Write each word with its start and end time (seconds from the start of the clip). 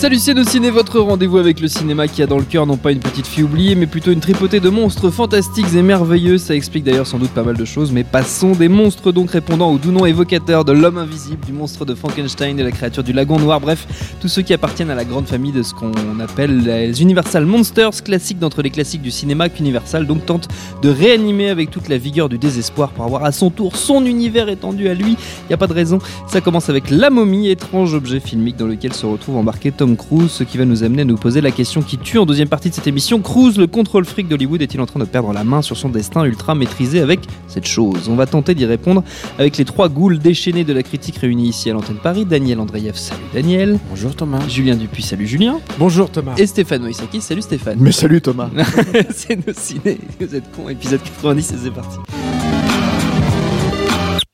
Salut 0.00 0.16
c'est 0.16 0.48
Ciné, 0.48 0.70
votre 0.70 0.98
rendez-vous 0.98 1.36
avec 1.36 1.60
le 1.60 1.68
cinéma 1.68 2.08
qui 2.08 2.22
a 2.22 2.26
dans 2.26 2.38
le 2.38 2.44
cœur 2.44 2.64
non 2.64 2.78
pas 2.78 2.90
une 2.90 3.00
petite 3.00 3.26
fille 3.26 3.42
oubliée, 3.42 3.74
mais 3.74 3.86
plutôt 3.86 4.12
une 4.12 4.20
tripotée 4.20 4.58
de 4.58 4.70
monstres 4.70 5.10
fantastiques 5.10 5.74
et 5.74 5.82
merveilleux. 5.82 6.38
Ça 6.38 6.54
explique 6.54 6.84
d'ailleurs 6.84 7.06
sans 7.06 7.18
doute 7.18 7.32
pas 7.32 7.42
mal 7.42 7.54
de 7.54 7.64
choses, 7.66 7.92
mais 7.92 8.02
passons 8.02 8.52
des 8.52 8.70
monstres 8.70 9.12
donc 9.12 9.30
répondant 9.30 9.70
au 9.70 9.76
doux 9.76 9.92
nom 9.92 10.06
évocateur 10.06 10.64
de 10.64 10.72
l'homme 10.72 10.96
invisible, 10.96 11.44
du 11.44 11.52
monstre 11.52 11.84
de 11.84 11.94
Frankenstein, 11.94 12.56
de 12.56 12.62
la 12.62 12.70
créature 12.70 13.02
du 13.02 13.12
lagon 13.12 13.38
noir, 13.38 13.60
bref, 13.60 14.16
tous 14.22 14.28
ceux 14.28 14.40
qui 14.40 14.54
appartiennent 14.54 14.88
à 14.88 14.94
la 14.94 15.04
grande 15.04 15.26
famille 15.26 15.52
de 15.52 15.62
ce 15.62 15.74
qu'on 15.74 15.92
appelle 16.18 16.62
les 16.62 17.02
Universal 17.02 17.44
Monsters, 17.44 18.02
classiques 18.02 18.38
d'entre 18.38 18.62
les 18.62 18.70
classiques 18.70 19.02
du 19.02 19.10
cinéma 19.10 19.50
qu'Universal 19.50 20.06
donc 20.06 20.24
tente 20.24 20.48
de 20.80 20.88
réanimer 20.88 21.50
avec 21.50 21.70
toute 21.70 21.90
la 21.90 21.98
vigueur 21.98 22.30
du 22.30 22.38
désespoir 22.38 22.92
pour 22.92 23.04
avoir 23.04 23.22
à 23.24 23.32
son 23.32 23.50
tour 23.50 23.76
son 23.76 24.06
univers 24.06 24.48
étendu 24.48 24.88
à 24.88 24.94
lui. 24.94 25.18
Y 25.50 25.52
a 25.52 25.58
pas 25.58 25.66
de 25.66 25.74
raison. 25.74 25.98
Ça 26.26 26.40
commence 26.40 26.70
avec 26.70 26.88
La 26.88 27.10
Momie, 27.10 27.50
étrange 27.50 27.92
objet 27.92 28.18
filmique 28.18 28.56
dans 28.56 28.66
lequel 28.66 28.94
se 28.94 29.04
retrouve 29.04 29.36
embarqué 29.36 29.70
Tom 29.70 29.89
Cruise, 29.96 30.30
ce 30.30 30.44
qui 30.44 30.58
va 30.58 30.64
nous 30.64 30.82
amener 30.82 31.02
à 31.02 31.04
nous 31.04 31.16
poser 31.16 31.40
la 31.40 31.50
question 31.50 31.82
qui 31.82 31.98
tue 31.98 32.18
en 32.18 32.26
deuxième 32.26 32.48
partie 32.48 32.70
de 32.70 32.74
cette 32.74 32.86
émission. 32.86 33.20
Cruise, 33.20 33.58
le 33.58 33.66
contrôle 33.66 34.04
fric 34.04 34.28
d'Hollywood, 34.28 34.62
est-il 34.62 34.80
en 34.80 34.86
train 34.86 35.00
de 35.00 35.04
perdre 35.04 35.32
la 35.32 35.44
main 35.44 35.62
sur 35.62 35.76
son 35.76 35.88
destin 35.88 36.24
ultra 36.24 36.54
maîtrisé 36.54 37.00
avec 37.00 37.20
cette 37.48 37.66
chose? 37.66 38.08
On 38.08 38.16
va 38.16 38.26
tenter 38.26 38.54
d'y 38.54 38.64
répondre 38.64 39.02
avec 39.38 39.56
les 39.56 39.64
trois 39.64 39.88
ghouls 39.88 40.18
déchaînés 40.18 40.64
de 40.64 40.72
la 40.72 40.82
critique 40.82 41.16
réunis 41.16 41.48
ici 41.48 41.70
à 41.70 41.72
l'antenne 41.72 41.98
Paris. 42.02 42.24
Daniel 42.24 42.60
Andreev, 42.60 42.94
salut 42.94 43.20
Daniel. 43.32 43.78
Bonjour 43.88 44.14
Thomas. 44.14 44.46
Julien 44.48 44.76
Dupuis, 44.76 45.02
salut 45.02 45.26
Julien. 45.26 45.60
Bonjour 45.78 46.10
Thomas. 46.10 46.34
Et 46.36 46.46
Stéphane 46.46 46.82
Moïsaki, 46.82 47.20
salut 47.20 47.42
Stéphane. 47.42 47.78
Mais 47.80 47.92
salut 47.92 48.20
Thomas. 48.20 48.50
c'est 49.10 49.46
nos 49.46 49.54
ciné, 49.54 49.98
vous 50.20 50.34
êtes 50.34 50.50
cons, 50.52 50.68
épisode 50.68 51.02
90 51.02 51.52
et 51.52 51.56
c'est 51.64 51.70
parti. 51.70 51.98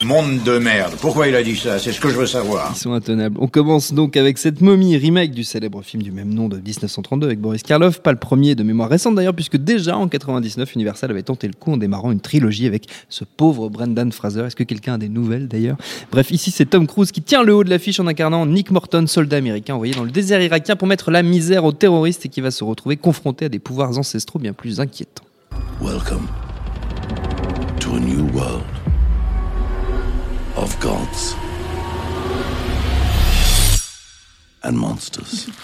Monde 0.07 0.45
de 0.45 0.59
merde. 0.59 0.93
Pourquoi 1.01 1.27
il 1.27 1.35
a 1.35 1.43
dit 1.43 1.57
ça? 1.57 1.81
C'est 1.81 1.91
ce 1.91 2.01
que 2.01 2.09
je 2.09 2.15
veux 2.15 2.29
savoir. 2.29 2.71
Ils 2.73 2.79
sont 2.79 2.93
intenables. 2.93 3.37
On 3.41 3.49
commence 3.49 3.93
donc 3.93 4.17
avec 4.17 4.39
cette 4.39 4.61
momie 4.61 4.97
remake 4.97 5.33
du 5.33 5.42
célèbre 5.42 5.83
film 5.83 6.01
du 6.01 6.13
même 6.13 6.33
nom 6.33 6.48
de 6.48 6.58
1932 6.58 7.27
avec 7.27 7.41
Boris 7.41 7.64
Karloff, 7.64 7.98
pas 7.98 8.13
le 8.13 8.19
premier 8.19 8.55
de 8.55 8.63
mémoire 8.63 8.89
récente 8.89 9.17
d'ailleurs, 9.17 9.35
puisque 9.35 9.57
déjà 9.57 9.97
en 9.97 10.07
99, 10.07 10.77
Universal 10.77 11.11
avait 11.11 11.25
tenté 11.25 11.48
le 11.48 11.55
coup 11.55 11.73
en 11.73 11.77
démarrant 11.77 12.13
une 12.13 12.20
trilogie 12.20 12.69
avec 12.69 12.86
ce 13.08 13.25
pauvre 13.25 13.69
Brendan 13.69 14.13
Fraser. 14.13 14.42
Est-ce 14.42 14.55
que 14.55 14.63
quelqu'un 14.63 14.95
a 14.95 14.98
des 14.98 15.08
nouvelles 15.08 15.48
d'ailleurs? 15.48 15.77
Bref, 16.13 16.30
ici 16.30 16.53
c'est 16.53 16.67
Tom 16.67 16.86
Cruise 16.86 17.11
qui 17.11 17.23
tient 17.23 17.42
le 17.42 17.57
haut 17.57 17.64
de 17.64 17.70
l'affiche 17.70 17.98
en 17.98 18.07
incarnant 18.07 18.47
Nick 18.47 18.70
Morton, 18.70 19.09
soldat 19.09 19.39
américain 19.39 19.75
envoyé 19.75 19.92
dans 19.92 20.05
le 20.05 20.13
désert 20.13 20.41
irakien 20.41 20.77
pour 20.77 20.86
mettre 20.86 21.11
la 21.11 21.25
misère 21.25 21.64
aux 21.64 21.73
terroristes 21.73 22.27
et 22.27 22.29
qui 22.29 22.41
va 22.41 22.53
se 22.53 22.63
retrouver 22.63 22.97
confronté 22.97 23.47
à 23.47 23.48
des 23.48 23.59
pouvoirs 23.59 23.98
ancestraux 23.98 24.39
bien 24.39 24.53
plus 24.53 24.79
inquiétants. 24.79 25.25
Welcome 25.80 26.29
to 27.80 27.97
a 27.97 27.98
new 27.98 28.25
world 28.33 28.76
of 30.56 30.78
gods 30.80 31.34
and 34.62 34.72
monsters. 34.72 35.48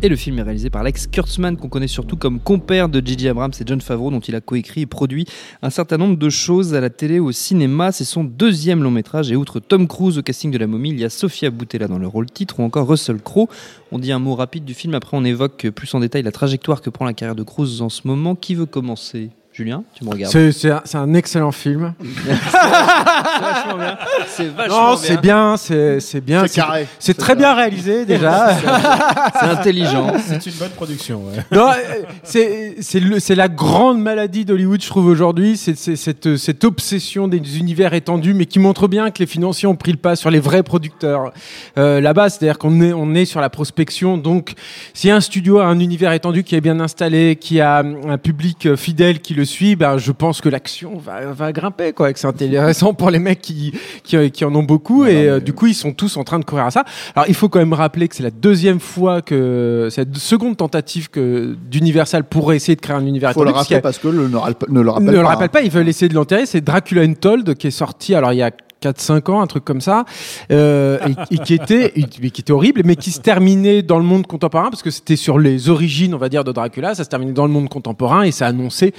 Et 0.00 0.08
le 0.08 0.14
film 0.14 0.38
est 0.38 0.42
réalisé 0.42 0.70
par 0.70 0.84
Lex 0.84 1.08
Kurtzman, 1.08 1.56
qu'on 1.56 1.68
connaît 1.68 1.88
surtout 1.88 2.16
comme 2.16 2.38
compère 2.38 2.88
de 2.88 3.04
J.J. 3.04 3.30
Abrams 3.30 3.50
et 3.58 3.64
John 3.66 3.80
Favreau, 3.80 4.12
dont 4.12 4.20
il 4.20 4.36
a 4.36 4.40
coécrit 4.40 4.82
et 4.82 4.86
produit 4.86 5.26
un 5.60 5.70
certain 5.70 5.96
nombre 5.96 6.16
de 6.16 6.30
choses 6.30 6.72
à 6.74 6.80
la 6.80 6.88
télé, 6.88 7.18
au 7.18 7.32
cinéma. 7.32 7.90
C'est 7.90 8.04
son 8.04 8.22
deuxième 8.22 8.84
long 8.84 8.92
métrage. 8.92 9.32
Et 9.32 9.34
outre 9.34 9.58
Tom 9.58 9.88
Cruise 9.88 10.16
au 10.16 10.22
casting 10.22 10.52
de 10.52 10.58
la 10.58 10.68
momie, 10.68 10.90
il 10.90 11.00
y 11.00 11.04
a 11.04 11.10
Sofia 11.10 11.50
Boutella 11.50 11.88
dans 11.88 11.98
le 11.98 12.06
rôle 12.06 12.26
titre 12.26 12.60
ou 12.60 12.62
encore 12.62 12.86
Russell 12.86 13.20
Crowe. 13.20 13.48
On 13.90 13.98
dit 13.98 14.12
un 14.12 14.20
mot 14.20 14.36
rapide 14.36 14.64
du 14.64 14.74
film, 14.74 14.94
après 14.94 15.16
on 15.16 15.24
évoque 15.24 15.68
plus 15.70 15.92
en 15.94 15.98
détail 15.98 16.22
la 16.22 16.30
trajectoire 16.30 16.80
que 16.80 16.90
prend 16.90 17.04
la 17.04 17.12
carrière 17.12 17.34
de 17.34 17.42
Cruise 17.42 17.82
en 17.82 17.88
ce 17.88 18.06
moment. 18.06 18.36
Qui 18.36 18.54
veut 18.54 18.66
commencer? 18.66 19.30
Julien, 19.58 19.82
tu 19.92 20.04
me 20.04 20.10
regardes. 20.10 20.30
C'est, 20.30 20.52
c'est 20.52 20.96
un, 20.96 21.14
excellent 21.14 21.50
film. 21.50 21.92
C'est 22.00 23.40
vachement 23.42 23.76
bien. 23.76 23.98
C'est 24.28 24.48
vachement 24.54 24.90
Non, 24.90 24.96
c'est 24.96 25.20
bien, 25.20 25.56
c'est, 25.56 25.98
c'est 25.98 26.20
bien. 26.20 26.46
C'est 26.46 26.60
carré. 26.60 26.86
C'est 27.00 27.16
très 27.18 27.34
bien 27.34 27.54
réalisé 27.54 28.04
déjà. 28.04 28.56
C'est 29.40 29.46
intelligent. 29.46 30.12
C'est 30.24 30.46
une 30.46 30.52
bonne 30.60 30.70
production. 30.70 31.24
ouais. 31.26 31.42
non, 31.50 31.70
euh, 31.70 32.02
c'est, 32.22 32.76
c'est, 32.82 33.00
le- 33.00 33.18
c'est 33.18 33.34
la 33.34 33.48
grande 33.48 34.00
maladie 34.00 34.44
d'Hollywood, 34.44 34.80
je 34.80 34.86
trouve, 34.86 35.06
aujourd'hui. 35.06 35.56
C'est, 35.56 35.76
c'est 35.76 35.96
cette, 35.96 36.36
cette 36.36 36.62
obsession 36.62 37.26
des 37.26 37.58
univers 37.58 37.94
étendus, 37.94 38.34
mais 38.34 38.46
qui 38.46 38.60
montre 38.60 38.86
bien 38.86 39.10
que 39.10 39.18
les 39.18 39.26
financiers 39.26 39.66
ont 39.66 39.74
pris 39.76 39.90
le 39.90 39.98
pas 39.98 40.14
sur 40.14 40.30
les 40.30 40.38
vrais 40.40 40.62
producteurs 40.62 41.32
euh, 41.78 42.00
là-bas. 42.00 42.30
C'est-à-dire 42.30 42.58
qu'on 42.58 42.80
est, 42.80 42.92
on 42.92 43.12
est 43.16 43.24
sur 43.24 43.40
la 43.40 43.50
prospection. 43.50 44.18
Donc, 44.18 44.54
si 44.94 45.10
un 45.10 45.20
studio 45.20 45.58
a 45.58 45.64
un 45.64 45.80
univers 45.80 46.12
étendu 46.12 46.44
qui 46.44 46.54
est 46.54 46.60
bien 46.60 46.78
installé, 46.78 47.34
qui 47.34 47.60
a 47.60 47.78
un 47.78 48.18
public 48.18 48.66
euh, 48.66 48.76
fidèle 48.76 49.18
qui 49.18 49.34
le 49.34 49.47
ben, 49.76 49.98
je 49.98 50.12
pense 50.12 50.40
que 50.40 50.48
l'action 50.48 50.98
va, 50.98 51.32
va 51.32 51.52
grimper, 51.52 51.92
quoi. 51.92 52.10
Et 52.10 52.12
que 52.12 52.18
c'est 52.18 52.26
intéressant 52.26 52.94
pour 52.94 53.10
les 53.10 53.18
mecs 53.18 53.40
qui, 53.40 53.72
qui, 54.02 54.30
qui 54.30 54.44
en 54.44 54.54
ont 54.54 54.62
beaucoup. 54.62 55.04
et 55.04 55.28
euh, 55.28 55.40
du 55.40 55.52
coup, 55.52 55.66
ils 55.66 55.74
sont 55.74 55.92
tous 55.92 56.16
en 56.16 56.24
train 56.24 56.38
de 56.38 56.44
courir 56.44 56.66
à 56.66 56.70
ça. 56.70 56.84
Alors, 57.14 57.28
il 57.28 57.34
faut 57.34 57.48
quand 57.48 57.58
même 57.58 57.72
rappeler 57.72 58.08
que 58.08 58.14
c'est 58.14 58.22
la 58.22 58.30
deuxième 58.30 58.80
fois 58.80 59.22
que, 59.22 59.88
c'est 59.90 60.08
la 60.08 60.18
seconde 60.18 60.56
tentative 60.56 61.10
que 61.10 61.56
d'Universal 61.70 62.24
pourrait 62.24 62.56
essayer 62.56 62.76
de 62.76 62.80
créer 62.80 62.96
un 62.96 63.06
univers 63.06 63.32
Faut 63.32 63.44
le 63.44 63.50
rappeler 63.50 63.80
parce 63.80 63.98
que 63.98 64.08
le, 64.08 64.28
ne, 64.28 64.32
le 64.32 64.38
rappelle 64.38 64.68
ne 64.70 64.82
pas. 64.82 65.12
le 65.12 65.26
rappelle 65.26 65.48
pas, 65.48 65.62
ils 65.62 65.70
veulent 65.70 65.88
essayer 65.88 66.08
de 66.08 66.14
l'enterrer. 66.14 66.46
C'est 66.46 66.60
Dracula 66.60 67.02
Untold 67.02 67.54
qui 67.54 67.66
est 67.66 67.72
sorti, 67.72 68.14
alors 68.14 68.32
il 68.32 68.36
y 68.36 68.42
a 68.42 68.50
4-5 68.82 69.30
ans, 69.30 69.40
un 69.40 69.46
truc 69.46 69.64
comme 69.64 69.80
ça, 69.80 70.04
euh, 70.50 70.98
et, 71.30 71.34
et 71.34 71.38
qui 71.38 71.54
était, 71.54 71.92
et- 71.96 72.04
qui 72.04 72.40
était 72.40 72.52
horrible, 72.52 72.82
mais 72.84 72.96
qui 72.96 73.10
se 73.10 73.20
terminait 73.20 73.82
dans 73.82 73.98
le 73.98 74.04
monde 74.04 74.26
contemporain 74.26 74.70
parce 74.70 74.82
que 74.82 74.90
c'était 74.90 75.16
sur 75.16 75.38
les 75.38 75.68
origines, 75.68 76.14
on 76.14 76.18
va 76.18 76.28
dire, 76.28 76.44
de 76.44 76.52
Dracula. 76.52 76.94
Ça 76.94 77.04
se 77.04 77.08
terminait 77.08 77.32
dans 77.32 77.46
le 77.46 77.52
monde 77.52 77.68
contemporain 77.68 78.22
et 78.22 78.30
ça 78.30 78.46
annonçait 78.46 78.92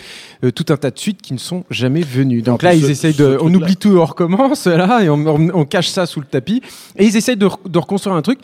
euh, 0.44 0.51
tout 0.51 0.66
un 0.69 0.78
tas 0.78 0.91
de 0.91 1.00
suites 1.00 1.22
qui 1.22 1.34
ne 1.34 1.40
sont 1.40 1.63
jamais 1.69 2.01
venues. 2.01 2.41
Donc 2.41 2.62
là, 2.63 2.73
ils 2.75 2.84
ce- 2.85 2.91
essayent 2.91 3.13
de, 3.13 3.38
on 3.41 3.53
oublie 3.53 3.78
tout, 3.78 3.97
on 3.97 4.06
recommence 4.06 4.66
là 4.67 5.01
et 5.03 5.09
on, 5.09 5.16
on- 5.25 5.50
on 5.53 5.66
cache 5.66 5.88
ça 5.90 6.06
sous 6.06 6.19
le 6.19 6.25
tapis 6.25 6.61
et 6.97 7.06
ils 7.06 7.16
essayent 7.16 7.38
de, 7.38 7.47
de 7.67 7.78
reconstruire 7.79 8.16
un 8.16 8.22
truc 8.22 8.40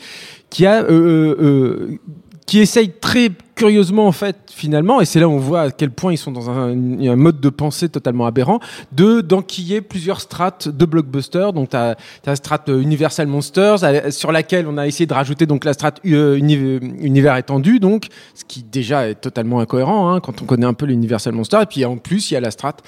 qui 0.50 0.66
a 0.66 0.84
euh, 0.84 1.36
euh, 1.42 2.00
qui 2.46 2.60
essaye 2.60 2.92
très 3.02 3.30
curieusement 3.56 4.08
en 4.08 4.12
fait 4.12 4.36
finalement 4.52 5.02
et 5.02 5.06
c'est 5.06 5.20
là 5.20 5.28
où 5.28 5.32
on 5.32 5.38
voit 5.40 5.62
à 5.62 5.72
quel 5.72 5.90
point 5.90 6.12
ils 6.12 6.18
sont 6.18 6.32
dans 6.32 6.50
un, 6.50 6.76
mode 7.16 7.40
de 7.40 7.50
pensée 7.50 7.90
totalement 7.90 8.26
aberrant 8.26 8.60
de 8.92 9.22
d'enquiller 9.22 9.82
plusieurs 9.82 10.22
strates 10.22 10.68
de 10.68 10.86
blockbusters. 10.86 11.54
Donc 11.54 11.70
tu 11.70 11.78
as, 11.78 11.96
la 12.26 12.36
strate 12.36 12.70
euh, 12.70 12.82
Universal 12.82 13.28
Monsters 13.28 14.12
sur 14.12 14.32
laquelle 14.32 14.68
on 14.68 14.78
a 14.78 14.88
essayé 14.88 15.06
de 15.06 15.14
rajouter 15.14 15.46
donc 15.46 15.64
la 15.66 15.74
strate 15.74 16.02
euh, 16.06 16.36
uni- 16.36 16.80
univers 17.00 17.38
étendu 17.38 17.80
donc 17.80 18.08
ce 18.34 18.44
qui 18.46 18.64
déjà 18.64 19.08
est 19.10 19.16
totalement 19.16 19.60
incohérent 19.60 20.12
hein, 20.14 20.20
quand 20.20 20.42
on 20.42 20.46
connaît 20.46 20.66
un 20.66 20.74
peu 20.74 20.86
l'Universal 20.86 21.34
Monster 21.34 21.60
et 21.62 21.66
puis 21.66 21.86
en 21.86 21.98
plus 21.98 22.32
il 22.32 22.34
y 22.34 22.38
a 22.38 22.42
la 22.42 22.52
strate 22.52 22.84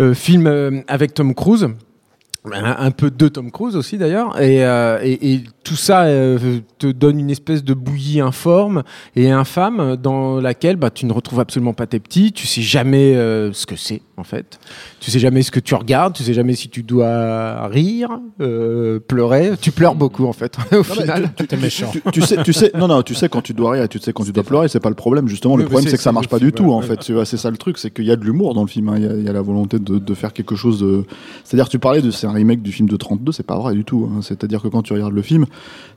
euh, 0.00 0.14
film 0.14 0.46
euh, 0.46 0.80
avec 0.88 1.14
Tom 1.14 1.34
Cruise 1.34 1.68
un, 2.52 2.76
un 2.78 2.90
peu 2.90 3.10
de 3.10 3.28
Tom 3.28 3.50
Cruise 3.50 3.74
aussi 3.76 3.96
d'ailleurs, 3.96 4.40
et, 4.40 4.64
euh, 4.66 4.98
et, 5.02 5.32
et 5.34 5.44
tout 5.62 5.76
ça 5.76 6.04
euh, 6.04 6.58
te 6.78 6.86
donne 6.88 7.18
une 7.18 7.30
espèce 7.30 7.64
de 7.64 7.72
bouillie 7.72 8.20
informe 8.20 8.82
et 9.16 9.30
infâme 9.30 9.96
dans 9.96 10.40
laquelle 10.40 10.76
bah, 10.76 10.90
tu 10.90 11.06
ne 11.06 11.12
retrouves 11.12 11.40
absolument 11.40 11.72
pas 11.72 11.86
tes 11.86 12.00
petits, 12.00 12.32
tu 12.32 12.46
sais 12.46 12.60
jamais 12.60 13.14
euh, 13.16 13.52
ce 13.54 13.64
que 13.66 13.76
c'est 13.76 14.02
en 14.16 14.24
fait, 14.24 14.60
tu 15.00 15.10
sais 15.10 15.18
jamais 15.18 15.42
ce 15.42 15.50
que 15.50 15.58
tu 15.58 15.74
regardes, 15.74 16.12
tu 16.14 16.22
sais 16.22 16.34
jamais 16.34 16.54
si 16.54 16.68
tu 16.68 16.82
dois 16.82 17.66
rire, 17.66 18.20
euh, 18.40 19.00
pleurer, 19.00 19.52
tu 19.60 19.72
pleures 19.72 19.94
beaucoup 19.94 20.26
en 20.26 20.32
fait 20.32 20.56
au 20.72 20.76
Non, 20.76 20.82
final. 20.84 21.32
tu, 21.36 21.46
tu- 21.46 21.56
tu- 21.56 22.02
tu 22.12 22.20
sais, 22.22 22.42
tu 22.44 22.52
sais, 22.52 22.70
non, 22.78 22.86
non, 22.88 23.02
tu 23.02 23.14
sais 23.14 23.28
quand 23.28 23.40
tu 23.42 23.54
dois 23.54 23.72
rire 23.72 23.82
et 23.84 23.88
tu 23.88 23.98
sais 23.98 24.12
quand 24.12 24.24
tu 24.24 24.32
dois 24.32 24.44
pleurer, 24.44 24.68
c'est 24.68 24.80
pas 24.80 24.88
le 24.90 24.94
problème. 24.94 25.26
Justement, 25.28 25.54
Oui, 25.54 25.62
le 25.62 25.68
problème 25.68 25.90
c'est- 25.90 25.96
que 25.96 26.02
ça 26.02 26.12
marche 26.12 26.28
pas 26.28 26.38
film, 26.38 26.50
du 26.50 26.54
tout, 26.56 26.70
en 26.72 26.80
fait. 26.82 26.98
Tu 26.98 27.12
vois, 27.14 27.24
C'est 27.24 27.36
ça 27.38 27.50
le 27.50 27.56
truc, 27.56 27.78
c'est 27.78 27.90
qu'il 27.90 28.04
y 28.04 28.10
a 28.12 28.16
de 28.16 28.24
l'humour 28.24 28.54
dans 28.54 28.62
le 28.62 28.68
film. 28.68 28.88
hein. 28.90 28.94
Il 28.98 29.02
y, 29.02 29.06
a, 29.06 29.12
il 29.14 29.24
y 29.24 29.28
a 29.28 29.32
la 29.32 29.42
volonté 29.42 29.78
de, 29.78 29.98
de 29.98 30.14
faire 30.14 30.32
quelque 30.32 30.54
chose 30.54 30.78
de. 30.80 31.04
C'est-à-dire, 31.42 31.68
tu 31.68 31.78
parlais 31.78 32.02
de 32.02 32.10
c'est 32.10 32.26
remake 32.34 32.60
du 32.62 32.70
film 32.72 32.88
de 32.88 32.96
32, 32.96 33.32
c'est 33.32 33.42
pas 33.46 33.56
vrai 33.58 33.74
du 33.74 33.84
tout. 33.84 34.08
hein. 34.12 34.20
C'est-à-dire 34.22 34.60
que 34.62 34.68
quand 34.68 34.82
tu 34.82 34.92
regardes 34.92 35.14
le 35.14 35.22
film, 35.22 35.46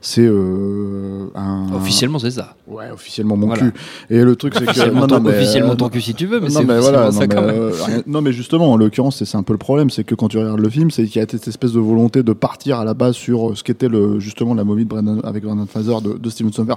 c'est 0.00 0.26
euh, 0.26 1.26
un. 1.34 1.66
Officiellement, 1.74 2.18
c'est 2.18 2.30
ça. 2.30 2.54
Ouais, 2.66 2.90
officiellement 2.92 3.36
mon 3.36 3.46
Voilà. 3.48 3.62
cul. 3.62 3.72
Et 4.10 4.22
le 4.22 4.36
truc, 4.36 4.54
c'est 4.56 4.64
que. 4.66 4.90
Non, 4.90 5.06
non, 5.06 5.20
mais, 5.20 5.30
officiellement 5.30 5.72
euh, 5.72 5.76
ton 5.76 5.88
cul 5.88 6.00
si 6.00 6.14
tu 6.14 6.26
veux, 6.26 6.40
mais 6.40 6.50
c'est 6.50 6.64
voilà, 6.64 7.06
non 7.06 7.12
ça 7.12 7.20
mais, 7.20 7.28
quand 7.28 7.42
même. 7.42 7.54
euh, 7.56 7.70
rien- 7.84 8.02
non 8.06 8.22
mais 8.22 8.32
justement 8.32 8.72
en 8.72 8.76
l'occurrence 8.76 9.22
c'est 9.24 9.36
un 9.36 9.42
peu 9.42 9.52
le 9.52 9.58
problème, 9.58 9.90
c'est 9.90 10.04
que 10.04 10.14
quand 10.14 10.28
tu 10.28 10.38
regardes 10.38 10.60
le 10.60 10.68
film, 10.70 10.90
c'est 10.90 11.04
qu'il 11.06 11.20
y 11.20 11.24
a 11.24 11.28
cette 11.28 11.46
espèce 11.48 11.72
de 11.72 11.80
volonté 11.80 12.22
de 12.22 12.32
partir 12.32 12.78
à 12.78 12.84
la 12.84 12.94
base 12.94 13.14
sur 13.16 13.56
ce 13.56 13.62
qu'était 13.62 13.88
le 13.88 14.18
justement 14.20 14.54
la 14.54 14.64
momie 14.64 14.84
de 14.84 14.88
Brandon, 14.88 15.20
avec 15.24 15.44
Brandon 15.44 15.66
Fraser 15.66 15.94
de, 16.02 16.18
de 16.18 16.30
Steven 16.30 16.52
Sommers. 16.52 16.76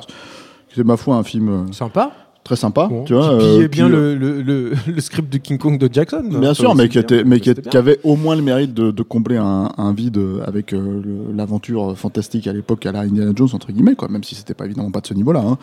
C'est 0.74 0.84
ma 0.84 0.98
foi 0.98 1.16
un 1.18 1.24
film 1.24 1.72
Sympa. 1.74 2.12
Très 2.44 2.56
sympa, 2.56 2.88
Bon. 2.88 3.04
tu 3.04 3.14
vois. 3.14 3.38
qui 3.38 3.46
euh, 3.46 3.68
bien 3.68 3.86
puis, 3.88 3.96
le, 3.96 4.16
le, 4.16 4.42
le, 4.42 4.72
le 4.94 5.02
script 5.02 5.32
de 5.32 5.38
King 5.38 5.58
Kong 5.58 5.78
de 5.78 5.88
Jackson. 5.92 6.24
Bien 6.28 6.54
sûr, 6.54 6.74
mais 6.76 6.90
qui 6.90 6.98
était, 6.98 7.24
mais 7.24 7.40
qui, 7.40 7.52
avait 7.78 8.00
au 8.04 8.16
moins 8.16 8.36
le 8.36 8.42
mérite 8.42 8.74
de, 8.74 8.90
de 8.92 9.04
combler 9.04 9.38
un, 9.38 9.70
un 9.78 9.94
vide 9.94 10.20
avec 10.46 10.74
euh, 10.74 11.02
l'aventure 11.36 11.98
fantastique 11.98 12.48
à 12.48 12.54
l'époque 12.54 12.86
à 12.86 12.92
la 12.92 13.02
Indiana 13.02 13.32
Jones 13.36 13.50
entre 13.54 13.72
guillemets, 13.72 13.96
quoi. 13.96 14.08
Même 14.10 14.24
si 14.24 14.36
c'était 14.36 14.54
pas 14.56 14.66
évidemment 14.66 14.92
pas 14.92 15.02
de 15.02 15.08
ce 15.08 15.14
niveau-là. 15.14 15.44
Hein. 15.46 15.58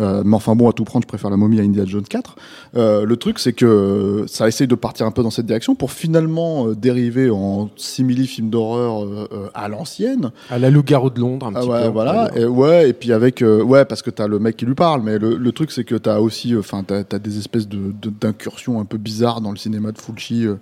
Euh, 0.00 0.22
mais 0.24 0.34
enfin 0.36 0.54
bon, 0.56 0.68
à 0.68 0.72
tout 0.72 0.84
prendre, 0.84 1.04
je 1.04 1.08
préfère 1.08 1.30
la 1.30 1.36
momie 1.36 1.60
à 1.60 1.62
Indiana 1.62 1.88
Jones 1.88 2.02
4. 2.02 2.36
Euh, 2.76 3.04
le 3.04 3.16
truc, 3.16 3.38
c'est 3.38 3.52
que 3.52 4.24
ça 4.26 4.48
essaye 4.48 4.66
de 4.66 4.74
partir 4.74 5.06
un 5.06 5.10
peu 5.12 5.22
dans 5.22 5.30
cette 5.30 5.46
direction 5.46 5.74
pour 5.74 5.92
finalement 5.92 6.68
dériver 6.72 7.30
en 7.30 7.70
simili 7.76 8.26
film 8.26 8.50
d'horreur 8.50 9.06
à 9.54 9.68
l'ancienne. 9.68 10.30
À 10.50 10.58
la 10.58 10.70
loup-garou 10.70 11.10
de 11.10 11.20
Londres, 11.20 11.46
un 11.46 11.52
Ah 11.54 11.60
petit 11.60 11.68
ouais, 11.68 11.82
peu. 11.84 11.88
voilà. 11.90 12.30
Et, 12.36 12.44
ouais, 12.44 12.90
et 12.90 12.92
puis 12.92 13.12
avec, 13.12 13.42
ouais, 13.42 13.84
parce 13.84 14.02
que 14.02 14.10
t'as 14.10 14.26
le 14.26 14.38
mec 14.38 14.56
qui 14.56 14.66
lui 14.66 14.74
parle, 14.74 15.02
mais 15.02 15.18
le, 15.18 15.36
le 15.36 15.52
truc 15.52 15.70
c'est 15.70 15.84
que 15.84 15.94
t'as 15.94 16.18
aussi, 16.24 16.56
enfin, 16.56 16.82
t'as 16.84 17.04
as 17.12 17.18
des 17.18 17.38
espèces 17.38 17.68
de 17.68 17.92
de- 18.02 18.10
d'incursions 18.10 18.80
un 18.80 18.84
peu 18.84 18.98
bizarres 18.98 19.40
dans 19.40 19.50
le 19.52 19.56
cinéma 19.56 19.92
de 19.92 19.98
Fulci. 19.98 20.46
euh, 20.46 20.56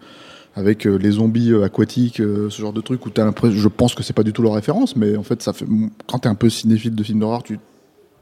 avec 0.55 0.87
euh, 0.87 0.97
les 0.99 1.13
zombies 1.13 1.51
euh, 1.53 1.65
aquatiques, 1.65 2.21
euh, 2.21 2.51
ce 2.51 2.61
genre 2.61 2.75
de 2.75 2.83
truc 2.83 3.07
où 3.07 3.11
t'as 3.11 3.25
l'impression, 3.25 3.59
je 3.59 3.69
pense 3.69 3.95
que 3.95 4.03
c'est 4.03 4.13
pas 4.13 4.23
du 4.23 4.35
tout 4.35 4.43
leur 4.43 4.53
référence, 4.53 4.97
mais 4.97 5.17
en 5.17 5.23
fait 5.23 5.41
ça 5.43 5.55
fait, 5.55 5.65
quand 6.07 6.19
t'es 6.19 6.29
un 6.29 6.35
peu 6.35 6.51
cinéphile 6.51 6.95
de 6.95 7.03
films 7.03 7.21
d'horreur, 7.21 7.43
tu 7.43 7.59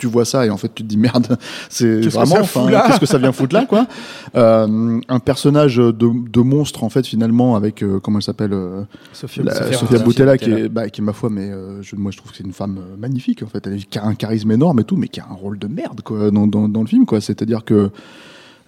tu 0.00 0.08
vois 0.08 0.24
ça 0.24 0.44
et 0.46 0.50
en 0.50 0.56
fait 0.56 0.72
tu 0.74 0.82
te 0.82 0.88
dis 0.88 0.96
merde, 0.96 1.38
c'est 1.68 2.00
vraiment, 2.08 2.36
qu'est-ce 2.36 2.98
que 2.98 3.06
ça 3.06 3.18
vient 3.18 3.30
foutre 3.32 3.54
là 3.54 3.66
quoi 3.66 3.86
Euh, 4.36 5.00
Un 5.08 5.18
personnage 5.18 5.76
de, 5.76 5.92
de 5.92 6.40
monstre 6.40 6.84
en 6.84 6.88
fait 6.88 7.04
finalement 7.06 7.56
avec 7.56 7.82
euh, 7.82 7.98
comment 8.00 8.18
elle 8.18 8.22
s'appelle 8.24 8.52
euh, 8.52 8.82
Sophia 9.12 9.42
la- 9.42 9.54
Sophia 9.54 9.78
Sophia 9.78 9.98
Boutella. 9.98 10.38
Qui 10.38 10.50
est, 10.50 10.68
bah, 10.68 10.88
qui 10.88 11.00
est 11.00 11.04
ma 11.04 11.12
foi, 11.12 11.30
mais 11.30 11.50
euh, 11.50 11.82
je, 11.82 11.96
moi 11.96 12.10
je 12.12 12.16
trouve 12.18 12.30
que 12.30 12.36
c'est 12.36 12.44
une 12.44 12.52
femme 12.52 12.78
magnifique 12.98 13.42
en 13.42 13.46
fait. 13.48 13.66
Elle 13.66 13.78
a 14.00 14.06
un 14.06 14.14
charisme 14.14 14.50
énorme 14.52 14.78
et 14.80 14.84
tout, 14.84 14.96
mais 14.96 15.08
qui 15.08 15.20
a 15.20 15.26
un 15.30 15.34
rôle 15.34 15.58
de 15.58 15.66
merde 15.66 16.00
quoi 16.02 16.30
dans, 16.30 16.46
dans, 16.46 16.68
dans 16.68 16.80
le 16.82 16.86
film 16.86 17.06
quoi. 17.06 17.20
C'est-à-dire 17.20 17.64
que 17.64 17.90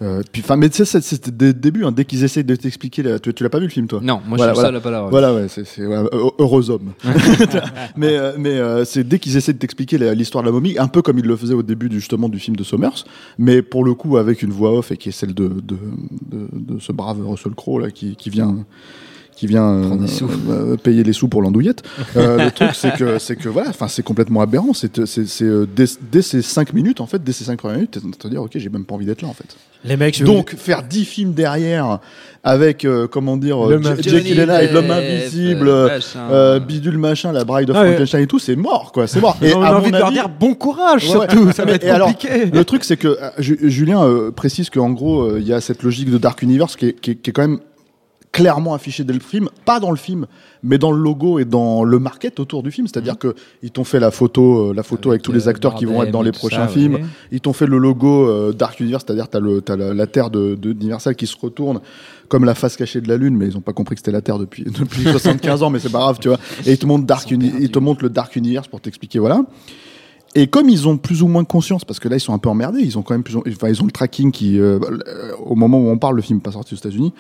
euh, 0.03 0.23
puis 0.33 0.43
enfin, 0.45 0.57
mais 0.57 0.69
tu 0.69 0.85
sais, 0.85 1.01
c'était 1.01 1.31
dès 1.31 1.47
le 1.47 1.53
début, 1.55 1.85
hein, 1.85 1.93
dès 1.93 2.05
qu'ils 2.05 2.25
essayent 2.25 2.45
de 2.45 2.57
t'expliquer, 2.57 3.03
la- 3.03 3.19
tu, 3.19 3.33
tu 3.33 3.43
l'as 3.43 3.49
pas 3.51 3.59
vu 3.59 3.67
le 3.67 3.71
film 3.71 3.87
toi? 3.87 4.01
Non, 4.03 4.21
moi 4.27 4.37
Voilà, 4.37 4.53
je 4.53 4.57
suis 4.59 4.63
voilà. 4.63 4.81
ça, 4.81 4.91
là, 4.91 5.01
pas. 5.03 5.09
Voilà, 5.11 5.35
ouais, 5.35 5.47
c'est 5.49 5.65
c'est- 5.65 5.87
ouais, 5.87 5.97
heu- 5.97 6.31
heureux 6.39 6.71
homme. 6.71 6.93
mais 7.97 8.17
euh, 8.17 8.33
mais 8.39 8.51
euh, 8.59 8.85
c'est 8.85 9.05
dès 9.07 9.19
qu'ils 9.19 9.37
essaient 9.37 9.53
de 9.53 9.59
t'expliquer 9.59 9.99
la- 9.99 10.15
l'histoire 10.15 10.43
de 10.43 10.49
la 10.49 10.53
momie, 10.53 10.77
un 10.79 10.89
peu 10.89 11.03
comme 11.03 11.19
ils 11.19 11.25
le 11.27 11.37
faisaient 11.37 11.55
au 11.55 11.63
début 11.63 11.89
du, 11.89 11.97
justement 12.01 12.29
du 12.29 12.39
film 12.39 12.57
de 12.57 12.65
Sommers, 12.65 13.05
mais 13.39 13.63
pour 13.63 13.85
le 13.85 13.95
coup 13.95 14.17
avec 14.17 14.43
une 14.43 14.51
voix 14.51 14.77
off 14.79 14.91
et 14.93 14.97
qui 14.97 15.09
est 15.11 15.13
celle 15.13 15.35
de 15.35 15.49
de, 15.49 15.77
de, 16.31 16.49
de 16.53 16.79
ce 16.81 16.93
brave 16.93 17.19
Russell 17.27 17.55
Crowe 17.55 17.79
là 17.81 17.91
qui, 17.91 18.17
qui 18.17 18.31
vient 18.31 18.65
qui 19.35 19.47
vient 19.47 19.65
euh, 19.73 20.07
sous. 20.07 20.29
euh, 20.51 20.77
payer 20.77 21.03
les 21.05 21.13
sous 21.13 21.29
pour 21.29 21.43
l'andouillette. 21.43 21.83
Euh, 22.17 22.45
le 22.45 22.51
truc 22.51 22.71
c'est 22.75 22.95
que 22.97 23.19
c'est 23.19 23.37
que 23.37 23.49
voilà, 23.49 23.71
enfin 23.71 23.89
c'est 23.89 24.03
complètement 24.03 24.43
aberrant. 24.43 24.73
C'est 24.75 25.07
c'est 25.07 25.27
c'est, 25.27 25.45
euh, 25.45 25.67
dès, 25.75 25.87
dès 26.11 26.21
ces 26.23 26.43
cinq 26.43 26.73
minutes 26.75 27.01
en 27.01 27.07
fait, 27.07 27.23
dès 27.25 27.33
ces 27.33 27.45
cinq 27.45 27.59
premières 27.59 27.77
minutes, 27.77 27.93
t'es 27.93 27.99
en 27.99 28.03
train 28.03 28.11
de 28.11 28.17
te 28.17 28.29
dire 28.29 28.43
ok 28.43 28.51
j'ai 28.55 28.69
même 28.69 28.85
pas 28.85 28.95
envie 28.95 29.07
d'être 29.07 29.23
là 29.23 29.29
en 29.29 29.33
fait. 29.33 29.57
Les 29.85 29.97
mecs, 29.97 30.23
Donc 30.23 30.55
faire 30.55 30.85
10 30.85 31.05
films 31.05 31.33
derrière 31.33 31.99
avec 32.45 32.85
euh, 32.85 33.09
comment 33.09 33.37
dire 33.37 33.65
euh, 33.67 33.71
L'homme 33.73 33.83
J- 33.83 33.89
invisible. 33.89 34.17
Jake 34.17 34.27
Gyllenhaal, 34.27 34.73
l'homme 34.73 34.91
invisible, 34.91 35.69
euh, 35.69 35.89
machin. 35.89 36.59
bidule 36.61 36.99
machin, 36.99 37.33
la 37.33 37.45
bride 37.45 37.71
of 37.71 37.77
Ah 37.77 37.83
ouais. 37.83 37.89
Frankenstein 37.89 38.21
et 38.23 38.27
tout, 38.29 38.39
c'est 38.39 38.55
mort 38.57 38.93
quoi, 38.93 39.07
c'est 39.07 39.21
mort. 39.21 39.37
Et 39.43 39.55
on 39.55 39.63
a 39.63 39.73
envie 39.75 39.91
de 39.91 39.97
leur 39.97 40.13
dire 40.13 40.29
bon 40.29 40.55
courage 40.55 41.09
Ouais, 41.15 41.27
ça 41.53 41.65
va 41.65 41.73
être 41.73 41.85
et 41.85 41.91
alors, 41.91 42.09
compliqué. 42.09 42.47
Le 42.47 42.65
truc 42.65 42.85
c'est 42.85 42.97
que 42.97 43.09
euh, 43.09 43.31
Ju- 43.39 43.59
Julien 43.71 44.05
euh, 44.05 44.31
précise 44.31 44.71
qu'en 44.71 44.91
gros 44.91 45.23
euh, 45.23 45.39
il 45.41 45.47
y 45.49 45.53
a 45.53 45.61
cette 45.61 45.83
logique 45.83 46.11
de 46.11 46.19
Dark 46.19 46.43
Universe 46.43 46.77
qui 46.77 46.87
est, 46.89 46.93
qui 47.01 47.13
est- 47.13 47.15
qui 47.17 47.31
est 47.31 47.33
quand 47.33 47.43
même 47.49 47.59
clairement 48.33 48.73
affichée 48.73 49.05
dès 49.05 49.13
le 49.13 49.21
film, 49.21 49.51
pas 49.67 49.79
dans 49.79 49.91
le 49.91 49.97
film, 49.97 50.27
mais 50.63 50.79
dans 50.79 50.91
le 50.91 50.99
logo 51.03 51.39
et 51.39 51.45
dans 51.45 51.85
le 51.85 51.99
market 51.99 52.41
autour 52.41 52.63
du 52.63 52.71
film. 52.71 52.87
C'est-à-dire 52.87 53.19
que 53.19 53.35
ils 53.63 53.71
t'ont 53.71 53.85
fait 53.85 54.01
la 54.01 54.11
photo, 54.11 54.71
euh, 54.71 54.75
la 54.75 54.83
photo 54.83 55.11
avec, 55.11 55.19
Avec, 55.21 55.23
tous 55.23 55.33
les 55.33 55.49
acteurs 55.49 55.75
qui 55.75 55.85
vont 55.85 56.03
être 56.03 56.11
dans 56.11 56.23
les 56.23 56.33
prochains 56.33 56.67
ça, 56.67 56.69
films. 56.69 56.95
ouais. 56.95 57.03
Ils 57.31 57.41
t'ont 57.41 57.53
fait 57.53 57.67
le 57.67 57.77
logo 57.77 58.27
euh, 58.29 58.53
Dark 58.53 58.81
Universe, 58.81 59.05
c'est-à-dire 59.07 59.29
t'as 59.29 59.39
le 59.41 59.61
t'as 59.61 59.77
la, 59.77 59.93
la 59.93 60.07
Terre 60.07 60.31
de 60.31 60.55
de- 60.55 60.73
d'Universal 60.73 61.15
qui 61.15 61.27
se 61.27 61.37
retourne 61.41 61.81
comme 62.29 62.47
la 62.47 62.55
face 62.55 62.77
cachée 62.79 63.03
de 63.03 63.09
la 63.09 63.19
Lune, 63.19 63.37
mais 63.37 63.47
ils 63.49 63.57
ont 63.59 63.61
pas 63.61 63.75
compris 63.75 63.97
que 63.97 64.01
c'était 64.01 64.13
la 64.13 64.23
Terre 64.23 64.39
depuis 64.39 64.65
depuis 64.79 65.03
75 65.11 65.63
ans, 65.63 65.69
mais 65.71 65.79
c'est 65.79 65.93
pas 65.93 65.99
grave, 65.99 66.19
tu 66.19 66.29
vois. 66.29 66.39
Et 66.65 66.73
ils 66.73 66.79
te 66.79 66.87
montrent 66.87 67.05
Dark 67.05 67.31
ils 67.31 67.71
te 67.71 67.79
montrent 67.79 68.03
le 68.03 68.09
Dark 68.11 68.35
Universe 68.35 68.67
pour 68.67 68.81
t'expliquer, 68.81 69.19
voilà. 69.19 69.43
Et 70.35 70.47
comme 70.47 70.69
ils 70.71 70.89
ont 70.89 70.97
plus 70.97 71.23
ou 71.23 71.29
moins 71.29 71.45
conscience, 71.45 71.85
parce 71.85 72.01
que 72.01 72.09
là 72.09 72.17
ils 72.17 72.21
sont 72.21 72.33
un 72.33 72.39
peu 72.39 72.49
emmerdés, 72.49 72.81
ils 72.81 72.99
ont 72.99 73.03
quand 73.03 73.13
même 73.13 73.23
plus, 73.23 73.37
enfin 73.37 73.69
ils 73.69 73.83
ont 73.83 73.87
le 73.87 73.93
tracking 73.93 74.33
qui, 74.33 74.59
euh, 74.59 74.79
euh, 74.83 75.33
au 75.45 75.55
moment 75.55 75.79
où 75.79 75.89
on 75.89 75.99
parle, 75.99 76.17
le 76.17 76.23
film 76.23 76.39
n'est 76.39 76.43
pas 76.43 76.53
sorti 76.53 76.73
aux 76.73 76.79
États-Unis, 76.79 77.13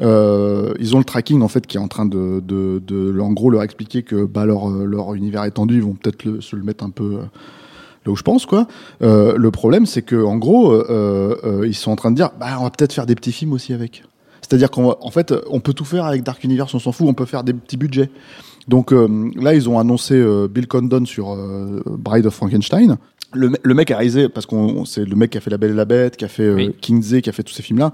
euh, 0.00 0.74
ils 0.80 0.96
ont 0.96 0.98
le 0.98 1.04
tracking 1.04 1.42
en 1.42 1.48
fait 1.48 1.64
qui 1.66 1.76
est 1.76 1.80
en 1.80 1.86
train 1.86 2.06
de, 2.06 3.20
en 3.20 3.32
gros 3.32 3.50
leur 3.50 3.62
expliquer 3.62 4.02
que 4.02 4.24
bah 4.24 4.46
leur 4.46 4.68
leur 4.68 5.14
univers 5.14 5.44
étendu, 5.44 5.76
ils 5.76 5.82
vont 5.82 5.94
peut-être 5.94 6.40
se 6.40 6.56
le 6.56 6.64
mettre 6.64 6.84
un 6.84 6.90
peu 6.90 7.18
là 8.04 8.12
où 8.12 8.16
je 8.16 8.22
pense 8.22 8.46
quoi. 8.46 8.66
Le 9.00 9.48
problème 9.50 9.86
c'est 9.86 10.02
que 10.02 10.16
en 10.16 10.36
gros 10.36 10.74
ils 11.64 11.74
sont 11.74 11.92
en 11.92 11.96
train 11.96 12.10
de 12.10 12.16
dire 12.16 12.30
bah 12.40 12.56
on 12.58 12.64
va 12.64 12.70
peut-être 12.70 12.92
faire 12.92 13.06
des 13.06 13.14
petits 13.14 13.32
films 13.32 13.52
aussi 13.52 13.74
avec. 13.74 14.02
C'est-à-dire 14.48 14.70
qu'en 14.70 14.96
en 15.00 15.10
fait 15.10 15.34
on 15.50 15.60
peut 15.60 15.72
tout 15.72 15.84
faire 15.84 16.04
avec 16.04 16.22
Dark 16.22 16.42
Universe, 16.44 16.72
on 16.74 16.78
s'en 16.78 16.92
fout, 16.92 17.06
on 17.08 17.14
peut 17.14 17.24
faire 17.26 17.42
des 17.44 17.52
petits 17.52 17.76
budgets. 17.76 18.10
Donc 18.68 18.92
euh, 18.92 19.30
là, 19.36 19.54
ils 19.54 19.68
ont 19.68 19.78
annoncé 19.78 20.14
euh, 20.14 20.48
Bill 20.48 20.66
Condon 20.68 21.04
sur 21.04 21.32
euh, 21.32 21.82
Bride 21.86 22.26
of 22.26 22.34
Frankenstein. 22.34 22.96
Le, 23.32 23.50
me- 23.50 23.56
le 23.62 23.74
mec 23.74 23.90
a 23.90 23.96
réalisé, 23.96 24.28
parce 24.28 24.46
qu'on 24.46 24.84
c'est 24.84 25.04
le 25.04 25.16
mec 25.16 25.30
qui 25.30 25.38
a 25.38 25.40
fait 25.40 25.50
La 25.50 25.58
Belle 25.58 25.72
et 25.72 25.74
la 25.74 25.84
Bête, 25.84 26.16
qui 26.16 26.24
a 26.24 26.28
fait 26.28 26.52
Oui. 26.52 26.74
Kingsley, 26.80 27.22
qui 27.22 27.28
a 27.30 27.32
fait 27.32 27.42
tous 27.42 27.52
ces 27.54 27.62
films-là. 27.62 27.92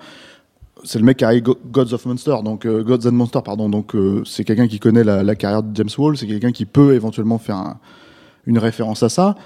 C'est 0.84 0.98
le 0.98 1.04
mec 1.04 1.16
qui 1.18 1.24
a 1.24 1.28
réalisé 1.28 1.44
Go- 1.44 1.58
Gods 1.70 1.92
of 1.94 2.04
Monster, 2.06 2.36
donc 2.44 2.66
Gods 2.66 3.06
and 3.08 3.12
Monster, 3.12 3.40
pardon. 3.44 3.68
Donc 3.68 3.94
c'est 4.24 4.44
quelqu'un 4.44 4.66
qui 4.68 4.78
connaît 4.78 5.04
la, 5.04 5.22
la 5.22 5.34
carrière 5.34 5.62
de 5.62 5.74
James 5.76 5.88
Wall, 5.96 6.16
c'est 6.16 6.26
quelqu'un 6.26 6.52
qui 6.52 6.64
peut 6.66 6.94
éventuellement 6.94 7.38
faire 7.38 7.56
un- 7.56 7.78
une 8.46 8.58
référence 8.58 9.02
à 9.02 9.08
ça. 9.08 9.36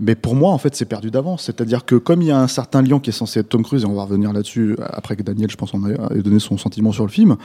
Mais 0.00 0.14
pour 0.16 0.34
moi, 0.34 0.50
en 0.50 0.58
fait, 0.58 0.74
c'est 0.74 0.86
perdu 0.86 1.10
d'avance. 1.10 1.44
C'est-à-dire 1.44 1.84
que 1.84 1.94
comme 1.94 2.20
il 2.20 2.28
y 2.28 2.32
a 2.32 2.40
un 2.40 2.48
certain 2.48 2.82
lion 2.82 2.98
qui 2.98 3.10
est 3.10 3.12
censé 3.12 3.40
être 3.40 3.48
Tom 3.48 3.62
Cruise, 3.62 3.84
et 3.84 3.86
on 3.86 3.94
va 3.94 4.02
revenir 4.02 4.32
là-dessus 4.32 4.76
après 4.80 5.14
que 5.14 5.22
Daniel, 5.22 5.50
je 5.50 5.56
pense, 5.56 5.72
en 5.72 5.88
ait 5.88 6.22
donné 6.22 6.40
son 6.40 6.58
sentiment 6.58 6.90
sur 6.90 7.04
le 7.04 7.10
film, 7.10 7.36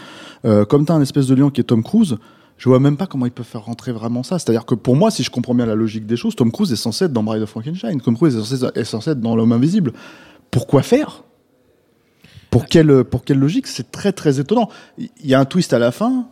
euh, 0.46 0.66
comme 0.66 0.86
tu 0.86 0.92
as 0.92 0.96
un 0.96 1.02
espèce 1.02 1.28
de 1.28 1.36
lion 1.36 1.52
qui 1.52 1.62
est 1.62 1.66
Tom 1.66 1.84
Cruise, 1.84 2.18
je 2.58 2.68
vois 2.68 2.80
même 2.80 2.98
pas 2.98 3.08
comment 3.08 3.26
ils 3.26 3.32
peuvent 3.32 3.46
faire 3.46 3.64
rentrer 3.64 3.92
vraiment 3.92 4.24
ça. 4.24 4.40
C'est-à-dire 4.40 4.66
que 4.66 4.76
pour 4.76 4.96
moi, 4.96 5.12
si 5.12 5.24
je 5.24 5.30
comprends 5.30 5.54
bien 5.54 5.66
la 5.66 5.76
logique 5.76 6.06
des 6.06 6.18
choses, 6.18 6.36
Tom 6.36 6.52
Cruise 6.52 6.72
est 6.72 6.76
censé 6.76 7.06
être 7.06 7.14
dans 7.14 7.24
Bride 7.24 7.44
of 7.44 7.50
Frankenstein. 7.50 8.02
Tom 8.02 8.16
Cruise 8.16 8.36
est 8.36 8.40
censé, 8.40 8.66
est 8.76 8.84
censé 8.84 9.12
être 9.12 9.22
dans 9.22 9.36
L'Homme 9.36 9.52
Invisible. 9.52 9.94
Pourquoi 10.52 10.82
faire? 10.82 11.24
Pour 12.50 12.66
quelle, 12.66 13.04
pour 13.04 13.24
quelle 13.24 13.38
logique? 13.38 13.68
C'est 13.68 13.92
très 13.92 14.12
très 14.12 14.40
étonnant. 14.40 14.70
Il 14.98 15.10
y 15.24 15.36
a 15.36 15.40
un 15.40 15.46
twist 15.46 15.72
à 15.72 15.80
la 15.80 15.92
fin, 15.92 16.28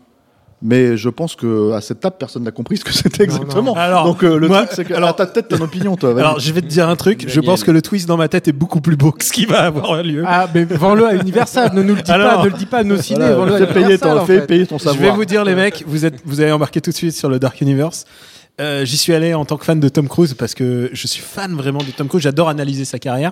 mais 0.62 0.98
je 0.98 1.10
pense 1.10 1.36
que 1.36 1.72
à 1.74 1.82
cette 1.82 2.00
table, 2.00 2.16
personne 2.18 2.44
n'a 2.44 2.52
compris 2.52 2.78
ce 2.78 2.84
que 2.86 2.92
c'était 2.94 3.24
exactement. 3.24 3.62
non. 3.62 3.74
Alors, 3.76 4.06
Donc 4.06 4.24
euh, 4.24 4.38
le 4.40 4.48
moi- 4.48 4.60
truc, 4.66 4.72
c'est 4.76 4.86
que 4.86 4.94
alors- 4.96 5.16
ta 5.16 5.28
tête, 5.28 5.48
ton 5.50 5.62
opinion, 5.62 5.96
toi. 5.96 6.14
vas-y. 6.14 6.24
Alors, 6.24 6.40
je 6.40 6.52
vais 6.52 6.62
te 6.62 6.66
dire 6.68 6.90
un 6.90 6.96
truc. 6.96 7.26
Je 7.28 7.40
pense 7.42 7.64
que 7.64 7.72
le 7.72 7.82
twist 7.82 8.08
dans 8.08 8.18
ma 8.18 8.28
tête 8.28 8.48
est 8.48 8.54
beaucoup 8.54 8.82
plus 8.82 8.96
beau 8.96 9.12
que 9.12 9.24
ce 9.24 9.32
qui 9.32 9.46
va 9.46 9.62
avoir 9.66 10.02
lieu. 10.04 10.24
Ah, 10.26 10.48
mais 10.54 10.64
vends-le 10.66 11.06
à 11.06 11.14
Universal, 11.16 11.72
ne 11.74 11.84
nous 11.84 11.96
le 11.96 12.02
dis 12.02 12.12
Alors- 12.12 12.38
pas, 12.38 12.44
ne 12.46 12.50
le 12.50 12.58
dis 12.58 12.66
pas 12.66 12.78
à 12.80 12.84
nos 12.84 12.98
ciné, 12.98 13.20
Voilà, 13.20 13.36
vends-le 13.36 13.54
à 13.54 13.58
fais 13.60 13.66
payer 13.68 13.80
Universal, 13.86 14.16
ton, 14.16 14.22
en 14.22 14.26
fais 14.26 14.40
fait. 14.42 14.48
payer 14.48 14.66
ton 14.68 14.78
Je 14.80 14.90
vais 14.98 15.12
vous 15.12 15.26
dire, 15.26 15.44
les 15.46 15.56
mecs, 15.56 15.84
vous 15.88 16.06
êtes, 16.06 16.16
vous 16.26 16.40
avez 16.42 16.52
embarqué 16.52 16.82
tout 16.82 16.90
de 16.92 16.96
suite 16.96 17.16
sur 17.16 17.30
le 17.30 17.38
Dark 17.40 17.62
Universe. 17.62 18.06
Euh, 18.60 18.86
J'y 18.86 18.98
suis 18.98 19.14
allé 19.14 19.34
en 19.36 19.46
tant 19.46 19.58
que 19.58 19.66
fan 19.66 19.80
de 19.80 19.88
Tom 19.88 20.08
Cruise 20.08 20.34
parce 20.34 20.56
que 20.56 20.90
je 20.92 21.08
suis 21.08 21.22
fan 21.22 21.54
vraiment 21.56 21.80
de 21.80 21.92
Tom 21.96 22.08
Cruise. 22.08 22.24
J'adore 22.24 22.50
analyser 22.50 22.86
sa 22.86 22.98
carrière. 22.98 23.32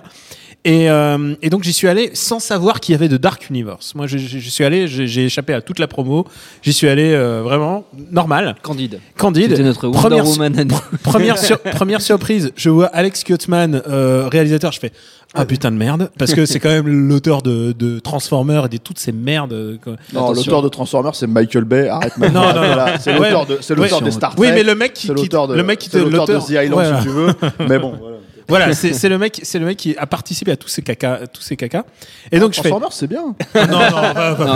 Et, 0.64 0.88
euh, 0.90 1.34
et 1.42 1.50
donc 1.50 1.62
j'y 1.64 1.72
suis 1.72 1.86
allé 1.88 2.10
sans 2.14 2.38
savoir 2.40 2.80
qu'il 2.80 2.92
y 2.92 2.96
avait 2.96 3.08
de 3.08 3.16
Dark 3.16 3.50
Universe. 3.50 3.94
Moi, 3.94 4.06
j'y 4.06 4.50
suis 4.50 4.64
allé, 4.64 4.86
j'ai 4.88 5.24
échappé 5.26 5.52
à 5.52 5.60
toute 5.60 5.78
la 5.78 5.86
promo. 5.88 6.26
J'y 6.62 6.72
suis 6.72 6.88
allé 6.88 7.12
euh, 7.12 7.42
vraiment 7.42 7.84
normal, 8.10 8.56
Candide. 8.62 8.98
candide. 9.16 9.50
C'était 9.50 9.62
notre 9.62 9.86
Wonder 9.88 9.98
Première, 10.00 10.26
Woman 10.26 10.64
nous. 10.68 10.98
première, 11.04 11.38
sur- 11.38 11.58
première 11.60 12.00
surprise, 12.00 12.52
je 12.56 12.70
vois 12.70 12.86
Alex 12.86 13.22
Kurtzman, 13.24 13.82
euh, 13.88 14.28
réalisateur. 14.28 14.72
Je 14.72 14.80
fais 14.80 14.92
Ah 15.34 15.44
putain 15.44 15.70
de 15.70 15.76
merde, 15.76 16.10
parce 16.18 16.32
que 16.32 16.46
c'est 16.46 16.60
quand 16.60 16.70
même 16.70 16.86
l'auteur 17.08 17.42
de, 17.42 17.72
de 17.72 17.98
Transformers 17.98 18.64
et 18.66 18.68
de 18.68 18.76
toutes 18.78 18.98
ces 18.98 19.12
merdes. 19.12 19.78
quoi. 19.84 19.94
Non, 20.14 20.24
Attention. 20.24 20.34
l'auteur 20.34 20.62
de 20.62 20.68
Transformers, 20.68 21.14
c'est 21.14 21.26
Michael 21.26 21.64
Bay. 21.64 21.88
Arrête 21.88 22.16
maintenant. 22.18 22.40
Non, 22.42 22.46
non, 22.54 22.60
non. 22.62 22.66
Voilà, 22.68 22.98
C'est 22.98 23.10
Ouais, 23.18 23.30
l'auteur 23.30 23.46
de, 23.46 23.58
c'est 23.60 23.74
l'auteur 23.74 23.98
ouais. 23.98 24.04
des 24.04 24.10
Star 24.12 24.34
Trek. 24.34 24.40
Oui, 24.46 24.52
mais 24.54 24.62
le 24.62 24.74
mec 24.74 24.94
qui, 24.94 25.08
c'est 25.08 25.14
qui- 25.14 25.22
l'auteur 25.22 25.48
de, 25.48 25.54
le 25.56 25.62
mec 25.62 25.78
qui 25.78 25.90
te 25.90 25.98
l'auteur 25.98 26.26
de 26.26 26.38
The 26.46 26.50
Island, 26.50 26.70
Voilà. 26.72 26.98
si 27.00 27.06
tu 27.06 27.12
veux. 27.12 27.26
Mais 27.68 27.78
bon, 27.78 27.94
voilà. 28.00 28.16
Voilà, 28.48 28.72
c'est 28.74 28.92
c'est 28.92 29.08
le 29.08 29.18
mec, 29.18 29.40
c'est 29.42 29.58
le 29.58 29.66
mec 29.66 29.76
qui 29.76 29.96
a 29.96 30.06
participé 30.06 30.52
à 30.52 30.56
tous 30.56 30.68
ces 30.68 30.82
caca, 30.82 31.20
tous 31.32 31.42
ces 31.42 31.56
caca. 31.56 31.84
Et 32.32 32.38
donc 32.38 32.52
je 32.54 32.60
fais. 32.60 32.68
Transformers, 32.68 32.92
c'est 32.92 33.06
bien. 33.06 33.34
Non, 33.54 33.78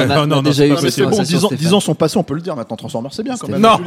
non, 0.09 0.16
Non, 0.16 0.26
non, 0.26 0.42
déjà 0.42 0.66
eu 0.66 0.75
c'est 0.90 1.02
bon, 1.04 1.11
10 1.23 1.35
ans, 1.44 1.49
Stéphane. 1.49 1.59
10 1.59 1.75
ans 1.75 1.80
sont 1.80 1.94
passés, 1.94 2.16
on 2.18 2.23
peut 2.23 2.35
le 2.35 2.40
dire 2.40 2.54
maintenant. 2.56 2.76
Transformers, 2.76 3.12
c'est 3.12 3.23
bien 3.23 3.37
quand 3.37 3.49
même. 3.49 3.61
Non, 3.61 3.78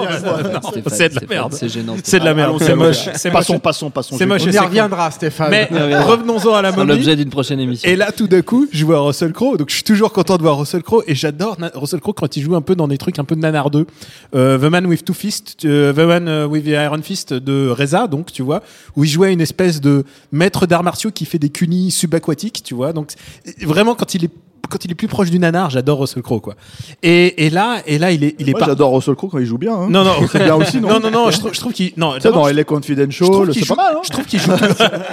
c'est 0.90 1.10
de 1.10 1.16
la 1.16 1.28
merde. 1.28 1.54
C'est 1.54 1.70
gênant. 1.70 1.96
C'est 2.04 2.20
de 2.20 2.26
la 2.26 2.34
merde, 2.34 2.58
c'est 2.60 2.76
moche, 2.76 3.06
Passons, 3.06 3.54
moche. 3.54 3.62
passons, 3.62 3.90
passons. 3.90 4.18
C'est 4.18 4.26
moche, 4.26 4.42
On 4.46 4.52
y 4.52 4.58
reviendra, 4.60 5.10
Stéphane. 5.12 5.52
Mais 5.52 5.68
revenons-en 6.00 6.54
à 6.54 6.62
la 6.62 6.72
C'est 6.72 6.78
momie. 6.78 6.90
l'objet 6.92 7.16
d'une 7.16 7.30
prochaine 7.30 7.60
émission. 7.60 7.90
Et 7.90 7.96
là, 7.96 8.12
tout 8.12 8.28
d'un 8.28 8.42
coup, 8.42 8.68
je 8.72 8.86
vois 8.86 9.00
Russell 9.00 9.32
Crowe. 9.34 9.58
Donc, 9.58 9.70
je 9.70 9.76
suis 9.76 9.84
toujours 9.84 10.12
content 10.12 10.38
de 10.38 10.42
voir 10.44 10.58
Russell 10.58 10.84
Crowe. 10.84 11.04
Et 11.08 11.16
j'adore 11.16 11.58
Russell 11.76 12.00
Crowe 12.00 12.14
quand 12.14 12.36
il 12.38 12.44
joue 12.44 12.56
un 12.56 12.62
peu 12.62 12.76
dans 12.76 12.88
des 12.88 12.98
trucs 12.98 13.20
un 13.20 13.24
peu 13.24 13.36
de 13.36 13.42
nanardeux. 13.42 13.86
Euh, 14.36 14.58
the 14.58 14.64
Man 14.72 14.86
with 14.86 15.06
Two 15.06 15.14
Fists, 15.14 15.66
euh, 15.66 15.94
The 15.94 15.98
Man 16.00 16.28
euh, 16.28 16.46
with 16.48 16.66
the 16.66 16.70
Iron 16.70 17.02
Fist 17.02 17.34
de 17.34 17.70
Reza, 17.70 18.08
donc, 18.08 18.32
tu 18.32 18.42
vois, 18.42 18.62
où 18.96 19.04
il 19.04 19.10
jouait 19.10 19.34
une 19.34 19.42
espèce 19.42 19.82
de 19.82 19.93
maître 20.32 20.66
d'arts 20.66 20.84
martiaux 20.84 21.12
qui 21.12 21.26
fait 21.26 21.40
des 21.40 21.50
cunis 21.50 21.92
subaquatiques, 21.92 22.64
tu 22.64 22.74
vois. 22.74 22.94
Donc, 22.94 23.12
vraiment, 23.62 23.96
quand 23.96 24.16
il 24.16 24.26
est 24.26 24.32
quand 24.74 24.84
il 24.86 24.92
est 24.92 24.96
plus 24.96 25.08
proche 25.08 25.30
du 25.30 25.38
nanar, 25.40 25.70
j'adore 25.70 26.00
Russell 26.00 26.24
Crowe, 26.24 26.40
quoi. 26.42 26.56
Et, 27.04 27.46
et 27.46 27.50
là, 27.50 27.78
et 27.86 27.98
là, 28.00 28.12
il 28.12 28.24
est, 28.24 28.36
il 28.40 28.50
est 28.50 28.52
Moi, 28.54 28.60
pas. 28.60 28.66
j'adore 28.66 28.92
Russell 28.96 29.16
Crowe 29.16 29.30
quand 29.30 29.38
il 29.40 29.46
joue 29.46 29.58
bien. 29.60 29.74
hein. 29.74 29.88
Non, 29.90 30.04
non, 30.04 30.14
C'est 30.32 30.44
bien 30.44 30.56
aussi, 30.56 30.82
non 30.82 30.90
non, 30.94 31.00
non, 31.00 31.12
non, 31.12 31.32
je 31.32 31.38
trouve, 31.40 31.54
je 31.54 31.60
trouve 31.60 31.74
qu'il, 31.74 31.92
non, 31.98 32.14
d'abord, 32.22 32.46
dans 32.48 32.52
trouve 32.52 32.64
Confidential, 32.64 33.30
c'est 33.54 33.60
joue, 33.60 33.76
pas 33.76 33.84
mal, 33.84 33.94
hein 33.98 34.02
je 34.04 34.10
trouve 34.10 34.26
qu'il 34.26 34.40
joue, 34.40 34.52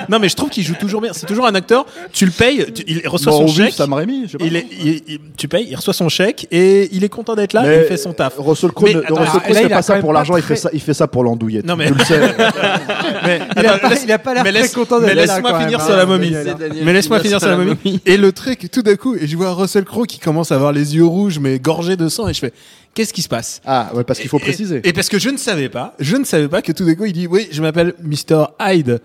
non, 0.08 0.18
mais 0.18 0.28
je 0.28 0.36
trouve 0.36 0.48
qu'il 0.50 0.64
joue 0.64 0.74
toujours 0.80 1.00
bien. 1.00 1.12
C'est 1.12 1.26
toujours 1.26 1.46
un 1.46 1.54
acteur, 1.54 1.84
tu 2.12 2.24
le 2.24 2.30
payes, 2.30 2.64
tu- 2.74 2.84
il 2.86 3.06
reçoit 3.06 3.32
Bon, 3.32 3.46
son 3.46 3.52
chèque. 3.54 3.74
Sam 3.74 3.92
Raimi, 3.92 4.22
je 4.26 4.32
sais 4.32 4.38
pas. 4.38 4.44
Il 4.46 4.56
est, 4.56 4.66
il- 4.82 5.02
il- 5.06 5.20
tu 5.36 5.46
payes, 5.48 5.66
il 5.70 5.76
reçoit 5.76 5.92
son 5.94 6.08
chèque 6.08 6.46
et 6.50 6.88
il 6.92 7.04
est 7.04 7.08
content 7.08 7.34
d'être 7.34 7.52
là, 7.52 7.62
Mais 7.62 7.76
et 7.76 7.78
il 7.80 7.84
fait 7.84 7.96
son 7.96 8.12
taf. 8.12 8.34
Russell 8.38 8.72
Crowe, 8.72 8.86
Mais 8.88 8.94
Russell 8.94 9.40
Crowe, 9.42 9.56
a 9.66 9.68
pas 9.68 9.82
ça 9.82 9.96
pour 9.98 10.12
l'argent, 10.12 10.36
il 10.36 10.42
fait 10.42 10.56
ça, 10.56 10.70
il 10.72 10.80
fait 10.80 10.94
ça 10.94 11.06
pour 11.06 11.24
l'andouillette. 11.24 11.66
Non, 11.66 11.76
mais- 11.76 11.86
Tu 11.88 11.94
le 11.94 12.04
sais. 12.04 12.20
Mais, 13.26 13.40
Il 13.56 13.66
a 14.12 14.18
pas- 14.18 14.34
l'air 14.34 14.44
mais 14.44 14.52
très 14.52 14.68
content 14.70 14.98
d'être 14.98 15.08
mais 15.08 15.14
là, 15.14 15.22
laisse-moi 15.26 15.50
quand 15.52 15.60
finir 15.60 15.78
même, 15.78 15.86
sur 15.86 15.94
hein. 15.94 15.98
la 15.98 16.06
momie. 16.06 16.32
Mais 16.84 16.92
laisse-moi 16.92 17.20
finir 17.20 17.38
sur 17.40 17.48
la 17.50 17.56
momie. 17.56 18.00
Et 18.06 18.16
le 18.16 18.32
truc, 18.32 18.70
tout 18.70 18.82
d'un 18.82 18.96
coup, 18.96 19.14
et 19.14 19.26
je 19.26 19.36
vois 19.36 19.49
Russell 19.56 19.84
Crowe 19.84 20.06
qui 20.06 20.18
commence 20.18 20.52
à 20.52 20.56
avoir 20.56 20.72
les 20.72 20.94
yeux 20.96 21.04
rouges, 21.04 21.38
mais 21.38 21.58
gorgés 21.58 21.96
de 21.96 22.08
sang, 22.08 22.28
et 22.28 22.34
je 22.34 22.38
fais, 22.40 22.52
qu'est-ce 22.94 23.12
qui 23.12 23.22
se 23.22 23.28
passe? 23.28 23.60
Ah, 23.64 23.90
ouais, 23.94 24.04
parce 24.04 24.18
qu'il 24.20 24.28
faut 24.28 24.38
Et- 24.38 24.42
préciser. 24.42 24.80
Et, 24.84 24.92
parce 24.92 25.08
que 25.08 25.18
je 25.18 25.30
ne 25.30 25.36
savais 25.36 25.68
pas, 25.68 25.94
je 25.98 26.16
ne 26.16 26.24
savais 26.24 26.48
pas 26.48 26.62
que 26.62 26.72
tout 26.72 26.84
d'un 26.84 26.94
coup 26.94 27.04
il 27.06 27.12
dit 27.12 27.26
oui, 27.26 27.48
je 27.50 27.60
m'appelle 27.62 27.94
Mr 28.02 28.46
Hyde. 28.60 29.00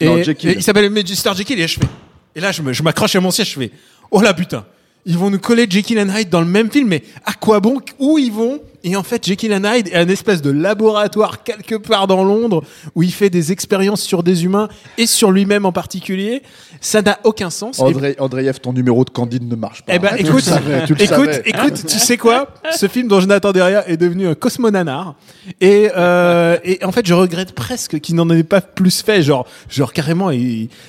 Et, 0.00 0.06
Non, 0.06 0.22
Jekyll. 0.22 0.50
et 0.50 0.54
il 0.54 0.62
s'appelle 0.62 0.90
Mr 0.90 1.34
Jekyll 1.36 1.58
et 1.60 1.66
je 1.68 1.78
fais. 1.80 1.86
Et 2.34 2.40
là 2.40 2.52
je 2.52 2.62
me- 2.62 2.72
je 2.72 2.82
m'accroche 2.82 3.16
à 3.16 3.20
mon 3.20 3.30
siège, 3.30 3.50
je 3.54 3.58
fais 3.60 3.70
oh 4.10 4.20
là 4.20 4.34
putain, 4.34 4.64
ils 5.06 5.16
vont 5.16 5.30
nous 5.30 5.38
coller 5.38 5.66
Jekyll 5.68 5.98
and 6.00 6.14
Hyde 6.14 6.28
dans 6.28 6.40
le 6.40 6.46
même 6.46 6.70
film, 6.70 6.88
mais 6.88 7.02
à 7.24 7.32
quoi 7.32 7.60
bon 7.60 7.80
Où 7.98 8.18
ils 8.18 8.30
vont 8.32 8.60
Et 8.86 8.96
en 8.96 9.02
fait 9.02 9.26
Jekyll 9.26 9.52
and 9.52 9.64
Hyde 9.64 9.88
est 9.88 9.96
un 9.96 10.08
espèce 10.08 10.40
de 10.40 10.50
laboratoire 10.50 11.42
quelque 11.42 11.74
part 11.74 12.06
dans 12.06 12.24
Londres 12.24 12.62
où 12.94 13.02
il 13.02 13.12
fait 13.12 13.28
des 13.30 13.50
expériences 13.52 14.00
sur 14.00 14.22
des 14.22 14.44
humains 14.44 14.68
et 14.96 15.06
sur 15.06 15.30
lui-même 15.32 15.66
en 15.66 15.72
particulier. 15.72 16.42
Ça 16.80 17.02
n'a 17.02 17.18
aucun 17.24 17.50
sens. 17.50 17.80
André, 17.80 18.14
Andreev, 18.20 18.60
ton 18.60 18.72
numéro 18.72 19.04
de 19.04 19.10
Candide 19.10 19.48
ne 19.48 19.56
marche 19.56 19.82
pas. 19.82 19.94
eh 19.94 19.98
ben, 19.98 20.10
Ah, 20.12 20.16
tu 20.18 20.26
écoute, 20.26 20.42
savais, 20.42 20.84
tu 20.86 20.92
écoute, 20.92 21.30
écoute, 21.44 21.86
tu 21.86 21.98
sais 21.98 22.16
quoi? 22.16 22.48
Ce 22.76 22.86
film 22.86 23.08
dont 23.08 23.18
je 23.18 23.26
n'attendais 23.26 23.62
rien 23.62 23.82
est 23.86 23.96
devenu 23.96 24.28
un 24.28 24.34
cosmonanar. 24.34 25.14
Et, 25.60 25.88
euh, 25.96 26.56
et 26.64 26.84
en 26.84 26.92
fait, 26.92 27.04
je 27.06 27.14
regrette 27.14 27.52
presque 27.52 27.98
qu'il 28.00 28.14
n'en 28.14 28.28
ait 28.30 28.44
pas 28.44 28.60
plus 28.60 29.02
fait. 29.02 29.22
Genre, 29.22 29.46
genre 29.68 29.92
carrément, 29.92 30.30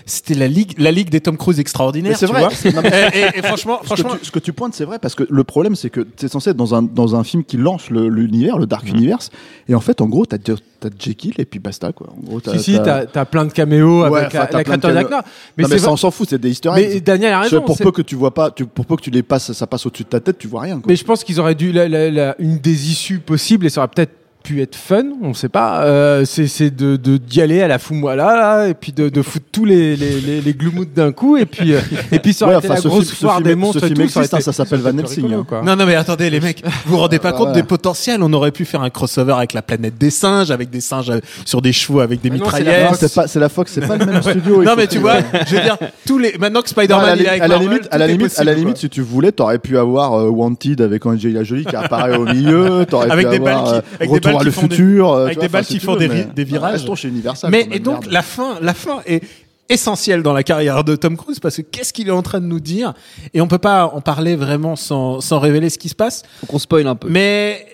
c'était 0.06 0.34
la 0.36 0.48
ligue, 0.48 0.74
la 0.78 0.92
ligue 0.92 1.10
des 1.10 1.22
Tom 1.22 1.36
Cruise 1.38 1.60
extraordinaires. 1.60 2.12
Mais 2.12 2.18
c'est 2.18 2.26
vrai. 2.28 2.44
non, 2.44 2.82
mais- 2.84 3.10
et, 3.14 3.20
et- 3.20 3.40
et 3.40 3.42
franchement, 3.42 3.78
Ce 3.78 3.82
que, 3.82 3.86
franchement, 3.88 4.18
tu, 4.20 4.26
ce 4.26 4.32
que 4.32 4.40
tu 4.40 4.54
pointes, 4.54 4.76
c'est 4.76 4.86
vrai, 4.86 5.00
parce 5.00 5.16
que 5.16 5.24
le 5.28 5.44
problème, 5.44 5.76
c'est 5.76 5.90
que 5.90 6.06
c'est 6.18 6.28
censé 6.32 6.52
être 6.52 6.58
dans 6.58 6.76
un, 6.76 6.84
dans 6.84 7.16
un 7.16 7.24
film 7.24 7.44
qui 7.44 7.58
lance 7.58 7.87
l'univers, 7.90 8.58
le, 8.58 8.66
Dark 8.66 8.84
Mhm. 8.90 8.96
Universe, 8.98 9.30
et 9.68 9.76
en 9.76 9.80
fait, 9.82 10.02
en 10.02 10.08
gros, 10.08 10.26
t'as 10.26 10.38
as 10.38 10.90
Jekyll 11.00 11.34
et 11.40 11.46
puis 11.46 11.60
basta, 11.60 11.92
quoi. 11.92 12.08
En 12.16 12.20
gros, 12.26 12.40
Si, 12.40 12.60
si, 12.60 12.80
t'as 12.84 13.06
t'as 13.06 13.26
plein 13.26 13.46
de 13.46 13.52
caméos 13.52 14.04
Ouais, 14.08 14.20
avec 14.22 14.34
la, 14.34 14.50
la 14.52 14.64
créature 14.64 14.94
d'acteurs. 14.94 15.24
Mais, 15.58 15.64
c'est 15.66 15.80
ça, 15.80 15.92
on 15.92 15.98
s'en 15.98 16.12
fout, 16.12 16.30
c'est 16.30 16.38
des 16.40 16.52
easter 16.52 16.72
mais. 16.76 17.00
Daniel 17.02 17.34
a 17.34 17.40
raison. 17.42 17.62
pour 17.62 17.78
peu 17.78 17.92
que 17.92 18.02
tu 18.02 18.16
vois 18.16 18.34
pas, 18.34 18.52
tu, 18.52 18.66
pour 18.66 18.86
peu 18.86 18.96
que 18.96 19.02
tu 19.02 19.10
les 19.10 19.24
passes, 19.24 19.52
ça 19.54 19.68
passe 19.68 19.86
au-dessus 19.86 20.04
de 20.04 20.10
ta 20.10 20.20
tête, 20.20 20.38
tu 20.38 20.48
vois 20.48 20.62
rien. 20.62 20.76
Quoi. 20.80 20.86
Mais 20.88 20.96
je 20.96 21.04
pense 21.04 21.24
qu'ils 21.24 21.40
auraient 21.40 21.56
dû. 21.56 21.72
la- 21.72 21.88
la- 21.90 22.12
la- 22.12 22.36
une 22.40 22.58
des 22.60 22.90
issues 22.92 23.20
possibles, 23.20 23.66
et 23.66 23.70
ça 23.70 23.82
aurait 23.82 23.88
peut-être 23.94 24.12
pu 24.48 24.62
être 24.62 24.76
fun, 24.76 25.04
on 25.22 25.34
sait 25.34 25.50
pas, 25.50 25.82
euh, 25.84 26.24
c'est 26.26 26.74
de 26.76 26.96
de- 26.96 27.18
d'y 27.18 27.42
aller 27.42 27.62
à 27.62 27.68
la 27.68 27.80
foumoila, 27.80 28.36
là, 28.36 28.68
et 28.68 28.74
puis 28.74 28.94
de, 28.94 29.10
de 29.10 29.22
foutre 29.22 29.46
tous 29.52 29.66
les, 29.66 29.96
les, 29.98 30.22
les, 30.22 30.40
les 30.42 30.54
gloumouts 30.54 30.86
d'un 30.86 31.12
coup, 31.12 31.36
et 31.36 31.46
puis, 31.46 31.74
euh, 31.74 31.80
et 32.12 32.20
puis 32.20 32.32
ça 32.34 32.46
aurait 32.46 32.56
Ouais, 32.56 32.60
été 32.60 32.68
enfin, 32.68 32.76
la 32.76 32.82
ce 32.82 32.88
grosse 32.88 33.12
film- 33.12 33.30
foire 33.30 33.42
des 33.42 33.56
monstres 33.56 33.84
et 33.84 33.94
tout. 33.94 34.02
existe, 34.02 34.34
été- 34.34 34.42
ça 34.42 34.54
s'appelle 34.54 34.80
ça 34.80 34.86
aurait 34.86 34.94
Van 34.94 35.00
Helsing, 35.00 35.34
hein. 35.34 35.46
non, 35.66 35.76
non, 35.76 35.86
mais 35.86 35.96
attendez, 35.96 36.30
les 36.30 36.40
mecs, 36.40 36.64
vous 36.86 36.94
vous 36.94 36.98
rendez 36.98 37.20
pas 37.20 37.34
compte 37.34 37.52
des 37.54 37.64
potentiels 37.64 38.24
On 38.24 38.32
aurait 38.34 38.52
pu 38.52 38.64
faire 38.64 38.82
un 38.82 38.90
crossover 38.90 39.34
avec 39.34 39.54
la 39.54 39.62
planète 39.62 39.98
des 39.98 40.10
singes, 40.12 40.50
avec 40.52 40.70
des 40.70 40.80
singes 40.82 41.10
euh, 41.10 41.20
sur 41.46 41.62
des 41.62 41.74
chevaux, 41.74 42.00
avec 42.00 42.22
des 42.22 42.30
Ah 42.32 42.38
non, 42.38 42.46
c'est 42.50 42.64
la 42.64 42.72
mitraillettes. 42.90 43.28
C'est 43.28 43.40
la 43.40 43.50
Fox, 43.50 43.72
c'est 43.74 43.86
pas 43.86 43.98
le 43.98 44.06
même 44.06 44.22
studio. 44.24 44.64
Non, 44.64 44.74
mais 44.78 44.88
tu 44.88 45.00
vois, 45.00 45.18
je 45.48 45.56
veux 45.56 45.62
dire, 45.62 45.78
tous 46.06 46.18
les 46.20 46.38
maintenant 46.40 46.62
que 46.62 46.70
Spider-Man 46.70 47.20
est 47.20 47.28
avec 47.28 47.42
à 47.42 47.48
la 47.48 47.56
Marvel, 47.56 47.68
limite, 47.70 47.88
à 47.92 47.98
la 47.98 48.08
limite, 48.08 48.40
à 48.40 48.44
la 48.46 48.54
limite, 48.54 48.78
si 48.78 48.90
tu 48.90 49.02
voulais, 49.02 49.32
t'aurais 49.34 49.60
pu 49.60 49.78
avoir 49.78 50.14
euh, 50.14 50.30
Wanted 50.30 50.80
avec 50.82 51.06
Angelina 51.06 51.44
Jolie 51.44 51.66
qui 51.66 51.76
apparaît 51.76 52.16
au 52.18 52.24
milieu, 52.26 52.86
t'aurais 52.90 53.10
Avec 53.12 53.26
pu 53.28 53.32
des 53.34 53.40
balles 53.40 53.54
avoir 53.58 53.74
qui- 53.82 53.88
avec 53.96 54.10
des 54.10 54.16
Retour 54.16 54.37
balles 54.38 54.46
le 54.46 54.52
font 54.52 54.62
futur, 54.62 55.12
euh, 55.12 55.26
avec 55.26 55.40
des 55.40 55.50
balles 55.50 55.66
qui 55.66 55.80
font 55.80 55.96
des 55.96 56.08
mais- 56.08 56.28
des 56.36 56.44
virages. 56.44 56.74
Restons 56.74 56.96
chez 56.96 57.08
Universal. 57.10 57.52
Mais 57.52 57.68
et 57.72 57.80
donc 57.80 58.02
merde. 58.02 58.12
la 58.14 58.22
fin, 58.22 58.58
la 58.62 58.74
fin 58.74 59.02
est 59.06 59.24
essentielle 59.70 60.24
dans 60.24 60.34
la 60.34 60.44
carrière 60.44 60.84
de 60.86 60.96
Tom 60.96 61.18
Cruise 61.18 61.40
parce 61.40 61.58
que 61.58 61.62
qu'est-ce 61.62 61.92
qu'il 61.92 62.08
est 62.08 62.12
en 62.12 62.22
train 62.22 62.40
de 62.40 62.46
nous 62.46 62.60
dire? 62.62 62.94
Et 63.34 63.42
on 63.42 63.48
peut 63.48 63.58
pas 63.58 63.86
en 63.86 64.00
parler 64.02 64.36
vraiment 64.36 64.76
sans, 64.76 65.20
sans 65.20 65.40
révéler 65.40 65.70
ce 65.70 65.78
qui 65.78 65.90
se 65.90 65.96
passe. 65.96 66.24
Faut 66.40 66.46
qu'on 66.48 66.60
spoil 66.60 66.88
un 66.88 66.96
peu. 66.96 67.10
Mais 67.10 67.66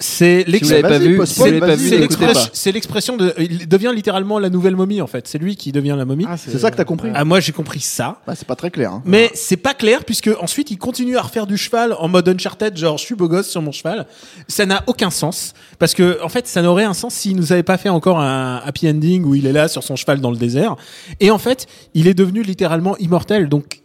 c'est 0.00 0.44
l'expression- 0.46 0.84
pas. 2.44 2.50
c'est 2.52 2.72
l'expression 2.72 3.16
de, 3.16 3.34
il 3.38 3.68
devient 3.68 3.92
littéralement 3.94 4.38
la 4.38 4.50
nouvelle 4.50 4.76
momie 4.76 5.00
en 5.00 5.06
fait. 5.06 5.26
C'est 5.26 5.38
lui 5.38 5.56
qui 5.56 5.72
devient 5.72 5.94
la 5.98 6.04
momie. 6.04 6.24
Ah, 6.28 6.36
C'est 6.36 6.56
ça 6.58 6.70
que 6.70 6.76
t'as 6.76 6.84
compris 6.84 7.10
Ah, 7.14 7.24
moi 7.24 7.40
j'ai 7.40 7.52
compris 7.52 7.80
ça. 7.80 8.20
Bah, 8.26 8.34
C'est 8.36 8.46
pas 8.46 8.56
très 8.56 8.70
clair. 8.70 8.92
hein. 8.92 9.02
Mais 9.04 9.30
c'est 9.34 9.56
pas 9.56 9.74
clair 9.74 10.04
puisque 10.04 10.30
ensuite 10.40 10.70
il 10.70 10.78
continue 10.78 11.16
à 11.16 11.22
refaire 11.22 11.46
du 11.46 11.56
cheval 11.56 11.94
en 11.98 12.08
mode 12.08 12.28
Uncharted, 12.28 12.76
genre 12.76 12.98
je 12.98 13.04
suis 13.04 13.14
beau 13.14 13.28
gosse 13.28 13.48
sur 13.48 13.62
mon 13.62 13.72
cheval. 13.72 14.06
Ça 14.46 14.66
n'a 14.66 14.82
aucun 14.86 15.10
sens 15.10 15.54
parce 15.78 15.94
que 15.94 16.18
en 16.22 16.28
fait 16.28 16.46
ça 16.46 16.62
n'aurait 16.62 16.84
un 16.84 16.94
sens 16.94 17.14
s'il 17.14 17.36
nous 17.36 17.52
avait 17.52 17.62
pas 17.62 17.76
fait 17.78 17.88
encore 17.88 18.20
un 18.20 18.60
happy 18.64 18.88
ending 18.88 19.24
où 19.24 19.34
il 19.34 19.46
est 19.46 19.52
là 19.52 19.68
sur 19.68 19.82
son 19.82 19.96
cheval 19.96 20.20
dans 20.20 20.30
le 20.30 20.36
désert. 20.36 20.76
Et 21.20 21.30
en 21.30 21.38
fait 21.38 21.66
il 21.94 22.06
est 22.06 22.14
devenu 22.14 22.42
littéralement 22.42 22.96
immortel. 22.98 23.48
Donc 23.48 23.80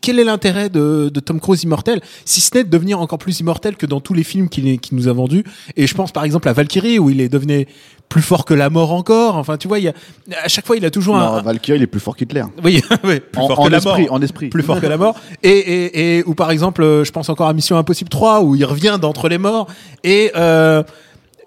quel 0.00 0.18
est 0.18 0.24
l'intérêt 0.24 0.68
de, 0.68 1.10
de 1.12 1.20
Tom 1.20 1.40
Cruise 1.40 1.62
immortel 1.64 2.00
si 2.24 2.40
ce 2.40 2.50
n'est 2.54 2.64
de 2.64 2.68
devenir 2.70 3.00
encore 3.00 3.18
plus 3.18 3.40
immortel 3.40 3.76
que 3.76 3.86
dans 3.86 4.00
tous 4.00 4.14
les 4.14 4.24
films 4.24 4.48
qu'il 4.48 4.78
nous 4.92 5.08
a 5.08 5.12
vendus? 5.12 5.44
Et 5.76 5.86
je 5.86 5.94
pense 5.94 6.12
par 6.12 6.24
exemple 6.24 6.48
à 6.48 6.52
Valkyrie 6.52 6.98
où 6.98 7.10
il 7.10 7.20
est 7.20 7.28
devenu 7.28 7.66
plus 8.08 8.22
fort 8.22 8.44
que 8.44 8.54
la 8.54 8.70
mort 8.70 8.92
encore. 8.92 9.36
Enfin 9.36 9.56
tu 9.56 9.66
vois, 9.68 9.78
il 9.78 9.84
y 9.84 9.88
a, 9.88 9.94
à 10.42 10.48
chaque 10.48 10.66
fois 10.66 10.76
il 10.76 10.84
a 10.84 10.90
toujours 10.90 11.16
Non, 11.16 11.22
un, 11.34 11.42
Valkyrie, 11.42 11.78
il 11.78 11.82
est 11.82 11.86
plus 11.88 12.00
fort 12.00 12.16
qu'Hitler. 12.16 12.44
oui, 12.62 12.82
oui, 13.04 13.20
plus 13.20 13.42
En, 13.42 13.48
fort 13.48 13.60
en 13.60 13.64
que 13.66 13.70
la 13.70 13.78
esprit, 13.78 14.02
mort 14.04 14.12
en 14.12 14.22
esprit. 14.22 14.48
plus 14.48 14.62
fort 14.62 14.80
que 14.80 14.86
la 14.86 14.96
mort. 14.96 15.16
Et, 15.42 15.50
et, 15.50 16.18
et 16.18 16.24
ou 16.24 16.34
par 16.34 16.50
exemple, 16.50 16.82
euh, 16.82 17.04
je 17.04 17.10
pense 17.12 17.28
encore 17.28 17.48
à 17.48 17.52
Mission 17.54 17.76
Impossible 17.76 18.10
3 18.10 18.42
où 18.42 18.54
il 18.54 18.64
revient 18.64 18.98
d'entre 19.00 19.28
les 19.28 19.38
morts. 19.38 19.66
Et 20.04 20.30
euh, 20.36 20.82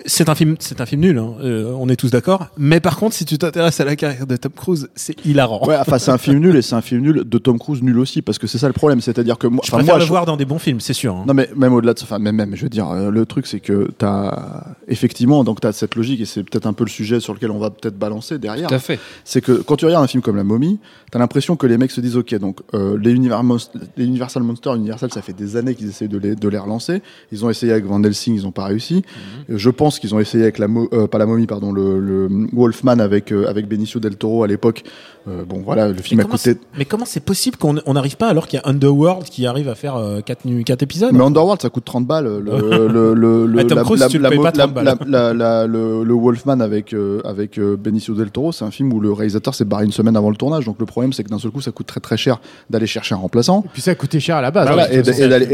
c'est 0.08 0.30
un 0.30 0.36
film, 0.36 0.56
c'est 0.60 0.82
un 0.82 0.86
film 0.88 1.02
nul. 1.02 1.18
hein, 1.20 1.34
euh, 1.42 1.72
on 1.78 1.88
est 1.90 1.96
tous 1.96 2.10
d'accord. 2.10 2.48
Mais 2.58 2.80
par 2.80 2.98
contre, 2.98 3.14
si 3.16 3.26
tu 3.26 3.38
t'intéresses 3.38 3.80
à 3.80 3.86
la 3.86 3.96
carrière 3.96 4.26
de 4.26 4.36
Tom 4.36 4.52
Cruise, 4.54 4.90
c'est 4.96 5.16
hilarant. 5.26 5.64
Ouais, 5.68 5.76
enfin, 5.80 6.00
c'est 6.00 6.12
un 6.12 6.18
film 6.18 6.40
nul 6.40 6.56
et 6.56 6.62
c'est 6.62 6.76
un 6.76 6.82
film 6.82 7.02
nul 7.02 7.24
de 7.26 7.38
Tom 7.38 7.60
Cruise 7.60 7.82
nul 7.84 8.00
aussi 8.00 8.22
parce 8.22 8.40
que 8.40 8.48
c'est 8.48 8.58
ça 8.58 8.68
le 8.68 8.74
problème. 8.74 9.02
C'est-à-dire 9.02 9.38
que 9.38 9.48
moi, 9.48 9.62
je 9.64 9.70
préfère 9.72 9.86
moi, 9.86 10.00
le 10.00 10.04
je- 10.04 10.10
voir 10.10 10.26
dans 10.26 10.38
des 10.38 10.46
bons 10.46 10.60
films, 10.60 10.80
c'est 10.80 10.94
sûr. 10.94 11.16
hein. 11.16 11.24
Non 11.28 11.34
mais 11.34 11.50
même 11.56 11.74
au-delà 11.74 11.94
de 11.94 12.00
ça, 12.00 12.06
enfin 12.06 12.20
même, 12.20 12.36
même 12.36 12.56
je 12.56 12.64
veux 12.64 12.70
dire, 12.70 12.90
euh, 12.90 13.12
le 13.12 13.26
truc 13.26 13.46
c'est 13.48 13.60
que 13.60 13.90
t'as 13.98 14.64
effectivement 14.88 15.44
donc 15.44 15.60
t'as 15.62 15.72
cette 15.72 15.96
logique 15.96 16.22
et 16.22 16.26
c'est 16.26 16.44
peut-être 16.44 16.66
un 16.66 16.74
peu 16.74 16.84
le 16.84 16.90
sujet 16.90 17.20
sur 17.20 17.34
lequel 17.34 17.52
on 17.52 17.60
va 17.60 17.70
peut-être 17.70 17.98
balancer 17.98 18.40
derrière. 18.40 18.70
Tout 18.70 18.76
à 18.76 18.80
fait. 18.80 19.00
C'est 19.26 19.42
que 19.42 19.52
quand 19.52 19.76
tu 19.76 19.86
regardes 19.86 20.04
un 20.04 20.08
film 20.08 20.24
comme 20.24 20.36
La 20.38 20.44
Momie, 20.44 20.80
t'as 21.12 21.20
l'impression 21.20 21.56
que 21.56 21.68
les 21.68 21.78
mecs 21.78 21.92
se 21.92 22.02
disent 22.02 22.18
ok 22.18 22.36
donc 22.36 22.60
euh, 22.74 22.98
les, 23.02 23.14
Univer- 23.14 23.44
Mos- 23.44 23.72
les 23.98 24.06
Universal 24.06 24.44
Monsters, 24.44 24.76
Universal 24.76 25.12
ça 25.12 25.22
fait 25.22 25.34
des 25.34 25.56
années 25.58 25.76
qu'ils 25.76 25.90
essayent 25.90 26.08
de 26.08 26.18
les, 26.18 26.36
de 26.36 26.48
les 26.50 26.58
relancer. 26.58 27.02
Ils 27.32 27.44
ont 27.46 27.50
essayé 27.50 27.72
avec 27.72 27.86
Van 27.86 28.02
Helsing, 28.02 28.36
ils 28.36 28.48
ont 28.48 28.52
pas 28.52 28.66
réussi. 28.66 29.04
Euh, 29.50 29.58
Je 29.58 29.70
pense 29.70 29.97
qu'ils 30.00 30.14
ont 30.16 30.20
essayé 30.20 30.44
avec 30.44 30.58
la 30.58 30.68
euh, 30.94 31.08
pas 31.08 31.18
la 31.18 31.26
Momie 31.26 31.48
pardon 31.48 31.72
le, 31.72 32.00
le 32.00 32.28
Wolfman 32.54 33.00
avec 33.00 33.32
euh, 33.32 33.48
avec 33.48 33.68
Benicio 33.68 34.00
del 34.00 34.18
Toro 34.18 34.44
à 34.44 34.48
l'époque. 34.48 34.84
Euh, 35.28 35.44
bon 35.46 35.62
voilà 35.66 35.88
le 35.90 35.96
film 35.96 36.18
Mais 36.18 36.24
a 36.24 36.26
comment 36.26 36.38
coûté. 36.38 36.52
c'est- 36.54 36.60
mais 36.78 36.86
comment 36.86 37.06
c'est 37.06 37.20
possible 37.20 37.58
qu'on 37.58 37.76
on 37.86 37.94
n'arrive 37.94 38.16
pas 38.18 38.28
alors 38.30 38.48
qu'il 38.48 38.60
y 38.60 38.62
a 38.64 38.68
Underworld 38.70 39.26
qui 39.26 39.46
arrive 39.46 39.68
à 39.70 39.76
faire 39.76 39.96
4 40.26 40.44
quatre, 40.64 40.84
épisodes 40.84 41.12
Mais 41.14 41.24
Underworld, 41.24 41.62
ça 41.62 41.70
coûte 41.70 41.86
30 41.86 42.06
balles. 42.08 42.26
Le, 42.48 42.88
le, 42.88 43.14
le, 43.14 43.46
le, 43.46 43.68
Tom 43.68 43.78
la- 43.78 43.84
Cruise, 43.84 44.00
la- 44.00 44.08
tu 44.08 44.18
le 44.18 44.24
la 44.24 44.30
payes 44.30 44.38
mo- 44.38 44.44
pas 44.44 44.52
la- 44.52 44.64
30 44.68 44.74
balles. 44.74 44.86
la- 44.86 44.98
la- 45.06 45.34
la- 45.34 45.68
le, 45.68 46.04
le 46.04 46.14
Wolfman 46.14 46.60
avec, 46.62 46.94
euh, 46.94 47.22
avec 47.26 47.58
euh, 47.60 47.76
Benicio 47.78 48.14
del 48.16 48.32
Toro, 48.32 48.52
c'est 48.52 48.64
un 48.66 48.72
film 48.72 48.94
où 48.94 49.00
le 49.00 49.12
réalisateur 49.12 49.54
s'est 49.54 49.66
barré 49.66 49.86
une 49.86 49.92
semaine 49.92 50.16
avant 50.16 50.30
le 50.30 50.36
tournage. 50.38 50.66
Donc 50.66 50.78
le 50.80 50.86
problème, 50.86 51.14
c'est 51.14 51.24
que 51.24 51.30
d'un 51.30 51.40
seul 51.40 51.52
coup, 51.52 51.62
ça 51.62 51.72
coûte 51.72 51.88
très 51.88 52.00
très 52.00 52.18
cher 52.18 52.40
d'aller 52.70 52.88
chercher 52.88 53.16
un 53.16 53.20
remplaçant. 53.20 53.64
Et 53.66 53.70
puis 53.74 53.82
ça 53.82 53.92
a 53.92 53.96
coûté 53.96 54.20
cher 54.20 54.38
à 54.38 54.42
la 54.42 54.52
base. 54.52 54.68
Voilà, 54.68 54.84
hein, 54.86 54.88
et, 54.92 55.02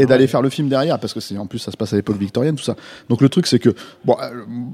d'aller- 0.06 0.26
faire 0.26 0.42
le 0.42 0.48
film 0.50 0.68
derrière 0.68 0.98
parce 0.98 1.12
que 1.12 1.20
c'est 1.20 1.36
en 1.36 1.46
plus 1.46 1.58
ça 1.58 1.70
se 1.70 1.76
passe 1.76 1.92
à 1.92 1.96
l'époque 1.96 2.16
victorienne 2.18 2.56
tout 2.56 2.64
ça 2.64 2.76
donc 3.10 3.20
le 3.20 3.28
truc 3.28 3.46
c'est 3.46 3.58
que 3.58 3.74
bon 4.04 4.16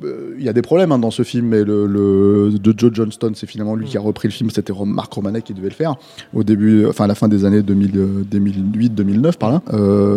euh, 0.04 0.35
il 0.38 0.45
y 0.45 0.49
a 0.49 0.52
des 0.52 0.62
problèmes 0.62 0.92
hein, 0.92 0.99
dans 0.99 1.11
ce 1.11 1.23
film 1.25 1.47
mais 1.47 1.64
le, 1.64 1.87
le 1.87 2.50
de 2.59 2.75
Joe 2.76 2.90
Johnston 2.95 3.33
c'est 3.35 3.47
finalement 3.49 3.75
lui 3.75 3.87
qui 3.87 3.97
a 3.97 4.00
repris 4.00 4.28
le 4.28 4.33
film 4.33 4.50
c'était 4.50 4.73
Roman 4.73 4.89
Marc 4.90 5.12
Romanek 5.12 5.44
qui 5.44 5.54
devait 5.54 5.68
le 5.68 5.75
faire 5.75 5.94
au 6.35 6.44
début, 6.44 6.87
enfin 6.87 7.04
à 7.04 7.06
la 7.06 7.14
fin 7.14 7.28
des 7.28 7.44
années 7.44 7.61
2008-2009 7.61 9.37
par 9.37 9.50
là. 9.50 9.62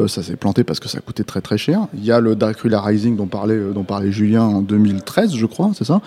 Ça 0.08 0.22
s'est 0.24 0.36
planté 0.36 0.64
parce 0.64 0.80
que 0.80 0.90
ça 0.90 1.00
coûtait 1.00 1.24
très 1.24 1.42
très 1.42 1.58
cher. 1.58 1.88
Il 1.94 2.04
y 2.04 2.12
a 2.12 2.20
le 2.20 2.36
Dracula 2.36 2.82
Rising 2.82 3.16
dont 3.16 3.28
parlait, 3.28 3.56
euh, 3.56 3.72
dont 3.72 3.84
parlait 3.84 4.12
Julien 4.12 4.44
en 4.44 4.62
2013, 4.62 5.36
je 5.36 5.46
crois, 5.46 5.72
c'est 5.74 5.86
ça? 5.86 6.02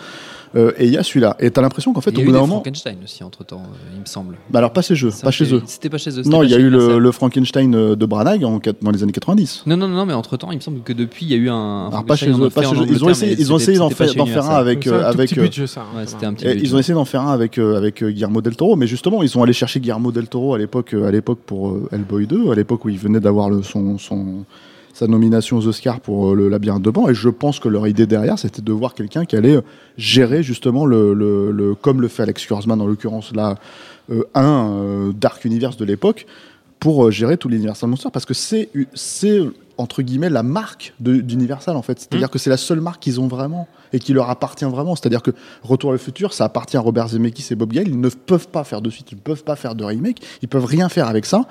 Euh, 0.57 0.73
et 0.79 0.87
il 0.87 0.93
y 0.93 0.97
a 0.97 1.03
celui-là. 1.03 1.37
Et 1.39 1.51
t'as 1.51 1.61
l'impression 1.61 1.93
qu'en 1.93 2.01
fait, 2.01 2.11
Il 2.11 2.15
y 2.15 2.19
au 2.19 2.23
a 2.23 2.25
bout 2.25 2.31
eu 2.31 2.33
d'un 2.35 2.41
moment, 2.41 2.55
Frankenstein 2.57 2.97
aussi 3.05 3.23
entre 3.23 3.45
temps, 3.45 3.63
il 3.95 4.01
me 4.01 4.07
semble. 4.07 4.37
bah 4.51 4.59
alors 4.61 4.73
pas 4.73 4.83
chez 4.83 4.95
eux, 5.05 5.11
pas 5.23 5.31
chez 5.31 5.53
eux. 5.55 5.63
C'était 5.67 5.91
pas 5.91 5.99
chez 5.99 6.19
eux. 6.19 6.23
Non, 6.25 6.43
il 6.43 6.51
y 6.51 6.55
a 6.55 6.59
eu 6.59 6.71
le, 6.71 7.13
Frankenstein 7.13 7.75
euh, 7.75 7.97
de 7.97 8.07
Branagh 8.07 8.45
en, 8.45 8.61
dans 8.83 8.91
les 8.91 9.03
années 9.03 9.13
90. 9.13 9.65
Non, 9.67 9.77
non, 9.77 9.89
non, 9.89 10.07
mais 10.07 10.13
entre 10.15 10.37
temps, 10.37 10.51
il 10.51 10.57
me 10.57 10.61
semble 10.61 10.81
que 10.83 10.93
depuis, 10.93 11.27
il 11.27 11.31
y 11.33 11.35
a 11.35 11.39
eu 11.39 11.51
un. 11.51 11.89
Alors 11.89 12.05
pas 12.05 12.17
chez 12.17 12.31
eux, 12.31 12.51
pas 12.51 12.63
fait 12.63 12.69
chez 12.69 12.77
en 12.77 12.83
eux. 12.83 12.87
Ils 12.89 13.05
ont 13.05 13.11
essayé, 13.11 13.37
ils 13.39 13.53
ont 13.53 13.57
essayé 13.59 13.79
d'en 13.79 13.91
faire, 13.91 14.09
chez 14.09 14.19
d'en 14.19 14.27
faire 14.27 14.45
un 14.51 14.57
avec, 14.57 14.87
euh, 14.87 15.05
avec, 15.05 15.31
petit 15.31 15.39
euh, 15.39 15.43
budget, 15.43 15.67
ça. 15.67 15.85
Ouais, 15.95 16.07
c'était 16.07 16.27
un 16.27 16.35
petit 16.35 16.47
Et 16.47 16.53
budget. 16.55 16.65
ils 16.67 16.75
ont 16.75 16.79
essayé 16.79 16.95
d'en 16.95 17.05
faire 17.05 17.23
un 17.23 17.33
avec 17.33 17.59
euh, 17.59 17.77
avec 17.77 18.03
euh, 18.03 18.11
Guillermo 18.11 18.41
del 18.41 18.57
Toro, 18.57 18.77
mais 18.77 18.87
justement 18.87 19.23
ils 19.23 19.29
sont 19.29 19.43
allés 19.43 19.53
chercher 19.53 19.81
Guillermo 19.81 20.13
del 20.13 20.29
Toro 20.29 20.55
à 20.55 20.59
l'époque 20.59 20.95
euh, 20.95 21.07
à 21.07 21.11
l'époque 21.11 21.41
pour 21.45 21.71
euh, 21.71 21.89
Hellboy 21.93 22.27
2, 22.27 22.51
à 22.51 22.55
l'époque 22.55 22.85
où 22.85 22.89
il 22.89 22.99
venait 22.99 23.21
d'avoir 23.21 23.51
son 23.65 23.99
sa 24.97 25.07
nomination 25.07 25.59
aux 25.59 25.67
Oscars 25.67 26.01
pour 26.01 26.31
euh, 26.31 26.35
le 26.35 26.49
Labyrinthe 26.49 26.83
de 26.83 26.91
Pan, 26.91 27.07
et 27.09 27.15
je 27.15 27.29
pense 27.29 27.61
que 27.61 27.69
leur 27.69 27.87
idée 27.87 28.07
derrière 28.07 28.39
c'était 28.39 28.63
de 28.63 28.73
voir 28.73 28.95
quelqu'un 28.95 29.27
qui 29.27 29.37
allait 29.37 29.57
euh, 29.57 29.61
gérer 29.99 30.43
justement 30.43 30.87
le, 30.87 31.13
le, 31.13 31.51
le- 31.53 31.75
comme 31.75 32.01
le 32.01 32.09
fait 32.09 32.23
Alex 32.23 32.47
Kurzman 32.47 32.81
en 32.81 32.87
l'occurrence 32.87 33.35
là 33.35 33.57
euh, 34.11 34.23
un 34.35 34.71
euh, 34.71 35.13
Dark 35.15 35.45
Universe 35.45 35.77
de 35.77 35.85
l'époque 35.85 36.27
pour 36.81 37.11
gérer 37.11 37.37
tout 37.37 37.49
l'Universal 37.51 37.91
Monster 37.91 38.09
parce 38.11 38.25
que 38.25 38.33
c'est 38.35 38.71
c'est 38.95 39.41
entre 39.79 40.01
guillemets 40.01 40.31
la 40.31 40.43
marque 40.43 40.95
d'Universal 41.01 41.77
en 41.77 41.83
fait. 41.83 41.99
C'est-à-dire 42.01 42.31
que 42.31 42.39
c'est 42.39 42.49
la 42.49 42.57
seule 42.57 42.81
marque 42.81 43.03
qu'ils 43.03 43.21
ont 43.21 43.29
vraiment 43.29 43.69
et 43.93 43.99
qui 43.99 44.15
leur 44.15 44.31
appartient 44.31 44.65
vraiment. 44.65 44.97
C'est-à-dire 44.97 45.21
que 45.23 45.33
Retour 45.63 45.91
à 45.91 45.93
le 45.93 45.99
futur 45.99 46.33
ça 46.33 46.47
appartient 46.47 46.79
à 46.79 46.81
Robert 46.81 47.09
Zemeckis 47.09 47.49
et 47.51 47.55
Bob 47.57 47.73
Gale. 47.75 47.89
Ils 47.89 48.01
ne 48.01 48.09
peuvent 48.09 48.49
pas 48.49 48.65
faire 48.65 48.81
de 48.81 48.89
suite. 48.89 49.13
Ils 49.13 49.17
ne 49.17 49.21
peuvent 49.21 49.45
pas 49.45 49.55
faire 49.57 49.75
de 49.75 49.85
remake. 49.85 50.23
Ils 50.41 50.49
peuvent 50.49 50.65
rien 50.65 50.89
faire 50.89 51.09
avec 51.09 51.27
ça 51.27 51.43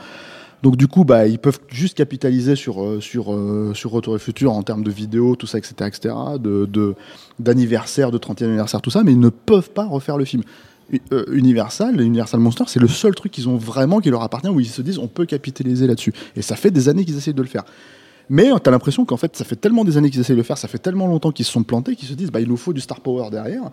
donc 0.63 0.77
du 0.77 0.87
coup 0.87 1.05
bah 1.05 1.27
ils 1.27 1.39
peuvent 1.39 1.59
juste 1.67 1.97
capitaliser 1.97 2.55
sur 2.55 2.83
euh, 2.83 2.99
sur 3.01 3.33
euh, 3.33 3.73
sur 3.73 3.91
Retour 3.91 4.13
le 4.13 4.19
futur 4.19 4.53
en 4.53 4.63
termes 4.63 4.83
de 4.83 4.91
vidéos 4.91 5.35
tout 5.35 5.47
ça 5.47 5.57
etc 5.57 5.73
etc 5.87 6.15
de 6.39 6.65
de- 6.65 6.95
d'anniversaire 7.39 8.11
de 8.11 8.17
30e 8.17 8.45
anniversaire 8.45 8.81
tout 8.81 8.89
ça 8.89 9.03
mais 9.03 9.11
ils 9.11 9.19
ne 9.19 9.29
peuvent 9.29 9.69
pas 9.69 9.85
refaire 9.85 10.17
le 10.17 10.25
film 10.25 10.43
euh, 11.11 11.25
Universal, 11.31 11.99
Universal 11.99 12.39
Monster, 12.39 12.65
c'est 12.67 12.79
le 12.79 12.87
seul 12.87 13.15
truc 13.15 13.31
qu'ils 13.31 13.49
ont 13.49 13.57
vraiment 13.57 13.99
qui 14.01 14.11
leur 14.11 14.21
appartient 14.21 14.49
où 14.49 14.59
ils 14.59 14.67
se 14.67 14.83
disent 14.83 14.99
on 14.99 15.07
peut 15.07 15.25
capitaliser 15.25 15.87
là-dessus. 15.87 16.13
Et 16.35 16.43
ça 16.43 16.55
fait 16.55 16.69
des 16.69 16.89
années 16.89 17.03
qu'ils 17.05 17.17
essayent 17.17 17.33
de 17.33 17.41
le 17.41 17.47
faire. 17.47 17.63
Mais 18.29 18.49
tu 18.63 18.69
as 18.69 18.71
l'impression 18.71 19.05
qu'en 19.05 19.17
fait, 19.17 19.35
ça 19.35 19.45
fait 19.45 19.55
tellement 19.55 19.83
des 19.83 19.97
années 19.97 20.09
qu'ils 20.09 20.19
essayent 20.19 20.35
de 20.35 20.41
le 20.41 20.45
faire, 20.45 20.57
ça 20.57 20.67
fait 20.67 20.77
tellement 20.77 21.07
longtemps 21.07 21.31
qu'ils 21.31 21.45
se 21.45 21.51
sont 21.51 21.63
plantés 21.63 21.95
qu'ils 21.95 22.07
se 22.09 22.13
disent 22.13 22.31
bah, 22.31 22.39
il 22.39 22.47
nous 22.47 22.57
faut 22.57 22.73
du 22.73 22.81
star 22.81 23.01
power 23.01 23.29
derrière. 23.31 23.71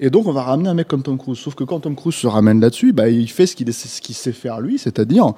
Et 0.00 0.10
donc, 0.10 0.26
on 0.26 0.32
va 0.32 0.42
ramener 0.42 0.68
un 0.68 0.74
mec 0.74 0.86
comme 0.86 1.02
Tom 1.02 1.18
Cruise. 1.18 1.38
Sauf 1.38 1.54
que 1.56 1.64
quand 1.64 1.80
Tom 1.80 1.96
Cruise 1.96 2.14
se 2.14 2.26
ramène 2.26 2.60
là-dessus, 2.60 2.92
bah, 2.92 3.08
il 3.08 3.28
fait 3.28 3.46
ce 3.46 3.56
qu'il 3.56 4.14
sait 4.14 4.32
faire 4.32 4.60
lui, 4.60 4.78
c'est-à-dire, 4.78 5.32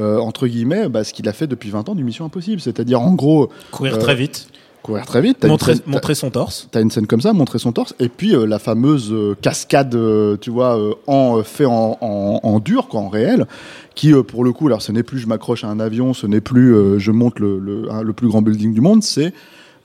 euh, 0.00 0.18
entre 0.18 0.46
guillemets, 0.46 0.88
bah, 0.88 1.04
ce 1.04 1.12
qu'il 1.12 1.28
a 1.28 1.32
fait 1.32 1.46
depuis 1.46 1.70
20 1.70 1.88
ans 1.88 1.94
du 1.94 2.02
Mission 2.04 2.24
Impossible. 2.24 2.60
C'est-à-dire, 2.60 3.00
en 3.00 3.12
gros, 3.14 3.50
Courir 3.70 3.94
Euh, 3.94 3.98
très 3.98 4.14
vite, 4.14 4.48
courir 4.82 5.04
très 5.06 5.20
vite. 5.20 5.44
montrer, 5.44 5.74
scène- 5.74 5.82
montrer 5.86 6.14
son 6.14 6.30
torse. 6.30 6.68
T'as 6.70 6.80
une 6.80 6.90
scène 6.90 7.06
comme 7.06 7.20
ça, 7.20 7.32
montrer 7.34 7.58
son 7.58 7.72
torse, 7.72 7.94
et 8.00 8.08
puis 8.08 8.34
euh, 8.34 8.46
la 8.46 8.58
fameuse 8.58 9.14
cascade, 9.42 9.96
tu 10.40 10.50
vois, 10.50 10.78
en 11.06 11.42
fait 11.42 11.66
en, 11.66 11.98
en, 12.00 12.40
en 12.42 12.58
dur, 12.60 12.88
quoi, 12.88 13.00
en 13.00 13.08
réel, 13.08 13.46
qui 13.94 14.12
pour 14.26 14.42
le 14.44 14.52
coup, 14.52 14.66
alors 14.68 14.80
ce 14.82 14.90
n'est 14.92 15.02
plus 15.02 15.18
je 15.18 15.26
m'accroche 15.26 15.64
à 15.64 15.68
un 15.68 15.80
avion, 15.80 16.14
ce 16.14 16.26
n'est 16.26 16.40
plus 16.40 16.98
je 16.98 17.10
monte 17.10 17.38
le, 17.38 17.58
le, 17.58 17.92
hein, 17.92 18.02
le 18.02 18.12
plus 18.14 18.28
grand 18.28 18.40
building 18.42 18.72
du 18.72 18.80
monde, 18.80 19.02
c'est 19.02 19.32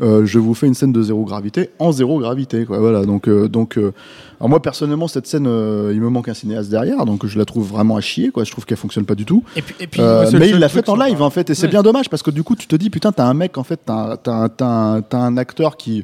euh, 0.01 0.25
je 0.25 0.39
vous 0.39 0.53
fais 0.53 0.67
une 0.67 0.73
scène 0.73 0.91
de 0.91 1.01
zéro 1.01 1.23
gravité 1.23 1.69
en 1.79 1.91
zéro 1.91 2.19
gravité, 2.19 2.65
quoi. 2.65 2.79
Voilà. 2.79 3.05
Donc, 3.05 3.27
euh, 3.27 3.47
donc, 3.47 3.77
euh, 3.77 3.93
alors 4.39 4.49
moi 4.49 4.61
personnellement, 4.61 5.07
cette 5.07 5.27
scène, 5.27 5.45
il 5.45 6.01
me 6.01 6.09
manque 6.09 6.27
un 6.27 6.33
cinéaste 6.33 6.69
derrière, 6.69 7.05
donc 7.05 7.25
je 7.25 7.37
la 7.37 7.45
trouve 7.45 7.67
vraiment 7.67 7.95
à 7.95 8.01
chier, 8.01 8.29
quoi. 8.29 8.43
Je 8.43 8.51
trouve 8.51 8.65
qu'elle 8.65 8.77
fonctionne 8.77 9.05
pas 9.05 9.15
du 9.15 9.25
tout. 9.25 9.43
Et 9.55 9.61
puis, 9.61 9.75
et 9.79 9.87
mais 10.37 10.49
il 10.49 10.59
l'a 10.59 10.69
fait 10.69 10.89
en 10.89 10.95
live 10.95 11.21
en 11.21 11.29
fait, 11.29 11.49
et 11.49 11.55
c'est 11.55 11.67
bien 11.67 11.83
dommage 11.83 12.09
parce 12.09 12.23
que 12.23 12.31
du 12.31 12.43
coup 12.43 12.55
tu 12.55 12.67
te 12.67 12.75
dis 12.75 12.89
putain 12.89 13.11
t'as 13.11 13.25
un 13.25 13.33
mec 13.33 13.57
en 13.57 13.63
fait, 13.63 13.79
t'as 13.85 14.17
t'as 14.17 14.33
un, 14.33 14.49
t'as 14.49 14.65
un, 14.65 15.01
t'as 15.01 15.19
un 15.19 15.37
acteur 15.37 15.77
qui 15.77 16.03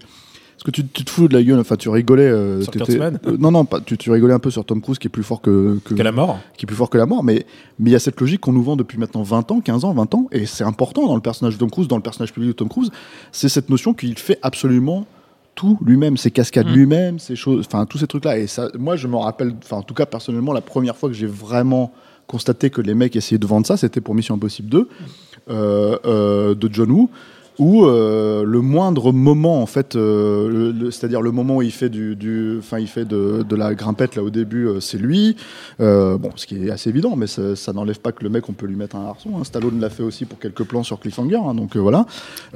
parce 0.64 0.76
que 0.76 0.82
tu, 0.82 0.88
tu 0.88 1.04
te 1.04 1.10
fous 1.10 1.28
de 1.28 1.34
la 1.34 1.42
gueule, 1.42 1.60
enfin 1.60 1.76
tu 1.76 1.90
rigolais. 1.90 2.22
euh, 2.30 2.62
Sur 2.62 2.72
euh, 2.88 3.12
non 3.40 3.50
non, 3.50 3.66
pas, 3.66 3.82
tu, 3.82 3.98
tu 3.98 4.12
rigolais 4.12 4.36
un 4.36 4.40
peu 4.40 4.52
sur 4.52 4.64
Tom 4.64 4.80
Cruise 4.80 5.00
qui 5.00 5.08
est 5.08 5.10
plus 5.10 5.24
fort 5.24 5.42
que, 5.42 5.80
que, 5.84 5.96
que 5.96 6.04
la 6.04 6.12
mort. 6.12 6.40
qui 6.56 6.66
est 6.66 6.68
plus 6.68 6.76
fort 6.76 6.90
que 6.92 7.00
la 7.00 7.08
mort, 7.08 7.24
mais 7.24 7.46
mais 7.80 7.90
il 7.90 7.94
y 7.94 7.96
a 7.96 8.00
cette 8.00 8.20
logique 8.22 8.42
qu'on 8.42 8.54
nous 8.54 8.62
vend 8.62 8.76
depuis 8.76 9.00
maintenant 9.00 9.24
20 9.24 9.52
ans, 9.52 9.60
15 9.62 9.86
ans, 9.86 9.94
20 9.94 10.14
ans, 10.14 10.28
et 10.32 10.46
c'est 10.46 10.64
important 10.64 11.08
dans 11.08 11.16
le 11.16 11.22
personnage 11.22 11.56
de 11.56 11.60
Tom 11.60 11.72
Cruise, 11.72 11.88
dans 11.88 11.96
le 11.96 12.04
personnage 12.04 12.32
public 12.32 12.50
de 12.50 12.54
Tom 12.56 12.70
Cruise, 12.70 12.92
c'est 13.32 13.50
cette 13.50 13.70
notion 13.72 13.96
qu'il 13.96 14.16
fait 14.20 14.38
absolument 14.44 15.08
tout 15.56 15.80
lui-même, 15.84 16.16
ses 16.16 16.30
cascades 16.30 16.68
Mm. 16.68 16.74
lui-même, 16.74 17.18
ses 17.20 17.36
choses, 17.36 17.66
enfin 17.66 17.86
tous 17.88 17.98
ces 17.98 18.06
trucs-là. 18.08 18.38
Et 18.38 18.46
ça, 18.46 18.70
moi 18.78 18.96
je 18.96 19.08
me 19.08 19.16
rappelle, 19.18 19.56
enfin 19.64 19.78
en 19.78 19.84
tout 19.84 19.96
cas 19.96 20.06
personnellement, 20.06 20.54
la 20.54 20.62
première 20.62 20.96
fois 20.96 21.10
que 21.10 21.16
j'ai 21.16 21.26
vraiment 21.28 21.92
constaté 22.28 22.70
que 22.70 22.82
les 22.82 22.94
mecs 22.94 23.16
essayaient 23.16 23.40
de 23.40 23.48
vendre 23.48 23.66
ça, 23.66 23.78
c'était 23.78 24.00
pour 24.00 24.14
Mission 24.14 24.36
Impossible 24.36 24.70
2 24.70 24.88
euh, 25.50 25.98
euh, 26.06 26.56
de 26.56 26.70
John 26.72 26.92
Woo. 26.92 27.10
Où 27.60 27.86
euh, 27.86 28.44
le 28.46 28.62
moindre 28.62 29.12
moment, 29.12 29.62
en 29.62 29.66
fait, 29.66 29.96
euh, 29.96 30.90
c'est-à-dire 30.90 31.22
le 31.22 31.32
moment 31.32 31.58
où 31.58 31.62
il 31.62 31.72
fait 31.72 31.90
du, 31.90 32.16
du, 32.16 32.60
il 32.80 32.88
fait 32.88 33.06
de, 33.06 33.44
de 33.48 33.56
la 33.56 33.76
grimpette 33.76 34.16
là 34.16 34.24
au 34.24 34.30
début, 34.30 34.68
euh, 34.68 34.80
c'est 34.80 34.98
lui. 34.98 35.36
Bon, 35.78 36.32
ce 36.36 36.48
qui 36.48 36.68
est 36.68 36.72
assez 36.72 36.90
évident, 36.90 37.16
mais 37.16 37.28
ça, 37.28 37.56
ça 37.56 37.74
n'enlève 37.74 38.00
pas 38.00 38.12
que 38.14 38.24
le 38.24 38.30
mec, 38.30 38.50
on 38.50 38.54
peut 38.54 38.66
lui 38.66 38.76
mettre 38.78 38.96
un 38.96 39.06
harçon. 39.06 39.32
Hein. 39.38 39.44
Stallone 39.44 39.80
l'a 39.80 39.90
fait 39.90 40.04
aussi 40.04 40.26
pour 40.26 40.40
quelques 40.40 40.64
plans 40.64 40.84
sur 40.84 41.00
Cliffhanger, 41.00 41.40
hein, 41.46 41.54
donc 41.54 41.76
voilà. 41.76 42.06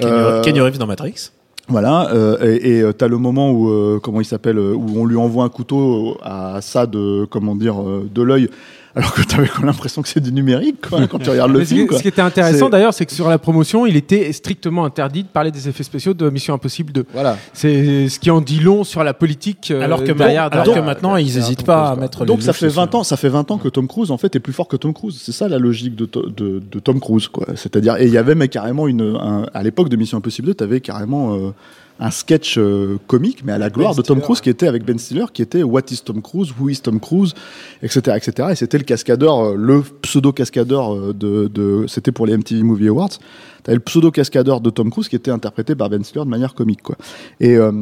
Kenny, 0.00 0.60
Reeves 0.60 0.78
dans 0.78 0.86
Matrix. 0.86 1.30
voilà, 1.68 2.10
euh, 2.14 2.58
et 2.62 2.84
t'as 2.96 3.08
le 3.08 3.18
moment 3.18 3.50
où 3.50 3.68
euh, 3.70 3.98
comment 4.00 4.20
il 4.20 4.24
s'appelle, 4.24 4.58
où 4.58 4.86
on 4.96 5.04
lui 5.04 5.16
envoie 5.16 5.44
un 5.44 5.48
couteau 5.48 6.16
à 6.22 6.60
ça 6.60 6.86
de 6.86 7.26
comment 7.28 7.56
dire 7.56 7.76
de 7.82 8.22
l'œil, 8.22 8.48
alors 8.96 9.12
que 9.14 9.22
t'avais 9.22 9.46
quand 9.46 9.58
même 9.58 9.66
l'impression 9.66 10.00
que 10.02 10.08
c'est 10.08 10.20
du 10.20 10.32
numérique 10.32 10.88
quoi, 10.88 11.06
quand 11.06 11.18
tu 11.18 11.30
regardes 11.30 11.52
le 11.52 11.58
Mais 11.60 11.64
ce, 11.66 11.74
film. 11.74 11.86
Quoi. 11.86 11.98
ce 11.98 12.02
qui 12.02 12.08
était 12.08 12.22
intéressant 12.22 12.66
C'est- 12.66 12.70
d'ailleurs, 12.72 12.94
c'est 12.94 13.06
que 13.06 13.12
sur 13.12 13.28
la 13.28 13.38
promotion, 13.38 13.86
il 13.86 13.94
était 13.96 14.32
strictement 14.32 14.84
interdit 14.84 15.22
de 15.22 15.28
parler 15.28 15.50
des 15.50 15.68
effets 15.68 15.82
spéciaux 15.84 16.14
de 16.14 16.28
Mission 16.30 16.54
Impossible 16.54 16.92
2. 16.92 17.04
Voilà. 17.12 17.36
C'est 17.52 18.08
ce 18.08 18.18
qui 18.18 18.30
en 18.30 18.40
dit 18.40 18.60
long 18.60 18.82
sur 18.84 19.04
la 19.04 19.14
politique. 19.14 19.70
euh, 19.70 19.82
Alors 19.82 20.02
que, 20.02 20.12
derrière, 20.12 20.44
alors 20.50 20.64
derrière, 20.64 20.82
que 20.82 20.86
maintenant, 20.86 21.16
ils 21.16 21.26
Tom 21.32 21.34
n'hésitent 21.42 21.56
Cruise, 21.58 21.66
pas 21.66 21.88
à 21.90 21.96
mettre 21.96 22.20
les 22.20 22.26
Donc 22.26 22.40
ça 22.42 22.48
louches 22.52 22.56
fait 22.58 22.66
dessus. 22.66 22.76
20 22.76 22.94
ans, 22.94 23.04
ça 23.04 23.16
fait 23.16 23.28
20 23.28 23.50
ans 23.50 23.58
que 23.58 23.68
Tom 23.68 23.86
Cruise 23.86 24.10
en 24.10 24.16
fait 24.18 24.34
est 24.34 24.40
plus 24.40 24.52
fort 24.54 24.66
que 24.66 24.76
Tom 24.76 24.92
Cruise. 24.94 25.20
C'est 25.22 25.32
ça 25.32 25.48
la 25.48 25.58
logique 25.58 25.94
de, 25.94 26.06
to- 26.06 26.28
de, 26.30 26.62
de 26.70 26.78
Tom 26.80 26.98
Cruise 26.98 27.28
quoi. 27.28 27.46
C'est-à-dire 27.54 27.96
et 27.98 28.06
il 28.06 28.12
y 28.12 28.18
avait 28.18 28.34
mais 28.34 28.48
carrément 28.48 28.88
une 28.88 29.16
un- 29.20 29.46
à 29.52 29.62
l'époque 29.62 29.88
de 29.90 29.96
Mission 29.96 30.18
Impossible 30.18 30.48
2, 30.48 30.54
t'avais 30.54 30.80
carrément 30.80 31.34
euh, 31.34 31.50
un 31.98 32.10
sketch 32.10 32.58
euh, 32.58 32.98
comique 33.06 33.44
mais 33.44 33.52
à 33.52 33.58
la 33.58 33.70
gloire 33.70 33.94
de 33.94 34.02
Tom 34.02 34.16
Stiller, 34.16 34.22
Cruise 34.24 34.40
qui 34.40 34.50
était 34.50 34.66
avec 34.66 34.84
Ben 34.84 34.98
Stiller 34.98 35.26
qui 35.32 35.42
était 35.42 35.62
What 35.62 35.82
is 35.90 36.00
Tom 36.04 36.22
Cruise, 36.22 36.52
Who 36.58 36.68
is 36.68 36.80
Tom 36.80 37.00
Cruise, 37.00 37.34
etc 37.82 38.16
etc. 38.16 38.48
Et 38.52 38.54
c'était 38.54 38.78
le 38.78 38.84
cascadeur, 38.84 39.38
euh, 39.38 39.54
le 39.56 39.82
pseudo 40.02 40.32
cascadeur 40.32 41.14
de, 41.14 41.48
de 41.48 41.86
c'était 41.88 42.12
pour 42.12 42.26
les 42.26 42.36
MTV 42.36 42.62
Movie 42.62 42.88
Awards. 42.88 43.18
T'avais 43.62 43.76
le 43.76 43.82
pseudo 43.82 44.10
cascadeur 44.10 44.60
de 44.60 44.70
Tom 44.70 44.90
Cruise 44.90 45.08
qui 45.08 45.16
était 45.16 45.30
interprété 45.30 45.74
par 45.74 45.90
Ben 45.90 46.04
Stiller 46.04 46.24
de 46.24 46.30
manière 46.30 46.54
comique 46.54 46.82
quoi. 46.82 46.96
Et 47.40 47.56
euh, 47.56 47.72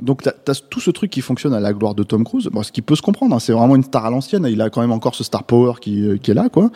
donc 0.00 0.22
t'as 0.22 0.32
as 0.48 0.60
tout 0.68 0.80
ce 0.80 0.90
truc 0.90 1.10
qui 1.10 1.20
fonctionne 1.20 1.54
à 1.54 1.60
la 1.60 1.72
gloire 1.72 1.94
de 1.94 2.02
Tom 2.02 2.24
Cruise, 2.24 2.48
bon, 2.52 2.62
ce 2.62 2.72
qui 2.72 2.82
peut 2.82 2.96
se 2.96 3.02
comprendre, 3.02 3.34
hein, 3.34 3.38
c'est 3.38 3.52
vraiment 3.52 3.76
une 3.76 3.84
star 3.84 4.04
à 4.04 4.10
l'ancienne, 4.10 4.46
il 4.50 4.60
a 4.60 4.70
quand 4.70 4.80
même 4.80 4.92
encore 4.92 5.14
ce 5.14 5.24
star 5.24 5.44
power 5.44 5.74
qui, 5.80 6.06
euh, 6.06 6.16
qui 6.16 6.30
est 6.30 6.34
là, 6.34 6.48
quoi. 6.48 6.70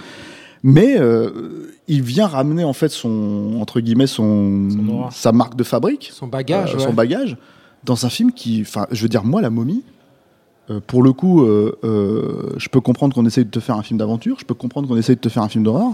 Mais 0.63 0.97
euh, 0.99 1.71
il 1.89 2.03
vient 2.03 2.27
ramener 2.27 2.65
en 2.65 2.73
fait 2.73 2.89
son 2.89 3.59
entre 3.61 3.81
guillemets 3.81 4.07
son, 4.07 4.69
sa 5.11 5.33
marque 5.33 5.55
de 5.57 5.63
fabrique, 5.65 6.11
Son 6.13 6.27
bagage. 6.27 6.75
euh, 6.75 6.79
ouais. 6.79 6.85
son 6.85 6.93
bagage, 6.93 7.37
dans 7.85 8.05
un 8.07 8.09
film 8.09 8.33
qui, 8.33 8.63
enfin, 8.63 8.87
je 8.91 9.03
veux 9.03 9.09
dire 9.09 9.23
moi 9.25 9.41
la 9.43 9.51
momie. 9.51 9.83
euh, 10.71 10.81
pour 10.85 11.03
le 11.03 11.13
coup, 11.13 11.45
je 11.47 12.69
peux 12.69 12.81
comprendre 12.81 13.15
qu'on 13.15 13.27
essaye 13.27 13.45
de 13.45 13.51
te 13.51 13.61
faire 13.61 13.77
un 13.77 13.83
film 13.83 13.99
d'aventure, 13.99 14.37
je 14.41 14.45
peux 14.45 14.55
comprendre 14.55 14.89
qu'on 14.89 14.97
essaye 14.97 15.17
de 15.17 15.21
te 15.21 15.29
faire 15.29 15.43
un 15.43 15.49
film 15.49 15.63
d'horreur, 15.65 15.93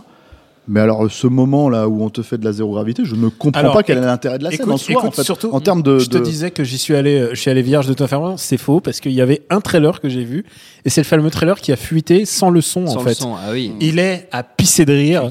mais 0.68 0.80
alors 0.80 1.10
ce 1.10 1.26
moment 1.26 1.68
là 1.68 1.88
où 1.88 2.02
on 2.02 2.10
te 2.10 2.22
fait 2.22 2.38
de 2.38 2.44
la 2.44 2.52
zéro 2.52 2.72
gravité, 2.74 3.04
je 3.04 3.14
ne 3.14 3.28
comprends 3.28 3.60
Alors, 3.60 3.72
pas 3.74 3.82
quel 3.82 3.98
est 3.98 4.02
l'intérêt 4.02 4.38
de 4.38 4.44
la 4.44 4.50
scène 4.50 4.60
écoute- 4.60 4.72
en 4.74 4.76
soi, 4.76 4.92
écoute, 4.92 5.04
en 5.06 5.10
fait, 5.10 5.22
surtout, 5.24 5.50
en 5.52 5.60
termes 5.60 5.82
de. 5.82 5.98
Je 5.98 6.08
te 6.08 6.18
de- 6.18 6.22
disais 6.24 6.50
que 6.50 6.64
j'y 6.64 6.78
suis 6.78 6.94
allé, 6.94 7.18
euh, 7.18 7.30
je 7.32 7.40
suis 7.40 7.50
allé 7.50 7.62
vierge 7.62 7.86
de 7.86 7.92
toute 7.92 8.02
information. 8.02 8.36
C'est 8.36 8.56
faux 8.58 8.80
parce 8.80 9.00
qu'il 9.00 9.12
y 9.12 9.20
avait 9.20 9.42
un 9.50 9.60
trailer 9.60 10.00
que 10.00 10.08
j'ai 10.08 10.24
vu 10.24 10.44
et 10.84 10.90
c'est 10.90 11.00
le 11.00 11.06
fameux 11.06 11.30
trailer 11.30 11.60
qui 11.60 11.72
a 11.72 11.76
fuité 11.76 12.24
sans 12.24 12.50
le 12.50 12.60
son 12.60 12.86
Sans 12.86 12.96
en 12.96 13.02
le 13.02 13.08
fait. 13.08 13.14
son, 13.14 13.34
ah 13.34 13.50
oui. 13.52 13.72
Il 13.80 13.98
est 13.98 14.28
à 14.32 14.42
pisser 14.42 14.84
de 14.84 14.92
rire. 14.92 15.30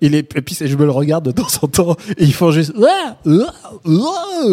Il 0.00 0.14
est, 0.14 0.22
puis 0.22 0.56
je 0.60 0.76
me 0.76 0.84
le 0.84 0.90
regarde 0.90 1.24
de 1.24 1.30
temps 1.32 1.46
en 1.62 1.66
temps 1.68 1.96
et 2.18 2.24
ils 2.24 2.34
font 2.34 2.50
juste 2.50 2.72
Ah 2.82 3.16
Ah 3.26 3.30
Ah 3.86 4.44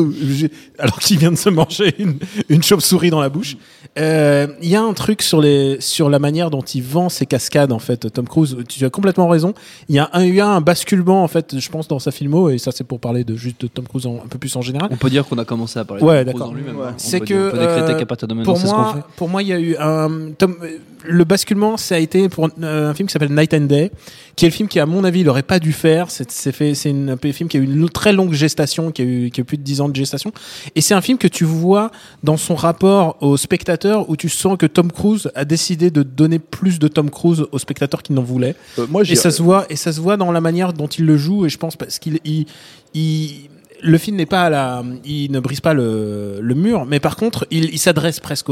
alors 0.80 1.00
qu'il 1.00 1.18
vient 1.20 1.32
de 1.32 1.38
se 1.38 1.50
manger 1.50 1.94
une, 2.00 2.18
une 2.50 2.64
chauve-souris 2.64 3.10
dans 3.10 3.22
la 3.22 3.30
bouche. 3.30 3.58
Euh, 3.98 4.48
Il 4.62 4.70
y 4.70 4.76
a 4.76 4.82
un 4.82 4.94
truc 4.94 5.22
sur 5.22 5.42
les 5.42 5.78
sur 5.80 6.10
la 6.10 6.20
manière 6.20 6.50
dont 6.50 6.62
il 6.62 6.84
vend 6.84 7.10
ses 7.10 7.26
cascades 7.26 7.72
en 7.72 7.80
fait. 7.80 8.12
Tom 8.12 8.28
Cruise, 8.28 8.58
tu 8.68 8.84
as 8.86 8.90
complètement 8.90 9.28
raison. 9.28 9.54
Il 9.90 9.96
y 9.96 10.00
a 10.00 10.10
un, 10.14 10.17
il 10.22 10.36
y 10.36 10.42
a 10.42 10.48
un 10.48 10.62
basculement 10.62 11.24
en 11.24 11.28
fait, 11.28 11.60
je 11.60 11.70
pense 11.70 11.88
dans 11.88 12.00
sa 12.00 12.12
filmo 12.12 12.50
et 12.50 12.58
ça 12.58 12.72
c'est 12.72 12.84
pour 12.84 13.00
parler 13.00 13.24
de 13.24 13.36
juste 13.36 13.62
de 13.62 13.68
Tom 13.68 13.86
Cruise 13.88 14.06
en- 14.06 14.16
un 14.24 14.28
peu 14.30 14.38
plus 14.38 14.56
en 14.56 14.62
général. 14.62 14.90
On 14.92 14.96
peut 14.98 15.10
dire 15.10 15.26
qu'on 15.28 15.38
a 15.38 15.46
commencé 15.46 15.80
à 15.80 15.86
parler 15.86 16.04
Ouais, 16.04 16.24
de 16.26 16.32
Tom 16.32 16.40
Cruise 16.40 16.40
d'accord. 16.40 16.52
en 16.52 16.56
lui-même. 16.56 16.78
Ouais. 16.78 16.88
hein. 16.88 16.94
On 16.96 17.00
C'est 17.00 17.20
peut 17.20 17.26
que, 17.26 17.34
dire- 17.34 17.48
on 17.48 17.52
peut 17.52 17.58
décréter 17.60 17.94
euh, 17.94 18.00
qu'à 18.00 18.06
partir 18.06 18.28
de 18.28 18.34
maintenant, 18.34 18.54
Pour 18.54 18.62
c'est 18.62 18.68
ce 18.68 18.72
qu'on 18.72 18.78
moi, 18.82 18.94
fait. 18.94 19.02
pour 19.16 19.30
moi, 19.30 19.42
il 19.44 19.48
y 19.50 19.54
a 19.54 19.60
eu 19.60 19.76
un 19.78 20.10
Tom, 20.38 20.56
le 21.06 21.24
basculement, 21.24 21.78
ça 21.78 21.96
a 21.96 21.98
été 22.00 22.30
pour 22.30 22.50
euh, 22.62 22.90
un 22.90 22.94
film 22.94 23.08
qui 23.08 23.14
s'appelle 23.14 23.34
Night 23.34 23.54
and 23.54 23.62
Day, 23.62 23.92
qui 24.36 24.46
est 24.46 24.50
le 24.50 24.54
film 24.54 24.68
qui, 24.70 24.80
à 24.80 24.86
mon 24.86 25.04
avis, 25.04 25.22
il 25.22 25.30
aurait 25.30 25.44
pas 25.44 25.60
dû 25.60 25.74
faire. 25.74 26.08
C'est 26.10 26.50
un 26.50 27.18
film 27.34 27.50
qui 27.50 27.58
a 27.58 27.60
eu 27.60 27.64
une 27.64 27.90
très 27.90 28.14
longue 28.14 28.34
gestation, 28.34 28.92
qui 28.92 29.02
a 29.02 29.06
eu, 29.06 29.30
qui 29.32 29.40
a 29.40 29.44
eu 29.44 29.46
plus 29.46 29.58
de 29.58 29.64
10 29.64 29.82
ans 29.82 29.90
de 29.90 29.96
gestation. 29.96 30.32
Et 30.76 30.82
c'est 30.82 30.94
un 30.94 31.02
film 31.02 31.18
que 31.18 31.28
tu 31.28 31.44
vois 31.46 31.92
dans 32.24 32.38
son 32.38 32.56
rapport 32.56 33.18
au 33.22 33.38
spectateur, 33.38 34.10
où 34.10 34.16
tu 34.16 34.30
sens 34.30 34.58
que 34.58 34.66
Tom 34.66 34.92
Cruise 34.92 35.30
a 35.36 35.46
décidé 35.46 35.90
de 35.92 36.04
donner 36.04 36.40
plus 36.40 36.80
de 36.80 36.88
Tom 36.88 37.10
Cruise 37.10 37.46
aux 37.52 37.60
spectateurs 37.60 38.04
qui 38.04 38.14
n'en 38.14 38.24
voulaient. 38.24 38.56
Euh, 38.80 38.86
moi, 38.90 39.04
Et 39.04 39.16
ça 39.16 39.32
se 39.32 39.42
voit, 39.42 39.66
et 39.70 39.76
ça 39.76 39.92
se 39.92 40.00
voit 40.02 40.18
dans 40.18 40.32
la 40.32 40.42
manière 40.42 40.74
dont 40.74 40.88
il 40.88 41.06
le 41.06 41.18
joue. 41.18 41.46
Et 41.46 41.50
je 41.50 41.58
pense 41.58 41.76
parce 41.76 42.00
qu'il, 42.00 42.20
il, 42.26 42.46
il- 42.94 43.50
le 43.82 43.98
film 43.98 44.18
n'est 44.18 44.26
pas 44.26 44.46
à 44.46 44.50
la, 44.50 44.84
il 45.06 45.32
ne 45.32 45.40
brise 45.40 45.62
pas 45.62 45.74
le, 45.74 46.40
le 46.42 46.56
mur, 46.56 46.86
mais 46.86 47.00
par 47.00 47.16
contre, 47.16 47.48
il, 47.52 47.66
il 47.66 47.80
s'adresse 47.80 48.20
presque 48.20 48.50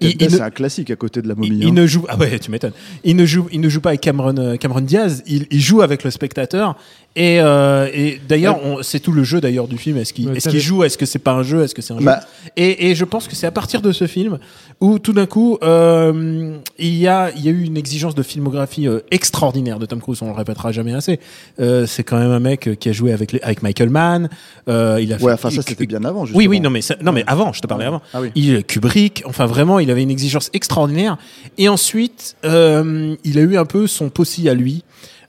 il 0.00 0.16
Day, 0.16 0.24
ne- 0.26 0.30
c'est 0.30 0.40
un 0.40 0.50
classique 0.50 0.90
à 0.90 0.96
côté 0.96 1.22
de 1.22 1.28
la 1.28 1.34
momie. 1.34 1.48
il, 1.48 1.62
il 1.62 1.68
hein. 1.68 1.72
ne 1.72 1.86
joue 1.86 2.04
ah 2.08 2.16
ouais 2.16 2.38
tu 2.38 2.50
m'étonnes 2.50 2.72
il 3.04 3.16
ne 3.16 3.24
joue 3.26 3.48
il 3.52 3.60
ne 3.60 3.68
joue 3.68 3.80
pas 3.80 3.90
avec 3.90 4.00
Cameron 4.00 4.36
euh, 4.38 4.56
Cameron 4.56 4.80
Diaz 4.80 5.22
il, 5.26 5.46
il 5.50 5.60
joue 5.60 5.82
avec 5.82 6.02
le 6.04 6.10
spectateur 6.10 6.76
et, 7.16 7.40
euh, 7.40 7.88
et 7.92 8.20
d'ailleurs 8.28 8.60
on- 8.64 8.82
c'est 8.82 9.00
tout 9.00 9.10
le 9.10 9.24
jeu 9.24 9.40
d'ailleurs 9.40 9.66
du 9.66 9.78
film 9.78 9.96
est-ce 9.96 10.12
qu'il 10.12 10.28
Ouais, 10.28 10.36
est-ce 10.36 10.44
t'as 10.44 10.50
qu'il 10.50 10.58
le- 10.60 10.64
joue? 10.64 10.84
Est-ce 10.84 10.98
que 10.98 11.06
c'est 11.06 11.18
pas 11.18 11.32
un 11.32 11.42
jeu? 11.42 11.62
Est-ce 11.64 11.74
que 11.74 11.82
c'est 11.82 11.94
un 11.94 11.98
jeu? 11.98 12.04
Bah. 12.04 12.20
et, 12.56 12.90
et 12.90 12.94
je 12.94 13.04
pense 13.04 13.26
que 13.26 13.34
c'est 13.34 13.46
à 13.46 13.50
partir 13.50 13.80
de 13.82 13.90
ce 13.90 14.06
film 14.06 14.38
où 14.80 14.98
tout 14.98 15.12
d'un 15.14 15.26
coup 15.26 15.58
euh, 15.62 16.56
il 16.78 16.94
y 16.94 17.08
a 17.08 17.30
il 17.34 17.44
y 17.44 17.48
a 17.48 17.50
eu 17.50 17.64
une 17.64 17.76
exigence 17.76 18.14
de 18.14 18.22
filmographie 18.22 18.86
euh, 18.86 19.00
extraordinaire 19.10 19.78
de 19.78 19.86
Tom 19.86 20.00
Cruise 20.00 20.20
on 20.22 20.26
le 20.26 20.32
répétera 20.32 20.70
jamais 20.72 20.92
assez 20.94 21.18
euh, 21.58 21.86
c'est 21.86 22.04
quand 22.04 22.18
même 22.18 22.30
un 22.30 22.40
mec 22.40 22.78
qui 22.78 22.88
a 22.88 22.92
joué 22.92 23.12
avec 23.12 23.32
les, 23.32 23.40
avec 23.40 23.62
Michael 23.62 23.88
Mann 23.90 24.28
euh, 24.68 24.98
il 25.00 25.12
a 25.12 25.16
Ouais, 25.16 25.22
fait- 25.22 25.32
enfin 25.32 25.50
ça 25.50 25.56
il- 25.56 25.62
c'était 25.62 25.86
bien 25.86 26.04
avant. 26.04 26.20
oui, 26.22 26.26
justement. 26.28 26.50
oui, 26.50 26.60
non, 26.60 26.70
mais 26.70 26.82
ça- 26.82 26.96
non, 27.02 27.12
mais 27.12 27.24
avant, 27.26 27.52
je 27.52 27.60
te 27.60 27.66
parlais 27.66 27.86
avant. 27.86 28.02
Ah 28.12 28.20
oui. 28.20 28.30
Il 28.34 28.62
Kubrick, 28.64 29.22
enfin 29.26 29.46
vraiment, 29.46 29.78
il 29.78 29.90
avait 29.90 30.02
une 30.02 30.10
exigence 30.10 30.50
extraordinaire. 30.52 31.16
Et 31.58 31.68
ensuite, 31.68 32.36
euh, 32.44 33.14
il 33.24 33.38
a 33.38 33.42
eu 33.42 33.56
un 33.56 33.64
peu 33.64 33.86
son 33.86 34.08
possi 34.10 34.48
à 34.48 34.54
lui. 34.54 34.82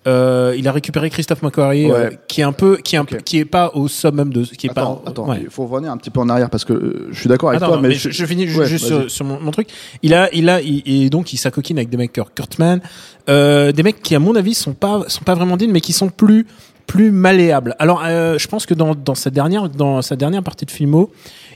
Euh, 0.08 0.56
il 0.58 0.68
a 0.68 0.72
récupéré 0.72 1.10
Christophe 1.10 1.42
McQuarrie, 1.44 1.92
euh, 1.92 2.10
qui 2.28 2.40
est 2.42 2.44
un 2.46 2.54
peu, 2.54 2.78
qui 2.78 2.96
est 2.96 2.98
un 2.98 3.02
Ok. 3.02 3.10
peu, 3.10 3.18
qui 3.18 3.40
est 3.40 3.46
pas 3.46 3.72
au 3.74 3.88
summum 3.90 4.32
de, 4.32 4.44
qui 4.44 4.68
est 4.68 4.70
Attends, 4.72 4.96
pas. 4.96 5.10
attends, 5.12 5.28
ouais. 5.30 5.40
il 5.44 5.50
faut 5.50 5.66
revenir 5.68 5.92
un 5.92 5.98
petit 5.98 6.10
peu 6.10 6.22
en 6.22 6.30
arrière 6.30 6.50
parce 6.50 6.64
que 6.64 6.72
euh, 6.74 7.08
je 7.12 7.20
suis 7.20 7.28
d'accord 7.30 7.50
avec 7.50 7.62
Attends, 7.62 7.74
toi, 7.74 7.82
mais, 7.82 7.90
mais 7.90 7.96
je, 7.96 8.10
je 8.10 8.26
finis 8.26 8.46
Ouais, 8.56 8.66
juste 8.66 8.86
sur, 8.86 9.12
sur 9.12 9.26
mon, 9.26 9.40
mon 9.42 9.52
truc. 9.52 9.68
Il 10.04 10.14
a, 10.14 10.34
il 10.34 10.48
a, 10.50 10.62
il- 10.62 10.82
et 10.86 11.10
donc 11.10 11.34
il 11.34 11.38
s'acoquine 11.38 11.78
avec 11.78 11.90
des 11.90 11.98
mecs 11.98 12.14
comme 12.14 12.26
Kurtman, 12.34 12.80
des 13.28 13.84
mecs 13.84 14.02
qui 14.02 14.16
à 14.16 14.20
mon 14.20 14.36
avis 14.36 14.54
sont 14.54 14.74
pas, 14.74 15.04
sont 15.08 15.24
pas 15.26 15.36
vraiment 15.36 15.58
dignes, 15.58 15.72
mais 15.72 15.82
qui 15.82 15.92
sont 15.94 16.08
plus, 16.10 16.48
plus 16.88 17.12
malléables. 17.12 17.76
Alors, 17.80 18.02
euh, 18.04 18.38
je 18.38 18.48
pense 18.48 18.66
que 18.66 18.74
dans, 18.74 18.96
dans 18.96 19.14
sa 19.14 19.30
dernière, 19.30 19.70
dans 19.70 20.02
sa 20.02 20.16
dernière 20.16 20.42
partie 20.42 20.66
de 20.66 20.72
filmo, 20.72 21.12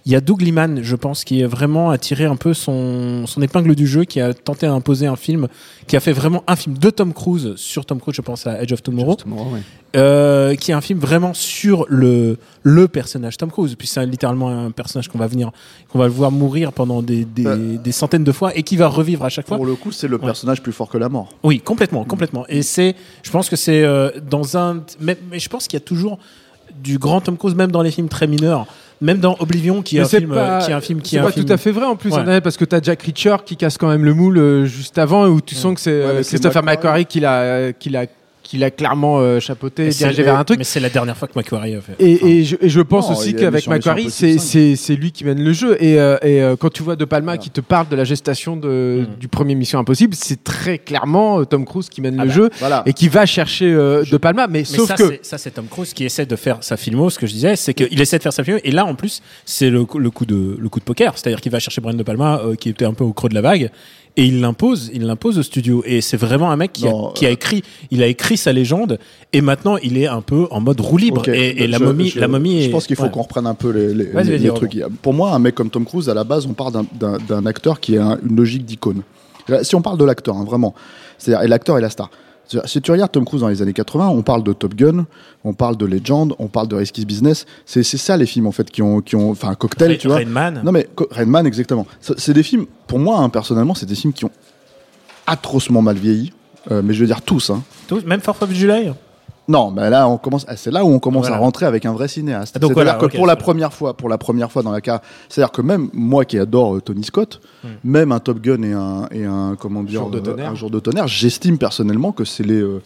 il 0.05 0.11
y 0.11 0.15
a 0.15 0.21
Doug 0.21 0.41
Liman, 0.41 0.79
je 0.81 0.95
pense, 0.95 1.23
qui 1.23 1.41
est 1.41 1.45
vraiment 1.45 1.89
a 1.89 1.97
tiré 1.97 2.25
un 2.25 2.35
peu 2.35 2.53
son, 2.53 3.25
son 3.27 3.41
épingle 3.41 3.75
du 3.75 3.87
jeu, 3.87 4.03
qui 4.03 4.19
a 4.19 4.33
tenté 4.33 4.65
à 4.65 4.73
imposer 4.73 5.07
un 5.07 5.15
film, 5.15 5.47
qui 5.87 5.95
a 5.95 5.99
fait 5.99 6.11
vraiment 6.11 6.43
un 6.47 6.55
film 6.55 6.77
de 6.77 6.89
Tom 6.89 7.13
Cruise 7.13 7.53
sur 7.55 7.85
Tom 7.85 7.99
Cruise, 7.99 8.15
je 8.15 8.21
pense 8.21 8.45
à 8.45 8.61
Edge 8.61 8.73
of 8.73 8.83
Tomorrow 8.83 9.17
euh, 9.95 10.55
qui 10.55 10.71
est 10.71 10.73
un 10.73 10.81
film 10.81 10.99
vraiment 10.99 11.33
sur 11.33 11.85
le 11.89 12.37
le 12.63 12.87
personnage 12.87 13.37
Tom 13.37 13.49
Cruise. 13.51 13.75
Puis 13.75 13.87
c'est 13.87 14.05
littéralement 14.05 14.49
un 14.49 14.71
personnage 14.71 15.07
qu'on 15.09 15.17
va 15.17 15.27
venir, 15.27 15.51
qu'on 15.89 15.99
va 15.99 16.05
le 16.05 16.11
voir 16.11 16.31
mourir 16.31 16.71
pendant 16.71 17.01
des, 17.01 17.25
des, 17.25 17.45
Euh. 17.45 17.77
des 17.77 17.91
centaines 17.91 18.23
de 18.23 18.31
fois 18.31 18.55
et 18.55 18.63
qui 18.63 18.77
va 18.77 18.87
revivre 18.87 19.25
à 19.25 19.29
chaque 19.29 19.47
fois. 19.47 19.57
pour 19.57 19.65
le 19.65 19.75
coup, 19.75 19.91
c'est 19.91 20.07
le 20.07 20.15
Ouais. 20.17 20.25
personnage 20.25 20.61
plus 20.61 20.71
fort 20.71 20.87
que 20.89 20.97
la 20.97 21.09
mort. 21.09 21.29
Oui, 21.43 21.59
complètement, 21.59 22.03
complètement. 22.05 22.45
Et 22.47 22.61
c'est, 22.61 22.95
je 23.23 23.31
pense 23.31 23.49
que 23.49 23.55
c'est 23.55 23.83
euh, 23.83 24.09
dans 24.29 24.57
un, 24.57 24.83
mais, 24.99 25.17
mais 25.31 25.39
je 25.39 25.49
pense 25.49 25.67
qu'il 25.67 25.77
y 25.77 25.81
a 25.81 25.85
toujours 25.85 26.19
du 26.81 26.97
grand 26.97 27.19
Tom 27.21 27.37
Cruise, 27.37 27.55
même 27.55 27.71
dans 27.71 27.81
les 27.81 27.91
films 27.91 28.07
très 28.09 28.27
mineurs, 28.27 28.65
même 29.01 29.17
dans 29.17 29.35
Oblivion, 29.39 29.81
qui 29.81 29.97
est, 29.97 30.01
un 30.01 30.05
film, 30.05 30.29
pas- 30.33 30.59
qui 30.59 30.71
est 30.71 30.73
un 30.73 30.79
film, 30.81 31.01
qui 31.01 31.09
c'est 31.11 31.15
est 31.17 31.19
un 31.19 31.23
pas 31.23 31.31
film. 31.31 31.45
tout 31.45 31.51
à 31.53 31.57
fait 31.57 31.71
vrai 31.71 31.85
en 31.85 31.95
plus, 31.95 32.11
Ouais. 32.13 32.39
Parce 32.41 32.55
que 32.55 32.63
t'as 32.65 32.79
Jack 32.81 33.01
Reacher 33.01 33.35
qui 33.45 33.57
casse 33.57 33.77
quand 33.77 33.89
même 33.89 34.05
le 34.05 34.13
moule 34.13 34.37
euh, 34.37 34.65
juste 34.65 34.97
avant, 34.99 35.25
où 35.27 35.41
tu 35.41 35.55
sens 35.55 35.73
que 35.75 35.81
c'est 35.81 36.21
Christopher 36.23 36.63
McQuarrie. 36.63 37.01
McQuarrie 37.01 37.73
qui 37.75 37.89
l'a, 37.89 38.05
qui 38.51 38.57
l'a, 38.57 38.69
qui 38.69 38.81
l'a 38.81 38.81
clairement 38.81 39.19
euh, 39.19 39.39
chapeauté, 39.39 39.89
dirigé 39.89 40.23
vers 40.23 40.37
un 40.37 40.43
truc. 40.43 40.57
Mais 40.57 40.63
c'est 40.63 40.79
la 40.79 40.89
dernière 40.89 41.15
fois 41.17 41.27
que 41.27 41.37
McQuarrie 41.37 41.75
a 41.75 41.81
fait. 41.81 41.95
Et, 41.99 42.15
Enfin, 42.15 42.27
et 42.27 42.43
je, 42.43 42.55
et 42.61 42.69
je 42.69 42.81
pense 42.81 43.09
Non, 43.09 43.15
aussi 43.15 43.29
a 43.29 43.39
qu'avec 43.39 43.67
McQuarrie, 43.67 44.09
c'est, 44.11 44.31
Impossible 44.31 44.39
c'est, 44.39 44.75
c'est 44.75 44.95
lui 44.95 45.11
qui 45.11 45.23
mène 45.23 45.43
le 45.43 45.53
jeu. 45.53 45.77
Et, 45.83 45.99
euh, 45.99 46.17
et 46.21 46.41
euh, 46.41 46.55
quand 46.57 46.69
tu 46.71 46.83
vois 46.83 46.95
De 46.95 47.05
Palma 47.05 47.37
qui 47.37 47.49
te 47.49 47.61
parle 47.61 47.87
de 47.89 47.95
la 47.95 48.03
gestation 48.03 48.57
de, 48.57 49.05
Mm. 49.07 49.19
du 49.19 49.27
premier 49.27 49.55
Mission 49.55 49.79
Impossible, 49.79 50.13
c'est 50.15 50.43
très 50.43 50.77
clairement 50.77 51.39
euh, 51.39 51.45
Tom 51.45 51.65
Cruise 51.65 51.87
qui 51.89 52.01
mène 52.01 52.17
Ah 52.19 52.23
le 52.25 52.29
bah, 52.29 52.35
jeu 52.35 52.49
Voilà. 52.59 52.83
et 52.85 52.93
qui 52.93 53.07
va 53.07 53.25
chercher 53.25 53.71
euh, 53.71 54.03
De 54.03 54.17
Palma. 54.17 54.47
Mais, 54.47 54.59
Mais 54.59 54.63
sauf 54.65 54.87
ça, 54.87 54.95
que 54.95 55.07
c'est- 55.07 55.19
ça, 55.25 55.37
c'est 55.37 55.51
Tom 55.51 55.65
Cruise 55.67 55.93
qui 55.93 56.03
essaie 56.03 56.25
de 56.25 56.35
faire 56.35 56.57
sa 56.61 56.77
filmo. 56.77 57.09
Ce 57.09 57.17
que 57.19 57.27
je 57.27 57.33
disais, 57.33 57.55
c'est 57.55 57.73
qu'il 57.73 57.99
essaie 58.01 58.17
de 58.17 58.23
faire 58.23 58.33
sa 58.33 58.43
filmo. 58.43 58.59
Et 58.63 58.71
là, 58.71 58.85
en 58.85 58.95
plus, 58.95 59.21
c'est 59.45 59.69
le, 59.69 59.85
coup- 59.85 59.99
le 59.99 60.09
coup 60.11 60.25
de 60.25 60.57
le 60.59 60.69
coup 60.69 60.79
de 60.79 60.83
poker, 60.85 61.17
c'est-à-dire 61.17 61.39
qu'il 61.41 61.51
va 61.51 61.59
chercher 61.59 61.79
Brian 61.81 61.95
de 61.97 62.03
Palma, 62.03 62.41
euh, 62.43 62.55
qui 62.55 62.69
était 62.69 62.85
un 62.85 62.93
peu 62.93 63.03
au 63.03 63.13
creux 63.13 63.29
de 63.29 63.35
la 63.35 63.41
vague, 63.41 63.69
et 64.17 64.25
il 64.25 64.41
l'impose. 64.41 64.91
Il 64.93 65.05
l'impose 65.05 65.37
au 65.39 65.43
studio. 65.43 65.83
Et 65.85 66.01
c'est 66.01 66.17
vraiment 66.17 66.51
un 66.51 66.55
mec 66.57 66.73
qui, 66.73 66.85
Non, 66.85 67.09
a, 67.09 67.13
qui 67.13 67.25
a 67.25 67.29
euh, 67.29 67.33
écrit. 67.33 67.63
Il 67.91 68.01
a 68.03 68.07
écrit 68.07 68.37
sa 68.37 68.51
légende. 68.53 68.99
Et 69.33 69.41
maintenant, 69.41 69.77
il 69.77 69.97
est 69.97 70.07
un 70.07 70.21
peu 70.21 70.47
en 70.51 70.59
mode 70.61 70.79
roue 70.81 70.97
libre. 70.97 71.27
Et, 71.29 71.63
et 71.63 71.67
la 71.67 71.79
momie, 71.79 72.09
je- 72.09 72.19
la 72.19 72.27
momie. 72.27 72.61
Je 72.63 72.67
est- 72.67 72.71
pense 72.71 72.87
qu'il 72.87 72.95
faut 72.95 73.03
ouais. 73.03 73.09
qu'on 73.11 73.21
reprenne 73.21 73.47
un 73.47 73.53
peu 73.55 73.69
les, 73.71 73.93
les- 73.93 74.37
les- 74.37 74.49
trucs. 74.53 74.77
Pour 75.01 75.13
moi, 75.13 75.31
un 75.33 75.39
mec 75.39 75.55
comme 75.55 75.69
Tom 75.69 75.85
Cruise, 75.85 76.09
à 76.09 76.13
la 76.13 76.23
base, 76.23 76.45
on 76.45 76.53
part 76.53 76.71
d'un- 76.71 77.45
acteur 77.45 77.79
qui 77.79 77.97
a 77.97 78.05
un- 78.05 78.19
une 78.27 78.35
logique 78.35 78.65
d'icône. 78.65 79.01
Si 79.63 79.75
on 79.75 79.81
parle 79.81 79.97
de 79.97 80.05
l'acteur, 80.05 80.35
hein, 80.37 80.45
vraiment, 80.45 80.73
c'est-à-dire 81.17 81.43
et 81.43 81.47
l'acteur 81.47 81.77
est 81.77 81.81
la 81.81 81.89
star. 81.89 82.09
Si 82.65 82.81
tu 82.81 82.91
regardes 82.91 83.11
Tom 83.11 83.25
Cruise 83.25 83.41
dans 83.41 83.47
les 83.47 83.61
années 83.61 83.73
80, 83.73 84.09
on 84.09 84.21
parle 84.21 84.43
de 84.43 84.53
Top 84.53 84.73
Gun, 84.75 85.05
on 85.43 85.53
parle 85.53 85.77
de 85.77 85.85
Legend, 85.85 86.33
on 86.39 86.47
parle 86.47 86.67
de 86.67 86.75
Risky 86.75 87.05
Business. 87.05 87.45
C'est 87.65 87.83
ça 87.83 88.17
les 88.17 88.25
films 88.25 88.47
en 88.47 88.51
fait 88.51 88.69
qui 88.69 88.81
ont, 88.81 89.01
qui 89.01 89.15
ont, 89.15 89.31
enfin, 89.31 89.49
un 89.49 89.55
cocktail, 89.55 89.97
tu 89.97 90.07
vois. 90.07 90.17
Rain 90.17 90.25
Man. 90.25 90.61
Non 90.63 90.71
mais 90.71 90.87
Co- 90.95 91.07
Rain 91.11 91.25
Man, 91.25 91.45
exactement. 91.47 91.85
C'est 91.99 92.33
des 92.33 92.43
films, 92.43 92.65
pour 92.87 92.99
moi, 92.99 93.19
hein, 93.19 93.29
personnellement, 93.29 93.73
c'est 93.75 93.85
des 93.85 93.95
films 93.95 94.13
qui 94.13 94.25
ont 94.25 94.31
atrocement 95.27 95.81
mal 95.81 95.97
vieilli. 95.97 96.33
Euh, 96.69 96.81
mais 96.83 96.93
je 96.93 96.99
veux 97.01 97.07
dire 97.07 97.21
tous, 97.21 97.49
hein. 97.49 97.63
Tout- 97.87 98.01
Même 98.05 98.21
Fourth 98.21 98.43
of 98.43 98.51
July. 98.51 98.93
Non, 99.47 99.71
mais 99.71 99.89
là, 99.89 100.07
on 100.07 100.17
commence. 100.17 100.45
ah, 100.47 100.55
C'est 100.55 100.71
là 100.71 100.85
où 100.85 100.87
on 100.89 100.99
commence 100.99 101.23
Voilà. 101.23 101.37
à 101.37 101.39
rentrer 101.39 101.65
avec 101.65 101.85
un 101.85 101.93
vrai 101.93 102.07
cinéaste. 102.07 102.53
Ah, 102.55 102.59
donc 102.59 102.69
C'est-à-dire 102.71 102.93
voilà, 102.93 103.07
que 103.09 103.15
pour 103.17 103.25
la 103.25 103.33
c'est 103.33 103.37
vrai. 103.37 103.43
première 103.43 103.73
fois, 103.73 103.93
pour 103.97 104.07
la 104.07 104.17
première 104.17 104.51
fois 104.51 104.63
dans 104.63 104.71
la 104.71 104.81
cas, 104.81 105.01
c'est-à-dire 105.29 105.51
que 105.51 105.61
même 105.61 105.89
moi 105.93 106.25
qui 106.25 106.37
adore 106.37 106.75
euh, 106.77 106.81
Tony 106.81 107.03
Scott, 107.03 107.41
Hmm. 107.63 107.67
même 107.83 108.11
un 108.11 108.19
Top 108.19 108.39
Gun 108.39 108.61
et 108.63 108.73
un 108.73 109.07
et 109.11 109.25
un 109.25 109.55
comment 109.59 109.83
dire 109.83 110.01
Jour 110.01 110.09
de 110.11 110.17
euh, 110.19 110.21
tonnerre. 110.21 110.51
un 110.51 110.55
jour 110.55 110.69
de 110.69 110.79
tonnerre, 110.79 111.07
j'estime 111.07 111.57
personnellement 111.57 112.11
que 112.11 112.23
c'est 112.23 112.43
les 112.43 112.61
euh, 112.61 112.81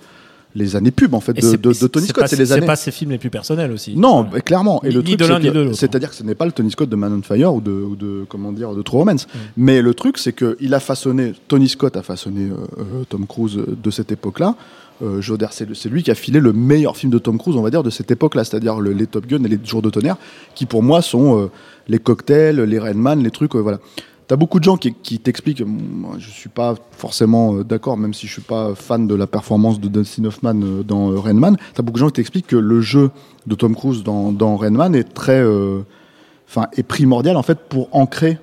les 0.58 0.78
années 0.78 0.92
pub 0.92 1.14
en 1.14 1.20
fait 1.20 1.34
de, 1.34 1.42
c'est- 1.42 1.58
de, 1.62 1.74
de 1.74 1.88
Tony 1.88 2.06
c'est 2.06 2.12
Scott. 2.14 2.28
C'est 2.30 2.38
les 2.38 2.54
années. 2.54 2.66
pas 2.66 2.78
ses 2.78 2.92
films 2.92 3.12
les 3.12 3.18
plus 3.18 3.30
personnels 3.30 3.74
aussi. 3.74 3.96
Non, 3.98 4.24
clairement. 4.46 4.82
Et 4.84 4.88
Ni- 4.88 4.94
le 4.94 5.00
ni 5.02 5.06
truc, 5.18 5.20
de 5.20 5.26
l'un 5.26 5.36
c'est 5.36 5.42
ni 5.44 5.50
que- 5.50 5.54
de 5.54 5.60
l'autre. 5.64 5.76
c'est-à-dire 5.78 6.10
que 6.10 6.16
ce 6.16 6.24
n'est 6.24 6.34
pas 6.36 6.46
le 6.46 6.54
Tony 6.54 6.72
Scott 6.72 6.88
de 6.88 6.96
Man 6.96 7.14
on 7.14 7.22
Fire 7.22 7.54
ou 7.54 7.60
de, 7.60 7.72
ou 7.72 7.96
de 7.98 8.26
comment 8.30 8.54
dire 8.54 8.74
de 8.74 8.82
True 8.82 9.00
Romance. 9.00 9.28
Mm. 9.28 9.38
Mais 9.58 9.82
le 9.82 9.94
truc, 9.94 10.18
c'est 10.18 10.32
que 10.32 10.56
il 10.62 10.74
a 10.74 10.80
façonné 10.80 11.34
Tony 11.50 11.68
Scott 11.68 11.98
a 11.98 12.02
façonné 12.04 12.50
euh, 12.50 13.04
Tom 13.10 13.28
Cruise 13.28 13.60
de 13.68 13.92
cette 13.92 14.14
époque-là. 14.14 14.56
Euh, 15.02 15.22
c'est 15.52 15.90
lui 15.90 16.04
qui 16.04 16.12
a 16.12 16.16
filé 16.16 16.40
le 16.40 16.54
meilleur 16.54 16.96
film 16.96 17.12
de 17.12 17.18
Tom 17.18 17.38
Cruise, 17.38 17.56
on 17.58 17.62
va 17.62 17.70
dire, 17.70 17.84
de 17.84 17.90
cette 17.90 18.12
époque-là, 18.12 18.44
c'est-à-dire 18.46 18.80
le- 18.80 18.94
les 18.94 19.08
Top 19.08 19.26
Gun 19.28 19.44
et 19.44 19.50
les 19.50 19.60
Jours 19.64 19.82
de 19.82 19.90
tonnerre, 19.90 20.16
qui 20.54 20.66
pour 20.66 20.84
moi 20.84 21.02
sont 21.02 21.38
euh, 21.38 21.52
les 21.88 22.00
cocktails, 22.00 22.58
les 22.62 22.80
Rain 22.80 22.94
Man, 22.94 23.22
les 23.22 23.32
trucs, 23.32 23.56
euh, 23.56 23.60
voilà. 23.60 23.80
T'as 24.28 24.38
beaucoup 24.38 24.58
de 24.60 24.64
gens 24.64 24.78
qui, 24.78 24.94
qui 24.94 25.20
t'expliquent, 25.20 25.62
moi, 25.66 26.16
je 26.18 26.30
suis 26.30 26.50
pas 26.50 26.76
forcément 26.92 27.56
euh, 27.58 27.64
d'accord, 27.64 27.98
même 27.98 28.14
si 28.14 28.26
je 28.26 28.32
suis 28.32 28.42
pas 28.42 28.74
fan 28.74 29.06
de 29.06 29.14
la 29.16 29.28
performance 29.28 29.80
de 29.80 29.88
Dustin 29.90 30.26
Hoffman 30.26 30.56
dans 30.88 31.12
euh, 31.12 31.20
Rain 31.20 31.34
Man. 31.34 31.58
T'as 31.74 31.84
beaucoup 31.84 31.98
de 31.98 32.00
gens 32.00 32.08
qui 32.08 32.14
t'expliquent 32.14 32.48
que 32.48 32.56
le 32.56 32.82
jeu 32.82 33.12
de 33.46 33.56
Tom 33.56 33.76
Cruise 33.76 34.02
dans, 34.02 34.32
dans 34.32 34.58
est 34.94 35.14
très, 35.14 35.44
enfin, 36.48 36.68
est 36.76 36.84
primordial 36.84 37.38
en 37.38 37.44
fait 37.44 37.60
pour 37.70 37.90
ancrer 37.92 38.40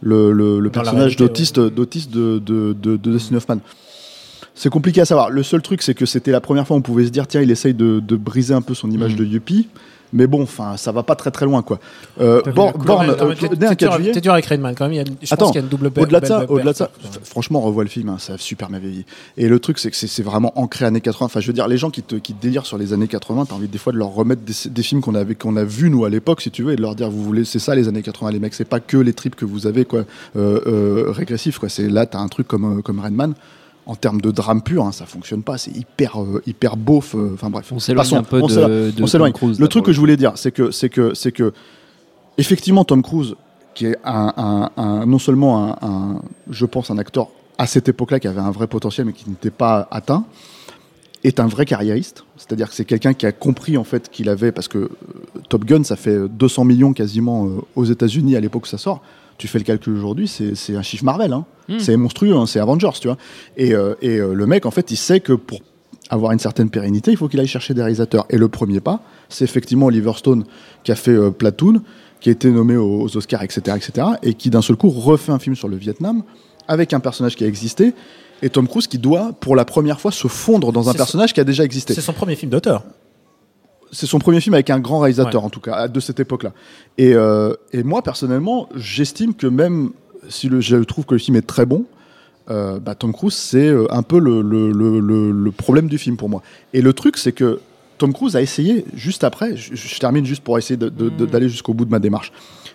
le, 0.00 0.32
personnage 0.70 1.16
d'autiste, 1.16 1.60
d'autiste 1.60 2.10
de, 2.10 2.38
de, 2.38 2.72
de, 2.72 2.96
de 2.96 3.12
Dustin 3.12 3.36
Hoffman. 3.36 3.58
C'est 4.60 4.70
compliqué 4.70 5.00
à 5.00 5.04
savoir. 5.04 5.30
Le 5.30 5.42
seul 5.44 5.62
truc, 5.62 5.82
c'est 5.82 5.94
que 5.94 6.04
c'était 6.04 6.32
la 6.32 6.40
première 6.40 6.66
fois 6.66 6.74
où 6.76 6.80
on 6.80 6.82
pouvait 6.82 7.04
se 7.04 7.10
dire, 7.10 7.28
tiens, 7.28 7.40
il 7.42 7.50
essaye 7.52 7.74
de, 7.74 8.00
de 8.00 8.16
briser 8.16 8.54
un 8.54 8.60
peu 8.62 8.74
son 8.74 8.90
image 8.90 9.12
Mhm. 9.12 9.18
de 9.18 9.24
Yuppie. 9.24 9.68
Mais 10.14 10.26
bon, 10.26 10.42
enfin, 10.42 10.78
ça 10.78 10.90
va 10.90 11.02
pas 11.02 11.14
très 11.16 11.30
très 11.30 11.44
loin, 11.44 11.60
quoi. 11.60 11.78
Euh, 12.18 12.40
vu 12.46 12.52
Born, 12.54 13.10
euh, 13.10 13.34
né 13.60 13.66
un 13.66 13.68
t'es 13.70 13.76
4 13.76 13.78
dur- 13.78 13.92
juillet. 13.98 14.12
T'es 14.12 14.20
dur 14.22 14.32
avec 14.32 14.46
Rain 14.46 14.56
Man 14.56 14.74
quand 14.74 14.84
même. 14.88 14.94
Il 14.94 14.96
y 14.96 15.00
a, 15.00 15.04
je 15.04 15.34
Attends, 15.34 15.44
pense 15.44 15.52
qu'il 15.52 15.60
y 15.60 15.62
a 15.62 15.64
une 15.64 15.68
double 15.68 15.92
Au-delà 15.94 16.20
de 16.20 16.26
ça, 16.26 16.38
belle- 16.40 16.50
au-delà 16.50 16.72
de 16.72 16.76
ça, 16.78 16.90
franchement, 17.24 17.60
revois 17.60 17.84
le 17.84 17.90
film, 17.90 18.08
hein, 18.08 18.16
ça 18.18 18.32
a 18.32 18.38
super 18.38 18.70
bien 18.70 18.78
vieilli. 18.78 19.04
Et 19.36 19.48
le 19.48 19.60
truc, 19.60 19.78
c'est 19.78 19.90
que 19.90 19.96
c'est 19.98 20.06
c'est 20.06 20.22
vraiment 20.22 20.58
ancré 20.58 20.86
années 20.86 21.02
80. 21.02 21.26
Enfin, 21.26 21.40
je 21.40 21.46
veux 21.46 21.52
dire, 21.52 21.68
les 21.68 21.76
gens 21.76 21.90
qui 21.90 22.02
te, 22.02 22.14
qui 22.16 22.32
te 22.32 22.40
délirent 22.40 22.64
sur 22.64 22.78
les 22.78 22.94
années 22.94 23.06
80, 23.06 23.44
t'as 23.44 23.54
envie 23.54 23.68
des 23.68 23.76
fois 23.76 23.92
de 23.92 23.98
leur 23.98 24.08
remettre 24.08 24.40
des, 24.42 24.54
des 24.70 24.82
films 24.82 25.02
qu'on 25.02 25.14
avait, 25.14 25.34
qu'on 25.34 25.56
a 25.56 25.64
vus 25.64 25.90
nous 25.90 26.06
à 26.06 26.08
l'époque, 26.08 26.40
si 26.40 26.50
tu 26.50 26.62
veux, 26.62 26.72
et 26.72 26.76
de 26.76 26.80
leur 26.82 26.94
dire, 26.94 27.10
vous 27.10 27.22
voulez, 27.22 27.44
c'est 27.44 27.58
ça 27.58 27.74
les 27.74 27.86
années 27.86 28.00
80, 28.02 28.30
les 28.32 28.38
mecs, 28.40 28.54
c'est 28.54 28.64
pas 28.64 28.80
que 28.80 28.96
les 28.96 29.12
trips 29.12 29.36
que 29.36 29.44
vous 29.44 29.66
avez, 29.66 29.84
quoi, 29.84 30.04
euh, 30.36 30.58
euh, 30.66 31.10
régressifs, 31.12 31.58
quoi. 31.58 31.68
C'est 31.68 31.86
là, 31.90 32.06
t'as 32.06 32.18
un 32.20 32.28
truc 32.28 32.48
comme, 32.48 32.78
euh, 32.78 32.82
comme 32.82 32.98
Rain 33.00 33.10
Man. 33.10 33.34
En 33.88 33.96
termes 33.96 34.20
de 34.20 34.30
drame 34.30 34.62
pur, 34.62 34.84
hein, 34.84 34.92
ça 34.92 35.06
fonctionne 35.06 35.42
pas. 35.42 35.56
C'est 35.58 35.74
hyper, 35.74 36.22
euh, 36.22 36.42
hyper 36.46 36.76
beauf. 36.76 37.14
euh, 37.16 37.30
Enfin 37.34 37.48
bref. 37.50 37.72
On 37.72 37.78
s'éloigne 37.80 38.14
un 38.14 38.22
peu 38.22 38.40
on 38.42 38.46
de, 38.46 38.52
s'éloigne. 38.52 38.92
de 38.92 39.02
On 39.02 39.06
Tom. 39.06 39.32
Cruise, 39.32 39.58
Le 39.58 39.66
truc 39.66 39.84
que 39.86 39.92
je 39.92 39.98
voulais 39.98 40.16
dire, 40.18 40.32
c'est 40.36 40.52
que, 40.52 40.70
c'est 40.70 40.90
que, 40.90 41.14
c'est 41.14 41.32
que, 41.32 41.52
effectivement, 42.36 42.84
Tom 42.84 43.02
Cruise, 43.02 43.34
qui 43.74 43.86
est 43.86 43.96
un, 44.04 44.32
un- 44.36 44.70
un- 44.76 45.06
non 45.06 45.18
seulement 45.18 45.64
un, 45.64 45.76
un- 45.88 46.22
je 46.50 46.66
pense, 46.66 46.90
un 46.90 46.98
acteur 46.98 47.28
à 47.56 47.66
cette 47.66 47.88
époque-là 47.88 48.20
qui 48.20 48.28
avait 48.28 48.40
un 48.40 48.50
vrai 48.50 48.66
potentiel 48.66 49.06
mais 49.06 49.12
qui 49.12 49.28
n'était 49.28 49.50
pas 49.50 49.88
atteint, 49.90 50.24
est 51.24 51.40
un 51.40 51.46
vrai 51.46 51.64
carriériste. 51.64 52.24
C'est-à-dire 52.36 52.68
que 52.68 52.74
c'est 52.74 52.84
quelqu'un 52.84 53.14
qui 53.14 53.26
a 53.26 53.32
compris 53.32 53.76
en 53.76 53.84
fait 53.84 54.10
qu'il 54.10 54.28
avait, 54.28 54.52
parce 54.52 54.68
que 54.68 54.78
euh, 54.78 54.90
Top 55.48 55.64
Gun, 55.64 55.82
ça 55.82 55.96
fait 55.96 56.28
200 56.28 56.64
millions 56.64 56.92
quasiment 56.92 57.46
euh, 57.46 57.50
aux 57.74 57.84
États-Unis 57.84 58.36
à 58.36 58.40
l'époque 58.40 58.64
où 58.64 58.68
ça 58.68 58.78
sort. 58.78 59.02
Tu 59.38 59.48
fais 59.48 59.58
le 59.58 59.64
calcul 59.64 59.96
aujourd'hui, 59.96 60.28
c'est 60.28 60.76
un 60.76 60.82
chiffre 60.82 61.04
Marvel. 61.04 61.32
Hein. 61.32 61.46
Mm. 61.68 61.78
C'est 61.78 61.96
monstrueux, 61.96 62.34
hein, 62.34 62.46
c'est 62.46 62.58
Avengers, 62.58 62.90
tu 63.00 63.08
vois. 63.08 63.16
Et, 63.56 63.72
euh, 63.74 63.94
et 64.02 64.18
euh, 64.18 64.34
le 64.34 64.46
mec, 64.46 64.66
en 64.66 64.70
fait, 64.70 64.90
il 64.90 64.96
sait 64.96 65.20
que 65.20 65.32
pour 65.32 65.60
avoir 66.10 66.32
une 66.32 66.38
certaine 66.38 66.70
pérennité, 66.70 67.12
il 67.12 67.16
faut 67.16 67.28
qu'il 67.28 67.38
aille 67.38 67.46
chercher 67.46 67.72
des 67.72 67.82
réalisateurs. 67.82 68.26
Et 68.30 68.36
le 68.36 68.48
premier 68.48 68.80
pas, 68.80 69.00
c'est 69.28 69.44
effectivement 69.44 69.86
Oliver 69.86 70.12
Stone 70.16 70.44
qui 70.82 70.92
a 70.92 70.96
fait 70.96 71.12
euh, 71.12 71.30
Platoon, 71.30 71.82
qui 72.20 72.30
a 72.30 72.32
été 72.32 72.50
nommé 72.50 72.76
aux, 72.76 73.02
aux 73.02 73.16
Oscars, 73.16 73.42
etc., 73.42 73.76
etc., 73.76 74.08
et 74.22 74.34
qui 74.34 74.50
d'un 74.50 74.62
seul 74.62 74.76
coup 74.76 74.90
refait 74.90 75.32
un 75.32 75.38
film 75.38 75.54
sur 75.54 75.68
le 75.68 75.76
Vietnam 75.76 76.22
avec 76.66 76.92
un 76.92 77.00
personnage 77.00 77.36
qui 77.36 77.44
a 77.44 77.46
existé. 77.46 77.94
Et 78.42 78.50
Tom 78.50 78.68
Cruise 78.68 78.86
qui 78.86 78.98
doit, 78.98 79.32
pour 79.40 79.56
la 79.56 79.64
première 79.64 80.00
fois, 80.00 80.12
se 80.12 80.28
fondre 80.28 80.72
dans 80.72 80.88
un 80.88 80.94
personnage 80.94 81.32
qui 81.32 81.40
a 81.40 81.44
déjà 81.44 81.64
existé. 81.64 81.94
C'est 81.94 82.00
son 82.00 82.12
premier 82.12 82.36
film 82.36 82.50
d'auteur. 82.50 82.84
C'est 83.92 84.06
son 84.06 84.18
premier 84.18 84.40
film 84.40 84.54
avec 84.54 84.70
un 84.70 84.80
grand 84.80 84.98
réalisateur, 85.00 85.40
Ouais. 85.42 85.46
en 85.46 85.50
tout 85.50 85.60
cas, 85.60 85.88
de 85.88 86.00
cette 86.00 86.20
époque-là. 86.20 86.52
Et, 86.98 87.14
euh, 87.14 87.54
et 87.72 87.82
moi, 87.82 88.02
personnellement, 88.02 88.68
j'estime 88.76 89.34
que 89.34 89.46
même 89.46 89.90
si 90.28 90.48
le, 90.48 90.60
je 90.60 90.76
trouve 90.76 91.06
que 91.06 91.14
le 91.14 91.18
film 91.20 91.36
est 91.36 91.46
très 91.46 91.64
bon, 91.66 91.84
euh, 92.50 92.78
bah, 92.78 92.94
Tom 92.94 93.12
Cruise, 93.12 93.34
c'est 93.34 93.68
euh, 93.68 93.86
un 93.90 94.02
peu 94.02 94.18
le, 94.18 95.50
problème 95.52 95.86
du 95.88 95.98
film 95.98 96.16
pour 96.16 96.28
moi. 96.28 96.42
Et 96.72 96.82
le 96.82 96.92
truc, 96.92 97.16
c'est 97.16 97.32
que 97.32 97.60
Tom 97.98 98.12
Cruise 98.12 98.36
a 98.36 98.42
essayé, 98.42 98.84
juste 98.94 99.24
après, 99.24 99.56
je, 99.56 99.74
je 99.74 99.98
termine 99.98 100.24
juste 100.24 100.42
pour 100.42 100.56
essayer 100.58 100.76
de- 100.76 100.88
d'aller 101.24 101.48
jusqu'au 101.48 101.74
bout 101.74 101.84
de 101.84 101.90
ma 101.90 101.98
démarche. 101.98 102.32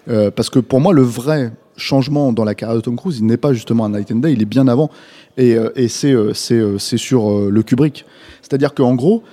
Euh, 0.10 0.32
parce 0.32 0.50
que 0.50 0.60
pour 0.60 0.82
moi, 0.82 0.94
le 0.94 1.02
vrai 1.04 1.52
changement 1.78 2.34
dans 2.34 2.44
la 2.44 2.56
carrière 2.56 2.76
de 2.76 2.82
Tom 2.82 2.96
Cruise, 2.98 3.20
il 3.20 3.26
n'est 3.26 3.38
pas 3.38 3.54
justement 3.54 3.86
un 3.86 3.90
Night 3.90 4.12
and 4.12 4.18
Day, 4.18 4.34
il 4.34 4.42
est 4.42 4.46
bien 4.46 4.68
avant. 4.68 4.90
Et, 5.38 5.56
et 5.76 5.88
c'est 5.88 6.14
sur 6.98 7.50
le 7.50 7.64
Kubrick. 7.64 8.06
C'est-à-dire 8.42 8.74
qu'en 8.74 8.94
gros, 8.96 9.24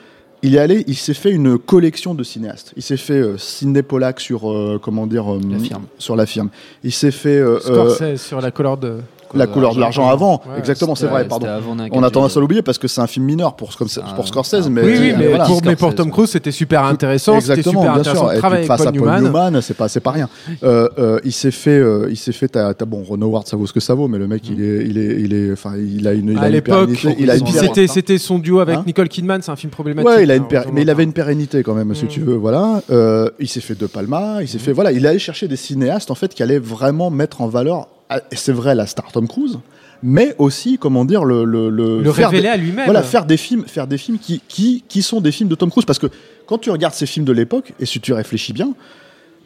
il 0.42 0.54
est 0.54 0.58
allé, 0.58 0.84
il 0.86 0.96
s'est 0.96 1.14
fait 1.14 1.30
une 1.30 1.58
collection 1.58 2.14
de 2.14 2.22
cinéastes. 2.22 2.72
Il 2.76 2.82
s'est 2.82 2.96
fait 2.96 3.14
euh, 3.14 3.36
Sidney 3.38 3.82
Pollack 3.82 4.20
sur, 4.20 4.50
euh, 4.50 4.78
comment 4.82 5.06
dire, 5.06 5.32
euh, 5.34 5.40
La 5.50 5.58
firme. 5.58 5.84
sur 5.98 6.16
la 6.16 6.26
firme. 6.26 6.48
Il 6.82 6.92
s'est 6.92 7.10
fait 7.10 7.38
euh, 7.38 7.58
euh, 7.66 7.90
Scorsese 7.90 8.22
sur 8.22 8.40
la 8.40 8.50
couleur 8.50 8.76
de. 8.78 8.96
La 9.34 9.46
couleur 9.46 9.74
de 9.74 9.80
l'argent 9.80 10.08
avant. 10.08 10.42
Ouais, 10.46 10.58
Exactement, 10.58 10.94
c'est 10.94 11.06
vrai, 11.06 11.26
pardon. 11.26 11.46
On 11.92 12.02
a 12.02 12.10
tendance 12.10 12.36
à 12.36 12.40
l'oublier 12.40 12.62
parce 12.62 12.78
que 12.78 12.88
c'est 12.88 13.00
un 13.00 13.06
film 13.06 13.26
mineur 13.26 13.54
pour, 13.54 13.74
comme, 13.76 13.88
pour 14.16 14.26
Scorsese, 14.28 14.68
mais, 14.70 14.82
Oui, 14.82 14.94
oui, 15.00 15.12
mais, 15.18 15.28
voilà. 15.28 15.44
pour, 15.44 15.60
mais 15.64 15.76
pour 15.76 15.88
Scorsese, 15.90 15.96
Tom 15.96 16.10
Cruise, 16.10 16.30
c'était 16.30 16.50
super 16.52 16.84
intéressant. 16.84 17.40
C'était 17.40 17.52
Exactement, 17.54 17.82
super 17.82 17.92
bien 17.94 18.00
intéressant 18.00 18.24
sûr. 18.26 18.34
de 18.34 18.38
travailler 18.38 18.66
face 18.66 18.80
avec 18.80 18.88
à 18.96 18.98
Paul 18.98 19.08
Newman. 19.08 19.24
Newman, 19.52 19.60
c'est 19.62 19.74
pas, 19.76 19.88
c'est 19.88 20.00
pas 20.00 20.10
rien. 20.12 20.28
Euh, 20.62 20.88
euh, 20.98 21.20
il 21.24 21.32
s'est 21.32 21.50
fait, 21.50 21.70
euh, 21.78 22.08
il 22.10 22.16
s'est 22.16 22.32
fait. 22.32 22.48
T'as, 22.48 22.72
bon, 22.86 23.02
Ron 23.02 23.20
Howard, 23.22 23.46
ça 23.46 23.56
vaut 23.56 23.66
ce 23.66 23.72
que 23.72 23.80
ça 23.80 23.94
vaut, 23.94 24.08
mais 24.08 24.18
le 24.18 24.26
mec, 24.26 24.42
il 24.48 24.62
est, 24.62 24.84
il 24.86 24.98
est, 24.98 25.20
il 25.20 25.34
est, 25.34 25.52
enfin, 25.52 25.74
il 25.76 26.06
a 26.08 26.12
une, 26.12 26.30
il 26.30 26.38
a 26.38 26.42
à 26.42 26.46
une 26.48 26.52
l'époque, 26.54 26.90
pérennité, 26.90 27.16
il 27.18 27.30
a 27.30 27.34
et 27.34 27.38
une 27.38 27.44
puis 27.44 27.52
pérennité. 27.52 27.82
c'était 27.86 27.86
c'était 27.92 28.18
son 28.18 28.38
duo 28.38 28.60
avec 28.60 28.76
Hein 28.76 28.84
Nicole 28.86 29.08
Kidman, 29.08 29.42
c'est 29.42 29.50
un 29.50 29.56
film 29.56 29.70
problématique. 29.70 30.08
Ouais, 30.10 30.22
il 30.24 30.30
a 30.30 30.36
une 30.36 30.44
hein, 30.44 30.62
mais 30.72 30.82
il 30.82 30.90
avait 30.90 31.04
une 31.04 31.12
pérennité 31.12 31.62
quand 31.62 31.74
même, 31.74 31.94
si 31.94 32.04
Mm. 32.04 32.08
tu 32.08 32.20
veux. 32.20 32.34
Voilà, 32.36 32.82
Euh, 32.90 33.28
il 33.38 33.48
s'est 33.48 33.60
fait 33.60 33.78
De 33.78 33.86
Palma, 33.86 34.38
il 34.42 34.48
s'est 34.48 34.58
fait. 34.58 34.72
Voilà, 34.72 34.92
il 34.92 35.06
allait 35.06 35.18
chercher 35.18 35.46
des 35.48 35.56
cinéastes 35.56 36.10
en 36.10 36.14
fait 36.14 36.34
qui 36.34 36.42
allaient 36.42 36.58
vraiment 36.58 37.10
mettre 37.10 37.40
en 37.40 37.48
valeur. 37.48 37.88
Ah, 38.10 38.20
C'est 38.32 38.52
vrai 38.52 38.74
la 38.74 38.86
star 38.86 39.10
Tom 39.12 39.26
Cruise, 39.26 39.58
mais 40.02 40.34
aussi 40.38 40.76
comment 40.76 41.04
dire 41.06 41.24
le 41.24 41.44
le 41.44 41.70
le, 41.70 42.10
révéler 42.10 42.42
des- 42.42 42.48
à 42.48 42.56
lui-même. 42.58 42.84
Voilà, 42.84 43.02
faire 43.02 43.24
des 43.24 43.38
films, 43.38 43.64
faire 43.66 43.86
des 43.86 43.96
films 43.98 44.18
qui 44.18 44.42
qui 44.46 44.84
qui 44.86 45.00
sont 45.02 45.20
des 45.22 45.32
films 45.32 45.48
de 45.48 45.54
Tom 45.54 45.70
Cruise 45.70 45.86
parce 45.86 45.98
que 45.98 46.08
quand 46.46 46.58
tu 46.58 46.70
regardes 46.70 46.94
ces 46.94 47.06
films 47.06 47.24
de 47.24 47.32
l'époque 47.32 47.72
et 47.80 47.86
si 47.86 48.00
tu 48.00 48.12
réfléchis 48.12 48.52
bien. 48.52 48.74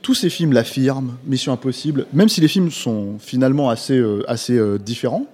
Tous 0.02 0.12
ces 0.12 0.28
films, 0.28 0.52
La 0.52 0.64
Firme, 0.64 1.14
Mission 1.26 1.50
Impossible, 1.54 2.04
même 2.12 2.28
si 2.28 2.42
les 2.42 2.48
films 2.48 2.70
sont 2.70 3.14
finalement 3.18 3.70
assez, 3.70 3.96
euh, 3.96 4.22
assez 4.28 4.52
euh, 4.52 4.76
différents, 4.76 5.24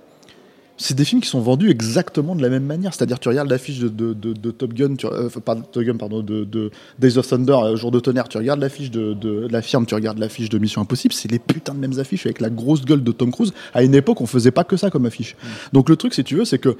c'est 0.80 0.94
des 0.94 1.04
films 1.04 1.20
qui 1.20 1.28
sont 1.28 1.40
vendus 1.40 1.70
exactement 1.70 2.34
de 2.34 2.40
la 2.40 2.48
même 2.48 2.64
manière. 2.64 2.94
C'est-à-dire, 2.94 3.18
tu 3.18 3.28
regardes 3.28 3.50
l'affiche 3.50 3.78
de, 3.80 3.88
de, 3.88 4.14
de, 4.14 4.32
de 4.32 4.50
Top 4.50 4.72
Gun, 4.72 4.96
tu, 4.96 5.06
euh, 5.06 5.28
de 5.28 5.62
Top 5.70 5.82
Gun, 5.82 5.96
pardon, 5.96 6.22
de, 6.22 6.70
Days 6.98 7.18
of 7.18 7.28
Thunder, 7.28 7.52
euh, 7.52 7.76
Jour 7.76 7.90
de 7.90 8.00
tonnerre, 8.00 8.28
tu 8.28 8.38
regardes 8.38 8.60
l'affiche 8.60 8.90
de, 8.90 9.12
de, 9.12 9.46
La 9.50 9.60
Firme, 9.60 9.84
tu 9.84 9.94
regardes 9.94 10.18
l'affiche 10.18 10.48
de 10.48 10.58
Mission 10.58 10.80
Impossible, 10.80 11.12
c'est 11.12 11.30
les 11.30 11.38
putains 11.38 11.74
de 11.74 11.80
mêmes 11.80 11.98
affiches 11.98 12.24
avec 12.24 12.40
la 12.40 12.48
grosse 12.48 12.86
gueule 12.86 13.04
de 13.04 13.12
Tom 13.12 13.30
Cruise. 13.30 13.52
À 13.74 13.82
une 13.82 13.94
époque, 13.94 14.22
on 14.22 14.26
faisait 14.26 14.52
pas 14.52 14.64
que 14.64 14.78
ça 14.78 14.90
comme 14.90 15.04
affiche. 15.04 15.36
Donc, 15.74 15.90
le 15.90 15.96
truc, 15.96 16.14
si 16.14 16.24
tu 16.24 16.36
veux, 16.36 16.46
c'est 16.46 16.58
que. 16.58 16.76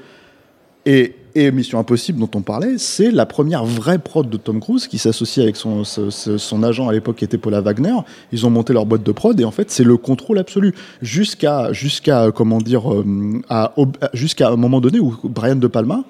Et, 0.85 1.13
et 1.35 1.51
Mission 1.51 1.77
Impossible, 1.79 2.19
dont 2.19 2.29
on 2.33 2.41
parlait, 2.41 2.77
c'est 2.79 3.11
la 3.11 3.25
première 3.27 3.63
vraie 3.65 3.99
prod 3.99 4.27
de 4.27 4.35
Tom 4.37 4.59
Cruise 4.59 4.87
qui 4.87 4.97
s'associe 4.97 5.43
avec 5.43 5.55
son, 5.55 5.83
ce- 5.83 6.09
ce- 6.09 6.37
son 6.39 6.63
agent 6.63 6.87
à 6.89 6.91
l'époque 6.91 7.17
qui 7.17 7.23
était 7.23 7.37
Paula 7.37 7.61
Wagner. 7.61 7.93
Ils 8.31 8.45
ont 8.47 8.49
monté 8.49 8.73
leur 8.73 8.85
boîte 8.87 9.03
de 9.03 9.11
prod 9.11 9.39
et 9.39 9.43
en 9.45 9.51
fait, 9.51 9.69
c'est 9.69 9.83
le 9.83 9.95
contrôle 9.97 10.39
absolu. 10.39 10.73
Jusqu'à, 11.01 11.71
jusqu'à 11.71 12.31
comment 12.33 12.57
dire, 12.57 12.91
euh, 12.91 13.05
à, 13.49 13.73
jusqu'à 14.13 14.49
un 14.49 14.55
moment 14.55 14.81
donné 14.81 14.99
où 14.99 15.15
Brian 15.23 15.55
De 15.55 15.67
Palma 15.67 16.03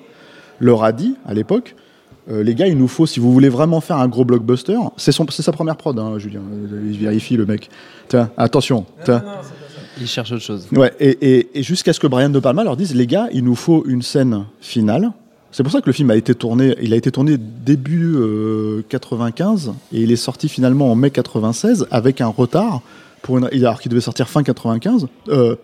leur 0.61 0.83
a 0.85 0.93
dit, 0.93 1.15
à 1.25 1.33
l'époque, 1.33 1.75
euh, 2.31 2.41
les 2.43 2.55
gars, 2.55 2.67
il 2.67 2.77
nous 2.77 2.87
faut, 2.87 3.05
si 3.05 3.19
vous 3.19 3.33
voulez 3.33 3.49
vraiment 3.49 3.81
faire 3.81 3.97
un 3.97 4.07
gros 4.07 4.23
blockbuster, 4.23 4.77
c'est, 4.95 5.11
son, 5.11 5.25
c'est 5.29 5.41
sa 5.41 5.51
première 5.51 5.75
prod, 5.75 5.97
hein, 5.99 6.17
Julien. 6.17 6.41
Il 6.89 6.97
vérifie, 6.97 7.35
le 7.35 7.45
mec. 7.45 7.69
Tiens, 8.07 8.29
attention. 8.37 8.85
tiens. 9.03 9.21
Il 10.01 10.07
cherche 10.07 10.31
autre 10.31 10.41
chose. 10.43 10.67
Ouais, 10.73 10.91
et, 10.99 11.09
et- 11.21 11.59
et 11.59 11.63
jusqu'à 11.63 11.93
ce 11.93 11.99
que 11.99 12.07
Brian 12.07 12.29
De 12.29 12.39
Palma 12.39 12.63
leur 12.63 12.75
dise, 12.75 12.93
les 12.95 13.07
gars, 13.07 13.27
il 13.31 13.43
nous 13.43 13.55
faut 13.55 13.83
une 13.87 14.01
scène 14.01 14.45
finale. 14.59 15.11
C'est 15.51 15.63
pour 15.63 15.71
ça 15.71 15.81
que 15.81 15.85
le 15.87 15.93
film 15.93 16.09
a 16.11 16.15
été 16.15 16.33
tourné, 16.33 16.75
il 16.81 16.93
a 16.93 16.95
été 16.97 17.11
tourné 17.11 17.37
début 17.37 18.15
euh, 18.15 18.83
95 18.89 19.73
et 19.93 20.01
il 20.01 20.11
est 20.11 20.15
sorti 20.15 20.47
finalement 20.49 20.91
en 20.91 20.95
mai 20.95 21.11
96 21.11 21.87
avec 21.91 22.21
un 22.21 22.27
retard 22.27 22.81
pour 23.21 23.37
une, 23.37 23.45
alors 23.51 23.79
qu'il 23.81 23.89
devait 23.91 24.01
sortir 24.01 24.29
fin 24.29 24.43
95 24.43 25.07
euh, 25.29 25.55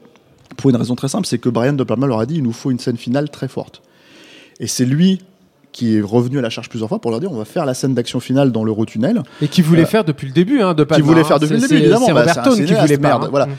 pour 0.58 0.70
une 0.70 0.76
raison 0.76 0.96
très 0.96 1.08
simple, 1.08 1.26
c'est 1.26 1.38
que 1.38 1.50
Brian 1.50 1.74
De 1.74 1.84
Palma 1.84 2.06
leur 2.08 2.20
a 2.20 2.26
dit, 2.26 2.36
il 2.36 2.44
nous 2.44 2.52
faut 2.52 2.70
une 2.70 2.80
scène 2.80 2.98
finale 2.98 3.30
très 3.30 3.48
forte. 3.48 3.82
Et 4.60 4.68
c'est 4.68 4.86
lui 4.86 5.22
qui 5.72 5.96
est 5.98 6.02
revenu 6.02 6.40
à 6.40 6.42
la 6.42 6.50
charge 6.50 6.68
plusieurs 6.70 6.90
fois 6.90 7.00
pour 7.00 7.12
leur 7.12 7.20
dire, 7.20 7.32
on 7.32 7.38
va 7.38 7.46
faire 7.46 7.66
la 7.66 7.74
scène 7.74 7.94
d'action 7.94 8.20
finale 8.20 8.52
dans 8.52 8.64
l'Eurotunnel. 8.64 9.22
Et 9.42 9.48
qui 9.48 9.62
voulait 9.62 9.84
Euh, 9.84 9.86
faire 9.86 10.04
depuis 10.04 10.28
le 10.28 10.34
début, 10.34 10.60
hein, 10.62 10.74
de 10.74 10.84
Palma. 10.84 11.06
voulait 11.06 11.22
hein. 11.22 11.24
faire 11.24 11.40
depuis 11.40 11.54
le 11.56 11.60
C'est- 11.62 11.68
début, 11.68 11.82
évidemment. 11.82 12.06
C'est 12.08 12.14
Bah, 12.14 12.22
Robert 12.26 12.44
qui 12.56 12.62
voulait 12.74 12.98
pas. 12.98 13.08
merde, 13.08 13.24
hein. 13.26 13.28
voilà. 13.30 13.46
Mm. 13.46 13.52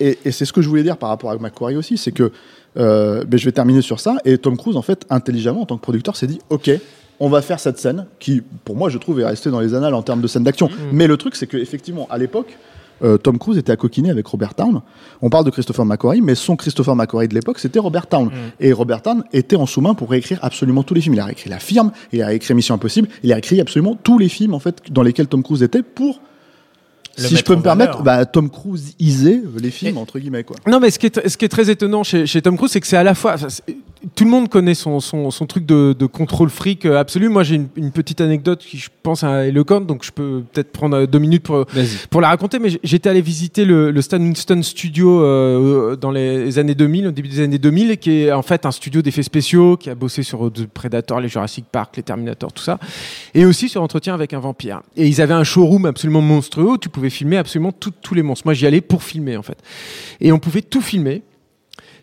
Et, 0.00 0.18
et 0.24 0.32
c'est 0.32 0.44
ce 0.44 0.52
que 0.52 0.62
je 0.62 0.68
voulais 0.68 0.82
dire 0.82 0.96
par 0.96 1.08
rapport 1.08 1.30
à 1.30 1.36
Macquarie 1.38 1.76
aussi, 1.76 1.96
c'est 1.96 2.12
que 2.12 2.32
euh, 2.76 3.24
ben, 3.24 3.38
je 3.38 3.44
vais 3.44 3.52
terminer 3.52 3.82
sur 3.82 4.00
ça. 4.00 4.16
Et 4.24 4.38
Tom 4.38 4.56
Cruise, 4.56 4.76
en 4.76 4.82
fait, 4.82 5.06
intelligemment, 5.10 5.62
en 5.62 5.66
tant 5.66 5.76
que 5.76 5.82
producteur, 5.82 6.16
s'est 6.16 6.26
dit 6.26 6.40
OK, 6.50 6.70
on 7.20 7.28
va 7.28 7.42
faire 7.42 7.60
cette 7.60 7.78
scène 7.78 8.06
qui, 8.18 8.42
pour 8.64 8.76
moi, 8.76 8.88
je 8.88 8.98
trouve, 8.98 9.20
est 9.20 9.24
restée 9.24 9.50
dans 9.50 9.60
les 9.60 9.74
annales 9.74 9.94
en 9.94 10.02
termes 10.02 10.20
de 10.20 10.26
scène 10.26 10.44
d'action. 10.44 10.68
Mais 10.92 11.06
le 11.06 11.16
truc, 11.16 11.36
c'est 11.36 11.46
qu'effectivement, 11.46 12.08
à 12.10 12.18
l'époque, 12.18 12.56
euh, 13.02 13.18
Tom 13.18 13.38
Cruise 13.38 13.58
était 13.58 13.72
à 13.72 13.76
coquiner 13.76 14.10
avec 14.10 14.26
Robert 14.26 14.54
Town. 14.54 14.80
On 15.20 15.30
parle 15.30 15.44
de 15.44 15.50
Christopher 15.50 15.84
McQuarrie, 15.84 16.22
mais 16.22 16.34
son 16.34 16.56
Christopher 16.56 16.94
McQuarrie 16.94 17.28
de 17.28 17.34
l'époque, 17.34 17.58
c'était 17.58 17.78
Robert 17.78 18.06
Town. 18.06 18.30
Et 18.60 18.72
Robert 18.72 19.02
Town 19.02 19.24
était 19.32 19.56
en 19.56 19.66
sous-main 19.66 19.94
pour 19.94 20.10
réécrire 20.10 20.38
absolument 20.42 20.82
tous 20.82 20.94
les 20.94 21.00
films. 21.00 21.14
Il 21.14 21.20
a 21.20 21.26
réécrit 21.26 21.50
La 21.50 21.58
Firme, 21.58 21.92
il 22.12 22.22
a 22.22 22.26
réécrit 22.26 22.54
Mission 22.54 22.74
Impossible, 22.74 23.08
il 23.22 23.32
a 23.32 23.36
réécrit 23.36 23.60
absolument 23.60 23.96
tous 24.00 24.18
les 24.18 24.28
films 24.28 24.54
en 24.54 24.60
fait 24.60 24.82
dans 24.90 25.02
lesquels 25.02 25.26
Tom 25.26 25.42
Cruise 25.42 25.62
était 25.62 25.82
pour 25.82 26.20
si 27.16 27.36
je 27.36 27.44
peux 27.44 27.56
me 27.56 27.62
permettre, 27.62 28.02
bah, 28.02 28.24
Tom 28.26 28.50
Cruise 28.50 28.94
isait 28.98 29.42
les 29.60 29.70
films, 29.70 29.98
entre 29.98 30.18
guillemets, 30.18 30.44
quoi. 30.44 30.56
Non, 30.66 30.80
mais 30.80 30.90
ce 30.90 30.98
qui 30.98 31.06
est, 31.06 31.28
ce 31.28 31.36
qui 31.36 31.44
est 31.44 31.48
très 31.48 31.70
étonnant 31.70 32.02
chez, 32.02 32.26
chez 32.26 32.42
Tom 32.42 32.56
Cruise, 32.56 32.72
c'est 32.72 32.80
que 32.80 32.86
c'est 32.86 32.96
à 32.96 33.04
la 33.04 33.14
fois. 33.14 33.36
Tout 34.14 34.24
le 34.24 34.30
monde 34.30 34.48
connaît 34.48 34.74
son, 34.74 35.00
son, 35.00 35.30
son 35.30 35.46
truc 35.46 35.66
de, 35.66 35.94
de 35.98 36.06
contrôle 36.06 36.50
fric 36.50 36.84
euh, 36.86 36.98
absolu. 36.98 37.28
Moi, 37.28 37.42
j'ai 37.42 37.56
une, 37.56 37.68
une 37.76 37.90
petite 37.90 38.20
anecdote 38.20 38.60
qui, 38.60 38.78
je 38.78 38.90
pense, 39.02 39.22
est 39.22 39.48
éloquente, 39.48 39.86
donc 39.86 40.04
je 40.04 40.10
peux 40.12 40.42
peut-être 40.52 40.72
prendre 40.72 40.96
euh, 40.96 41.06
deux 41.06 41.18
minutes 41.18 41.42
pour, 41.42 41.64
pour 42.10 42.20
la 42.20 42.28
raconter. 42.28 42.58
Mais 42.58 42.68
j'étais 42.82 43.08
allé 43.08 43.20
visiter 43.20 43.64
le, 43.64 43.90
le 43.90 44.02
Stan 44.02 44.18
Winston 44.18 44.62
Studio 44.62 45.22
euh, 45.22 45.96
dans 45.96 46.10
les 46.10 46.58
années 46.58 46.74
2000, 46.74 47.06
au 47.08 47.10
début 47.10 47.28
des 47.28 47.40
années 47.40 47.58
2000, 47.58 47.98
qui 47.98 48.22
est 48.22 48.32
en 48.32 48.42
fait 48.42 48.66
un 48.66 48.70
studio 48.70 49.02
d'effets 49.02 49.22
spéciaux, 49.22 49.76
qui 49.76 49.90
a 49.90 49.94
bossé 49.94 50.22
sur 50.22 50.52
The 50.52 50.66
Predator, 50.66 51.20
les 51.20 51.28
Jurassic 51.28 51.64
Park, 51.70 51.96
les 51.96 52.02
Terminator, 52.02 52.52
tout 52.52 52.62
ça, 52.62 52.78
et 53.34 53.44
aussi 53.44 53.68
sur 53.68 53.82
Entretien 53.82 54.14
avec 54.14 54.32
un 54.32 54.40
vampire. 54.40 54.82
Et 54.96 55.06
ils 55.06 55.20
avaient 55.20 55.34
un 55.34 55.44
showroom 55.44 55.86
absolument 55.86 56.20
monstrueux 56.20 56.72
où 56.72 56.78
tu 56.78 56.88
pouvais 56.88 57.10
filmer 57.10 57.36
absolument 57.36 57.72
tout- 57.72 57.92
tous 58.02 58.14
les 58.14 58.22
monstres. 58.22 58.46
Moi, 58.46 58.54
j'y 58.54 58.66
allais 58.66 58.80
pour 58.80 59.02
filmer, 59.02 59.36
en 59.36 59.42
fait. 59.42 59.58
Et 60.20 60.32
on 60.32 60.38
pouvait 60.38 60.62
tout 60.62 60.80
filmer. 60.80 61.22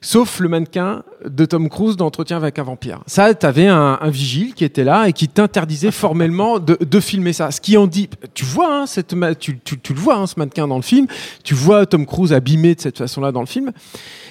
Sauf 0.04 0.40
le 0.40 0.50
mannequin 0.50 1.04
de 1.24 1.46
Tom 1.46 1.70
Cruise 1.70 1.96
d'entretien 1.96 2.38
avec 2.38 2.58
un 2.58 2.64
vampire. 2.64 3.02
Ça, 3.06 3.36
t'avais 3.36 3.68
un, 3.68 4.00
un 4.02 4.10
vigile 4.10 4.56
qui 4.56 4.64
était 4.66 4.84
là 4.84 5.08
et 5.08 5.14
qui 5.14 5.28
t'interdisait 5.28 5.92
formellement 5.92 6.58
de, 6.58 7.00
filmer 7.00 7.34
ça. 7.34 7.52
Ce 7.52 7.62
qui 7.62 7.78
en 7.78 7.86
dit, 7.86 8.10
tu 8.34 8.44
vois, 8.44 8.82
hein, 8.82 9.34
tu, 9.40 9.60
tu- 9.60 9.80
tu 9.80 9.94
le 9.94 10.00
vois, 10.00 10.16
hein, 10.16 10.26
ce 10.26 10.34
mannequin 10.38 10.68
dans 10.68 10.78
le 10.78 10.82
film. 10.82 11.06
Tu 11.44 11.54
vois 11.54 11.86
Tom 11.86 12.08
Cruise 12.08 12.34
abîmé 12.34 12.74
de 12.74 12.82
cette 12.82 12.98
façon-là 12.98 13.32
dans 13.32 13.42
le 13.42 13.46
film. 13.46 13.72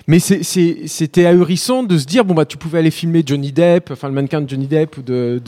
Mais 0.09 0.19
c'était 0.19 1.27
ahurissant 1.27 1.85
de 1.85 1.97
se 1.99 2.05
dire, 2.05 2.25
bon, 2.25 2.35
bah, 2.35 2.45
tu 2.47 2.57
pouvais 2.57 2.81
aller 2.81 2.91
filmer 2.91 3.23
Johnny 3.25 3.53
Depp, 3.53 3.91
enfin, 3.93 4.09
le 4.09 4.15
mannequin 4.15 4.41
de 4.41 4.49
Johnny 4.49 4.67
Depp 4.67 4.97
ou 4.99 5.03
de, 5.03 5.41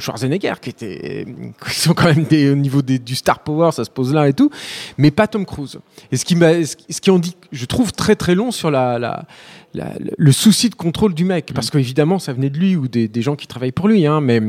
Schwarzenegger, 0.00 0.54
qui 0.60 0.70
était, 0.70 1.26
qui 1.68 1.78
sont 1.78 1.94
quand 1.94 2.12
même 2.12 2.26
au 2.52 2.56
niveau 2.56 2.82
des, 2.82 2.98
du 2.98 3.14
star 3.14 3.38
power, 3.40 3.70
ça 3.70 3.84
se 3.84 3.90
pose 3.90 4.12
là 4.12 4.28
et 4.28 4.32
tout, 4.32 4.50
mais 4.98 5.12
pas 5.12 5.28
Tom 5.28 5.46
Cruise. 5.46 5.78
Et 6.10 6.16
ce 6.16 6.24
qui 6.24 6.34
m'a, 6.34 6.64
ce 6.64 6.74
qui- 6.74 6.92
ce 6.92 7.00
qui 7.00 7.10
en 7.12 7.20
dit, 7.20 7.36
je 7.52 7.64
trouve 7.66 7.92
très 7.92 8.16
très 8.16 8.34
long 8.34 8.50
sur 8.50 8.70
la, 8.72 8.98
la, 8.98 9.24
la- 9.74 9.92
le 10.16 10.32
souci 10.32 10.70
de 10.70 10.74
contrôle 10.74 11.14
du 11.14 11.24
mec, 11.24 11.52
parce 11.54 11.70
qu'évidemment, 11.70 12.18
ça 12.18 12.32
venait 12.32 12.50
de 12.50 12.58
lui 12.58 12.76
ou 12.76 12.88
des, 12.88 13.08
des 13.08 13.22
gens 13.22 13.36
qui 13.36 13.46
travaillent 13.46 13.72
pour 13.72 13.88
lui, 13.88 14.06
hein, 14.06 14.20
mais. 14.20 14.40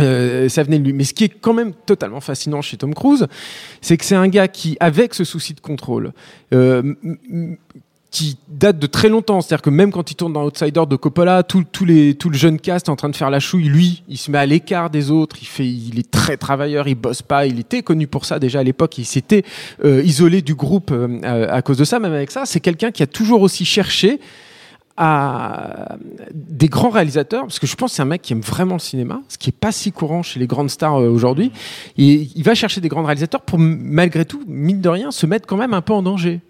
euh, 0.00 0.48
ça 0.48 0.62
venait 0.62 0.78
de 0.78 0.84
lui. 0.84 0.92
Mais 0.92 1.02
ce 1.04 1.12
qui 1.14 1.24
est 1.24 1.28
quand 1.40 1.54
même 1.54 1.72
totalement 1.86 2.20
fascinant 2.20 2.62
chez 2.62 2.76
Tom 2.76 2.94
Cruise, 2.94 3.26
c'est 3.80 3.96
que 3.96 4.04
c'est 4.04 4.14
un 4.14 4.28
gars 4.28 4.46
qui, 4.46 4.76
avec 4.78 5.12
ce 5.14 5.24
souci 5.24 5.54
de 5.54 5.60
contrôle, 5.60 6.12
euh, 6.54 6.94
qui 8.10 8.38
date 8.48 8.78
de 8.78 8.86
très 8.86 9.08
longtemps. 9.10 9.40
C'est-à-dire 9.42 9.60
que 9.60 9.70
même 9.70 9.90
quand 9.90 10.10
il 10.10 10.14
tourne 10.14 10.32
dans 10.32 10.44
Outsider 10.46 10.84
de 10.88 10.96
Coppola, 10.96 11.42
tout, 11.42 11.64
tout, 11.70 11.84
les, 11.84 12.14
tout 12.14 12.30
le 12.30 12.38
jeune 12.38 12.58
cast 12.58 12.86
est 12.86 12.90
en 12.90 12.96
train 12.96 13.10
de 13.10 13.16
faire 13.16 13.28
la 13.28 13.38
chouille. 13.40 13.64
Lui, 13.68 14.02
il 14.08 14.16
se 14.16 14.30
met 14.30 14.38
à 14.38 14.46
l'écart 14.46 14.88
des 14.88 15.10
autres. 15.10 15.36
Il 15.42 15.46
fait, 15.46 15.66
il 15.68 15.98
est 15.98 16.10
très 16.10 16.36
travailleur. 16.38 16.88
Il 16.88 16.94
bosse 16.94 17.20
pas. 17.20 17.46
Il 17.46 17.58
était 17.60 17.82
connu 17.82 18.06
pour 18.06 18.24
ça 18.24 18.38
déjà 18.38 18.60
à 18.60 18.62
l'époque. 18.62 18.96
Il 18.98 19.04
s'était 19.04 19.44
euh, 19.84 20.02
isolé 20.02 20.40
du 20.40 20.54
groupe 20.54 20.90
euh, 20.90 21.18
à, 21.22 21.56
à 21.56 21.60
cause 21.62 21.76
de 21.76 21.84
ça. 21.84 21.98
Même 21.98 22.14
avec 22.14 22.30
ça, 22.30 22.46
c'est 22.46 22.60
quelqu'un 22.60 22.92
qui 22.92 23.02
a 23.02 23.06
toujours 23.06 23.42
aussi 23.42 23.64
cherché 23.66 24.20
à 25.00 25.96
des 26.34 26.68
grands 26.68 26.90
réalisateurs, 26.90 27.42
parce 27.42 27.60
que 27.60 27.68
je 27.68 27.76
pense 27.76 27.92
que 27.92 27.96
c'est 27.96 28.02
un 28.02 28.06
mec 28.06 28.20
qui 28.20 28.32
aime 28.32 28.40
vraiment 28.40 28.74
le 28.74 28.80
cinéma, 28.80 29.20
ce 29.28 29.38
qui 29.38 29.50
est 29.50 29.56
pas 29.56 29.70
si 29.70 29.92
courant 29.92 30.24
chez 30.24 30.40
les 30.40 30.48
grandes 30.48 30.70
stars 30.70 31.00
euh, 31.00 31.08
aujourd'hui. 31.08 31.52
Et 31.96 32.28
il 32.34 32.42
va 32.42 32.56
chercher 32.56 32.80
des 32.80 32.88
grands 32.88 33.04
réalisateurs 33.04 33.42
pour 33.42 33.60
malgré 33.60 34.24
tout, 34.24 34.42
mine 34.48 34.80
de 34.80 34.88
rien, 34.88 35.12
se 35.12 35.24
mettre 35.24 35.46
quand 35.46 35.56
même 35.56 35.72
un 35.72 35.82
peu 35.82 35.92
en 35.92 36.02
danger. 36.02 36.40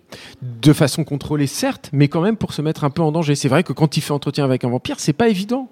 De 0.42 0.72
façon 0.72 1.04
contrôlée, 1.04 1.46
certes, 1.46 1.90
mais 1.92 2.08
quand 2.08 2.22
même 2.22 2.38
pour 2.38 2.54
se 2.54 2.62
mettre 2.62 2.84
un 2.84 2.90
peu 2.90 3.02
en 3.02 3.12
danger. 3.12 3.34
C'est 3.34 3.48
vrai 3.48 3.62
que 3.62 3.74
quand 3.74 3.98
il 3.98 4.00
fait 4.00 4.12
entretien 4.12 4.44
avec 4.44 4.64
un 4.64 4.70
vampire, 4.70 4.96
c'est 4.98 5.12
pas 5.12 5.28
évident. 5.28 5.68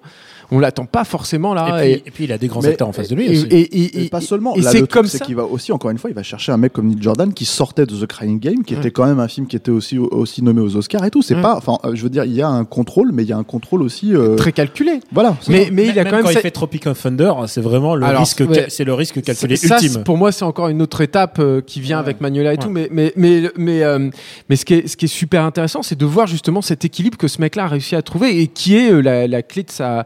On 0.51 0.59
l'attend 0.59 0.85
pas 0.85 1.03
forcément 1.03 1.53
là. 1.53 1.83
et, 1.85 1.95
puis, 1.97 2.03
et 2.07 2.11
puis 2.11 2.23
il 2.23 2.31
a 2.31 2.37
des 2.37 2.47
grands 2.47 2.61
Mais- 2.61 2.69
acteurs 2.69 2.87
en 2.87 2.93
face 2.93 3.09
de 3.09 3.15
lui 3.15 3.25
et- 3.25 3.29
aussi. 3.31 3.45
et- 3.49 3.59
et- 3.83 4.05
Et 4.05 4.09
pas 4.09 4.21
seulement. 4.21 4.55
Et 4.55 4.61
Là, 4.61 4.71
c'est 4.71 4.79
le 4.79 4.87
truc, 4.87 4.91
comme 4.91 5.07
c'est 5.07 5.17
ça. 5.17 5.25
qu'il 5.25 5.35
va 5.35 5.43
aussi, 5.43 5.71
encore 5.73 5.91
une 5.91 5.97
fois, 5.97 6.09
il 6.09 6.13
va 6.15 6.23
chercher 6.23 6.53
un 6.53 6.57
mec 6.57 6.71
comme 6.71 6.87
Neil 6.87 6.97
Jordan 7.01 7.33
qui 7.33 7.43
sortait 7.43 7.85
de 7.85 7.93
The 7.93 8.05
Crying 8.07 8.39
Game, 8.39 8.63
qui 8.63 8.73
Ouais. 8.73 8.79
était 8.79 8.91
quand 8.91 9.05
même 9.05 9.19
un 9.19 9.27
film 9.27 9.45
qui 9.47 9.55
était 9.57 9.71
aussi, 9.71 9.97
aussi 9.97 10.41
nommé 10.43 10.61
aux 10.61 10.75
Oscars 10.77 11.03
et 11.03 11.11
tout. 11.11 11.21
C'est 11.21 11.35
Ouais. 11.35 11.41
pas, 11.41 11.55
enfin, 11.57 11.77
euh, 11.83 11.95
je 11.95 12.03
veux 12.03 12.09
dire, 12.09 12.23
il 12.23 12.31
y 12.33 12.41
a 12.41 12.47
un 12.47 12.63
contrôle, 12.63 13.11
mais 13.11 13.23
il 13.23 13.29
y 13.29 13.33
a 13.33 13.37
un 13.37 13.43
contrôle 13.43 13.81
aussi. 13.81 14.15
euh, 14.15 14.35
Très 14.35 14.51
calculé. 14.53 15.01
Voilà. 15.11 15.35
Mais, 15.49 15.65
ça. 15.65 15.71
mais 15.73 15.87
il 15.87 15.91
a 15.91 16.03
Même 16.03 16.05
quand 16.05 16.11
même. 16.17 16.21
quand 16.23 16.27
cette- 16.29 16.37
il 16.39 16.41
fait 16.41 16.51
Tropic 16.51 16.87
of 16.87 17.01
Thunder, 17.01 17.33
c'est 17.47 17.61
vraiment 17.61 17.95
le 17.95 18.05
Alors, 18.05 18.21
risque, 18.21 18.41
ouais. 18.47 18.67
c'est 18.69 18.83
le 18.85 18.93
risque 18.93 19.21
calculé 19.21 19.57
Ça, 19.57 19.79
ultime. 19.81 20.03
pour 20.03 20.15
moi, 20.17 20.31
c'est 20.31 20.45
encore 20.45 20.69
une 20.69 20.81
autre 20.81 21.01
étape 21.01 21.39
euh, 21.39 21.59
qui 21.59 21.81
vient 21.81 21.99
avec 21.99 22.21
Magnolia 22.21 22.53
et 22.53 22.57
tout. 22.57 22.69
Mais, 22.69 22.87
mais, 22.91 23.11
mais, 23.17 23.43
mais, 23.57 23.83
euh, 23.83 24.09
mais 24.49 24.55
ce, 24.55 24.63
qui 24.63 24.75
est, 24.75 24.87
ce 24.87 24.95
qui 24.95 25.05
est 25.05 25.09
super 25.09 25.43
intéressant, 25.43 25.81
c'est 25.83 25.97
de 25.97 26.05
voir 26.05 26.25
justement 26.27 26.61
cet 26.61 26.85
équilibre 26.85 27.17
que 27.17 27.27
ce 27.27 27.41
mec-là 27.41 27.65
a 27.65 27.67
réussi 27.67 27.95
à 27.97 28.01
trouver 28.01 28.41
et 28.41 28.47
qui 28.47 28.75
est 28.77 29.01
la, 29.01 29.27
la 29.27 29.41
clé 29.41 29.63
de 29.63 29.71
sa. 29.71 30.05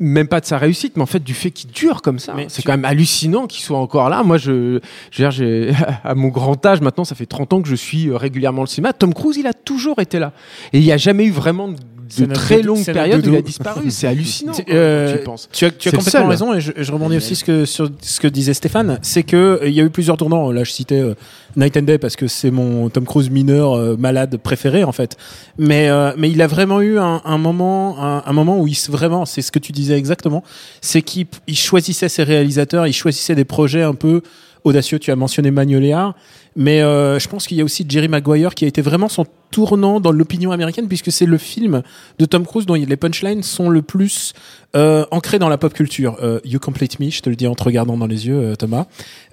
Même 0.00 0.26
pas 0.26 0.40
de 0.40 0.44
sa 0.46 0.58
réussite, 0.58 0.96
mais 0.96 1.02
en 1.02 1.06
fait 1.06 1.22
du 1.22 1.34
fait 1.34 1.50
qu'il 1.52 1.70
dure 1.70 2.02
comme 2.02 2.18
ça. 2.18 2.34
Mais 2.34 2.46
C'est 2.48 2.62
tu- 2.62 2.66
quand 2.66 2.72
même 2.72 2.84
hallucinant 2.84 3.46
qu'il 3.46 3.62
soit 3.62 3.78
encore 3.78 4.08
là. 4.10 4.22
Moi, 4.24 4.38
je, 4.38 4.80
à 6.04 6.14
mon 6.14 6.28
grand 6.28 6.64
âge, 6.66 6.80
maintenant, 6.80 7.04
ça 7.04 7.14
fait 7.14 7.26
30 7.26 7.52
ans 7.52 7.62
que 7.62 7.68
je 7.68 7.76
suis 7.76 8.08
euh, 8.08 8.16
régulièrement 8.16 8.62
le 8.62 8.66
cinéma. 8.66 8.92
Tom 8.92 9.14
Cruise, 9.14 9.36
il 9.36 9.46
a 9.46 9.52
toujours 9.54 10.00
été 10.00 10.18
là. 10.18 10.32
Et 10.72 10.78
il 10.78 10.84
n'y 10.84 10.92
a 10.92 10.96
jamais 10.96 11.24
eu 11.26 11.30
vraiment 11.30 11.68
de, 11.68 11.76
de 12.22 12.26
très 12.32 12.62
notre 12.62 12.92
périodes 12.92 13.26
où 13.26 13.32
il 13.32 13.36
a 13.36 13.42
disparu. 13.42 13.90
C'est 13.90 14.06
hallucinant. 14.06 14.52
Tu- 14.56 14.64
quand 14.64 14.72
euh, 14.74 15.16
tu 15.18 15.24
penses. 15.24 15.48
Tu 15.52 15.64
as, 15.64 15.70
tu 15.70 15.88
as 15.88 15.92
complètement 15.92 16.20
seul. 16.20 16.28
raison 16.28 16.54
et 16.54 16.60
je, 16.60 16.72
je 16.76 16.92
rebondis 16.92 17.16
aussi 17.16 17.34
ce 17.34 17.44
que, 17.44 17.64
sur 17.64 17.90
ce 18.00 18.20
que 18.20 18.28
disait 18.28 18.54
Stéphane, 18.54 18.98
c'est 19.02 19.22
que 19.22 19.36
euh, 19.36 19.66
il 19.68 19.72
y 19.74 19.80
a 19.80 19.84
eu 19.84 19.90
plusieurs 19.90 20.16
tournants. 20.16 20.50
Là, 20.52 20.64
je 20.64 20.70
citais 20.70 21.00
euh, 21.00 21.14
Night 21.56 21.76
and 21.76 21.82
Day 21.82 21.98
parce 21.98 22.16
que 22.16 22.26
c'est 22.28 22.50
mon 22.50 22.88
Tom 22.90 23.04
Cruise 23.04 23.30
mineur 23.30 23.74
euh, 23.74 23.96
malade 23.96 24.36
préféré 24.36 24.84
en 24.84 24.92
fait. 24.92 25.16
Mais 25.58 25.88
euh, 25.88 26.12
mais 26.16 26.30
il 26.30 26.40
a 26.42 26.46
vraiment 26.46 26.80
eu 26.80 26.98
un, 26.98 27.20
un 27.24 27.38
moment 27.38 27.96
un, 28.02 28.22
un 28.26 28.32
moment 28.32 28.60
où 28.60 28.66
il 28.66 28.74
vraiment, 28.88 29.24
c'est 29.24 29.42
ce 29.42 29.50
que 29.52 29.58
tu 29.58 29.72
disais 29.72 29.96
exactement, 29.96 30.42
c'est 30.80 31.02
qu'il 31.02 31.26
il 31.46 31.56
choisissait 31.56 32.08
ses 32.08 32.22
réalisateurs, 32.22 32.86
il 32.86 32.92
choisissait 32.92 33.34
des 33.34 33.44
projets 33.44 33.82
un 33.82 33.94
peu 33.94 34.20
audacieux. 34.64 34.98
Tu 34.98 35.10
as 35.10 35.16
mentionné 35.16 35.50
Magnolia, 35.50 36.14
mais 36.56 36.82
euh, 36.82 37.18
je 37.18 37.28
pense 37.28 37.46
qu'il 37.46 37.56
y 37.56 37.60
a 37.60 37.64
aussi 37.64 37.84
Jerry 37.88 38.08
Maguire 38.08 38.54
qui 38.54 38.64
a 38.64 38.68
été 38.68 38.82
vraiment 38.82 39.08
son 39.08 39.26
tournant 39.54 40.00
dans 40.00 40.10
l'opinion 40.10 40.50
américaine 40.50 40.88
puisque 40.88 41.12
c'est 41.12 41.26
le 41.26 41.38
film 41.38 41.82
de 42.18 42.24
Tom 42.24 42.44
Cruise 42.44 42.66
dont 42.66 42.74
les 42.74 42.96
punchlines 42.96 43.44
sont 43.44 43.70
le 43.70 43.82
plus 43.82 44.32
euh, 44.74 45.06
ancrés 45.12 45.38
dans 45.38 45.48
la 45.48 45.58
pop 45.58 45.72
culture. 45.72 46.16
Euh, 46.20 46.40
you 46.44 46.58
complete 46.58 46.98
me, 46.98 47.08
je 47.08 47.20
te 47.20 47.30
le 47.30 47.36
dis 47.36 47.46
en 47.46 47.54
te 47.54 47.62
regardant 47.62 47.96
dans 47.96 48.08
les 48.08 48.26
yeux, 48.26 48.36
euh, 48.36 48.54
Thomas. 48.56 48.86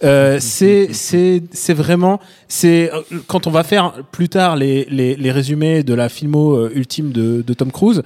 Euh, 0.04 0.38
c'est 0.40 0.94
c'est 0.94 1.42
c'est 1.52 1.74
vraiment 1.74 2.20
c'est 2.48 2.94
euh, 2.94 3.02
quand 3.26 3.48
on 3.48 3.52
va 3.52 3.64
faire 3.64 3.94
plus 4.12 4.30
tard 4.30 4.56
les 4.56 4.86
les, 4.92 5.16
les 5.16 5.32
résumés 5.32 5.82
de 5.82 5.96
la 5.96 6.08
filmo 6.08 6.70
ultime 6.70 7.12
de, 7.12 7.44
de 7.46 7.54
Tom 7.56 7.72
Cruise, 7.72 8.04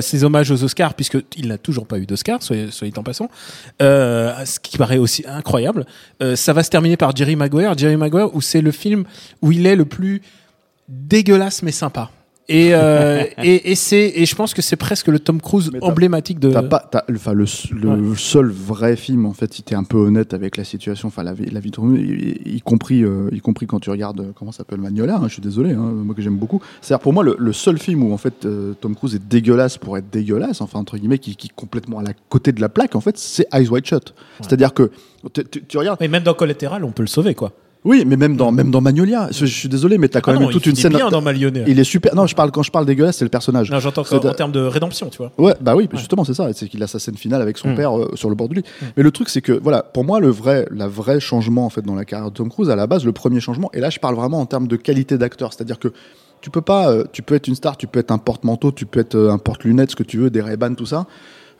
ses 0.00 0.22
hommages 0.22 0.52
aux 0.52 0.62
Oscars 0.62 0.94
puisque 0.94 1.18
il 1.36 1.48
n'a 1.48 1.58
toujours 1.58 1.86
pas 1.86 1.98
eu 1.98 2.06
d'Oscar, 2.06 2.42
soyez 2.42 2.70
soyez 2.70 2.92
en 2.96 3.02
passant, 3.02 3.28
ce 3.80 4.60
qui 4.60 4.78
paraît 4.78 4.98
aussi 4.98 5.24
incroyable. 5.26 5.84
Ça 6.36 6.52
va 6.52 6.62
se 6.62 6.70
terminer 6.70 6.96
par 6.96 7.14
Jerry 7.16 7.34
Maguire, 7.34 7.76
Jerry 7.76 7.96
Maguire 7.96 8.34
où 8.34 8.40
c'est 8.40 8.55
le 8.62 8.70
film 8.72 9.04
où 9.42 9.52
il 9.52 9.66
est 9.66 9.76
le 9.76 9.84
plus 9.84 10.22
dégueulasse 10.88 11.62
mais 11.62 11.72
sympa. 11.72 12.10
Et, 12.48 12.68
euh, 12.74 13.24
et, 13.42 13.72
et 13.72 13.74
c'est 13.74 14.12
et 14.14 14.24
je 14.24 14.32
pense 14.36 14.54
que 14.54 14.62
c'est 14.62 14.76
presque 14.76 15.08
le 15.08 15.18
Tom 15.18 15.40
Cruise 15.40 15.68
t'as- 15.72 15.84
emblématique 15.84 16.38
de. 16.38 16.52
T'as 16.52 16.62
pas, 16.62 16.78
t'as- 16.78 17.02
enfin, 17.12 17.32
le, 17.32 17.44
le 17.72 18.14
seul 18.14 18.50
vrai 18.52 18.94
film, 18.94 19.26
en 19.26 19.32
fait, 19.32 19.52
si 19.52 19.64
t'es 19.64 19.74
un 19.74 19.82
peu 19.82 19.96
honnête 19.96 20.32
avec 20.32 20.56
la 20.56 20.62
situation, 20.62 21.08
enfin, 21.08 21.24
la 21.24 21.32
vie, 21.32 21.46
la 21.46 21.58
vie 21.58 21.72
de 21.72 21.80
Romu, 21.80 21.98
y, 21.98 22.54
y 22.54 22.60
compris, 22.60 23.02
euh, 23.02 23.28
y 23.32 23.40
compris 23.40 23.66
quand 23.66 23.80
tu 23.80 23.90
regardes, 23.90 24.20
euh, 24.20 24.30
comment 24.32 24.52
ça 24.52 24.58
s'appelle, 24.58 24.78
Magnolia, 24.80 25.16
hein, 25.16 25.24
je 25.26 25.32
suis 25.32 25.42
désolé, 25.42 25.72
hein, 25.72 25.90
moi 25.92 26.14
que 26.14 26.22
j'aime 26.22 26.36
beaucoup. 26.36 26.62
C'est-à-dire, 26.80 27.02
pour 27.02 27.12
moi, 27.12 27.24
le, 27.24 27.34
le 27.36 27.52
seul 27.52 27.78
film 27.80 28.04
où, 28.04 28.12
en 28.12 28.16
fait, 28.16 28.44
euh, 28.44 28.74
Tom 28.80 28.94
Cruise 28.94 29.16
est 29.16 29.26
dégueulasse 29.26 29.76
pour 29.76 29.98
être 29.98 30.08
dégueulasse, 30.08 30.60
enfin, 30.60 30.78
entre 30.78 30.98
guillemets, 30.98 31.18
qui, 31.18 31.34
qui 31.34 31.48
est 31.48 31.52
complètement 31.56 31.98
à 31.98 32.04
la 32.04 32.12
côté 32.28 32.52
de 32.52 32.60
la 32.60 32.68
plaque, 32.68 32.94
en 32.94 33.00
fait, 33.00 33.18
c'est 33.18 33.48
Eyes 33.52 33.68
Wide 33.68 33.86
Shut. 33.86 34.14
C'est-à-dire 34.40 34.72
que, 34.72 34.92
tu, 35.32 35.42
tu- 35.50 35.64
tu 35.64 35.78
regardes, 35.78 35.98
Mais 36.00 36.06
même 36.06 36.22
dans 36.22 36.34
Collateral, 36.34 36.84
on 36.84 36.92
peut 36.92 37.02
le 37.02 37.08
sauver 37.08 37.34
quoi. 37.34 37.50
Oui, 37.86 38.04
mais 38.06 38.16
même 38.16 38.36
dans, 38.36 38.50
même 38.52 38.70
dans 38.70 38.80
Magnolia, 38.80 39.28
je, 39.30 39.46
je 39.46 39.54
suis 39.54 39.68
désolé, 39.68 39.96
mais 39.96 40.08
t'as 40.08 40.20
quand 40.20 40.32
Ah 40.32 40.34
même 40.34 40.42
non, 40.42 40.48
toute 40.50 40.66
il 40.66 40.70
une 40.70 40.76
scène. 40.76 40.92
bien 40.92 41.08
dans 41.08 41.22
Malionnaire. 41.22 41.66
Il 41.68 41.78
est 41.78 41.84
super. 41.84 42.14
Non, 42.14 42.26
je 42.26 42.34
parle 42.34 42.50
quand 42.50 42.62
je 42.62 42.70
parle 42.70 42.84
dégueulasse, 42.84 43.16
c'est 43.18 43.24
le 43.24 43.28
personnage. 43.30 43.70
Non, 43.70 43.78
j'entends 43.80 44.02
en 44.02 44.34
termes 44.34 44.52
de 44.52 44.60
rédemption, 44.60 45.08
tu 45.08 45.18
vois. 45.18 45.32
Ouais, 45.38 45.54
bah 45.60 45.74
oui, 45.76 45.88
justement, 45.94 46.24
c'est 46.24 46.34
ça. 46.34 46.48
C'est 46.52 46.68
qu'il 46.68 46.82
a 46.82 46.86
sa 46.86 46.98
scène 46.98 47.16
finale 47.16 47.40
avec 47.42 47.56
son 47.58 47.68
Mm. 47.70 47.74
père 47.76 47.96
euh, 47.98 48.10
sur 48.14 48.28
le 48.28 48.34
bord 48.34 48.48
du 48.48 48.56
lit. 48.56 48.64
Mais 48.96 49.02
le 49.02 49.10
truc, 49.10 49.28
c'est 49.28 49.40
que, 49.40 49.52
voilà, 49.52 49.82
pour 49.82 50.04
moi, 50.04 50.20
le 50.20 50.28
vrai, 50.28 50.66
la 50.70 50.88
vraie 50.88 51.20
changement, 51.20 51.64
en 51.64 51.70
fait, 51.70 51.82
dans 51.82 51.94
la 51.94 52.04
carrière 52.04 52.30
de 52.30 52.34
Tom 52.36 52.48
Cruise, 52.50 52.70
à 52.70 52.76
la 52.76 52.86
base, 52.86 53.04
le 53.04 53.12
premier 53.12 53.40
changement, 53.40 53.70
et 53.72 53.80
là, 53.80 53.88
je 53.90 53.98
parle 53.98 54.14
vraiment 54.16 54.40
en 54.40 54.46
termes 54.46 54.66
de 54.66 54.76
qualité 54.76 55.16
d'acteur. 55.16 55.52
C'est-à-dire 55.52 55.78
que 55.78 55.88
tu 56.40 56.50
peux 56.50 56.60
pas, 56.60 56.90
euh, 56.90 57.04
tu 57.12 57.22
peux 57.22 57.34
être 57.34 57.48
une 57.48 57.54
star, 57.54 57.76
tu 57.76 57.86
peux 57.86 57.98
être 58.00 58.10
un 58.10 58.18
porte-manteau, 58.18 58.72
tu 58.72 58.86
peux 58.86 59.00
être 59.00 59.14
euh, 59.14 59.30
un 59.32 59.38
porte-lunettes, 59.38 59.92
ce 59.92 59.96
que 59.96 60.02
tu 60.02 60.18
veux, 60.18 60.30
des 60.30 60.40
ray 60.40 60.56
tout 60.76 60.86
ça. 60.86 61.06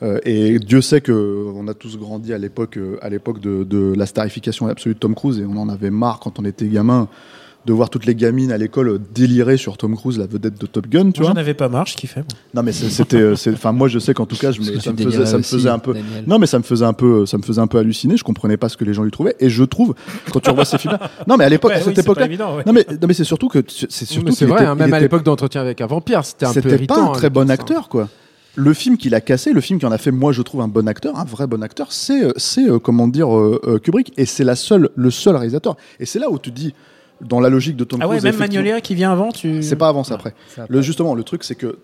Euh, 0.03 0.19
et 0.25 0.59
Dieu 0.59 0.81
sait 0.81 1.01
que 1.01 1.47
on 1.55 1.67
a 1.67 1.73
tous 1.73 1.97
grandi 1.97 2.31
à 2.33 2.37
l'époque, 2.37 2.77
euh, 2.77 2.97
à 3.01 3.09
l'époque 3.09 3.39
de, 3.39 3.63
de 3.63 3.93
la 3.95 4.05
starification 4.05 4.67
absolue 4.67 4.93
de 4.93 4.99
Tom 4.99 5.15
Cruise, 5.15 5.39
et 5.39 5.45
on 5.45 5.57
en 5.57 5.69
avait 5.69 5.89
marre 5.89 6.19
quand 6.19 6.39
on 6.39 6.45
était 6.45 6.67
gamin 6.67 7.07
de 7.65 7.73
voir 7.73 7.89
toutes 7.89 8.05
les 8.05 8.15
gamines 8.15 8.51
à 8.53 8.57
l'école 8.57 8.87
euh, 8.89 8.99
délirer 9.13 9.57
sur 9.57 9.75
Tom 9.75 9.97
Cruise, 9.97 10.17
la 10.19 10.27
vedette 10.27 10.61
de 10.61 10.67
Top 10.67 10.87
Gun, 10.87 11.09
tu 11.11 11.19
Moi, 11.21 11.29
vois. 11.29 11.35
j'en 11.35 11.35
avais 11.41 11.55
pas 11.55 11.67
marre, 11.67 11.87
je 11.87 11.95
kiffais. 11.97 12.19
moi. 12.21 12.27
Non 12.53 12.61
mais 12.63 12.71
c'était, 12.71 13.35
c'est- 13.35 13.51
enfin 13.51 13.71
moi 13.73 13.87
je 13.89 13.97
sais 13.99 14.13
qu'en 14.13 14.25
tout 14.27 14.37
cas 14.37 14.51
je 14.51 14.59
me, 14.61 14.65
ça, 14.65 14.71
me 14.71 14.77
faisait, 14.77 14.85
ça 14.85 14.91
me 14.91 14.95
délirais 14.97 15.25
faisait 15.25 15.55
aussi, 15.57 15.67
un 15.67 15.79
peu, 15.79 15.93
Daniel. 15.93 16.23
non 16.27 16.37
mais 16.39 16.45
ça 16.45 16.59
me 16.59 16.63
faisait 16.63 16.85
un 16.85 16.93
peu, 16.93 17.25
ça 17.25 17.37
me 17.39 17.43
faisait 17.43 17.59
un 17.59 17.67
peu 17.67 17.79
halluciner. 17.79 18.15
Je 18.17 18.23
comprenais 18.23 18.55
pas 18.55 18.69
ce 18.69 18.77
que 18.77 18.85
les 18.85 18.93
gens 18.93 19.03
lui 19.03 19.11
trouvaient. 19.11 19.35
Et 19.39 19.49
je 19.49 19.63
trouve 19.63 19.95
quand 20.31 20.39
tu 20.39 20.49
revois 20.51 20.63
ces 20.63 20.77
films, 20.77 20.97
non 21.27 21.35
mais 21.37 21.43
à 21.43 21.49
l'époque, 21.49 21.71
Ouais, 21.71 21.77
à 21.77 21.81
cette 21.81 21.97
époque-là, 21.97 22.27
ouais. 22.27 22.63
non 22.65 22.71
mais, 22.71 22.85
non 22.89 23.07
mais 23.07 23.13
c'est 23.15 23.23
surtout 23.25 23.47
que 23.49 23.63
c'est 23.67 23.89
surtout 24.05 24.31
c'est 24.31 24.45
vrai, 24.45 24.59
était- 24.61 24.67
hein, 24.69 24.75
même 24.75 24.93
à 24.93 24.99
l'époque 24.99 25.23
d'entretien 25.23 25.59
avec 25.59 25.81
un 25.81 25.87
vampire, 25.87 26.23
c'était 26.23 26.45
un 26.45 26.53
peu 26.53 26.61
c'était 26.61 26.85
pas 26.85 26.99
un 26.99 27.05
hein, 27.07 27.11
très 27.13 27.23
l'époque, 27.23 27.33
bon 27.45 27.49
acteur 27.51 27.89
quoi. 27.89 28.07
Le 28.59 28.73
film 28.73 28.97
qu'il 28.97 29.13
a 29.13 29.21
cassé, 29.21 29.53
le 29.53 29.61
film 29.61 29.79
qui 29.79 29.85
en 29.85 29.91
a 29.91 29.99
fait 29.99 30.09
moi 30.11 30.31
je 30.31 30.41
trouve 30.41 30.61
un 30.61 30.67
bon 30.67 30.87
acteur, 30.87 31.17
un 31.17 31.25
vrai 31.25 31.45
bon 31.45 31.61
acteur, 31.61 31.91
c'est 31.91 32.23
euh, 32.23 32.31
c'est 32.37 32.67
euh, 32.67 32.79
comment 32.79 33.07
dire 33.07 33.31
euh, 33.33 33.79
Kubrick 33.83 34.11
et 34.17 34.25
c'est 34.25 34.43
la 34.43 34.55
seule 34.55 34.89
le 34.95 35.11
seul 35.11 35.35
réalisateur. 35.35 35.77
Et 35.99 36.05
c'est 36.07 36.17
là 36.19 36.29
où 36.31 36.39
tu 36.39 36.49
dis 36.51 36.73
dans 37.21 37.39
la 37.39 37.49
logique 37.49 37.75
de 37.75 37.83
Tom 37.83 37.99
Ah 38.01 38.07
ouais, 38.07 38.17
Cruise. 38.17 38.23
même 38.31 38.37
Magnolia 38.39 38.81
qui 38.81 38.95
vient 38.95 39.11
avant, 39.11 39.31
tu. 39.31 39.61
c'est 39.61 39.75
pas 39.75 39.87
avant, 39.89 40.03
c'est 40.03 40.13
après. 40.15 40.33
Le, 40.69 40.81
justement, 40.81 41.13
le 41.15 41.23
truc, 41.23 41.43
c'est 41.43 41.55
que. 41.55 41.77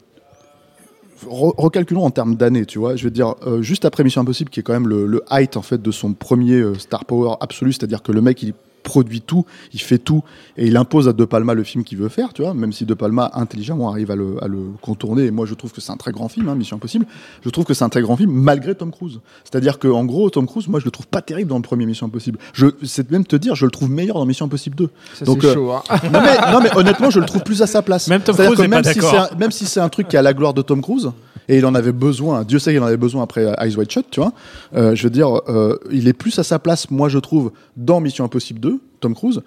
re- 1.27 1.53
Recalculons 1.57 2.03
en 2.03 2.11
termes 2.11 2.35
d'années, 2.35 2.65
tu 2.65 2.79
vois. 2.79 2.95
Je 2.95 3.03
veux 3.03 3.11
dire, 3.11 3.35
euh, 3.45 3.61
juste 3.61 3.85
après 3.85 4.03
Mission 4.03 4.21
Impossible, 4.21 4.49
qui 4.49 4.59
est 4.59 4.63
quand 4.63 4.73
même 4.73 4.87
le, 4.87 5.05
le 5.05 5.21
height 5.31 5.57
en 5.57 5.61
fait 5.61 5.81
de 5.81 5.91
son 5.91 6.13
premier 6.13 6.55
euh, 6.55 6.73
star 6.75 7.05
power 7.05 7.35
absolu, 7.39 7.71
c'est-à-dire 7.73 8.01
que 8.03 8.11
le 8.11 8.21
mec 8.21 8.41
il 8.43 8.53
produit 8.83 9.21
tout, 9.21 9.45
il 9.73 9.81
fait 9.81 9.97
tout, 9.97 10.23
et 10.57 10.67
il 10.67 10.77
impose 10.77 11.07
à 11.07 11.13
De 11.13 11.25
Palma 11.25 11.53
le 11.53 11.63
film 11.63 11.83
qu'il 11.83 11.97
veut 11.97 12.09
faire, 12.09 12.33
tu 12.33 12.41
vois. 12.41 12.53
Même 12.53 12.73
si 12.73 12.85
De 12.85 12.93
Palma 12.93 13.31
intelligemment 13.33 13.89
arrive 13.89 14.11
à 14.11 14.15
le, 14.15 14.35
à 14.43 14.47
le 14.47 14.59
contourner, 14.81 15.23
et 15.25 15.31
moi 15.31 15.45
je 15.45 15.53
trouve 15.53 15.71
que 15.71 15.81
c'est 15.81 15.91
un 15.91 15.97
très 15.97 16.11
grand 16.11 16.27
film, 16.29 16.49
hein, 16.49 16.55
Mission 16.55 16.75
Impossible. 16.77 17.05
Je 17.43 17.49
trouve 17.49 17.65
que 17.65 17.73
c'est 17.73 17.83
un 17.85 17.89
très 17.89 18.01
grand 18.01 18.17
film 18.17 18.31
malgré 18.31 18.75
Tom 18.75 18.91
Cruise. 18.91 19.19
C'est-à-dire 19.43 19.79
que 19.79 19.87
en 19.87 20.05
gros, 20.05 20.29
Tom 20.29 20.45
Cruise, 20.47 20.67
moi 20.67 20.79
je 20.79 20.85
le 20.85 20.91
trouve 20.91 21.07
pas 21.07 21.21
terrible 21.21 21.49
dans 21.49 21.57
le 21.57 21.61
premier 21.63 21.85
Mission 21.85 22.07
Impossible. 22.07 22.37
Je, 22.53 22.67
c'est 22.83 23.09
même 23.09 23.25
te 23.25 23.35
dire, 23.35 23.55
je 23.55 23.65
le 23.65 23.71
trouve 23.71 23.89
meilleur 23.89 24.17
dans 24.17 24.25
Mission 24.25 24.45
Impossible 24.45 24.75
2. 24.75 24.89
Ça, 25.13 25.25
Donc, 25.25 25.39
c'est 25.41 25.47
euh, 25.47 25.53
chaud. 25.53 25.71
hein. 25.71 25.81
non 26.11 26.21
mais, 26.21 26.51
non 26.51 26.59
mais 26.61 26.75
honnêtement, 26.77 27.09
je 27.09 27.19
le 27.19 27.25
trouve 27.25 27.43
plus 27.43 27.61
à 27.61 27.67
sa 27.67 27.81
place. 27.81 28.07
Même 28.09 28.21
Tom 28.21 28.35
C'est-à-dire 28.35 28.53
Cruise 28.55 28.57
que 28.67 28.69
n'est 28.75 28.81
pas 28.81 28.81
même 28.87 28.93
si 28.93 28.99
d'accord. 28.99 29.27
c'est 29.29 29.33
un- 29.33 29.37
même 29.37 29.51
si 29.51 29.65
c'est 29.65 29.79
un 29.79 29.89
truc 29.89 30.07
qui 30.07 30.17
a 30.17 30.21
la 30.21 30.33
gloire 30.33 30.53
de 30.53 30.61
Tom 30.61 30.81
Cruise 30.81 31.11
et 31.47 31.57
il 31.57 31.65
en 31.65 31.75
avait 31.75 31.91
besoin, 31.91 32.43
Dieu 32.43 32.59
sait 32.59 32.71
qu'il 32.71 32.81
en 32.81 32.85
avait 32.85 32.97
besoin 32.97 33.23
après 33.23 33.53
Eyes 33.59 33.75
Wide 33.75 33.91
Shut, 33.91 34.05
tu 34.09 34.19
vois. 34.19 34.33
euh, 34.75 34.95
je 34.95 35.03
veux 35.03 35.09
dire, 35.09 35.29
euh, 35.49 35.77
il 35.91 36.07
est 36.07 36.13
plus 36.13 36.37
à 36.39 36.43
sa 36.43 36.59
place, 36.59 36.89
moi 36.91 37.09
je 37.09 37.19
trouve, 37.19 37.51
dans 37.77 37.99
Mission 37.99 38.25
Impossible 38.25 38.59
2, 38.59 38.79
Tom 38.99 39.15
Cruise. 39.15 39.41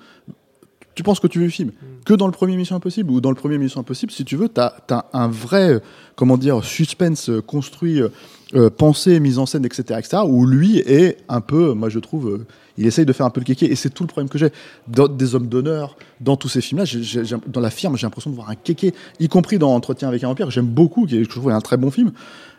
Tu 0.94 1.02
penses 1.02 1.20
que 1.20 1.26
tu 1.26 1.38
veux 1.38 1.44
le 1.44 1.50
film 1.50 1.72
que 2.06 2.14
dans 2.14 2.26
le 2.26 2.32
premier 2.32 2.56
Mission 2.56 2.76
Impossible 2.76 3.10
ou 3.10 3.20
dans 3.20 3.30
le 3.30 3.36
premier 3.36 3.58
Mission 3.58 3.80
Impossible, 3.80 4.12
si 4.12 4.24
tu 4.24 4.36
veux, 4.36 4.48
t'as 4.48 4.72
as 4.88 5.06
un 5.12 5.28
vrai, 5.28 5.82
comment 6.14 6.38
dire, 6.38 6.64
suspense 6.64 7.28
euh, 7.28 7.42
construit, 7.42 8.00
euh, 8.00 8.08
euh, 8.54 8.70
pensé, 8.70 9.20
mise 9.20 9.38
en 9.38 9.44
scène, 9.44 9.66
etc., 9.66 9.98
etc., 9.98 10.22
où 10.24 10.46
lui 10.46 10.78
est 10.78 11.18
un 11.28 11.40
peu, 11.40 11.74
moi 11.74 11.88
je 11.88 11.98
trouve, 11.98 12.46
il 12.78 12.86
essaye 12.86 13.06
de 13.06 13.12
faire 13.12 13.26
un 13.26 13.30
peu 13.30 13.40
le 13.40 13.44
kéké, 13.46 13.70
et 13.70 13.74
c'est 13.76 13.90
tout 13.90 14.02
le 14.02 14.08
problème 14.08 14.28
que 14.28 14.38
j'ai. 14.38 14.50
Dans 14.88 15.08
des 15.08 15.34
hommes 15.34 15.46
d'honneur, 15.48 15.96
dans 16.20 16.36
tous 16.36 16.48
ces 16.48 16.60
films-là, 16.60 16.84
j'ai- 16.84 17.02
j'ai- 17.02 17.24
j'ai- 17.24 17.36
dans 17.46 17.60
la 17.60 17.70
firme, 17.70 17.96
j'ai 17.96 18.06
l'impression 18.06 18.30
de 18.30 18.34
voir 18.36 18.50
un 18.50 18.54
kéké, 18.54 18.92
y 19.20 19.28
compris 19.28 19.58
dans 19.58 19.74
Entretien 19.74 20.08
avec 20.08 20.22
un 20.24 20.28
vampire, 20.28 20.46
que 20.46 20.52
j'aime 20.52 20.66
beaucoup, 20.66 21.06
qui 21.06 21.16
est, 21.18 21.24
je 21.24 21.28
trouve 21.28 21.50
est 21.50 21.54
un 21.54 21.60
très 21.60 21.76
bon 21.76 21.90
film. 21.90 22.12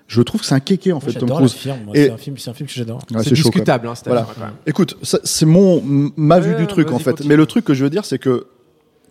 Je 0.07 0.21
trouve 0.21 0.39
que 0.41 0.47
c'est 0.47 0.55
un 0.55 0.61
kéké 0.61 0.93
en 0.93 0.99
fait, 1.01 1.11
Tom 1.13 1.21
J'adore 1.27 1.41
la 1.41 1.47
Cruise. 1.47 1.59
firme. 1.61 1.79
moi, 1.85 1.97
Et- 1.97 2.05
C'est 2.05 2.11
un 2.11 2.17
film, 2.17 2.37
c'est 2.37 2.49
un 2.49 2.53
film 2.53 2.67
que 2.67 2.73
j'adore. 2.73 2.99
Ouais, 3.13 3.23
c'est 3.23 3.33
discutable, 3.33 3.87
hein, 3.89 3.93
Voilà. 4.05 4.21
affaire, 4.21 4.35
quand 4.35 4.41
même. 4.45 4.53
Écoute, 4.65 4.97
ça, 5.03 5.19
c'est 5.25 5.45
mon 5.45 5.83
ma 6.15 6.39
vue 6.39 6.51
Ouais, 6.53 6.59
du 6.61 6.67
truc 6.67 6.91
en 6.91 6.99
fait. 6.99 7.11
continue. 7.11 7.27
Mais 7.29 7.35
le 7.35 7.45
truc 7.45 7.65
que 7.65 7.73
je 7.73 7.83
veux 7.83 7.89
dire, 7.89 8.05
c'est 8.05 8.17
que 8.17 8.47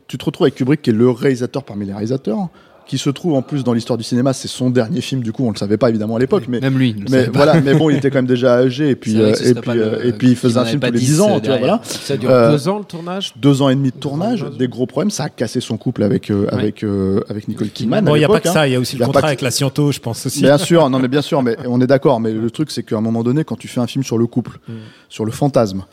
tu 0.09 0.17
te 0.17 0.25
retrouves 0.25 0.47
avec 0.47 0.55
Kubrick 0.55 0.81
qui 0.83 0.91
est 0.91 0.95
le 0.95 1.11
réalisateur 1.11 1.65
parmi 1.65 1.85
les 1.85 1.93
réalisateurs, 1.93 2.49
qui 2.87 2.99
se 2.99 3.11
trouve 3.11 3.35
en 3.35 3.43
plus 3.43 3.65
dans 3.65 3.73
l'histoire 3.73 3.97
du 3.99 4.05
cinéma, 4.05 4.33
c'est 4.33 4.49
son 4.49 4.71
dernier 4.71 5.01
film 5.01 5.23
du 5.23 5.33
coup, 5.33 5.45
on 5.47 5.51
le 5.51 5.57
savait 5.57 5.77
pas 5.77 5.89
évidemment 5.89 6.17
à 6.17 6.19
l'époque, 6.19 6.45
mais 6.49 6.61
Même 6.61 6.79
lui. 6.79 6.95
mais 7.11 7.25
pas. 7.27 7.31
voilà, 7.35 7.61
mais 7.61 7.75
bon, 7.75 7.91
il 7.91 7.97
était 7.99 8.11
quand 8.11 8.19
même 8.19 8.27
déjà 8.27 8.55
âgé 8.59 8.91
et 8.91 8.97
puis 8.97 9.21
euh, 9.21 9.35
et 9.35 9.55
puis 9.55 9.73
le- 9.75 9.83
euh, 9.83 10.05
et 10.09 10.13
puis 10.13 10.29
il 10.31 10.37
faisait 10.37 10.59
un 10.59 10.65
film 10.65 10.81
tous 10.81 10.87
les 10.87 10.93
pas 10.93 10.99
10 10.99 11.07
10 11.07 11.21
ans, 11.21 11.41
tu 11.41 11.49
vois, 11.49 11.59
voilà. 11.59 11.81
Ça 11.85 12.17
dure 12.17 12.31
Euh, 12.31 12.53
deux 12.53 12.69
ans 12.69 12.79
le 12.79 12.85
tournage. 12.85 13.33
Deux 13.37 13.63
ans 13.63 13.69
et 13.69 13.75
demi 13.75 13.91
de 13.91 13.97
tournage, 13.97 14.43
ans, 14.45 14.51
des 14.51 14.69
gros 14.69 14.87
problèmes, 14.87 15.11
ça 15.11 15.25
a 15.25 15.29
cassé 15.29 15.61
son 15.61 15.77
couple 15.77 16.03
avec 16.05 16.31
euh, 16.31 16.47
avec 16.51 16.85
avec 17.29 17.49
Nicole 17.49 17.69
Kidman. 17.71 18.05
Bon, 18.05 18.15
il 18.15 18.21
n'y 18.21 18.25
a 18.25 18.29
pas 18.29 18.41
que 18.41 18.49
hein. 18.49 18.53
ça, 18.53 18.69
il 18.69 18.73
y 18.73 18.77
a 18.77 18.81
aussi 18.81 18.97
Y 18.97 18.99
le 19.01 19.05
a 19.05 19.07
contrat 19.07 19.23
que- 19.23 19.27
avec 19.27 19.41
la 19.43 19.51
Sciento, 19.51 19.91
je 19.93 20.01
pense 20.01 20.25
aussi. 20.27 20.43
Bien 20.43 20.59
sûr, 20.59 20.89
non 20.91 20.99
mais 20.99 21.09
bien 21.09 21.23
sûr, 21.23 21.43
mais 21.43 21.57
on 21.67 21.81
est 21.81 21.87
d'accord. 21.87 22.21
Mais 22.21 22.33
le 22.33 22.51
truc, 22.51 22.71
c'est 22.71 22.83
qu'à 22.83 22.97
un 22.97 23.01
moment 23.01 23.23
donné, 23.25 23.45
quand 23.45 23.57
tu 23.57 23.69
fais 23.69 23.81
un 23.81 23.87
film 23.87 24.05
sur 24.05 24.19
le 24.19 24.27
couple, 24.27 24.59
Mm. 24.69 24.73
sur 25.09 25.25
le 25.25 25.33
fantasme, 25.33 25.85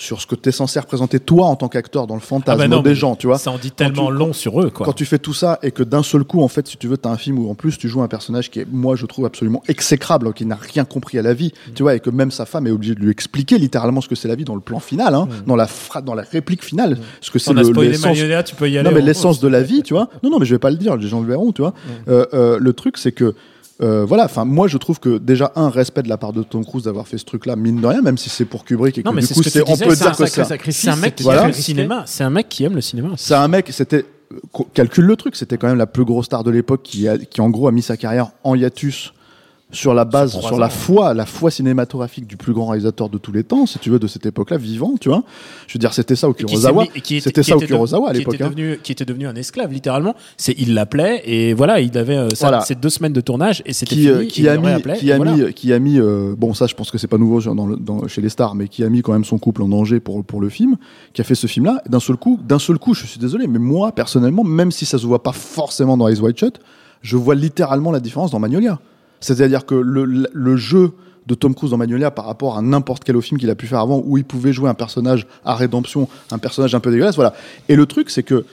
sur 0.00 0.20
ce 0.20 0.26
que 0.28 0.36
tu 0.36 0.48
es 0.48 0.52
censé 0.52 0.78
représenter 0.78 1.18
toi 1.18 1.46
en 1.46 1.56
tant 1.56 1.66
qu'acteur 1.66 2.06
dans 2.06 2.14
le 2.14 2.20
Ah 2.22 2.26
fantasme 2.26 2.58
bah 2.60 2.68
non, 2.68 2.82
des 2.82 2.94
gens, 2.94 3.16
tu 3.16 3.26
vois. 3.26 3.36
Ça 3.36 3.50
en 3.50 3.58
dit 3.58 3.72
tellement 3.72 4.06
tu- 4.06 4.12
long 4.16 4.32
sur 4.32 4.62
eux, 4.62 4.70
quoi. 4.70 4.86
Quand 4.86 4.92
tu 4.92 5.04
fais 5.04 5.18
tout 5.18 5.34
ça 5.34 5.58
et 5.64 5.72
que 5.72 5.82
d'un 5.82 6.04
seul 6.04 6.22
coup, 6.22 6.40
en 6.40 6.46
fait, 6.46 6.68
si 6.68 6.76
tu 6.76 6.86
veux, 6.86 6.96
tu 6.96 7.08
as 7.08 7.10
un 7.10 7.16
film 7.16 7.36
où 7.40 7.50
en 7.50 7.56
plus 7.56 7.76
tu 7.76 7.88
joues 7.88 8.00
un 8.00 8.06
personnage 8.06 8.48
qui 8.48 8.60
est, 8.60 8.66
moi, 8.70 8.94
je 8.94 9.06
trouve 9.06 9.26
absolument 9.26 9.60
exécrable, 9.66 10.32
qui 10.34 10.46
n'a 10.46 10.54
rien 10.54 10.84
compris 10.84 11.18
à 11.18 11.22
la 11.22 11.34
vie, 11.34 11.52
Mm. 11.68 11.72
tu 11.74 11.82
vois, 11.82 11.96
et 11.96 12.00
que 12.00 12.10
même 12.10 12.30
sa 12.30 12.46
femme 12.46 12.68
est 12.68 12.70
obligée 12.70 12.94
de 12.94 13.00
lui 13.00 13.10
expliquer 13.10 13.58
littéralement 13.58 14.00
ce 14.00 14.08
que 14.08 14.14
c'est 14.14 14.28
la 14.28 14.36
vie 14.36 14.44
dans 14.44 14.54
le 14.54 14.60
plan 14.60 14.78
final, 14.78 15.16
hein, 15.16 15.26
dans 15.48 15.56
la 15.56 15.66
fra- 15.66 16.00
dans 16.00 16.14
la 16.14 16.22
réplique 16.22 16.64
finale, 16.64 16.96
ce 17.20 17.32
que 17.32 17.40
c'est 17.40 17.52
Mm. 17.52 17.56
L'essence 17.58 18.16
tu 18.46 18.54
peux 18.54 18.70
y 18.70 18.78
aller. 18.78 18.88
non, 18.88 18.94
mais 18.94 19.02
l'essence 19.02 19.40
de 19.40 19.48
la 19.48 19.62
vie, 19.62 19.82
tu 19.82 19.94
vois. 19.94 20.08
Non, 20.22 20.30
non, 20.30 20.38
mais 20.38 20.46
je 20.46 20.54
vais 20.54 20.60
pas 20.60 20.70
le 20.70 20.76
dire, 20.76 20.96
les 20.96 21.08
gens 21.08 21.20
le 21.20 21.26
verront, 21.26 21.50
tu 21.50 21.62
vois. 21.62 21.74
Euh, 22.08 22.24
euh, 22.34 22.58
le 22.60 22.72
truc, 22.72 22.98
c'est 22.98 23.10
que, 23.12 23.34
euh, 23.80 24.04
voilà, 24.04 24.24
enfin, 24.24 24.44
moi, 24.44 24.66
je 24.68 24.76
trouve 24.76 24.98
que 24.98 25.18
déjà, 25.18 25.52
un 25.54 25.68
respect 25.70 26.02
de 26.02 26.08
la 26.08 26.16
part 26.16 26.32
de 26.32 26.42
Tom 26.42 26.64
Cruise 26.64 26.84
d'avoir 26.84 27.06
fait 27.06 27.18
ce 27.18 27.24
truc-là, 27.24 27.54
mine 27.56 27.80
de 27.80 27.86
rien, 27.86 28.02
même 28.02 28.18
si 28.18 28.28
c'est 28.28 28.44
pour 28.44 28.64
Kubrick 28.64 28.98
et 28.98 29.02
Non, 29.04 29.10
que 29.12 29.16
mais 29.16 29.20
du 29.22 29.28
c'est 29.28 29.34
coup, 29.34 29.42
ce 29.42 29.50
que 29.58 29.64
on 29.68 29.72
disais, 29.72 29.86
peut 29.86 29.94
dire 29.94 30.06
un 30.08 30.10
que 30.56 30.70
c'est, 30.72 30.88
un 30.88 30.96
mec 30.96 31.14
qui 31.14 31.22
Voilà. 31.22 31.42
aime 31.42 31.46
le 31.48 31.52
cinéma. 31.52 32.02
C'est 32.06 32.24
un 32.24 32.30
mec 32.30 32.48
qui 32.48 32.64
aime 32.64 32.74
le 32.74 32.80
cinéma. 32.80 33.10
c'est 33.16 33.34
un 33.34 33.46
mec, 33.48 33.68
c'était, 33.70 34.04
calcule 34.74 35.04
le 35.04 35.16
truc, 35.16 35.36
c'était 35.36 35.58
quand 35.58 35.68
même 35.68 35.78
la 35.78 35.86
plus 35.86 36.04
grosse 36.04 36.26
star 36.26 36.42
de 36.44 36.50
l'époque 36.50 36.82
qui, 36.82 37.06
a, 37.08 37.18
qui 37.18 37.40
en 37.40 37.50
gros 37.50 37.68
a 37.68 37.72
mis 37.72 37.82
sa 37.82 37.96
carrière 37.96 38.30
en 38.44 38.54
hiatus 38.56 39.12
sur 39.70 39.92
la 39.92 40.06
base, 40.06 40.38
Sur 40.40 40.58
la 40.58 40.70
foi, 40.70 41.12
la 41.12 41.26
foi 41.26 41.50
cinématographique 41.50 42.26
du 42.26 42.38
plus 42.38 42.54
grand 42.54 42.68
réalisateur 42.68 43.10
de 43.10 43.18
tous 43.18 43.32
les 43.32 43.44
temps, 43.44 43.66
si 43.66 43.78
tu 43.78 43.90
veux, 43.90 43.98
de 43.98 44.06
cette 44.06 44.24
époque-là, 44.24 44.56
vivant, 44.56 44.94
tu 44.98 45.10
vois. 45.10 45.22
Je 45.66 45.74
veux 45.74 45.78
dire, 45.78 45.92
c'était 45.92 46.16
ça 46.16 46.26
au 46.26 46.32
qui 46.32 46.44
Kurosawa. 46.46 46.86
qui 46.86 47.20
C'était 47.20 47.42
qui 47.42 47.50
ça 47.50 47.56
au 47.56 47.60
Kurosawa 47.60 48.08
à 48.08 48.12
qui 48.12 48.18
l'époque. 48.20 48.34
était 48.36 48.44
hein. 48.44 48.48
devenu- 48.50 48.78
Qui 48.82 48.92
était 48.92 49.04
devenu 49.04 49.26
un 49.26 49.34
esclave, 49.34 49.70
littéralement. 49.70 50.14
C'est 50.38 50.54
il 50.58 50.72
l'appelait 50.72 51.20
et 51.26 51.52
voilà, 51.52 51.80
il 51.80 51.96
avait 51.98 52.16
euh, 52.16 52.28
ça- 52.30 52.48
Voilà. 52.48 52.60
ces 52.62 52.76
deux 52.76 52.88
semaines 52.88 53.12
de 53.12 53.20
tournage 53.20 53.62
et 53.66 53.74
c'était 53.74 53.94
qui, 53.94 54.08
euh, 54.08 54.24
qui 54.24 54.40
il 54.40 54.48
a 54.48 54.56
mis, 54.56 54.82
qui 54.98 55.12
a 55.12 55.16
voilà. 55.16 55.32
mis, 55.32 55.52
qui 55.52 55.72
a 55.74 55.78
mis, 55.78 56.00
euh, 56.00 56.34
bon 56.38 56.54
ça 56.54 56.66
je 56.66 56.74
pense 56.74 56.90
que 56.90 56.96
c'est 56.96 57.06
pas 57.06 57.18
nouveau 57.18 57.40
dans 57.42 57.66
le- 57.66 57.76
dans- 57.76 58.08
chez 58.08 58.22
les 58.22 58.30
stars, 58.30 58.54
mais 58.54 58.68
qui 58.68 58.82
a 58.84 58.88
mis 58.88 59.02
quand 59.02 59.12
même 59.12 59.24
son 59.24 59.38
couple 59.38 59.62
en 59.62 59.68
danger 59.68 60.00
pour 60.00 60.24
pour 60.24 60.40
le 60.40 60.48
film, 60.48 60.76
qui 61.12 61.20
a 61.20 61.24
fait 61.24 61.34
ce 61.34 61.46
film-là. 61.46 61.82
D'un 61.88 62.00
seul 62.00 62.16
coup, 62.16 62.40
d'un 62.42 62.58
seul 62.58 62.78
coup, 62.78 62.94
je 62.94 63.06
suis 63.06 63.20
désolé, 63.20 63.46
mais 63.46 63.58
moi 63.58 63.92
personnellement, 63.92 64.44
même 64.44 64.70
si 64.70 64.86
ça 64.86 64.96
se 64.96 65.06
voit 65.06 65.22
pas 65.22 65.32
forcément 65.32 65.98
dans 65.98 66.08
Eyes 66.08 66.20
Wide 66.20 66.38
Shut, 66.38 66.58
je 67.02 67.16
vois 67.18 67.34
littéralement 67.34 67.90
la 67.92 68.00
différence 68.00 68.30
dans 68.30 68.38
Magnolia. 68.38 68.78
C'est-à-dire 69.20 69.66
que 69.66 69.74
le, 69.74 70.04
le- 70.04 70.56
jeu 70.56 70.92
de 71.26 71.34
Tom 71.34 71.54
Cruise 71.54 71.70
dans 71.72 71.76
Magnolia 71.76 72.10
par 72.10 72.24
rapport 72.24 72.56
à 72.56 72.62
n'importe 72.62 73.04
quel 73.04 73.20
film 73.20 73.38
qu'il 73.38 73.50
a 73.50 73.54
pu 73.54 73.66
faire 73.66 73.80
avant 73.80 74.02
où 74.04 74.16
il 74.16 74.24
pouvait 74.24 74.52
jouer 74.52 74.70
un 74.70 74.74
personnage 74.74 75.26
à 75.44 75.54
rédemption, 75.54 76.08
un 76.30 76.38
personnage 76.38 76.74
un 76.74 76.80
peu 76.80 76.90
dégueulasse, 76.90 77.16
voilà. 77.16 77.34
Et 77.68 77.76
le 77.76 77.84
truc, 77.86 78.08
c'est 78.10 78.22
que 78.22 78.44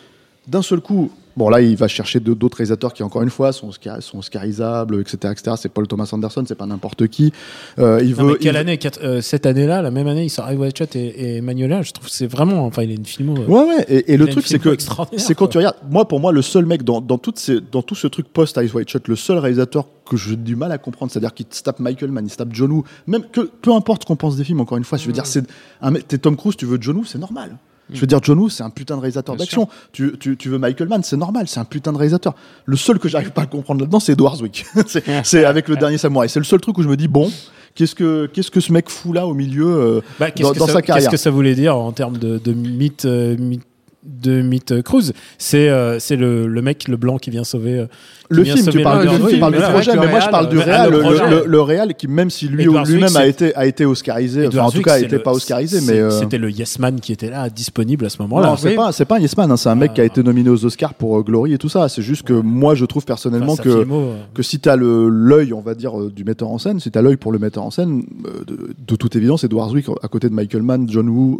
d'un 0.47 0.61
seul 0.61 0.79
coup, 0.81 1.11
bon 1.37 1.49
là, 1.49 1.59
il 1.61 1.75
va 1.75 1.87
chercher 1.87 2.19
d'autres 2.19 2.57
réalisateurs 2.57 2.93
qui, 2.93 3.03
encore 3.03 3.21
une 3.23 3.29
fois, 3.29 3.51
sont, 3.51 3.69
oscarisables, 4.17 5.01
etc., 5.01 5.17
etc. 5.31 5.55
C'est 5.59 5.69
Paul 5.69 5.87
Thomas 5.87 6.09
Anderson, 6.11 6.43
c'est 6.47 6.55
pas 6.55 6.65
n'importe 6.65 7.07
qui. 7.07 7.33
Euh, 7.79 7.99
il 8.03 8.11
Non, 8.11 8.23
veut, 8.23 8.33
mais 8.33 8.39
quelle 8.39 8.55
il- 8.55 8.57
année? 8.57 8.77
Quatre- 8.77 8.99
euh, 9.03 9.21
Cette 9.21 9.45
année-là, 9.45 9.81
la 9.81 9.91
même 9.91 10.07
année, 10.07 10.23
il 10.25 10.29
sort 10.29 10.47
Shut 10.77 10.95
et, 10.95 11.37
et 11.37 11.41
Magnolia. 11.41 11.81
Je 11.81 11.91
trouve 11.91 12.07
que 12.07 12.11
c'est 12.13 12.27
vraiment. 12.27 12.65
Enfin, 12.65 12.83
il 12.83 12.91
a 12.91 12.93
une 12.93 13.05
filmo. 13.05 13.35
euh, 13.37 13.45
Ouais, 13.47 13.63
ouais. 13.75 13.85
Et, 13.89 14.13
et 14.13 14.17
le 14.17 14.27
truc, 14.27 14.45
c'est 14.47 14.59
que 14.59 14.75
c'est 15.17 15.35
quand 15.35 15.47
tu 15.47 15.57
regardes. 15.57 15.77
Moi, 15.89 16.07
pour 16.07 16.19
moi, 16.19 16.31
le 16.31 16.41
seul 16.41 16.65
mec 16.65 16.83
dans, 16.83 17.01
dans, 17.01 17.17
toutes 17.17 17.39
ces, 17.39 17.59
dans 17.59 17.81
tout 17.81 17.95
ce 17.95 18.07
truc 18.07 18.27
post 18.27 18.59
Shut, 18.87 19.07
le 19.07 19.15
seul 19.15 19.37
réalisateur 19.39 19.85
que 20.09 20.17
j'ai 20.17 20.35
du 20.35 20.55
mal 20.55 20.71
à 20.71 20.77
comprendre, 20.77 21.11
c'est-à-dire 21.11 21.33
qu'il 21.33 21.47
se 21.49 21.63
tape 21.63 21.79
Michael 21.79 22.11
Mann, 22.11 22.25
il 22.25 22.29
se 22.29 22.37
tape 22.37 22.49
John 22.51 22.71
Woo, 22.71 22.83
même 23.07 23.23
que 23.31 23.41
peu 23.41 23.73
importe 23.73 24.05
qu'on 24.05 24.15
pense 24.15 24.37
des 24.37 24.43
films. 24.43 24.61
Encore 24.61 24.77
une 24.77 24.83
fois, 24.83 24.97
je 24.99 25.05
veux 25.05 25.09
Mm. 25.11 25.13
dire, 25.15 25.25
c'est 25.25 25.43
un 25.81 25.93
t'es 25.93 26.17
Tom 26.19 26.37
Cruise, 26.37 26.55
tu 26.55 26.65
veux 26.65 26.77
John 26.79 26.97
Woo, 26.97 27.03
c'est 27.05 27.17
normal. 27.17 27.57
Je 27.93 27.99
veux 27.99 28.07
dire, 28.07 28.19
John 28.23 28.39
Woo, 28.39 28.49
c'est 28.49 28.63
un 28.63 28.69
putain 28.69 28.95
de 28.95 29.01
réalisateur 29.01 29.35
d'action. 29.35 29.67
Tu, 29.91 30.17
tu, 30.19 30.37
tu 30.37 30.49
veux 30.49 30.57
Michael 30.57 30.87
Mann, 30.87 31.03
c'est 31.03 31.17
normal, 31.17 31.47
c'est 31.47 31.59
un 31.59 31.65
putain 31.65 31.91
de 31.93 31.97
réalisateur. 31.97 32.33
Le 32.65 32.77
seul 32.77 32.97
que 32.99 33.07
j'arrive 33.07 33.31
pas 33.31 33.43
à 33.43 33.45
comprendre 33.45 33.81
là-dedans, 33.81 33.99
c'est 33.99 34.13
Edward 34.13 34.37
Zwick. 34.37 34.65
c'est 35.23 35.45
avec 35.45 35.67
le 35.67 35.75
dernier 35.75 35.97
samouraï. 35.97 36.29
C'est 36.29 36.39
le 36.39 36.45
seul 36.45 36.59
truc 36.61 36.77
où 36.77 36.81
je 36.83 36.87
me 36.89 36.97
dis, 36.97 37.07
bon, 37.07 37.31
qu'est-ce 37.75 37.93
que, 37.95 38.25
qu'est-ce 38.27 38.49
que 38.49 38.59
ce 38.59 38.71
mec 38.71 38.89
fout 38.89 39.13
là 39.13 39.27
au 39.27 39.33
milieu 39.33 39.67
euh, 39.67 40.01
Bah, 40.19 40.31
qu'est-ce 40.31 40.47
dans, 40.47 40.53
que 40.53 40.59
dans 40.59 40.67
ça, 40.67 40.73
sa 40.73 40.81
carrière 40.81 41.09
Qu'est-ce 41.09 41.11
que 41.11 41.23
ça 41.23 41.29
voulait 41.31 41.55
dire 41.55 41.75
en 41.75 41.91
termes 41.91 42.17
de, 42.17 42.39
de 42.39 42.53
mythe, 42.53 43.05
euh, 43.05 43.35
mythe- 43.37 43.61
de 44.05 44.41
mythe 44.41 44.81
Cruise 44.83 45.13
C'est 45.37 45.69
euh, 45.69 45.99
c'est 45.99 46.15
le, 46.15 46.47
le 46.47 46.61
mec, 46.61 46.87
le 46.87 46.97
blanc 46.97 47.17
qui 47.17 47.29
vient 47.31 47.43
sauver. 47.43 47.79
euh, 47.79 47.85
qui 47.85 48.37
Le 48.37 48.41
vient 48.43 48.55
film, 48.55 48.69
tu 48.69 48.81
parles, 48.81 49.03
le- 49.05 49.09
du, 49.17 49.23
oui, 49.23 49.33
tu 49.33 49.39
parles 49.39 49.53
du 49.55 49.59
projet, 49.61 49.93
le 49.93 49.99
mais 49.99 50.07
moi 50.07 50.19
je 50.19 50.29
parle 50.29 50.49
du 50.49 50.55
le- 50.55 50.61
réal, 50.63 50.89
le 50.89 50.97
le, 50.97 51.03
projet. 51.03 51.29
le- 51.29 51.43
le 51.45 51.61
réal 51.61 51.93
qui 51.93 52.07
même 52.07 52.31
si 52.31 52.47
lui 52.47 52.63
lui-même 52.65 53.15
a 53.15 53.27
été 53.27 53.55
a 53.55 53.67
été 53.67 53.85
oscarisé, 53.85 54.47
enfin, 54.47 54.61
en 54.63 54.71
tout 54.71 54.81
cas 54.81 54.97
c'est 54.97 55.03
était 55.05 55.17
le- 55.17 55.21
pas 55.23 55.31
oscarisé, 55.31 55.79
mais 55.85 55.99
euh, 55.99 56.09
C'était 56.09 56.39
le 56.39 56.49
Yes 56.49 56.79
Man 56.79 56.99
qui 56.99 57.11
était 57.13 57.29
là, 57.29 57.49
disponible 57.51 58.05
à 58.05 58.09
ce 58.09 58.19
moment-là. 58.23 58.47
non, 58.47 58.55
c'est 58.57 58.69
oui. 58.69 58.75
pas 58.75 58.91
c'est 58.91 59.05
pas 59.05 59.17
un 59.17 59.19
Yes 59.19 59.37
Man, 59.37 59.51
hein, 59.51 59.57
c'est 59.57 59.69
un 59.69 59.75
mec 59.75 59.93
qui 59.93 60.01
a 60.01 60.05
été 60.05 60.23
nominé 60.23 60.49
aux 60.49 60.65
Oscars 60.65 60.95
pour 60.95 61.19
euh, 61.19 61.21
Glory 61.21 61.53
et 61.53 61.57
tout 61.59 61.69
ça. 61.69 61.87
C'est 61.87 62.01
juste 62.01 62.23
que 62.23 62.33
moi 62.33 62.73
je 62.73 62.85
trouve 62.85 63.05
personnellement 63.05 63.55
que 63.57 63.69
euh, 63.69 64.15
que 64.33 64.41
si 64.41 64.59
t'as 64.59 64.75
l'œil, 64.75 65.53
on 65.53 65.61
va 65.61 65.75
dire 65.75 65.93
du 66.09 66.23
metteur 66.23 66.49
en 66.49 66.57
scène, 66.57 66.79
si 66.79 66.89
t'as 66.89 67.03
l'œil 67.03 67.17
pour 67.17 67.31
le 67.31 67.37
metteur 67.37 67.63
en 67.63 67.69
scène, 67.71 68.03
de, 68.47 68.95
toute 68.95 69.15
évidence, 69.15 69.43
Edward 69.43 69.69
Zwick 69.69 69.85
à 70.01 70.07
côté 70.07 70.29
de 70.29 70.33
Michael 70.33 70.63
Mann, 70.63 70.87
John 70.89 71.09
Woo, 71.09 71.37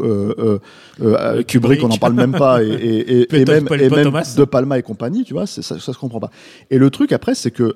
Kubrick, 0.99 1.47
Kubrick. 1.47 1.83
on 1.83 1.87
n'en 1.87 1.97
parle 1.97 2.13
même 2.13 2.31
pas, 2.33 2.54
et, 2.63 2.67
et, 2.67 3.21
et, 3.21 3.25
Paul- 3.25 3.39
et 3.81 3.89
même, 3.89 4.13
et. 4.15 4.37
De 4.37 4.43
Palma 4.45 4.77
et 4.77 4.83
compagnie, 4.83 5.23
tu 5.23 5.33
vois, 5.33 5.45
ça, 5.47 5.61
ça 5.61 5.79
se 5.79 5.97
comprend 5.97 6.19
pas. 6.19 6.31
Et 6.71 6.77
le 6.77 6.89
truc 6.89 7.11
après, 7.11 7.35
c'est 7.35 7.51
que 7.51 7.75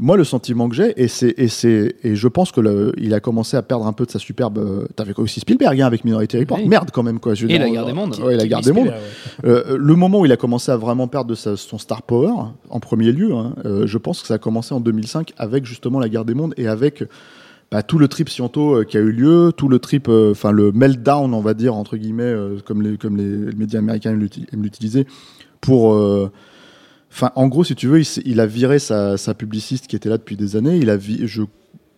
moi, 0.00 0.16
le 0.16 0.22
sentiment 0.22 0.68
que 0.68 0.76
j'ai, 0.76 0.92
et 1.02 1.08
c'est, 1.08 1.34
et 1.38 1.48
c'est, 1.48 1.96
et 2.04 2.14
je 2.14 2.28
pense 2.28 2.52
que 2.52 2.60
le, 2.60 2.92
il 2.98 3.12
a 3.14 3.18
commencé 3.20 3.56
à 3.56 3.62
perdre 3.62 3.84
un 3.84 3.92
peu 3.92 4.06
de 4.06 4.10
sa 4.12 4.20
superbe. 4.20 4.58
euh, 4.58 4.86
T'avais 4.94 5.12
aussi 5.18 5.40
Spielberg 5.40 5.80
hein, 5.80 5.86
avec 5.86 6.04
Minority 6.04 6.38
Report. 6.38 6.58
Oui. 6.58 6.68
Merde 6.68 6.90
quand 6.92 7.02
même 7.02 7.18
quoi. 7.18 7.34
Je 7.34 7.46
Et 7.46 7.48
dire, 7.48 7.58
La 7.60 7.68
Guerre 7.68 7.84
des 7.84 7.90
euh, 7.90 7.94
Mondes. 7.94 8.16
Ouais, 8.22 8.36
la 8.36 8.46
guerre 8.46 8.60
des 8.60 8.70
mondes. 8.70 8.92
Euh, 9.44 9.76
le 9.76 9.94
moment 9.96 10.20
où 10.20 10.24
il 10.24 10.30
a 10.30 10.36
commencé 10.36 10.70
à 10.70 10.76
vraiment 10.76 11.08
perdre 11.08 11.30
de 11.30 11.34
sa- 11.34 11.56
son 11.56 11.78
star 11.78 12.02
power, 12.02 12.30
en 12.70 12.78
premier 12.78 13.10
lieu, 13.10 13.32
hein, 13.34 13.54
euh, 13.64 13.88
je 13.88 13.98
pense 13.98 14.20
que 14.22 14.28
ça 14.28 14.34
a 14.34 14.38
commencé 14.38 14.72
en 14.72 14.78
2005 14.78 15.32
avec 15.36 15.64
justement 15.66 15.98
la 15.98 16.08
guerre 16.08 16.24
des 16.24 16.34
mondes 16.34 16.54
et 16.56 16.68
avec 16.68 17.02
bah, 17.70 17.82
tout 17.82 17.98
le 17.98 18.08
trip 18.08 18.28
Sciento 18.28 18.76
euh, 18.80 18.84
qui 18.84 18.96
a 18.96 19.00
eu 19.00 19.12
lieu, 19.12 19.52
tout 19.56 19.68
le 19.68 19.78
trip, 19.78 20.08
euh, 20.08 20.30
enfin 20.32 20.52
le 20.52 20.72
meltdown, 20.72 21.34
on 21.34 21.40
va 21.40 21.54
dire 21.54 21.74
entre 21.74 21.96
guillemets, 21.96 22.22
euh, 22.24 22.58
comme 22.64 22.82
les 22.82 22.96
comme 22.96 23.16
les 23.16 23.54
médias 23.54 23.78
américains 23.80 24.10
aiment 24.10 24.20
l'uti- 24.20 24.46
aiment 24.52 24.62
l'utiliser, 24.62 25.06
pour 25.60 25.94
Enfin, 27.10 27.32
en 27.36 27.48
gros, 27.48 27.64
si 27.64 27.74
tu 27.74 27.86
veux, 27.86 28.02
il, 28.26 28.38
a 28.38 28.46
viré 28.46 28.78
sa, 28.78 29.16
sa 29.16 29.32
publiciste 29.32 29.86
qui 29.86 29.96
était 29.96 30.10
là 30.10 30.18
depuis 30.18 30.36
des 30.36 30.56
années. 30.56 30.76
Il 30.76 30.90
a 30.90 30.96
vi- 30.98 31.26
je, 31.26 31.42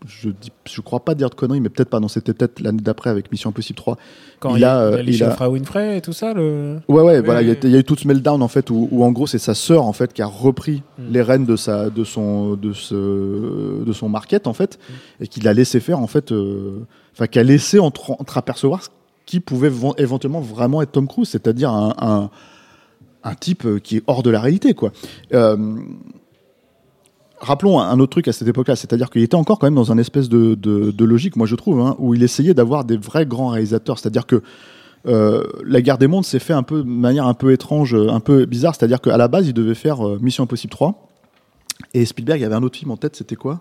je 0.07 0.31
dis, 0.31 0.51
je 0.69 0.81
crois 0.81 1.01
pas 1.05 1.15
dire 1.15 1.31
de 1.31 1.35
conneries, 1.35 1.61
mais 1.61 1.69
peut-être 1.69 1.91
pas. 1.91 2.01
Non, 2.01 2.09
c'était 2.09 2.33
peut-être 2.35 2.61
l'année 2.61 2.81
d'après 2.81 3.11
avec 3.11 3.31
Mission 3.31 3.51
Impossible 3.51 3.77
3. 3.77 3.97
Quand 4.39 4.55
il 4.57 4.61
il, 4.61 4.65
a, 4.65 4.79
a, 4.79 4.83
euh, 4.83 5.03
il 5.07 5.23
a- 5.23 5.49
Winfrey 5.51 5.99
et 5.99 6.01
tout 6.01 6.13
ça. 6.13 6.33
Le... 6.33 6.79
Ouais, 6.89 7.03
ouais, 7.03 7.21
voilà. 7.21 7.43
Il 7.43 7.49
y, 7.49 7.51
a- 7.51 7.55
oui. 7.55 7.61
il 7.65 7.71
y 7.71 7.77
a 7.77 7.79
eu 7.79 7.85
tout 7.85 7.97
ce 7.97 8.09
meltdown 8.09 8.43
en 8.43 8.49
fait 8.49 8.71
où, 8.71 8.89
où 8.91 9.05
en 9.05 9.13
gros 9.13 9.27
c'est 9.27 9.39
sa 9.39 9.55
sœur 9.55 9.85
en 9.85 9.93
fait 9.93 10.13
qui 10.13 10.23
a 10.23 10.27
repris 10.27 10.83
Mm. 10.99 11.03
les 11.13 11.23
rênes 11.23 11.45
de 11.47 11.57
sa, 11.57 11.91
de 11.91 12.05
son, 12.05 12.55
de 12.57 12.73
ce, 12.73 13.85
de 13.85 13.93
son 13.93 14.09
market 14.09 14.47
en 14.47 14.53
fait 14.53 14.79
Mm. 14.79 15.25
et 15.25 15.27
qui 15.29 15.41
l'a 15.41 15.53
laissé 15.53 15.81
faire 15.81 15.99
en 16.01 16.07
fait, 16.07 16.33
euh, 16.33 16.87
enfin 17.13 17.27
qui 17.27 17.39
a 17.39 17.43
laissé 17.43 17.79
entre, 17.79 18.13
entreapercevoir 18.13 18.83
ce 18.83 18.89
qui 19.27 19.41
pouvait 19.41 19.71
éventuellement 19.99 20.41
vraiment 20.41 20.83
être 20.83 20.93
Tom 20.93 21.07
Cruise, 21.07 21.29
c'est-à-dire 21.29 21.71
un, 21.71 21.95
un, 21.99 22.31
un 23.23 23.35
type 23.35 23.65
euh, 23.67 23.79
qui 23.79 23.99
est 23.99 24.03
hors 24.07 24.23
de 24.23 24.31
la 24.31 24.41
réalité 24.41 24.73
quoi. 24.75 24.93
Euh, 25.35 25.77
Rappelons 27.41 27.81
un 27.81 27.99
autre 28.01 28.11
truc 28.11 28.29
à 28.29 28.33
cette 28.33 28.49
époque-là, 28.49 28.77
c'est-à-dire 28.77 29.09
qu'il 29.09 29.23
était 29.23 29.35
encore 29.35 29.59
quand 29.59 29.67
même 29.67 29.75
dans 29.75 29.91
un 29.93 29.97
espèce 29.99 30.29
de, 30.29 30.55
de, 30.55 30.91
de 30.91 31.05
logique, 31.07 31.37
moi 31.37 31.47
je 31.47 31.55
trouve, 31.57 31.81
hein, 31.81 31.97
où 31.99 32.15
il 32.15 32.23
essayait 32.23 32.53
d'avoir 32.53 32.85
des 32.85 32.99
vrais 32.99 33.25
grands 33.25 33.49
réalisateurs. 33.49 33.99
C'est-à-dire 33.99 34.27
que 34.27 34.43
euh, 35.09 35.43
la 35.65 35.81
guerre 35.81 35.97
des 35.97 36.07
mondes 36.07 36.27
s'est 36.27 36.39
fait 36.39 36.53
un 36.53 36.63
peu 36.63 36.81
de 36.83 36.89
manière 36.89 37.27
un 37.27 37.33
peu 37.33 37.53
étrange, 37.53 37.95
euh, 37.95 38.11
un 38.11 38.21
peu 38.21 38.45
bizarre. 38.45 38.75
C'est-à-dire 38.75 39.01
qu'à 39.01 39.17
la 39.17 39.29
base, 39.29 39.47
il 39.49 39.55
devait 39.55 39.75
faire 39.75 40.07
euh, 40.07 40.19
Mission 40.21 40.45
Impossible 40.45 40.71
3. 40.71 41.09
Et 41.95 42.05
Spielberg, 42.05 42.39
il 42.41 42.45
avait 42.45 42.55
un 42.57 42.63
autre 42.63 42.77
film 42.79 42.91
en 42.91 42.99
tête, 42.99 43.17
c'était 43.17 43.37
quoi? 43.37 43.61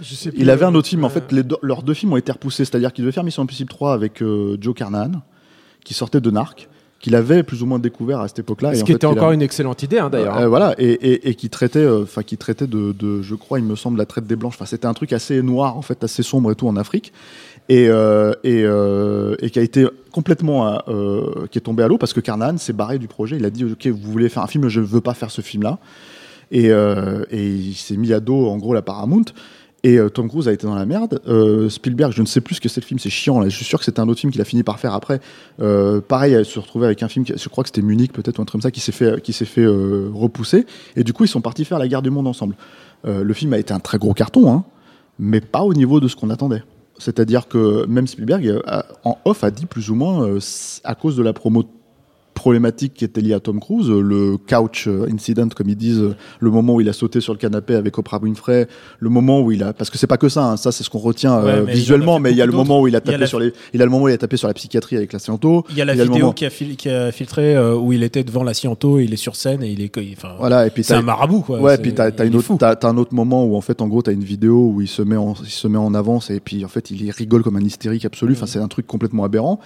Je 0.00 0.14
sais 0.14 0.30
plus. 0.30 0.40
Il 0.40 0.48
avait 0.48 0.64
un 0.64 0.74
autre 0.74 0.88
film. 0.88 1.04
En 1.04 1.10
fait, 1.10 1.30
les 1.30 1.42
deux- 1.42 1.58
leurs 1.60 1.82
deux 1.82 1.92
films 1.92 2.14
ont 2.14 2.16
été 2.16 2.32
repoussés. 2.32 2.64
C'est-à-dire 2.64 2.90
qu'il 2.94 3.04
devait 3.04 3.12
faire 3.12 3.24
Mission 3.24 3.42
Impossible 3.42 3.68
3 3.68 3.92
avec 3.92 4.24
Joe 4.58 4.74
Carnahan, 4.74 5.20
qui 5.84 5.92
sortait 5.92 6.22
de 6.22 6.30
Narc, 6.30 6.69
qu'il 7.00 7.14
avait 7.14 7.42
plus 7.42 7.62
ou 7.62 7.66
moins 7.66 7.78
découvert 7.78 8.20
à 8.20 8.28
cette 8.28 8.40
époque-là. 8.40 8.72
Et 8.72 8.76
Ce 8.76 8.82
en 8.82 8.84
qui 8.84 8.92
fait, 8.92 8.96
était 8.96 9.06
a- 9.06 9.10
encore 9.10 9.32
une 9.32 9.40
excellente 9.42 9.82
idée, 9.82 9.98
hein, 9.98 10.10
d'ailleurs. 10.10 10.36
euh, 10.38 10.46
voilà, 10.48 10.74
et, 10.78 10.84
et, 10.92 11.30
et 11.30 11.34
qui 11.34 11.48
traitait, 11.48 11.78
euh, 11.78 12.02
enfin 12.02 12.22
qui 12.22 12.36
traitait 12.36 12.66
de, 12.66 12.92
de, 12.92 13.22
je 13.22 13.34
crois, 13.34 13.58
il 13.58 13.64
me 13.64 13.74
semble, 13.74 13.96
la 13.98 14.04
traite 14.06 14.26
des 14.26 14.36
blanches. 14.36 14.54
Enfin, 14.56 14.66
c'était 14.66 14.86
un 14.86 14.92
truc 14.94 15.12
assez 15.14 15.40
noir, 15.42 15.76
en 15.78 15.82
fait, 15.82 16.04
assez 16.04 16.22
sombre 16.22 16.52
et 16.52 16.54
tout 16.54 16.68
en 16.68 16.76
Afrique, 16.76 17.12
et 17.70 17.88
euh, 17.88 18.32
et, 18.44 18.62
euh, 18.64 19.34
et 19.40 19.48
qui 19.50 19.58
a 19.58 19.62
été 19.62 19.86
complètement, 20.12 20.78
euh, 20.88 21.46
qui 21.50 21.56
est 21.58 21.62
tombé 21.62 21.82
à 21.82 21.88
l'eau 21.88 21.96
parce 21.96 22.12
que 22.12 22.20
Carnahan 22.20 22.58
s'est 22.58 22.72
barré 22.74 22.98
du 22.98 23.08
projet. 23.08 23.36
Il 23.36 23.44
a 23.46 23.50
dit, 23.50 23.64
ok, 23.64 23.86
vous 23.86 24.10
voulez 24.12 24.28
faire 24.28 24.42
un 24.42 24.46
film, 24.48 24.68
je 24.68 24.80
veux 24.80 25.00
pas 25.00 25.14
faire 25.14 25.30
ce 25.30 25.40
film-là, 25.40 25.78
et, 26.52 26.70
euh, 26.70 27.24
et 27.30 27.46
il 27.46 27.74
s'est 27.74 27.96
mis 27.96 28.12
à 28.12 28.20
dos, 28.20 28.46
en 28.48 28.58
gros, 28.58 28.74
la 28.74 28.82
Paramount. 28.82 29.24
Et 29.82 29.96
euh, 29.96 30.10
Tom 30.10 30.28
Cruise 30.28 30.46
a 30.48 30.52
été 30.52 30.66
dans 30.66 30.74
la 30.74 30.84
merde. 30.84 31.20
Euh, 31.26 31.68
Spielberg, 31.70 32.12
je 32.12 32.20
ne 32.20 32.26
sais 32.26 32.40
plus 32.40 32.56
ce 32.56 32.60
que 32.60 32.68
c'est 32.68 32.80
le 32.80 32.86
film, 32.86 32.98
c'est 32.98 33.10
chiant. 33.10 33.42
Je 33.44 33.48
suis 33.48 33.64
sûr 33.64 33.78
que 33.78 33.84
c'était 33.84 34.00
un 34.00 34.08
autre 34.08 34.20
film 34.20 34.30
qu'il 34.30 34.40
a 34.40 34.44
fini 34.44 34.62
par 34.62 34.78
faire 34.78 34.94
après. 34.94 35.20
Euh, 35.60 36.00
pareil, 36.00 36.34
elle 36.34 36.44
se 36.44 36.58
retrouvait 36.58 36.86
avec 36.86 37.02
un 37.02 37.08
film, 37.08 37.24
je 37.26 37.48
crois 37.48 37.64
que 37.64 37.68
c'était 37.68 37.82
Munich 37.82 38.12
peut-être 38.12 38.38
ou 38.38 38.42
un 38.42 38.44
truc 38.44 38.52
comme 38.52 38.62
ça, 38.62 38.70
qui 38.70 38.80
s'est 38.80 38.92
fait, 38.92 39.22
qui 39.22 39.32
s'est 39.32 39.46
fait 39.46 39.66
repousser. 39.66 40.66
Et 40.96 41.04
du 41.04 41.12
coup, 41.12 41.24
ils 41.24 41.28
sont 41.28 41.40
partis 41.40 41.64
faire 41.64 41.78
la 41.78 41.88
guerre 41.88 42.02
du 42.02 42.10
monde 42.10 42.26
ensemble. 42.26 42.56
Le 43.04 43.32
film 43.32 43.52
a 43.54 43.58
été 43.58 43.72
un 43.72 43.80
très 43.80 43.98
gros 43.98 44.12
carton, 44.12 44.52
hein, 44.52 44.64
mais 45.18 45.40
pas 45.40 45.62
au 45.62 45.72
niveau 45.72 46.00
de 46.00 46.08
ce 46.08 46.16
qu'on 46.16 46.28
attendait. 46.28 46.62
C'est-à-dire 46.98 47.48
que 47.48 47.86
même 47.86 48.06
Spielberg, 48.06 48.60
en 49.04 49.16
off, 49.24 49.42
a 49.44 49.50
dit 49.50 49.64
plus 49.64 49.88
ou 49.88 49.94
moins, 49.94 50.38
à 50.84 50.94
cause 50.94 51.16
de 51.16 51.22
la 51.22 51.32
promo 51.32 51.64
problématique 52.40 52.94
qui 52.94 53.04
était 53.04 53.20
liée 53.20 53.34
à 53.34 53.40
Tom 53.40 53.60
Cruise, 53.60 53.88
le 53.90 54.36
couch 54.38 54.86
euh, 54.88 55.06
incident, 55.12 55.48
comme 55.54 55.68
ils 55.68 55.76
disent, 55.76 56.02
le 56.40 56.50
moment 56.50 56.74
où 56.76 56.80
il 56.80 56.88
a 56.88 56.92
sauté 56.94 57.20
sur 57.20 57.34
le 57.34 57.38
canapé 57.38 57.74
avec 57.74 57.98
Oprah 57.98 58.18
Winfrey, 58.18 58.66
le 58.98 59.08
moment 59.10 59.40
où 59.42 59.52
il 59.52 59.62
a, 59.62 59.72
parce 59.74 59.90
que 59.90 59.98
c'est 59.98 60.06
pas 60.06 60.16
que 60.16 60.28
ça, 60.30 60.44
hein, 60.44 60.56
ça 60.56 60.72
c'est 60.72 60.82
ce 60.82 60.88
qu'on 60.90 60.98
retient 61.00 61.34
euh, 61.36 61.44
Ouais, 61.60 61.62
mais 61.66 61.72
visuellement, 61.74 62.18
mais 62.18 62.30
il 62.30 62.36
y 62.38 62.42
a 62.42 62.46
le 62.46 62.52
moment 62.52 62.80
où 62.80 62.88
il 62.88 62.96
a. 62.96 62.98
Il 62.98 63.02
tapé 63.02 63.18
la- 63.18 63.26
sur 63.26 63.38
les, 63.40 63.52
il 63.74 63.82
a 63.82 63.84
le 63.84 63.90
moment 63.90 64.04
où 64.04 64.08
il 64.08 64.14
a 64.14 64.18
tapé 64.18 64.36
sur 64.38 64.48
la 64.48 64.54
psychiatrie 64.54 64.96
avec 64.96 65.12
la 65.12 65.18
Sciento. 65.18 65.64
Il 65.70 65.76
y 65.76 65.82
a 65.82 65.84
la 65.84 65.94
Il 65.94 65.98
y 65.98 66.00
a 66.00 66.04
le 66.04 66.10
vidéo 66.10 66.24
moment- 66.26 66.32
qui, 66.32 66.46
a 66.46 66.50
fil- 66.50 66.76
qui 66.76 66.88
a 66.88 67.12
filtré 67.12 67.54
euh, 67.56 67.76
où 67.76 67.92
il 67.92 68.02
était 68.02 68.24
devant 68.24 68.42
la 68.42 68.54
Sciento, 68.54 68.98
il 68.98 69.12
est 69.12 69.16
sur 69.16 69.36
scène 69.36 69.62
et 69.62 69.70
il 69.70 69.82
est. 69.82 69.90
Enfin, 70.16 70.34
Voilà, 70.38 70.66
et 70.66 70.70
puis 70.70 70.82
c'est 70.82 70.94
un 70.94 71.02
marabout, 71.02 71.42
quoi. 71.42 71.60
Ouais, 71.60 71.76
C'est- 71.76 71.82
puis 71.82 71.92
t'as, 71.94 72.10
t'as 72.10 72.24
une 72.24 72.36
autre, 72.36 72.56
t'as, 72.58 72.74
t'as 72.76 72.88
un 72.88 72.96
autre 72.96 73.12
moment 73.14 73.44
où 73.44 73.54
en 73.56 73.60
fait, 73.60 73.82
en 73.82 73.88
gros, 73.88 74.00
t'as 74.02 74.12
une 74.12 74.24
vidéo 74.24 74.72
où 74.74 74.80
il 74.80 74.88
se 74.88 75.02
met 75.02 75.16
en, 75.16 75.34
il 75.42 75.50
se 75.50 75.68
met 75.68 75.78
en 75.78 75.92
avance 75.94 76.30
et 76.30 76.40
puis 76.40 76.64
en 76.64 76.68
fait, 76.68 76.90
il 76.90 77.10
rigole 77.10 77.42
comme 77.42 77.56
un 77.56 77.64
hystérique 77.64 78.04
absolu. 78.06 78.32
Enfin, 78.32 78.46
c'est 78.46 78.60
un 78.60 78.68
truc 78.68 78.86
complètement 78.86 79.24
aberrant. 79.24 79.60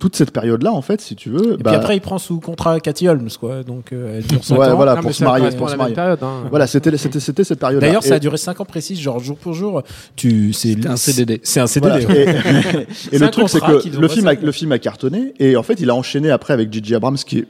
Toute 0.00 0.16
cette 0.16 0.32
période-là, 0.32 0.72
en 0.72 0.82
fait, 0.82 1.00
si 1.00 1.14
tu 1.14 1.30
veux, 1.30 1.54
Et 1.54 1.56
bah, 1.56 1.70
puis 1.70 1.74
après, 1.76 1.96
il 1.96 2.00
prend 2.00 2.18
sous 2.18 2.40
contrat 2.40 2.80
Cathy 2.80 3.06
Holmes, 3.08 3.28
quoi. 3.38 3.62
Donc, 3.62 3.92
euh, 3.92 4.16
elle 4.18 4.26
dure 4.26 4.42
cinq 4.44 4.58
Ouais, 4.58 4.66
ans. 4.66 4.74
voilà, 4.76 4.96
Non, 4.96 5.02
pour 5.02 5.14
se 5.14 5.22
marier, 5.22 5.50
pour 5.56 5.70
se 5.70 5.76
marier. 5.76 5.94
période. 5.94 6.18
hein. 6.22 6.42
voilà, 6.50 6.66
c'était, 6.66 6.94
c'était, 6.96 7.20
c'était 7.20 7.44
cette 7.44 7.60
période-là. 7.60 7.86
D'ailleurs, 7.86 8.02
ça 8.02 8.16
a 8.16 8.18
duré 8.18 8.36
5 8.36 8.60
ans 8.60 8.64
précis, 8.64 8.96
genre 8.96 9.20
jour 9.20 9.36
pour 9.38 9.52
jour. 9.54 9.82
Tu, 10.16 10.52
c'est 10.52 10.84
un 10.86 10.96
CDD. 10.96 11.40
C'est 11.44 11.60
un 11.60 11.68
CDD. 11.68 12.00
Voilà. 12.00 12.08
ouais. 12.08 12.86
Et, 13.12 13.14
et 13.16 13.18
le 13.20 13.30
truc, 13.30 13.48
c'est 13.48 13.60
que 13.60 13.88
le 14.00 14.08
film, 14.08 14.26
a, 14.26 14.34
le 14.34 14.52
film 14.52 14.72
a 14.72 14.78
cartonné 14.80 15.32
et 15.38 15.56
en 15.56 15.62
fait, 15.62 15.80
il 15.80 15.88
a 15.90 15.94
enchaîné 15.94 16.30
après 16.30 16.52
avec 16.54 16.72
J.J. 16.72 16.96
Abrams, 16.96 17.16
qui 17.16 17.38
est 17.38 17.46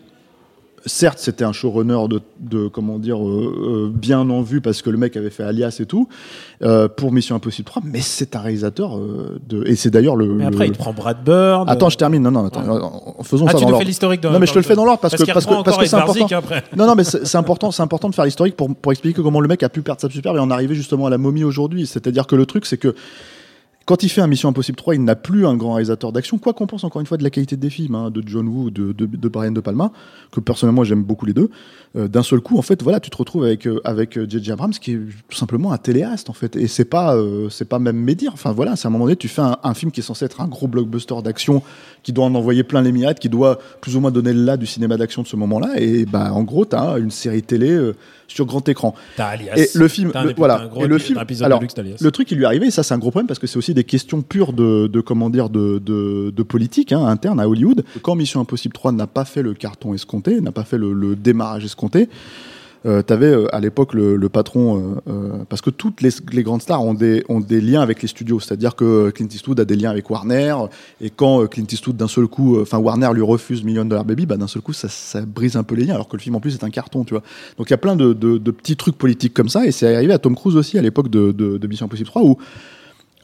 certes, 0.87 1.19
c'était 1.19 1.45
un 1.45 1.53
showrunner 1.53 1.99
de, 2.09 2.21
de 2.41 2.69
comment 2.69 2.99
dire 2.99 3.17
euh, 3.27 3.89
euh, 3.89 3.93
bien 3.93 4.29
en 4.31 4.43
vue 4.43 4.61
parce 4.61 4.83
que 4.83 4.91
le 4.91 4.99
mec 4.99 5.17
avait 5.17 5.31
fait 5.31 5.43
Alias 5.43 5.79
et 5.81 5.87
tout 5.87 6.09
euh, 6.63 6.89
pour 6.89 7.13
Mission 7.13 7.37
Impossible 7.37 7.67
3, 7.67 7.83
mais 7.85 8.01
c'est 8.01 8.37
un 8.37 8.41
réalisateur 8.41 8.97
euh, 8.97 9.41
de 9.49 9.65
et 9.67 9.77
c'est 9.77 9.91
d'ailleurs 9.91 10.17
le. 10.17 10.27
Mais 10.35 10.45
après, 10.47 10.67
le- 10.67 10.73
il 10.73 10.77
prend 10.77 10.93
Brad 10.93 11.25
Bird. 11.25 11.69
Attends, 11.71 11.89
je 11.91 11.97
termine. 11.97 12.23
Non, 12.23 12.31
non, 12.31 12.47
attends. 12.47 12.63
en- 12.69 13.15
en 13.19 13.23
faisons 13.23 13.47
Ah, 13.49 13.53
ça 13.53 13.59
tu 13.59 13.65
dans 13.65 13.71
l'ordre. 13.71 13.83
fais 13.83 13.89
l'historique 13.89 14.21
dans 14.21 14.31
Non, 14.31 14.39
mais 14.39 14.47
je 14.47 14.53
te 14.53 14.59
le 14.59 14.65
fais 14.65 14.75
dans 14.77 14.85
l'ordre 14.85 15.01
parce 15.01 15.15
que 15.17 15.25
parce 15.33 15.47
que 15.47 15.63
parce 15.63 15.77
que 15.79 15.87
c'est 15.87 15.97
important. 15.97 16.27
après. 16.37 16.65
Non, 16.77 16.87
non, 16.87 16.95
mais 16.95 17.05
c'est 17.05 17.25
c'est 17.27 17.39
important, 17.39 17.71
c'est 17.71 17.83
important 17.83 18.09
de 18.09 18.15
faire 18.15 18.25
l'historique 18.25 18.57
pour, 18.57 18.75
pour 18.75 18.93
expliquer 18.93 19.23
comment 19.23 19.41
le 19.41 19.49
mec 19.49 19.63
a 19.63 19.69
pu 19.69 19.83
perdre 19.83 20.01
sa 20.01 20.11
superbe 20.11 20.37
et 20.37 20.41
en 20.41 20.51
arriver 20.51 20.75
justement 20.75 21.07
à 21.07 21.11
la 21.11 21.19
momie 21.19 21.45
aujourd'hui. 21.45 21.87
C'est-à-dire 21.87 22.27
que 22.27 22.37
le 22.37 22.47
truc, 22.47 22.67
c'est 22.67 22.77
que 22.79 22.95
quand 23.87 24.03
il 24.03 24.09
fait 24.09 24.21
un 24.23 24.27
Mission 24.27 24.49
Impossible 24.49 24.77
3, 24.77 24.95
il 24.95 25.05
n'a 25.05 25.15
plus 25.17 25.47
un 25.47 25.57
grand 25.57 25.75
réalisateur 25.75 26.11
d'action, 26.11 26.39
quoi 26.39 26.53
qu'on 26.55 26.67
pense 26.67 26.85
encore 26.85 27.01
une 27.01 27.07
fois 27.07 27.19
de 27.19 27.23
la 27.23 27.31
qualité 27.31 27.57
des 27.57 27.69
films, 27.71 27.95
hein, 27.95 28.11
de 28.11 28.23
John 28.27 28.49
Woo, 28.49 28.71
de, 28.71 28.93
de, 28.93 29.05
de 29.07 29.29
Brian 29.29 29.53
De 29.53 29.61
Palma, 29.61 29.93
que 30.33 30.41
personnellement 30.41 30.85
j'aime 30.85 31.03
beaucoup 31.03 31.27
les 31.27 31.35
deux. 31.35 31.51
Euh, 31.97 32.09
D'un 32.09 32.23
seul 32.23 32.41
coup, 32.41 32.57
en 32.59 32.63
fait, 32.63 32.83
voilà, 32.83 32.99
tu 32.99 33.11
te 33.11 33.17
retrouves 33.17 33.45
avec 33.45 33.67
euh, 33.67 33.81
avec 33.85 34.17
euh, 34.17 34.27
J.J. 34.29 34.53
Abrams 34.53 34.73
qui 34.73 34.93
est 34.93 35.01
tout 35.29 35.37
simplement 35.37 35.73
un 35.73 35.79
téléaste 35.79 36.31
en 36.31 36.33
fait, 36.33 36.57
et 36.57 36.67
c'est 36.67 36.85
pas 36.87 37.15
euh, 37.15 37.49
c'est 37.51 37.67
pas 37.69 37.79
même 37.79 37.97
médire. 37.99 38.31
Enfin 38.33 38.53
voilà, 38.53 38.75
c'est 38.77 38.87
à 38.87 38.89
un 38.89 38.91
moment 38.93 39.05
donné, 39.05 39.17
tu 39.17 39.29
fais 39.29 39.43
un, 39.43 39.59
un 39.63 39.75
film 39.75 39.93
qui 39.93 40.01
est 40.01 40.03
censé 40.05 40.25
être 40.25 40.41
un 40.41 40.49
gros 40.49 40.67
blockbuster 40.67 41.15
d'action, 41.23 41.63
qui 42.03 42.13
doit 42.13 42.25
en 42.25 42.35
envoyer 42.35 42.65
plein 42.65 42.81
les 42.83 42.91
mirettes, 42.93 43.21
qui 43.21 43.29
doit 43.29 43.59
plus 43.81 43.97
ou 43.97 44.01
moins 44.01 44.11
donner 44.11 44.33
le 44.33 44.45
là 44.45 44.57
du 44.57 44.67
cinéma 44.67 44.97
d'action 44.97 45.23
de 45.23 45.27
ce 45.29 45.37
moment-là, 45.37 45.73
et 45.77 46.07
bah 46.07 46.33
en 46.33 46.43
gros, 46.43 46.65
t'as 46.65 46.99
une 46.99 47.11
série 47.11 47.43
télé 47.43 47.71
euh, 47.71 47.95
sur 48.29 48.47
grand 48.47 48.67
écran. 48.69 48.95
T'as 49.17 49.27
Alias. 49.27 49.55
Et 49.57 49.69
le 49.75 49.87
film, 49.89 50.11
le- 50.25 50.33
voilà. 50.37 50.57
t'as 50.57 50.63
un 50.65 50.67
gros 50.69 50.85
Et 50.85 50.89
le 50.89 50.99
film, 50.99 51.19
alors, 51.43 51.59
de 51.59 51.65
luxe 51.65 51.75
d'Alias. 51.75 51.97
Le 52.01 52.11
truc 52.11 52.27
qui 52.27 52.35
lui 52.35 52.43
est 52.45 52.47
arrivé, 52.47 52.67
et 52.67 52.71
ça 52.71 52.83
c'est 52.83 52.95
un 52.95 52.99
gros 52.99 53.11
problème 53.11 53.27
parce 53.29 53.39
que 53.39 53.47
c'est 53.47 53.59
aussi 53.59 53.74
des 53.75 53.85
questions 53.85 54.23
pures 54.23 54.53
de, 54.53 55.01
comment 55.01 55.31
dire 55.31 55.51
de, 55.51 56.43
politique 56.43 56.93
hein, 56.93 57.05
interne 57.07 57.41
à 57.41 57.49
Hollywood. 57.49 57.85
Quand 58.03 58.15
Mission 58.15 58.41
Impossible 58.41 58.73
3 58.73 58.93
n'a 58.93 59.07
pas 59.07 59.25
fait 59.25 59.43
le 59.43 59.55
carton 59.55 59.95
escompté, 59.95 60.41
n'a 60.41 60.53
pas 60.53 60.65
fait 60.65 60.79
le, 60.79 61.17
démarrage 61.17 61.65
escompté, 61.65 62.09
euh, 62.87 63.01
t'avais 63.01 63.29
euh, 63.29 63.55
à 63.55 63.61
l'époque 63.61 63.95
le, 63.95 64.29
patron 64.29 64.77
euh, 64.77 65.11
euh, 65.11 65.45
parce 65.49 65.63
que 65.63 65.71
toutes 65.71 66.03
les, 66.03 66.43
grandes 66.43 66.61
stars 66.61 66.83
ont 66.83 66.93
des, 66.93 67.25
ont 67.31 67.41
des 67.41 67.63
liens 67.63 67.81
avec 67.81 68.03
les 68.03 68.09
studios, 68.09 68.41
c'est-à-dire 68.41 68.77
que 68.77 69.11
Clint 69.11 69.29
Eastwood 69.33 69.59
a 69.59 69.65
des 69.65 69.77
liens 69.77 69.91
avec 69.91 70.11
Warner 70.11 70.55
et 71.01 71.09
quand 71.09 71.47
Clint 71.47 71.67
Eastwood 71.71 71.97
d'un 71.97 72.09
seul 72.09 72.27
coup, 72.27 72.61
enfin 72.61 72.77
Warner 72.77 73.09
lui 73.15 73.23
refuse 73.23 73.65
Million 73.65 73.87
Dollar 73.87 74.05
Baby, 74.05 74.27
bah 74.27 74.37
d'un 74.37 74.49
seul 74.49 74.61
coup 74.61 74.75
ça, 74.75 74.89
brise 75.23 75.57
un 75.57 75.63
peu 75.63 75.75
les 75.75 75.85
liens 75.85 75.95
alors 75.95 76.09
que 76.09 76.17
le 76.17 76.21
film 76.21 76.35
en 76.35 76.41
plus 76.41 76.55
est 76.55 76.65
un 76.65 76.71
carton, 76.71 77.05
tu 77.05 77.15
vois. 77.15 77.23
Donc 77.57 77.69
il 77.69 77.71
y 77.71 77.75
a 77.75 77.79
plein 77.79 77.97
de, 77.97 78.13
petits 78.51 78.77
trucs 78.77 78.99
politiques 78.99 79.33
comme 79.33 79.49
ça 79.49 79.65
et 79.67 79.73
c'est 79.73 79.95
arrivé 79.95 80.13
à 80.13 80.19
Tom 80.19 80.35
Cruise 80.35 80.57
aussi 80.57 80.79
à 80.79 80.83
l'époque 80.83 81.09
de 81.09 81.67
Mission 81.67 81.87
Impossible 81.87 82.09
3 82.09 82.23
où 82.23 82.37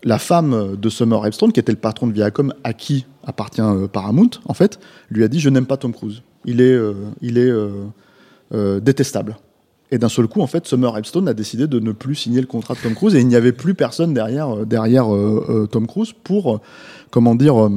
la 0.03 0.19
femme 0.19 0.77
de 0.77 0.89
Summer 0.89 1.27
Epstone, 1.27 1.53
qui 1.53 1.61
était 1.61 1.73
le 1.73 1.79
patron 1.79 2.07
de 2.07 2.13
Viacom, 2.13 2.55
à 2.65 2.73
qui 2.73 3.07
appartient 3.25 3.61
euh, 3.61 3.87
Paramount, 3.87 4.31
en 4.47 4.55
fait, 4.55 4.81
lui 5.11 5.25
a 5.25 5.29
dit 5.29 5.41
Je 5.41 5.51
n'aime 5.51 5.67
pas 5.67 5.77
Tom 5.77 5.93
Cruise. 5.93 6.23
Il 6.45 6.61
est, 6.61 6.73
euh, 6.73 6.95
euh, 8.55 8.81
détestable. 8.81 9.37
Et 9.91 9.99
d'un 9.99 10.09
seul 10.09 10.29
coup, 10.29 10.41
en 10.41 10.47
fait, 10.47 10.67
Summer 10.67 10.97
Epstone 10.97 11.29
a 11.29 11.35
décidé 11.35 11.67
de 11.67 11.81
ne 11.81 11.93
plus 11.93 12.15
signer 12.15 12.41
le 12.41 12.47
contrat 12.47 12.75
de 12.75 12.81
Tom 12.81 12.95
Cruise 12.95 13.15
et 13.15 13.21
il 13.21 13.27
n'y 13.27 13.35
avait 13.35 13.53
plus 13.53 13.75
personne 13.75 14.15
derrière, 14.15 14.65
derrière 14.65 15.07
Tom 15.73 15.89
Cruise 15.89 16.13
pour, 16.13 16.61
comment 17.11 17.35
dire, 17.35 17.69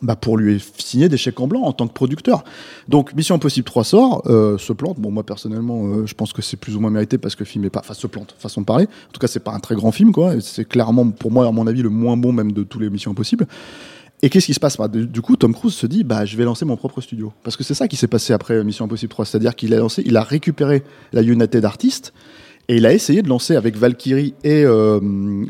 bah 0.00 0.16
pour 0.16 0.36
lui 0.36 0.64
signer 0.78 1.08
des 1.08 1.16
chèques 1.16 1.40
en 1.40 1.48
blanc 1.48 1.62
en 1.62 1.72
tant 1.72 1.88
que 1.88 1.92
producteur. 1.92 2.44
Donc 2.88 3.14
Mission 3.14 3.34
Impossible 3.34 3.64
3 3.64 3.84
sort, 3.84 4.22
euh, 4.26 4.56
se 4.58 4.72
plante. 4.72 4.98
Bon, 4.98 5.10
moi 5.10 5.24
personnellement, 5.24 5.86
euh, 5.86 6.06
je 6.06 6.14
pense 6.14 6.32
que 6.32 6.42
c'est 6.42 6.56
plus 6.56 6.76
ou 6.76 6.80
moins 6.80 6.90
mérité 6.90 7.18
parce 7.18 7.34
que 7.34 7.40
le 7.40 7.48
film 7.48 7.64
est 7.64 7.70
pas, 7.70 7.80
enfin 7.80 7.94
se 7.94 8.06
plante, 8.06 8.34
façon 8.38 8.60
de 8.60 8.66
parler. 8.66 8.84
En 8.84 9.12
tout 9.12 9.20
cas, 9.20 9.26
c'est 9.26 9.40
pas 9.40 9.52
un 9.52 9.60
très 9.60 9.74
grand 9.74 9.92
film, 9.92 10.12
quoi. 10.12 10.40
C'est 10.40 10.66
clairement, 10.66 11.10
pour 11.10 11.32
moi, 11.32 11.46
à 11.46 11.50
mon 11.50 11.66
avis, 11.66 11.82
le 11.82 11.90
moins 11.90 12.16
bon 12.16 12.32
même 12.32 12.52
de 12.52 12.62
tous 12.62 12.78
les 12.78 12.90
Missions 12.90 13.10
Impossibles. 13.10 13.46
Et 14.22 14.30
qu'est-ce 14.30 14.46
qui 14.46 14.54
se 14.54 14.60
passe? 14.60 14.76
Bah, 14.76 14.88
du, 14.88 15.20
coup, 15.20 15.36
Tom 15.36 15.54
Cruise 15.54 15.74
se 15.74 15.86
dit, 15.86 16.02
bah, 16.02 16.24
je 16.24 16.36
vais 16.36 16.44
lancer 16.44 16.64
mon 16.64 16.76
propre 16.76 17.00
studio, 17.00 17.32
parce 17.44 17.56
que 17.56 17.62
c'est 17.62 17.74
ça 17.74 17.86
qui 17.86 17.96
s'est 17.96 18.08
passé 18.08 18.32
après 18.32 18.62
Mission 18.64 18.84
Impossible 18.86 19.10
3, 19.10 19.24
c'est-à-dire 19.24 19.54
qu'il 19.54 19.72
a 19.74 19.78
lancé, 19.78 20.02
il 20.04 20.16
a 20.16 20.22
récupéré 20.22 20.82
la 21.12 21.22
United 21.22 21.64
Artists. 21.64 22.12
Et 22.70 22.76
il 22.76 22.86
a 22.86 22.92
essayé 22.92 23.22
de 23.22 23.28
lancer 23.28 23.56
avec 23.56 23.76
Valkyrie 23.76 24.34
et 24.44 24.62
euh, 24.64 25.00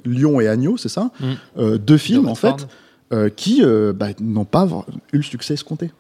Lyon 0.05 0.41
et 0.41 0.47
Agneau, 0.47 0.77
c'est 0.77 0.89
ça? 0.89 1.11
Mm. 1.19 1.27
euh, 1.59 1.79
Deux 1.79 1.97
films, 1.97 2.29
en 2.29 2.37
fait, 2.37 2.69
euh, 3.13 3.29
qui 3.29 3.63
euh, 3.63 3.93
bah, 3.93 4.09
n'ont 4.21 4.45
pas 4.45 4.67
eu 5.13 5.17
le 5.17 5.23
succès 5.23 5.55
escompté. 5.55 5.91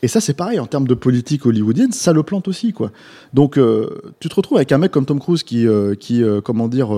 Et 0.00 0.06
ça, 0.06 0.20
c'est 0.20 0.34
pareil, 0.34 0.60
en 0.60 0.66
termes 0.66 0.86
de 0.86 0.94
politique 0.94 1.44
hollywoodienne, 1.44 1.90
ça 1.90 2.12
le 2.12 2.22
plante 2.22 2.46
aussi, 2.46 2.72
quoi. 2.72 2.92
Donc, 3.34 3.58
euh, 3.58 4.00
tu 4.20 4.28
te 4.28 4.34
retrouves 4.36 4.58
avec 4.58 4.70
un 4.70 4.78
mec 4.78 4.92
comme 4.92 5.04
Tom 5.04 5.18
Cruise 5.18 5.42
qui, 5.42 5.66
euh, 5.66 5.96
qui 5.96 6.22
euh, 6.22 6.40
comment 6.40 6.68
dire, 6.68 6.90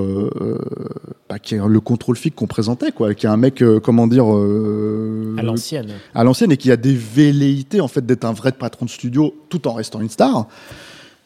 bah, 1.29 1.39
qui 1.39 1.55
est 1.55 1.61
le 1.67 1.81
contrôle 1.81 2.17
fic 2.17 2.35
qu'on 2.35 2.47
présentait, 2.47 2.93
quoi, 2.93 3.15
qui 3.15 3.25
est 3.25 3.31
un 3.31 3.39
mec, 3.39 3.65
comment 3.83 4.07
dire, 4.07 4.27
À 4.27 5.43
l'ancienne. 5.43 5.93
à 6.15 6.25
l'ancienne 6.25 6.53
et 6.53 6.59
qui 6.59 6.71
a 6.71 6.77
des 6.77 6.95
velléités 6.95 7.81
en 7.81 7.89
fait 7.89 8.05
d'être 8.05 8.27
un 8.27 8.33
vrai 8.33 8.53
patron 8.53 8.85
de 8.85 8.91
studio 8.91 9.35
tout 9.49 9.67
en 9.67 9.73
restant 9.73 10.01
une 10.03 10.11
star, 10.11 10.47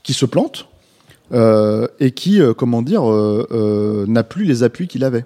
qui 0.05 0.13
se 0.13 0.27
plante 0.27 0.69
et 1.33 2.11
qui, 2.13 2.41
comment 2.57 2.83
dire, 2.83 3.03
n'a 3.03 4.23
plus 4.23 4.45
les 4.45 4.63
appuis 4.63 4.87
qu'il 4.87 5.03
avait. 5.03 5.25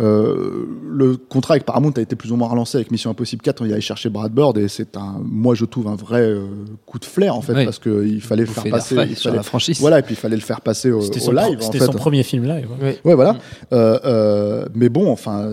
Euh, 0.00 0.66
le 0.90 1.16
contrat 1.16 1.54
avec 1.54 1.64
Paramount 1.64 1.92
a 1.96 2.00
été 2.00 2.16
plus 2.16 2.32
ou 2.32 2.36
moins 2.36 2.48
relancé 2.48 2.76
avec 2.78 2.90
Mission 2.90 3.10
Impossible 3.10 3.42
4 3.42 3.60
on 3.62 3.66
y 3.66 3.72
allait 3.72 3.80
chercher 3.80 4.08
Brad 4.08 4.32
Bird 4.32 4.58
et 4.58 4.66
c'est 4.66 4.96
un 4.96 5.20
moi 5.24 5.54
je 5.54 5.64
trouve 5.64 5.86
un 5.86 5.94
vrai 5.94 6.22
euh, 6.22 6.46
coup 6.84 6.98
de 6.98 7.04
flair 7.04 7.36
en 7.36 7.40
fait 7.42 7.54
Oui. 7.54 7.64
parce 7.64 7.78
qu'il 7.78 8.20
fallait 8.20 8.42
le 8.42 8.48
Vous 8.48 8.54
faire 8.60 8.70
passer 8.72 8.96
il 9.08 9.14
sur 9.16 9.30
fallait- 9.30 9.36
la 9.36 9.42
franchise. 9.44 9.78
voilà 9.80 10.00
et 10.00 10.02
puis 10.02 10.14
il 10.14 10.18
fallait 10.18 10.34
le 10.34 10.42
faire 10.42 10.60
passer 10.62 10.90
au, 10.90 11.00
son, 11.00 11.30
live 11.30 11.58
en 11.58 11.60
c'était 11.60 11.78
fait 11.78 11.84
son 11.86 11.92
premier 11.92 12.24
film 12.24 12.44
live. 12.44 12.66
ouais. 12.82 12.98
Ouais. 13.04 13.14
Voilà. 13.14 13.36
Euh, 13.72 13.98
euh, 14.04 14.66
mais 14.74 14.88
bon, 14.88 15.10
enfin, 15.12 15.52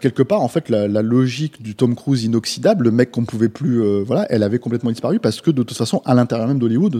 quelque 0.00 0.22
part, 0.22 0.40
en 0.42 0.48
fait, 0.48 0.68
la, 0.68 0.88
la 0.88 1.02
logique 1.02 1.62
du 1.62 1.74
Tom 1.74 1.94
Cruise 1.94 2.24
inoxydable, 2.24 2.84
le 2.84 2.90
mec 2.90 3.10
qu'on 3.10 3.24
pouvait 3.24 3.48
plus, 3.48 3.82
euh, 3.82 4.02
voilà, 4.04 4.26
elle 4.30 4.42
avait 4.42 4.58
complètement 4.58 4.90
disparu 4.90 5.18
parce 5.20 5.40
que 5.40 5.50
de 5.50 5.62
toute 5.62 5.76
façon, 5.76 6.02
à 6.04 6.14
l'intérieur 6.14 6.48
même 6.48 6.58
d'Hollywood, 6.58 6.98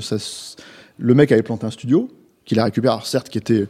le 0.99 1.15
mec 1.15 1.33
avait 1.33 1.43
planté 1.43 1.67
un 1.67 1.71
studio 1.71 2.09
qu'il 2.45 2.59
a 2.59 2.65
récupéré, 2.65 2.93
alors 2.93 3.07
certes, 3.07 3.29
qui 3.29 3.39
était 3.39 3.67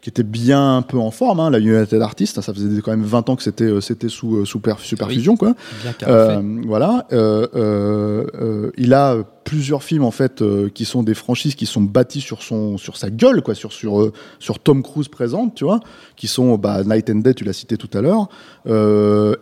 qui 0.00 0.08
était 0.08 0.22
bien 0.22 0.76
un 0.78 0.82
peu 0.82 0.98
en 0.98 1.10
forme, 1.10 1.40
hein, 1.40 1.50
la 1.50 1.58
United 1.58 2.00
Artists, 2.00 2.40
ça 2.40 2.54
faisait 2.54 2.80
quand 2.80 2.90
même 2.90 3.02
20 3.02 3.28
ans 3.28 3.36
que 3.36 3.42
c'était 3.42 3.64
euh, 3.64 3.80
c'était 3.82 4.08
sous 4.08 4.36
euh, 4.36 4.44
sous 4.46 4.58
per- 4.58 4.76
superfusion, 4.78 5.36
quoi. 5.36 5.54
Bien 5.82 5.92
carré. 5.92 6.12
Euh, 6.12 6.60
voilà. 6.66 7.06
Euh, 7.12 8.70
il 8.78 8.94
a 8.94 9.18
plusieurs 9.44 9.82
films 9.82 10.04
en 10.04 10.10
fait 10.10 10.42
qui 10.72 10.84
sont 10.84 11.02
des 11.02 11.14
franchises 11.14 11.54
qui 11.54 11.66
sont 11.66 11.82
bâties 11.82 12.20
sur 12.20 12.42
son 12.42 12.78
sur 12.78 12.96
sa 12.96 13.10
gueule 13.10 13.42
quoi, 13.42 13.54
sur 13.54 13.72
sur 13.72 14.10
sur 14.38 14.58
Tom 14.58 14.82
Cruise 14.82 15.08
présente, 15.08 15.54
tu 15.54 15.64
vois, 15.64 15.80
qui 16.16 16.28
sont 16.28 16.56
bah, 16.56 16.82
Night 16.84 17.10
and 17.10 17.16
Day, 17.16 17.34
tu 17.34 17.44
l'as 17.44 17.52
cité 17.52 17.76
tout 17.76 17.90
à 17.92 18.00
l'heure, 18.00 18.28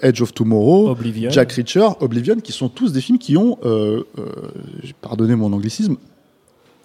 Edge 0.02 0.22
of 0.22 0.34
Tomorrow, 0.34 0.90
Oblivion. 0.90 1.30
Jack 1.30 1.52
Reacher, 1.52 1.88
Oblivion, 2.00 2.36
qui 2.36 2.52
sont 2.52 2.68
tous 2.68 2.92
des 2.92 3.00
films 3.00 3.18
qui 3.18 3.36
ont, 3.36 3.58
pardonnez 5.02 5.36
mon 5.36 5.52
anglicisme, 5.52 5.96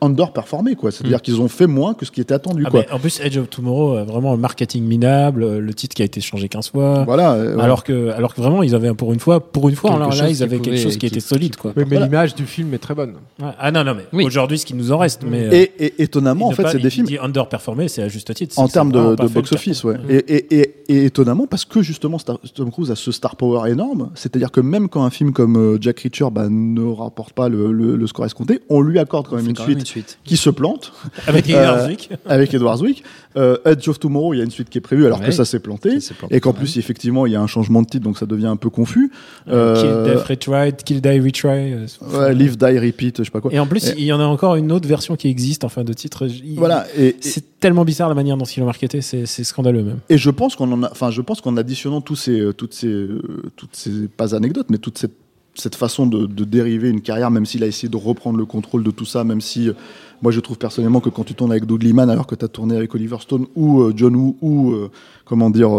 underperformé, 0.04 0.76
quoi. 0.76 0.92
C'est-à-dire 0.92 1.22
qu'ils 1.22 1.42
ont 1.42 1.48
fait 1.48 1.68
moins 1.68 1.94
que 1.94 2.06
ce 2.06 2.12
qui 2.12 2.22
était 2.22 2.34
attendu, 2.34 2.64
Ah, 2.66 2.70
quoi. 2.70 2.82
mais 2.88 2.92
en 2.94 3.00
plus, 3.00 3.20
Edge 3.22 3.38
of 3.38 3.50
Tomorrow, 3.50 3.98
euh, 3.98 4.04
vraiment 4.04 4.34
un 4.34 4.38
marketing 4.38 4.84
minable, 4.84 5.44
euh, 5.44 5.60
le 5.60 5.74
titre 5.74 5.96
qui 5.96 6.02
a 6.02 6.06
été 6.06 6.22
changé 6.22 6.48
15 6.50 6.70
fois. 6.72 7.04
Voilà. 7.06 7.34
euh, 7.34 7.58
Alors 7.60 7.84
que, 7.84 8.10
alors 8.12 8.34
que 8.36 8.42
vraiment, 8.42 8.64
ils 8.64 8.76
avaient 8.76 8.94
pour 8.94 9.14
une 9.14 9.20
fois, 9.20 9.40
pour 9.40 9.70
une 9.70 9.76
fois, 9.76 9.94
alors 9.94 10.14
là, 10.14 10.30
ils 10.30 10.44
avaient 10.44 10.60
quelque 10.60 10.78
chose 10.80 10.94
qui, 10.94 11.00
qui- 11.00 11.06
était 11.08 11.20
solide, 11.20 11.56
quoi. 11.56 11.74
Mais, 11.76 11.84
mais 11.84 11.90
Voilà. 11.92 12.06
l'image 12.06 12.36
du 12.36 12.46
film 12.46 12.74
est 12.74 12.78
très 12.80 12.96
bonne. 12.96 13.14
Ouais. 13.42 13.50
Ah 13.60 13.72
non, 13.72 13.84
non, 13.84 13.94
mais 13.96 14.04
Oui. 14.14 14.26
aujourd'hui, 14.26 14.58
ce 14.58 14.66
qui 14.66 14.74
nous 14.74 14.92
en 14.92 14.98
reste, 14.98 15.24
mais. 15.28 15.44
euh, 15.46 15.52
Et, 15.54 15.72
et 15.86 16.04
étonnamment, 16.04 16.48
en 16.48 16.52
fait, 16.52 16.68
c'est 16.70 16.78
des 16.80 16.84
il 16.88 16.92
films 16.92 17.08
dit 17.08 17.18
underperformé, 17.18 17.88
c'est 17.88 18.02
à 18.04 18.08
juste 18.08 18.34
titre. 18.34 18.58
en 18.60 18.68
termes 18.68 18.92
de, 18.92 19.16
box-office, 19.16 19.84
ouais. 19.84 19.96
Et, 20.10 20.16
et, 20.36 20.60
et, 20.62 20.74
et 20.90 21.06
étonnamment, 21.06 21.48
parce 21.48 21.66
que 21.66 21.82
justement, 21.82 22.18
Star- 22.18 22.40
Tom 22.54 22.72
Cruise 22.72 22.92
a 22.92 22.96
ce 22.96 23.12
star 23.12 23.36
power 23.36 23.70
énorme, 23.72 24.10
c'est-à-dire 24.16 24.52
que 24.52 24.62
même 24.62 24.90
quand 24.90 25.04
un 25.04 25.10
film 25.10 25.32
comme 25.34 25.78
Jack 25.82 26.00
Reacher 26.02 26.28
bah, 26.32 26.48
ne 26.50 26.84
rapporte 26.92 27.34
pas 27.34 27.50
le, 27.50 27.72
le- 27.72 27.96
le 27.96 28.08
score 28.08 28.26
escompté, 28.26 28.60
on 28.70 28.82
lui 28.82 29.00
accorde 29.00 29.28
quand 29.28 29.36
même 29.36 29.50
une 29.50 29.56
suite 29.56 29.86
suite. 29.94 30.18
qui 30.24 30.38
se 30.38 30.50
plante 30.50 30.92
Avec 31.28 31.50
Euh, 31.50 31.62
Edward 31.64 31.86
Zwick. 31.86 32.10
avec 32.26 32.54
Edward 32.54 32.78
Zwick. 32.80 33.04
Euh, 33.36 33.58
Edge 33.66 33.88
of 33.90 34.00
Tomorrow, 34.00 34.34
il 34.36 34.38
y 34.38 34.42
a 34.42 34.44
une 34.44 34.52
suite 34.52 34.70
qui 34.70 34.78
est 34.78 34.82
prévue 34.82 35.06
alors 35.08 35.20
Ouais. 35.20 35.26
que 35.28 35.32
ça 35.32 35.44
s'est 35.46 35.60
planté. 35.60 35.98
Et 36.30 36.40
qu'en 36.40 36.54
plus, 36.54 36.78
effectivement, 36.78 37.26
il 37.26 37.34
y 37.34 37.36
a 37.36 37.42
un 37.42 37.48
changement 37.48 37.82
de 37.82 37.88
titre, 37.88 38.04
donc 38.04 38.18
ça 38.20 38.26
devient 38.28 38.46
un 38.48 38.56
peu 38.58 38.70
confus. 38.70 39.12
Euh, 39.48 40.04
Kill 40.06 40.14
Death 40.14 40.28
Retry, 40.28 40.74
Kill 40.86 41.02
Die 41.02 41.20
Retry. 41.20 41.74
euh, 41.74 41.88
ouais, 42.20 42.36
Live, 42.36 42.58
Die, 42.58 42.78
Repeat, 42.80 43.18
je 43.20 43.24
sais 43.24 43.32
pas 43.32 43.42
quoi. 43.42 43.52
Et 43.52 43.58
en 43.60 43.66
plus, 43.66 43.88
Et- 43.90 43.96
il 43.98 44.04
y 44.06 44.14
en 44.14 44.20
a 44.20 44.24
encore 44.26 44.56
une 44.56 44.72
autre 44.72 44.88
version 44.88 45.16
qui 45.16 45.30
existe 45.30 45.64
en 45.64 45.70
fin 45.70 45.84
de 45.84 45.94
titre. 45.94 46.28
Il- 46.28 46.58
Voilà. 46.58 46.86
Et, 46.96 47.08
et- 47.08 47.16
C'est 47.22 47.60
tellement 47.60 47.86
bizarre 47.86 48.10
la 48.10 48.16
manière 48.16 48.38
dont 48.38 48.46
ils 48.46 48.60
l'ont 48.60 48.66
marketé, 48.68 49.02
c'est 49.02 49.26
scandaleux 49.26 49.84
même. 49.84 50.00
Et 50.10 50.18
je 50.20 50.30
pense 50.30 50.56
qu'on 50.56 50.72
en 50.72 50.84
a, 50.84 50.92
enfin, 50.92 51.10
je 51.10 51.22
pense 51.22 51.42
qu'en 51.42 51.58
additionnant 51.58 52.02
tous 52.02 52.16
ces, 52.16 52.50
toutes 52.56 52.74
ces, 52.74 53.08
toutes 53.56 53.76
ces, 53.76 54.08
pas 54.16 54.36
anecdotes, 54.36 54.68
mais 54.70 54.78
toute 54.78 54.98
cette, 54.98 55.14
cette 55.56 55.76
façon 55.76 56.08
de, 56.08 56.26
dériver 56.46 56.90
une 56.90 57.02
carrière, 57.02 57.32
même 57.32 57.46
s'il 57.46 57.64
a 57.64 57.68
essayé 57.68 57.90
de 57.90 57.98
reprendre 57.98 58.38
le 58.38 58.46
contrôle 58.46 58.84
de 58.84 58.92
tout 58.92 59.06
ça, 59.06 59.24
même 59.24 59.42
si, 59.42 59.70
euh, 59.70 59.74
moi, 60.22 60.32
je 60.32 60.40
trouve 60.40 60.58
personnellement 60.58 61.00
que 61.00 61.10
quand 61.10 61.24
tu 61.24 61.36
tournes 61.36 61.52
avec 61.52 61.66
Doug 61.66 61.84
Liman, 61.84 62.10
alors 62.10 62.28
que 62.28 62.36
tu 62.36 62.46
as 62.46 62.48
tourné 62.48 62.76
avec 62.76 62.94
Oliver 62.96 63.18
Stone 63.20 63.46
ou 63.56 63.82
euh, 63.82 63.94
John 63.96 64.16
Woo 64.16 64.38
ou, 64.42 64.72
euh, 64.72 64.90
comment 65.26 65.50
dire, 65.50 65.70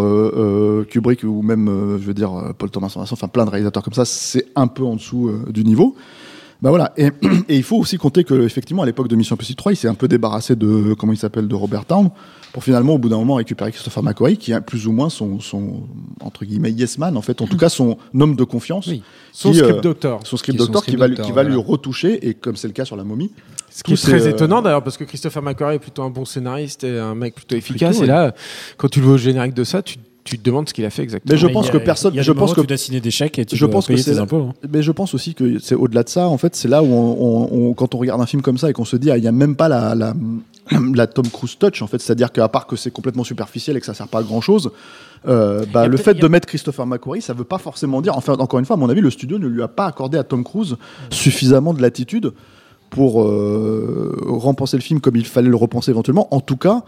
Kubrick 0.89 1.25
ou 1.25 1.43
même, 1.43 1.67
je 1.99 2.05
veux 2.05 2.15
dire, 2.15 2.53
Paul 2.57 2.71
Thomas 2.71 2.93
Anderson, 2.95 3.15
enfin, 3.15 3.29
plein 3.29 3.45
de 3.45 3.51
réalisateurs 3.51 3.83
comme 3.83 3.95
ça, 3.95 4.05
c'est 4.05 4.47
un 4.55 4.67
peu 4.67 4.85
en 4.85 4.97
dessous 4.97 5.31
du 5.51 5.65
niveau. 5.65 5.97
Bah 6.63 6.71
voilà, 6.71 6.93
et, 6.97 7.07
et 7.49 7.57
il 7.57 7.63
faut 7.63 7.77
aussi 7.77 7.99
compter 7.99 8.25
que 8.25 8.43
effectivement 8.43 8.83
à 8.83 8.87
l'époque 8.87 9.09
de 9.09 9.17
Mission 9.17 9.35
Impossible 9.35 9.57
3, 9.57 9.73
il 9.73 9.77
s'est 9.77 9.89
un 9.89 9.95
peu 9.95 10.09
débarrassé 10.09 10.57
de 10.57 10.95
comment 10.95 11.13
il 11.13 11.19
s'appelle 11.19 11.49
de 11.49 11.55
Robert 11.55 11.85
Town 11.85 12.11
pour 12.55 12.63
finalement 12.65 12.95
au 12.95 12.99
bout 12.99 13.09
d'un 13.11 13.17
moment 13.19 13.35
récupérer 13.35 13.73
Christopher 13.73 14.03
McQuarrie 14.05 14.37
qui 14.39 14.53
est 14.53 14.61
plus 14.63 14.87
ou 14.87 14.93
moins 14.93 15.11
son, 15.11 15.41
son 15.41 15.83
entre 16.21 16.45
guillemets 16.47 16.71
yes 16.71 16.97
man 16.99 17.17
en 17.17 17.21
fait, 17.21 17.43
en 17.43 17.47
tout 17.49 17.57
cas 17.59 17.69
son 17.69 17.99
homme 18.19 18.37
de 18.37 18.45
confiance, 18.45 18.87
Oui. 18.87 19.03
Son 19.33 19.51
Qui, 19.51 19.59
script 19.59 19.79
euh, 19.79 19.81
doctor. 19.83 20.21
son 20.25 20.37
script 20.37 20.59
Qui 20.61 20.65
son 20.65 20.73
script 20.73 20.91
qui 20.91 20.97
va 20.97 21.09
lui, 21.09 21.17
doctor, 21.17 21.27
qui 21.27 21.33
va 21.33 21.43
lui 21.43 21.55
voilà. 21.55 21.69
retoucher 21.69 22.27
et 22.29 22.35
comme 22.35 22.55
c'est 22.57 22.69
le 22.69 22.73
cas 22.73 22.85
sur 22.85 22.95
la 22.97 23.03
momie. 23.05 23.33
Ce 23.71 23.83
qui 23.83 23.93
est 23.95 23.97
très 23.97 24.27
euh, 24.27 24.31
étonnant 24.31 24.63
d'ailleurs 24.63 24.85
parce 24.85 24.97
que 24.97 25.03
Christopher 25.05 25.43
McQuarrie 25.43 25.77
est 25.77 25.81
plutôt 25.81 26.03
un 26.05 26.11
bon 26.11 26.25
scénariste 26.25 26.85
et 26.85 26.97
un 27.01 27.17
mec 27.17 27.35
plutôt 27.35 27.57
efficace. 27.57 27.99
Plutôt, 27.99 28.05
et 28.05 28.07
là, 28.07 28.33
quand 28.77 28.87
tu 28.89 29.01
le 29.01 29.07
vois 29.07 29.15
au 29.17 29.19
générique 29.19 29.55
de 29.55 29.65
ça, 29.65 29.83
tu, 29.83 29.97
tu 30.23 30.39
te 30.39 30.45
demandes 30.45 30.69
ce 30.69 30.73
qu'il 30.75 30.85
a 30.85 30.91
fait 30.91 31.03
exactement. 31.03 31.33
Mais 31.35 31.37
je 31.37 31.49
pense 31.49 31.67
y 31.67 31.71
que 31.73 31.79
personne- 31.79 32.15
y 32.15 32.23
je 32.23 32.31
pense 32.31 32.55
que- 32.55 32.61
tu 32.61 32.67
dois 32.69 32.77
signer 32.77 33.01
des 33.01 33.11
chèques 33.11 33.41
et 33.41 33.45
tu 33.45 33.57
je 33.57 33.65
dois 33.67 33.73
pense 33.73 33.89
que 33.89 33.93
payer 33.95 34.05
tes 34.05 34.19
impôts. 34.21 34.51
hein. 34.51 34.55
Mais 34.73 34.83
je 34.85 34.93
pense 34.93 35.13
aussi 35.15 35.35
que 35.35 35.59
c'est 35.59 35.75
au-delà 35.75 36.05
de 36.05 36.09
ça. 36.09 36.29
En 36.29 36.39
fait, 36.39 36.55
c'est 36.55 36.69
là 36.69 36.85
où 36.85 36.87
on, 36.87 37.17
on- 37.19 37.71
on- 37.71 37.75
quand 37.75 37.97
on 37.97 37.99
regarde 37.99 38.21
un 38.21 38.27
film 38.27 38.41
comme 38.41 38.57
ça 38.59 38.71
et 38.71 38.73
qu'on 38.73 38.85
se 38.85 38.95
dit, 38.95 39.11
ah, 39.11 39.19
il 39.19 39.23
n'y 39.23 39.27
a 39.29 39.33
même 39.33 39.57
pas 39.57 39.69
la, 39.69 39.97
la, 39.97 40.15
la 40.71 41.07
Tom 41.07 41.29
Cruise 41.29 41.57
touch. 41.59 41.83
En 41.83 41.87
fait, 41.87 42.01
c'est-à-dire 42.01 42.33
qu'à 42.33 42.49
part 42.49 42.67
que 42.67 42.77
c'est 42.77 42.91
complètement 42.91 43.25
superficiel 43.25 43.77
et 43.77 43.81
que 43.81 43.87
ça 43.87 43.95
sert 43.95 44.09
pas 44.09 44.21
à 44.21 44.23
grand-chose, 44.23 44.71
euh, 45.27 45.65
bah, 45.73 45.87
le 45.87 45.97
fait 45.97 46.15
de 46.15 46.29
mettre 46.29 46.47
Christopher 46.47 46.87
McQuarrie, 46.87 47.23
ça 47.23 47.33
veut 47.33 47.45
pas 47.45 47.59
forcément 47.59 48.01
dire. 48.01 48.17
Enfin, 48.17 48.35
encore 48.35 48.59
une 48.59 48.65
fois, 48.65 48.75
à 48.75 48.79
mon 48.79 48.89
avis, 48.89 49.01
le 49.01 49.11
studio 49.11 49.39
ne 49.39 49.47
lui 49.47 49.63
a 49.63 49.69
pas 49.69 49.87
accordé 49.87 50.19
à 50.19 50.25
Tom 50.25 50.45
Cruise 50.45 50.77
suffisamment 51.11 51.75
de 51.75 51.83
latitude 51.83 52.33
pour 52.91 53.23
euh, 53.23 54.17
repenser 54.27 54.77
le 54.77 54.83
film 54.83 55.01
comme 55.01 55.17
il 55.17 55.27
fallait 55.27 55.49
le 55.49 55.57
repenser 55.57 55.91
éventuellement. 55.91 56.33
En 56.35 56.41
tout 56.41 56.57
cas, 56.57 56.85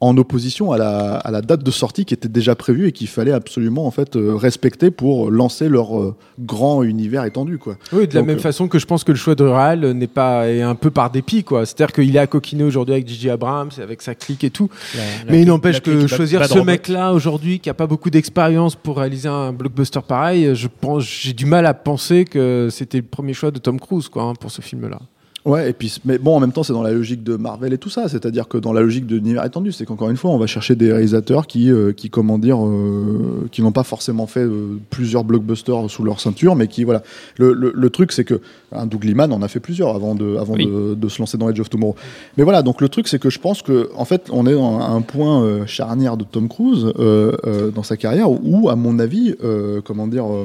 en 0.00 0.16
opposition 0.16 0.70
à 0.70 0.78
la, 0.78 1.16
à 1.16 1.30
la 1.32 1.40
date 1.42 1.64
de 1.64 1.70
sortie 1.72 2.04
qui 2.04 2.14
était 2.14 2.28
déjà 2.28 2.54
prévue 2.54 2.86
et 2.86 2.92
qu'il 2.92 3.08
fallait 3.08 3.32
absolument 3.32 3.84
en 3.84 3.90
fait 3.90 4.14
euh, 4.14 4.36
respecter 4.36 4.92
pour 4.92 5.28
lancer 5.28 5.68
leur 5.68 5.98
euh, 5.98 6.14
grand 6.38 6.84
univers 6.84 7.24
étendu 7.24 7.58
quoi. 7.58 7.76
Oui, 7.92 8.06
de 8.06 8.14
la 8.14 8.20
Donc, 8.20 8.28
même 8.28 8.36
euh, 8.36 8.40
façon 8.40 8.68
que 8.68 8.78
je 8.78 8.86
pense 8.86 9.02
que 9.02 9.10
le 9.10 9.18
choix 9.18 9.34
de 9.34 9.42
Real 9.42 9.80
n'est 9.94 10.06
pas 10.06 10.48
est 10.48 10.62
un 10.62 10.76
peu 10.76 10.90
par 10.92 11.10
dépit 11.10 11.42
quoi. 11.42 11.66
C'est-à-dire 11.66 11.92
qu'il 11.92 12.14
est 12.14 12.18
à 12.20 12.28
coquiner 12.28 12.62
aujourd'hui 12.62 12.94
avec 12.94 13.08
Gigi 13.08 13.28
Abrams 13.28 13.70
et 13.76 13.80
avec 13.82 14.00
sa 14.02 14.14
clique 14.14 14.44
et 14.44 14.50
tout. 14.50 14.70
La- 14.94 15.02
la- 15.26 15.32
Mais 15.32 15.42
il 15.42 15.48
n'empêche 15.48 15.80
que 15.80 16.06
choisir 16.06 16.46
ce 16.46 16.58
mec-là 16.60 17.12
aujourd'hui 17.12 17.58
qui 17.58 17.68
a 17.68 17.74
pas 17.74 17.88
beaucoup 17.88 18.10
d'expérience 18.10 18.76
pour 18.76 18.98
réaliser 18.98 19.28
un 19.28 19.52
blockbuster 19.52 20.00
pareil, 20.06 20.54
je 20.54 20.68
pense 20.68 21.02
j'ai 21.04 21.32
du 21.32 21.44
mal 21.44 21.66
à 21.66 21.74
penser 21.74 22.24
que 22.24 22.68
c'était 22.70 22.98
le 22.98 23.04
premier 23.04 23.32
choix 23.34 23.50
de 23.50 23.58
Tom 23.58 23.80
Cruise 23.80 24.08
quoi 24.08 24.22
hein, 24.22 24.34
pour 24.38 24.52
ce 24.52 24.62
film-là. 24.62 25.00
Ouais, 25.48 25.70
et 25.70 25.72
puis 25.72 25.96
mais 26.04 26.18
bon 26.18 26.36
en 26.36 26.40
même 26.40 26.52
temps 26.52 26.62
c'est 26.62 26.74
dans 26.74 26.82
la 26.82 26.92
logique 26.92 27.24
de 27.24 27.36
Marvel 27.36 27.72
et 27.72 27.78
tout 27.78 27.88
ça, 27.88 28.06
c'est-à-dire 28.08 28.48
que 28.48 28.58
dans 28.58 28.74
la 28.74 28.82
logique 28.82 29.06
de 29.06 29.14
l'univers 29.16 29.44
étendu, 29.46 29.72
c'est 29.72 29.86
qu'encore 29.86 30.10
une 30.10 30.18
fois 30.18 30.30
on 30.30 30.36
va 30.38 30.46
chercher 30.46 30.76
des 30.76 30.92
réalisateurs 30.92 31.46
qui 31.46 31.70
euh, 31.70 31.92
qui 31.92 32.10
comment 32.10 32.38
dire 32.38 32.64
euh, 32.64 33.48
qui 33.50 33.62
n'ont 33.62 33.72
pas 33.72 33.82
forcément 33.82 34.26
fait 34.26 34.44
euh, 34.44 34.78
plusieurs 34.90 35.24
blockbusters 35.24 35.88
sous 35.88 36.04
leur 36.04 36.20
ceinture, 36.20 36.54
mais 36.54 36.68
qui 36.68 36.84
voilà. 36.84 37.02
Le, 37.38 37.54
le, 37.54 37.72
le 37.74 37.90
truc 37.90 38.12
c'est 38.12 38.24
que 38.24 38.40
un 38.72 38.84
Doug 38.86 39.04
Liman 39.04 39.32
en 39.32 39.40
a 39.40 39.48
fait 39.48 39.60
plusieurs 39.60 39.94
avant 39.94 40.14
de 40.14 40.36
avant 40.36 40.52
Oui. 40.54 40.66
de, 40.66 40.94
de 40.94 41.08
se 41.08 41.18
lancer 41.18 41.38
dans 41.38 41.48
Edge 41.48 41.60
of 41.60 41.70
Tomorrow. 41.70 41.96
Mais 42.36 42.44
voilà, 42.44 42.62
donc 42.62 42.82
le 42.82 42.90
truc 42.90 43.08
c'est 43.08 43.18
que 43.18 43.30
je 43.30 43.38
pense 43.38 43.62
que 43.62 43.88
en 43.96 44.04
fait 44.04 44.28
on 44.30 44.46
est 44.46 44.52
dans 44.54 44.80
un 44.80 45.00
point 45.00 45.42
euh, 45.42 45.64
charnière 45.66 46.18
de 46.18 46.24
Tom 46.24 46.48
Cruise 46.48 46.84
euh, 46.98 47.32
euh, 47.46 47.70
dans 47.70 47.82
sa 47.82 47.96
carrière 47.96 48.30
où 48.30 48.68
à 48.68 48.76
mon 48.76 48.98
avis 48.98 49.34
euh, 49.42 49.80
comment 49.82 50.06
dire 50.06 50.26
euh, 50.30 50.44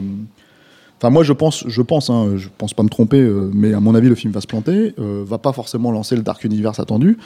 Enfin, 1.04 1.12
moi, 1.12 1.24
je 1.24 1.34
pense, 1.34 1.66
je 1.68 1.82
pense, 1.82 2.10
hein, 2.10 2.38
je 2.38 2.48
pense 2.58 2.74
pas 2.74 2.82
me 2.82 2.88
tromper, 2.88 3.20
euh, 3.20 3.52
mais 3.54 3.74
à 3.74 3.82
mon 3.82 3.94
avis, 3.94 4.08
le 4.08 4.16
film 4.16 4.32
va 4.32 4.40
se 4.40 4.48
planter, 4.48 4.96
euh, 5.00 5.22
va 5.28 5.38
pas 5.38 5.52
forcément 5.52 5.92
lancer 5.92 6.16
le 6.16 6.22
Dark 6.22 6.42
Universe 6.46 6.80
attendu, 6.80 7.18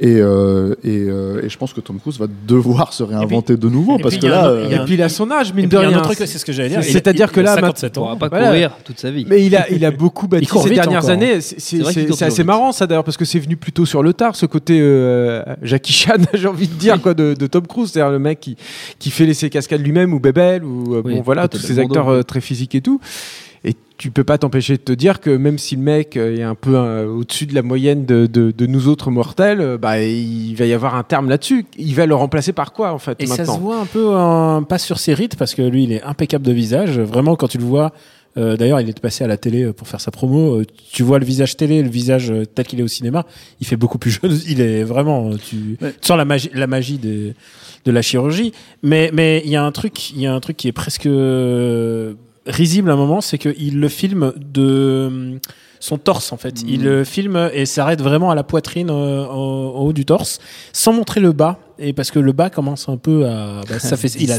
et, 0.00 0.16
euh, 0.18 0.74
et, 0.82 1.04
euh, 1.08 1.42
et 1.44 1.48
je 1.48 1.56
pense 1.56 1.72
que 1.72 1.80
Tom 1.80 2.00
Cruise 2.00 2.18
va 2.18 2.26
devoir 2.48 2.92
se 2.92 3.02
réinventer 3.04 3.56
de 3.56 3.68
nouveau, 3.68 3.96
et 3.98 4.02
parce 4.02 4.14
puis, 4.14 4.22
que 4.22 4.26
il 4.26 4.30
y 4.30 4.32
a 4.32 4.36
là, 4.42 4.48
un- 4.48 4.50
euh, 4.50 4.78
a 4.78 4.82
Et 4.82 4.84
puis 4.84 4.94
il 4.94 5.02
a 5.02 5.08
son 5.08 5.30
âge 5.30 5.54
mine 5.54 5.68
de 5.68 5.76
un 5.76 5.80
rien. 5.88 6.02
c'est 6.12 6.26
ce 6.26 6.44
que 6.44 6.52
j'allais 6.52 6.70
dire. 6.70 6.82
C'est- 6.82 6.88
il 6.88 6.90
a- 6.90 6.92
c'est-à-dire 6.94 7.28
il 7.30 7.34
que 7.34 7.40
a 7.40 7.42
là, 7.44 7.54
57 7.54 7.92
Il 7.92 7.94
pourra 8.00 8.12
ans. 8.12 8.16
pas 8.16 8.28
Voilà. 8.28 8.46
courir 8.48 8.76
toute 8.84 8.98
sa 8.98 9.10
vie. 9.12 9.24
Mais 9.28 9.44
il 9.46 9.54
a, 9.54 9.66
il 9.70 9.84
a 9.84 9.90
beaucoup 9.92 10.26
bâti 10.26 10.46
ces 10.46 10.70
dernières 10.70 10.98
encore. 10.98 11.10
années. 11.10 11.40
C'est- 11.40 12.22
assez 12.24 12.44
marrant 12.44 12.72
ça 12.72 12.86
d'ailleurs 12.86 13.04
parce 13.04 13.16
que 13.16 13.24
c'est 13.24 13.38
venu 13.38 13.56
plutôt 13.56 13.86
sur 13.86 14.02
le 14.02 14.12
tard 14.12 14.34
ce 14.36 14.46
côté 14.46 14.78
euh, 14.80 15.42
Jackie 15.62 15.92
Chan, 15.92 16.14
j'ai 16.34 16.48
envie 16.48 16.68
de 16.68 16.74
dire 16.74 17.00
quoi, 17.00 17.14
de, 17.14 17.34
de 17.34 17.46
Tom 17.46 17.66
Cruise, 17.66 17.90
c'est-à-dire 17.92 18.10
le 18.10 18.18
mec 18.18 18.40
qui, 18.40 18.56
qui 18.98 19.10
fait 19.10 19.26
les 19.26 19.34
ses 19.34 19.48
cascades 19.50 19.80
lui-même 19.80 20.12
ou 20.12 20.18
Bebel 20.20 20.64
ou 20.64 20.96
Oui, 21.04 21.14
bon 21.16 21.22
voilà 21.22 21.46
tous 21.48 21.58
ces 21.58 21.78
acteurs 21.78 22.24
très 22.24 22.40
physiques 22.40 22.74
et 22.74 22.80
tout. 22.80 23.00
Tu 23.96 24.10
peux 24.10 24.24
pas 24.24 24.38
t'empêcher 24.38 24.72
de 24.76 24.82
te 24.82 24.92
dire 24.92 25.20
que 25.20 25.30
même 25.30 25.56
si 25.56 25.76
le 25.76 25.82
mec 25.82 26.16
euh, 26.16 26.36
est 26.36 26.42
un 26.42 26.56
peu 26.56 26.74
euh, 26.76 27.06
au-dessus 27.06 27.46
de 27.46 27.54
la 27.54 27.62
moyenne 27.62 28.04
de, 28.04 28.26
de, 28.26 28.50
de 28.50 28.66
nous 28.66 28.88
autres 28.88 29.12
mortels, 29.12 29.60
euh, 29.60 29.78
bah 29.78 30.02
il 30.02 30.54
va 30.56 30.66
y 30.66 30.72
avoir 30.72 30.96
un 30.96 31.04
terme 31.04 31.28
là-dessus. 31.28 31.64
Il 31.78 31.94
va 31.94 32.04
le 32.04 32.14
remplacer 32.16 32.52
par 32.52 32.72
quoi 32.72 32.92
en 32.92 32.98
fait 32.98 33.22
Et 33.22 33.26
ça 33.26 33.44
se 33.44 33.52
voit 33.52 33.78
un 33.80 33.86
peu, 33.86 34.08
en- 34.14 34.64
pas 34.64 34.78
sur 34.78 34.98
ses 34.98 35.14
rites, 35.14 35.36
parce 35.36 35.54
que 35.54 35.62
lui, 35.62 35.84
il 35.84 35.92
est 35.92 36.02
impeccable 36.02 36.44
de 36.44 36.50
visage. 36.52 36.98
Vraiment, 36.98 37.36
quand 37.36 37.46
tu 37.46 37.58
le 37.58 37.64
vois, 37.64 37.92
euh, 38.36 38.56
d'ailleurs, 38.56 38.80
il 38.80 38.88
est 38.88 38.98
passé 38.98 39.22
à 39.22 39.28
la 39.28 39.36
télé 39.36 39.72
pour 39.72 39.86
faire 39.86 40.00
sa 40.00 40.10
promo. 40.10 40.56
euh, 40.56 40.64
Tu 40.92 41.04
vois 41.04 41.20
le 41.20 41.24
visage 41.24 41.56
télé, 41.56 41.80
le 41.80 41.88
visage 41.88 42.32
euh, 42.32 42.44
tel 42.44 42.66
qu'il 42.66 42.80
est 42.80 42.82
au 42.82 42.88
cinéma, 42.88 43.24
il 43.60 43.66
fait 43.68 43.76
beaucoup 43.76 43.98
plus 43.98 44.10
jeune. 44.22 44.36
Il 44.48 44.60
est 44.60 44.82
vraiment, 44.82 45.30
tu, 45.36 45.78
Ouais. 45.80 45.92
tu 46.00 46.08
sens 46.08 46.18
la 46.18 46.24
magie, 46.24 46.50
la 46.52 46.66
magie 46.66 46.98
des, 46.98 47.34
de 47.84 47.92
la 47.92 48.02
chirurgie. 48.02 48.50
Mais, 48.82 49.10
mais 49.14 49.40
il 49.44 49.52
y 49.52 49.56
a 49.56 49.62
un 49.64 49.70
truc, 49.70 50.10
il 50.10 50.20
y 50.20 50.26
a 50.26 50.34
un 50.34 50.40
truc 50.40 50.56
qui 50.56 50.66
est 50.66 50.72
presque 50.72 51.06
euh, 51.06 52.14
risible 52.46 52.90
à 52.90 52.94
un 52.94 52.96
moment, 52.96 53.20
c'est 53.20 53.38
qu'il 53.38 53.80
le 53.80 53.88
filme 53.88 54.32
de 54.36 54.62
euh, 54.62 55.38
son 55.80 55.98
torse 55.98 56.32
en 56.32 56.36
fait. 56.36 56.62
Il 56.66 56.84
le 56.84 57.04
filme 57.04 57.50
et 57.52 57.66
s'arrête 57.66 58.00
vraiment 58.00 58.30
à 58.30 58.34
la 58.34 58.42
poitrine 58.42 58.90
euh, 58.90 59.26
en, 59.26 59.74
en 59.76 59.80
haut 59.80 59.92
du 59.92 60.04
torse, 60.04 60.40
sans 60.72 60.92
montrer 60.92 61.20
le 61.20 61.32
bas. 61.32 61.58
Et 61.78 61.92
parce 61.92 62.10
que 62.10 62.18
le 62.18 62.32
bas 62.32 62.50
commence 62.50 62.88
un 62.88 62.96
peu 62.96 63.26
à, 63.26 63.62
bah, 63.68 63.78
ça 63.78 63.96
fait, 63.96 64.08
il 64.20 64.30
a, 64.30 64.38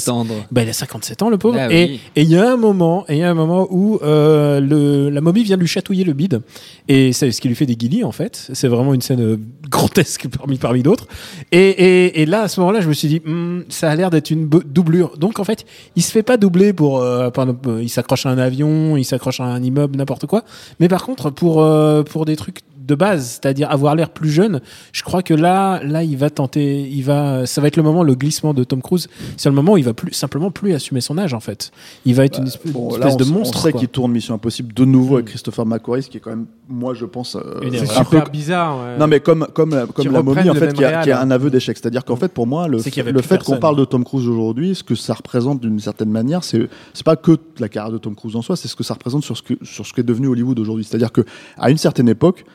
bah, 0.51 0.63
il 0.63 0.69
a 0.69 0.73
57 0.73 1.21
ans 1.21 1.29
le 1.29 1.38
pauvre. 1.38 1.57
Ah 1.59 1.71
et 1.71 1.86
oui. 1.86 1.99
il 2.15 2.29
y 2.29 2.38
a 2.38 2.53
un 2.53 2.57
moment, 2.57 3.05
et 3.09 3.15
il 3.15 3.19
y 3.19 3.23
a 3.23 3.29
un 3.29 3.33
moment 3.33 3.67
où 3.69 3.99
euh, 4.03 4.59
le, 4.59 5.09
la 5.09 5.21
momie 5.21 5.43
vient 5.43 5.57
lui 5.57 5.67
chatouiller 5.67 6.03
le 6.03 6.13
bide, 6.13 6.41
et 6.88 7.11
c'est 7.11 7.31
ce 7.31 7.41
qui 7.41 7.47
lui 7.47 7.55
fait 7.55 7.65
des 7.65 7.75
guillis 7.75 8.03
en 8.03 8.11
fait. 8.11 8.49
C'est 8.53 8.67
vraiment 8.67 8.93
une 8.93 9.01
scène 9.01 9.21
euh, 9.21 9.38
grotesque 9.69 10.27
parmi 10.38 10.57
parmi 10.57 10.83
d'autres. 10.83 11.07
Et, 11.51 11.57
et, 11.57 12.21
et 12.21 12.25
là, 12.25 12.43
à 12.43 12.47
ce 12.47 12.59
moment-là, 12.61 12.81
je 12.81 12.88
me 12.88 12.93
suis 12.93 13.07
dit, 13.07 13.21
Hmm, 13.25 13.61
ça 13.69 13.89
a 13.89 13.95
l'air 13.95 14.09
d'être 14.09 14.29
une 14.29 14.47
doublure. 14.47 15.17
Donc 15.17 15.39
en 15.39 15.43
fait, 15.43 15.65
il 15.95 16.03
se 16.03 16.11
fait 16.11 16.23
pas 16.23 16.38
doubler 16.38 16.73
pour, 16.73 16.99
euh, 17.01 17.29
euh, 17.38 17.81
il 17.81 17.89
s'accroche 17.89 18.25
à 18.25 18.29
un 18.29 18.38
avion, 18.38 18.97
il 18.97 19.03
s'accroche 19.03 19.39
à 19.39 19.45
un 19.45 19.61
immeuble, 19.63 19.97
n'importe 19.97 20.25
quoi. 20.25 20.43
Mais 20.79 20.88
par 20.88 21.03
contre, 21.03 21.29
pour 21.31 21.61
euh, 21.61 22.03
pour 22.03 22.25
des 22.25 22.36
trucs 22.36 22.59
de 22.86 22.95
base, 22.95 23.39
c'est-à-dire 23.41 23.71
avoir 23.71 23.95
l'air 23.95 24.09
plus 24.09 24.29
jeune, 24.29 24.61
je 24.91 25.03
crois 25.03 25.23
que 25.23 25.33
là, 25.33 25.81
là, 25.83 26.03
il 26.03 26.17
va 26.17 26.29
tenter, 26.29 26.81
il 26.89 27.01
va, 27.03 27.45
ça 27.45 27.61
va 27.61 27.67
être 27.67 27.77
le 27.77 27.83
moment, 27.83 28.03
le 28.03 28.15
glissement 28.15 28.53
de 28.53 28.63
Tom 28.63 28.81
Cruise. 28.81 29.07
C'est 29.38 29.49
le 29.49 29.55
moment 29.55 29.73
où 29.73 29.77
il 29.77 29.83
va 29.83 29.93
plus 29.93 30.13
simplement 30.13 30.51
plus 30.51 30.73
assumer 30.73 31.01
son 31.01 31.17
âge 31.17 31.33
en 31.33 31.39
fait. 31.39 31.71
Il 32.05 32.15
va 32.15 32.25
être 32.25 32.39
une 32.39 32.47
espèce, 32.47 32.71
bon, 32.71 32.93
une 32.95 32.99
là, 33.01 33.07
espèce 33.07 33.13
on, 33.27 33.31
de 33.31 33.36
on 33.36 33.39
monstre. 33.39 33.61
sait 33.61 33.71
quoi. 33.71 33.79
qu'il 33.79 33.89
tourne 33.89 34.11
Mission 34.11 34.36
Impossible 34.36 34.73
de 34.73 34.86
nouveau 34.86 35.15
avec 35.15 35.27
Christopher 35.27 35.65
McQuarrie, 35.65 36.03
ce 36.03 36.09
qui 36.09 36.17
est 36.17 36.19
quand 36.19 36.29
même, 36.31 36.45
moi, 36.69 36.93
je 36.93 37.05
pense, 37.05 37.36
euh, 37.36 37.41
C'est 37.71 37.77
un 37.81 38.03
peu 38.03 38.17
super 38.17 38.29
bizarre. 38.29 38.77
ouais. 38.77 38.97
Non 38.99 39.07
mais 39.07 39.19
comme 39.19 39.47
comme 39.53 39.71
la- 39.71 39.86
comme 39.88 40.05
Qui 40.05 40.11
la 40.11 40.21
momie 40.23 40.49
en 40.49 40.53
fait 40.53 40.73
qui 40.73 40.83
a, 40.83 40.88
réal, 40.89 41.03
qui 41.03 41.11
a 41.11 41.19
hein. 41.19 41.23
un 41.27 41.31
aveu 41.31 41.49
d'échec, 41.49 41.77
c'est-à-dire 41.77 42.05
qu'en 42.05 42.15
fait 42.15 42.31
pour 42.31 42.47
moi 42.47 42.67
le, 42.67 42.77
le 43.11 43.21
fait 43.21 43.43
qu'on 43.43 43.57
parle 43.57 43.75
de 43.77 43.86
Tom 43.86 44.03
Cruise 44.03 44.27
aujourd'hui, 44.27 44.75
ce 44.75 44.83
que 44.83 44.95
ça 44.95 45.13
représente 45.13 45.59
d'une 45.61 45.79
certaine 45.79 46.09
manière, 46.11 46.43
c'est 46.43 46.67
c'est 46.93 47.05
pas 47.05 47.15
que 47.15 47.38
la 47.59 47.69
carrière 47.69 47.91
de 47.91 47.97
Tom 47.97 48.15
Cruise 48.15 48.36
en 48.36 48.41
soi, 48.41 48.55
c'est 48.55 48.67
ce 48.67 48.75
que 48.75 48.83
ça 48.83 48.93
représente 48.93 49.23
sur 49.23 49.36
ce 49.38 49.41
que 49.41 49.53
sur 49.63 49.86
ce 49.86 49.93
qu'est 49.93 50.03
devenu 50.03 50.27
Hollywood 50.27 50.57
aujourd'hui. 50.59 50.83
C'est-à-dire 50.86 51.11
que 51.11 51.21
à 51.57 51.69
une 51.69 51.77
certaine 51.77 52.09
époque 52.09 52.45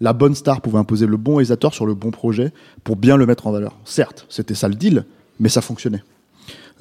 la 0.00 0.12
bonne 0.12 0.34
star 0.34 0.60
pouvait 0.60 0.78
imposer 0.78 1.06
le 1.06 1.16
bon 1.16 1.36
réalisateur 1.36 1.74
sur 1.74 1.86
le 1.86 1.94
bon 1.94 2.10
projet 2.10 2.52
pour 2.84 2.96
bien 2.96 3.16
le 3.16 3.26
mettre 3.26 3.46
en 3.46 3.52
valeur. 3.52 3.76
Certes, 3.84 4.26
c'était 4.28 4.54
ça 4.54 4.68
le 4.68 4.74
deal, 4.74 5.04
mais 5.40 5.48
ça 5.48 5.60
fonctionnait. 5.60 6.02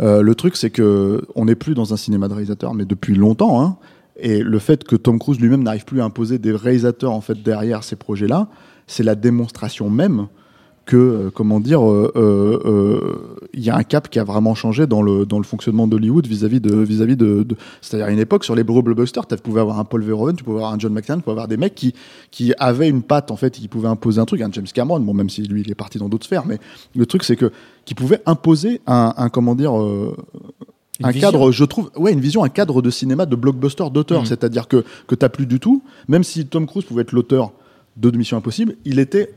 Euh, 0.01 0.21
le 0.21 0.35
truc, 0.35 0.57
c'est 0.57 0.69
que 0.69 1.25
on 1.35 1.45
n'est 1.45 1.55
plus 1.55 1.73
dans 1.73 1.93
un 1.93 1.97
cinéma 1.97 2.27
de 2.27 2.33
réalisateur, 2.33 2.73
mais 2.73 2.85
depuis 2.85 3.15
longtemps. 3.15 3.61
Hein, 3.61 3.77
et 4.17 4.41
le 4.41 4.59
fait 4.59 4.83
que 4.83 4.95
Tom 4.95 5.19
Cruise 5.19 5.39
lui-même 5.39 5.63
n'arrive 5.63 5.85
plus 5.85 6.01
à 6.01 6.05
imposer 6.05 6.37
des 6.37 6.53
réalisateurs 6.53 7.11
en 7.11 7.21
fait 7.21 7.41
derrière 7.41 7.83
ces 7.83 7.95
projets-là, 7.95 8.47
c'est 8.87 9.03
la 9.03 9.15
démonstration 9.15 9.89
même 9.89 10.27
que, 10.85 10.95
euh, 10.97 11.31
comment 11.33 11.59
dire, 11.59 11.79
il 11.81 11.87
euh, 11.87 12.59
euh, 12.65 13.39
il 13.53 13.63
y 13.63 13.69
a 13.69 13.75
un 13.75 13.83
cap 13.83 14.09
qui 14.09 14.19
a 14.19 14.23
vraiment 14.23 14.53
changé 14.53 14.85
dans 14.85 15.01
le, 15.01 15.25
dans 15.25 15.37
le 15.39 15.43
fonctionnement 15.43 15.87
d'Hollywood 15.87 16.27
vis-à-vis 16.27 16.59
de, 16.59 16.75
vis-à-vis 16.75 17.15
de, 17.15 17.43
de 17.43 17.55
c'est-à-dire 17.81 18.07
à 18.07 18.11
une 18.11 18.19
époque 18.19 18.43
sur 18.43 18.55
les 18.55 18.63
gros 18.63 18.81
blockbusters, 18.81 19.25
tu 19.25 19.35
pouvais 19.37 19.61
avoir 19.61 19.79
un 19.79 19.83
Paul 19.83 20.03
Verhoeven, 20.03 20.35
tu 20.35 20.43
pouvais 20.43 20.57
avoir 20.57 20.73
un 20.73 20.79
John 20.79 20.93
McTiernan, 20.93 21.21
tu 21.21 21.23
pouvais 21.23 21.33
avoir 21.33 21.47
des 21.47 21.57
mecs 21.57 21.73
qui, 21.73 21.93
qui 22.31 22.53
avaient 22.59 22.89
une 22.89 23.01
patte 23.01 23.31
en 23.31 23.35
fait, 23.35 23.51
qui 23.51 23.67
pouvaient 23.67 23.87
imposer 23.87 24.19
un 24.21 24.25
truc, 24.25 24.41
un 24.41 24.51
James 24.51 24.67
Cameron, 24.71 24.99
bon 24.99 25.13
même 25.13 25.29
si 25.29 25.43
lui 25.43 25.61
il 25.61 25.71
est 25.71 25.75
parti 25.75 25.97
dans 25.97 26.09
d'autres 26.09 26.25
sphères, 26.25 26.45
mais 26.45 26.59
le 26.95 27.05
truc 27.05 27.23
c'est 27.23 27.35
que 27.35 27.51
qui 27.85 27.95
pouvait 27.95 28.21
imposer 28.25 28.81
un, 28.85 29.13
un 29.17 29.29
comment 29.29 29.55
dire. 29.55 29.73
un 29.73 31.13
cadre, 31.13 31.51
je 31.51 31.63
trouve, 31.65 31.91
ouais, 31.95 32.13
une 32.13 32.19
vision, 32.19 32.43
un 32.43 32.49
cadre 32.49 32.81
de 32.81 32.89
cinéma 32.89 33.25
de 33.25 33.35
blockbuster 33.35 33.85
d'auteur. 33.91 34.23
Mm. 34.23 34.25
C'est-à-dire 34.25 34.67
que, 34.67 34.83
que 35.07 35.15
t'as 35.15 35.29
plus 35.29 35.45
du 35.45 35.59
tout, 35.59 35.83
même 36.07 36.23
si 36.23 36.45
Tom 36.45 36.65
Cruise 36.67 36.85
pouvait 36.85 37.03
être 37.03 37.11
l'auteur 37.11 37.51
de 37.97 38.09
Mission 38.11 38.37
Impossible, 38.37 38.75
il 38.85 38.99
était 38.99 39.31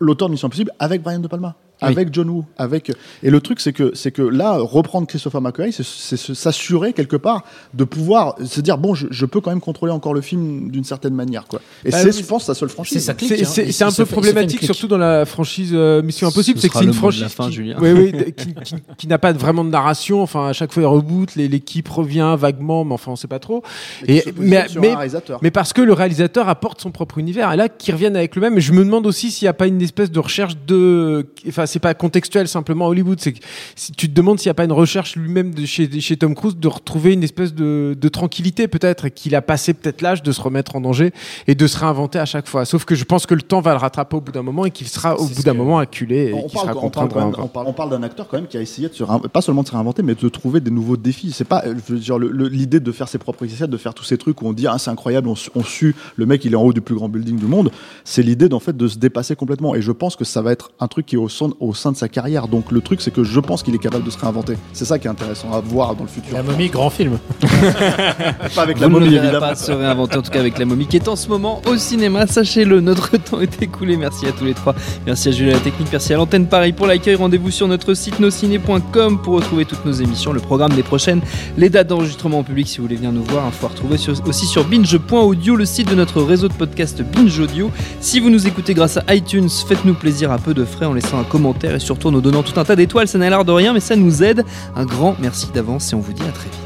l'auteur 0.00 0.28
de 0.28 0.32
Mission 0.32 0.46
Impossible 0.46 0.72
avec 0.78 1.02
Brian 1.02 1.20
De 1.20 1.28
Palma. 1.28 1.56
Oui. 1.82 1.88
Avec 1.88 2.14
John 2.14 2.30
Woo, 2.30 2.44
avec 2.56 2.90
et 3.22 3.28
le 3.28 3.38
truc 3.42 3.60
c'est 3.60 3.74
que 3.74 3.94
c'est 3.94 4.10
que 4.10 4.22
là 4.22 4.56
reprendre 4.56 5.06
Christopher 5.06 5.42
McQuarrie 5.42 5.74
c'est 5.74 6.16
s'assurer 6.16 6.94
quelque 6.94 7.16
part 7.16 7.44
de 7.74 7.84
pouvoir 7.84 8.34
se 8.42 8.62
dire 8.62 8.78
bon 8.78 8.94
je, 8.94 9.08
je 9.10 9.26
peux 9.26 9.42
quand 9.42 9.50
même 9.50 9.60
contrôler 9.60 9.92
encore 9.92 10.14
le 10.14 10.22
film 10.22 10.70
d'une 10.70 10.84
certaine 10.84 11.12
manière 11.12 11.46
quoi 11.46 11.60
et 11.86 11.90
Bah 11.90 11.98
c'est 12.02 12.08
oui, 12.14 12.20
je 12.22 12.26
pense 12.26 12.44
sa 12.44 12.54
seule 12.54 12.68
franchise 12.68 12.98
c'est 13.04 13.20
C'est 13.26 13.42
hein. 13.62 13.70
c'est- 13.72 13.84
un 13.84 13.92
peu 13.92 14.04
problématique, 14.06 14.62
surtout 14.64 14.88
dans 14.88 14.98
la 14.98 15.24
franchise 15.24 15.70
euh, 15.72 16.02
Mission 16.02 16.26
Impossible, 16.28 16.58
Ce 16.58 16.62
c'est 16.62 16.68
que 16.68 16.78
c'est 16.78 16.84
une 16.84 16.92
franchise 16.92 17.24
fin, 17.28 17.48
qui, 17.48 17.60
oui, 17.60 17.74
oui, 17.80 18.12
qui, 18.36 18.54
qui- 18.54 18.74
qui 18.98 19.06
n'a 19.06 19.18
pas 19.18 19.32
vraiment 19.32 19.64
de 19.64 19.70
narration. 19.70 20.22
Enfin, 20.22 20.48
à 20.48 20.52
chaque 20.52 20.72
fois, 20.72 20.82
il 20.82 20.86
reboot, 20.86 21.34
les- 21.36 21.48
l'équipe 21.48 21.88
revient 21.88 22.34
vaguement, 22.38 22.84
mais 22.84 22.94
enfin, 22.94 23.12
on 23.12 23.16
sait 23.16 23.28
pas 23.28 23.38
trop. 23.38 23.62
Et, 24.06 24.24
mais, 24.36 24.66
mais, 24.80 24.94
mais 25.42 25.50
parce 25.50 25.72
que 25.72 25.80
le 25.82 25.92
réalisateur 25.92 26.48
apporte 26.48 26.80
son 26.80 26.90
propre 26.90 27.18
univers, 27.18 27.52
et 27.52 27.56
là, 27.56 27.68
qu'ils 27.68 27.94
reviennent 27.94 28.16
avec 28.16 28.34
le 28.34 28.42
même. 28.42 28.58
Et 28.58 28.60
je 28.60 28.72
me 28.72 28.84
demande 28.84 29.06
aussi 29.06 29.30
s'il 29.30 29.46
n'y 29.46 29.50
a 29.50 29.54
pas 29.54 29.66
une 29.68 29.80
espèce 29.80 30.10
de 30.10 30.18
recherche 30.18 30.54
de, 30.66 31.26
enfin, 31.48 31.66
c'est 31.66 31.78
pas 31.78 31.94
contextuel 31.94 32.48
simplement 32.48 32.86
à 32.86 32.88
Hollywood, 32.88 33.20
c'est 33.20 33.32
que 33.32 33.38
si 33.76 33.92
tu 33.92 34.08
te 34.08 34.14
demandes 34.14 34.38
s'il 34.40 34.48
n'y 34.48 34.52
a 34.52 34.54
pas 34.54 34.64
une 34.64 34.72
recherche 34.72 35.14
lui-même 35.16 35.54
de 35.54 35.64
chez, 35.66 36.00
chez 36.00 36.16
Tom 36.16 36.34
Cruise 36.34 36.56
de 36.56 36.68
retrouver 36.68 37.12
une 37.12 37.22
espèce 37.22 37.54
de, 37.54 37.96
de 37.98 38.08
tranquillité 38.08 38.66
peut-être, 38.68 39.04
et 39.06 39.10
qu'il 39.10 39.34
a 39.34 39.42
passé 39.42 39.74
peut-être 39.74 40.02
l'âge 40.02 40.22
de 40.22 40.32
se 40.32 40.40
remettre 40.40 40.74
en 40.76 40.80
danger 40.80 41.12
et 41.46 41.54
de 41.54 41.66
se 41.66 41.75
réinventer 41.76 42.18
à 42.18 42.24
chaque 42.26 42.48
fois. 42.48 42.64
Sauf 42.64 42.84
que 42.84 42.94
je 42.94 43.04
pense 43.04 43.26
que 43.26 43.34
le 43.34 43.42
temps 43.42 43.60
va 43.60 43.72
le 43.72 43.78
rattraper 43.78 44.16
au 44.16 44.20
bout 44.20 44.32
d'un 44.32 44.42
moment 44.42 44.64
et 44.64 44.70
qu'il 44.70 44.88
sera 44.88 45.16
au 45.18 45.26
bout 45.26 45.42
d'un 45.42 45.52
que- 45.52 45.56
moment 45.56 45.78
acculé 45.78 46.26
et 46.28 46.32
on 46.32 46.42
qu'il 46.42 46.52
parle, 46.54 46.66
sera 46.68 46.76
on, 46.76 46.80
contraint 46.80 47.00
parle 47.06 47.08
quand 47.12 47.16
même- 47.16 47.24
réinventer. 47.34 47.42
on 47.44 47.48
parle- 47.48 47.66
on 47.68 47.72
parle 47.72 47.90
d'un 47.90 48.02
acteur 48.02 48.26
quand 48.28 48.36
même 48.38 48.46
qui 48.46 48.56
a 48.56 48.60
essayé 48.60 48.88
de 48.88 48.94
se 48.94 49.02
réin- 49.04 49.20
pas 49.28 49.40
seulement 49.40 49.62
de 49.62 49.68
se 49.68 49.72
réinventer, 49.72 50.02
mais 50.02 50.14
de 50.14 50.28
trouver 50.28 50.60
des 50.60 50.70
nouveaux 50.70 50.96
défis. 50.96 51.32
C'est 51.32 51.44
pas, 51.44 51.62
je 51.64 51.92
veux 51.92 51.98
dire, 51.98 52.18
le- 52.18 52.30
le- 52.30 52.48
l'idée 52.48 52.80
de 52.80 52.92
faire 52.92 53.08
ses 53.08 53.18
propres 53.18 53.44
essais, 53.44 53.66
de 53.68 53.76
faire 53.76 53.94
tous 53.94 54.04
ces 54.04 54.18
trucs 54.18 54.40
où 54.42 54.46
on 54.46 54.52
dit 54.52 54.66
ah 54.66 54.76
c'est 54.78 54.90
incroyable, 54.90 55.28
on, 55.28 55.34
su- 55.34 55.50
on 55.54 55.62
sue 55.64 55.94
le 56.16 56.26
mec 56.26 56.44
il 56.44 56.52
est 56.52 56.56
en 56.56 56.62
haut 56.62 56.72
du 56.72 56.80
plus 56.80 56.94
grand 56.94 57.08
building 57.08 57.36
du 57.38 57.46
monde. 57.46 57.70
C'est 58.04 58.22
l'idée 58.22 58.48
d'en 58.48 58.60
fait 58.60 58.76
de 58.76 58.88
se 58.88 58.98
dépasser 58.98 59.36
complètement. 59.36 59.74
Et 59.74 59.82
je 59.82 59.92
pense 59.92 60.16
que 60.16 60.24
ça 60.24 60.42
va 60.42 60.52
être 60.52 60.70
un 60.80 60.88
truc 60.88 61.06
qui 61.06 61.14
est 61.16 61.18
au 61.18 61.28
sein, 61.28 61.50
au 61.60 61.74
sein 61.74 61.92
de 61.92 61.96
sa 61.96 62.08
carrière. 62.08 62.48
Donc 62.48 62.72
le 62.72 62.80
truc 62.80 63.00
c'est 63.00 63.10
que 63.12 63.24
je 63.24 63.40
pense 63.40 63.62
qu'il 63.62 63.74
est 63.74 63.78
capable 63.78 64.04
de 64.04 64.10
se 64.10 64.18
réinventer. 64.18 64.54
C'est 64.72 64.84
ça 64.84 64.98
qui 64.98 65.06
est 65.06 65.10
intéressant 65.10 65.52
à 65.52 65.60
voir 65.60 65.94
dans 65.94 66.04
le 66.04 66.08
futur. 66.08 66.32
La 66.34 66.42
momie, 66.42 66.68
grand 66.68 66.90
film. 66.90 67.18
Pas 68.54 68.62
avec 68.62 68.76
Vous 68.76 68.82
la 68.82 68.88
momie 68.88 69.06
évidemment. 69.14 69.40
pas 69.40 69.54
se 69.54 69.72
réinventer, 69.72 70.16
en 70.18 70.22
tout 70.22 70.30
cas 70.30 70.40
avec 70.40 70.58
la 70.58 70.64
momie 70.64 70.86
qui 70.86 70.96
est 70.96 71.08
en 71.08 71.16
ce 71.16 71.28
moment 71.28 71.60
au 71.66 71.76
cinéma. 71.76 72.26
Sachez-le, 72.26 72.80
notre 72.80 73.16
temps 73.16 73.40
est 73.40 73.62
écoulé. 73.62 73.96
Merci 73.96 74.26
à 74.26 74.32
tous 74.32 74.44
les 74.44 74.54
trois. 74.54 74.74
Merci 75.04 75.28
à 75.28 75.32
Julien 75.32 75.52
la 75.52 75.60
technique, 75.60 75.88
merci 75.90 76.12
à 76.12 76.16
l'antenne 76.16 76.46
Paris 76.46 76.72
pour 76.72 76.86
l'accueil. 76.86 77.14
Rendez-vous 77.14 77.50
sur 77.50 77.68
notre 77.68 77.94
site 77.94 78.20
nosciné.com 78.20 79.20
pour 79.22 79.34
retrouver 79.34 79.64
toutes 79.64 79.84
nos 79.84 79.92
émissions, 79.92 80.32
le 80.32 80.40
programme 80.40 80.72
des 80.72 80.82
prochaines, 80.82 81.20
les 81.56 81.68
dates 81.68 81.88
d'enregistrement 81.88 82.40
en 82.40 82.42
public 82.42 82.68
si 82.68 82.78
vous 82.78 82.84
voulez 82.84 82.96
venir 82.96 83.12
nous 83.12 83.24
voir. 83.24 83.46
Info 83.46 83.66
à 83.66 83.68
retrouver 83.70 83.96
aussi 84.26 84.46
sur 84.46 84.64
binge.audio, 84.64 85.56
le 85.56 85.64
site 85.64 85.88
de 85.90 85.94
notre 85.94 86.22
réseau 86.22 86.48
de 86.48 86.54
podcast 86.54 87.02
Binge 87.02 87.38
Audio. 87.38 87.70
Si 88.00 88.20
vous 88.20 88.30
nous 88.30 88.46
écoutez 88.46 88.74
grâce 88.74 88.98
à 88.98 89.14
iTunes, 89.14 89.48
faites-nous 89.48 89.94
plaisir 89.94 90.30
à 90.32 90.38
peu 90.38 90.54
de 90.54 90.64
frais 90.64 90.86
en 90.86 90.92
laissant 90.92 91.18
un 91.18 91.24
commentaire 91.24 91.74
et 91.74 91.80
surtout 91.80 92.08
en 92.08 92.12
nous 92.12 92.20
donnant 92.20 92.42
tout 92.42 92.58
un 92.58 92.64
tas 92.64 92.76
d'étoiles. 92.76 93.08
Ça 93.08 93.18
n'a 93.18 93.30
l'air 93.30 93.44
de 93.44 93.52
rien, 93.52 93.72
mais 93.72 93.80
ça 93.80 93.96
nous 93.96 94.22
aide. 94.22 94.44
Un 94.74 94.84
grand 94.84 95.16
merci 95.20 95.48
d'avance 95.52 95.92
et 95.92 95.96
on 95.96 96.00
vous 96.00 96.12
dit 96.12 96.22
à 96.22 96.32
très 96.32 96.48
vite. 96.48 96.65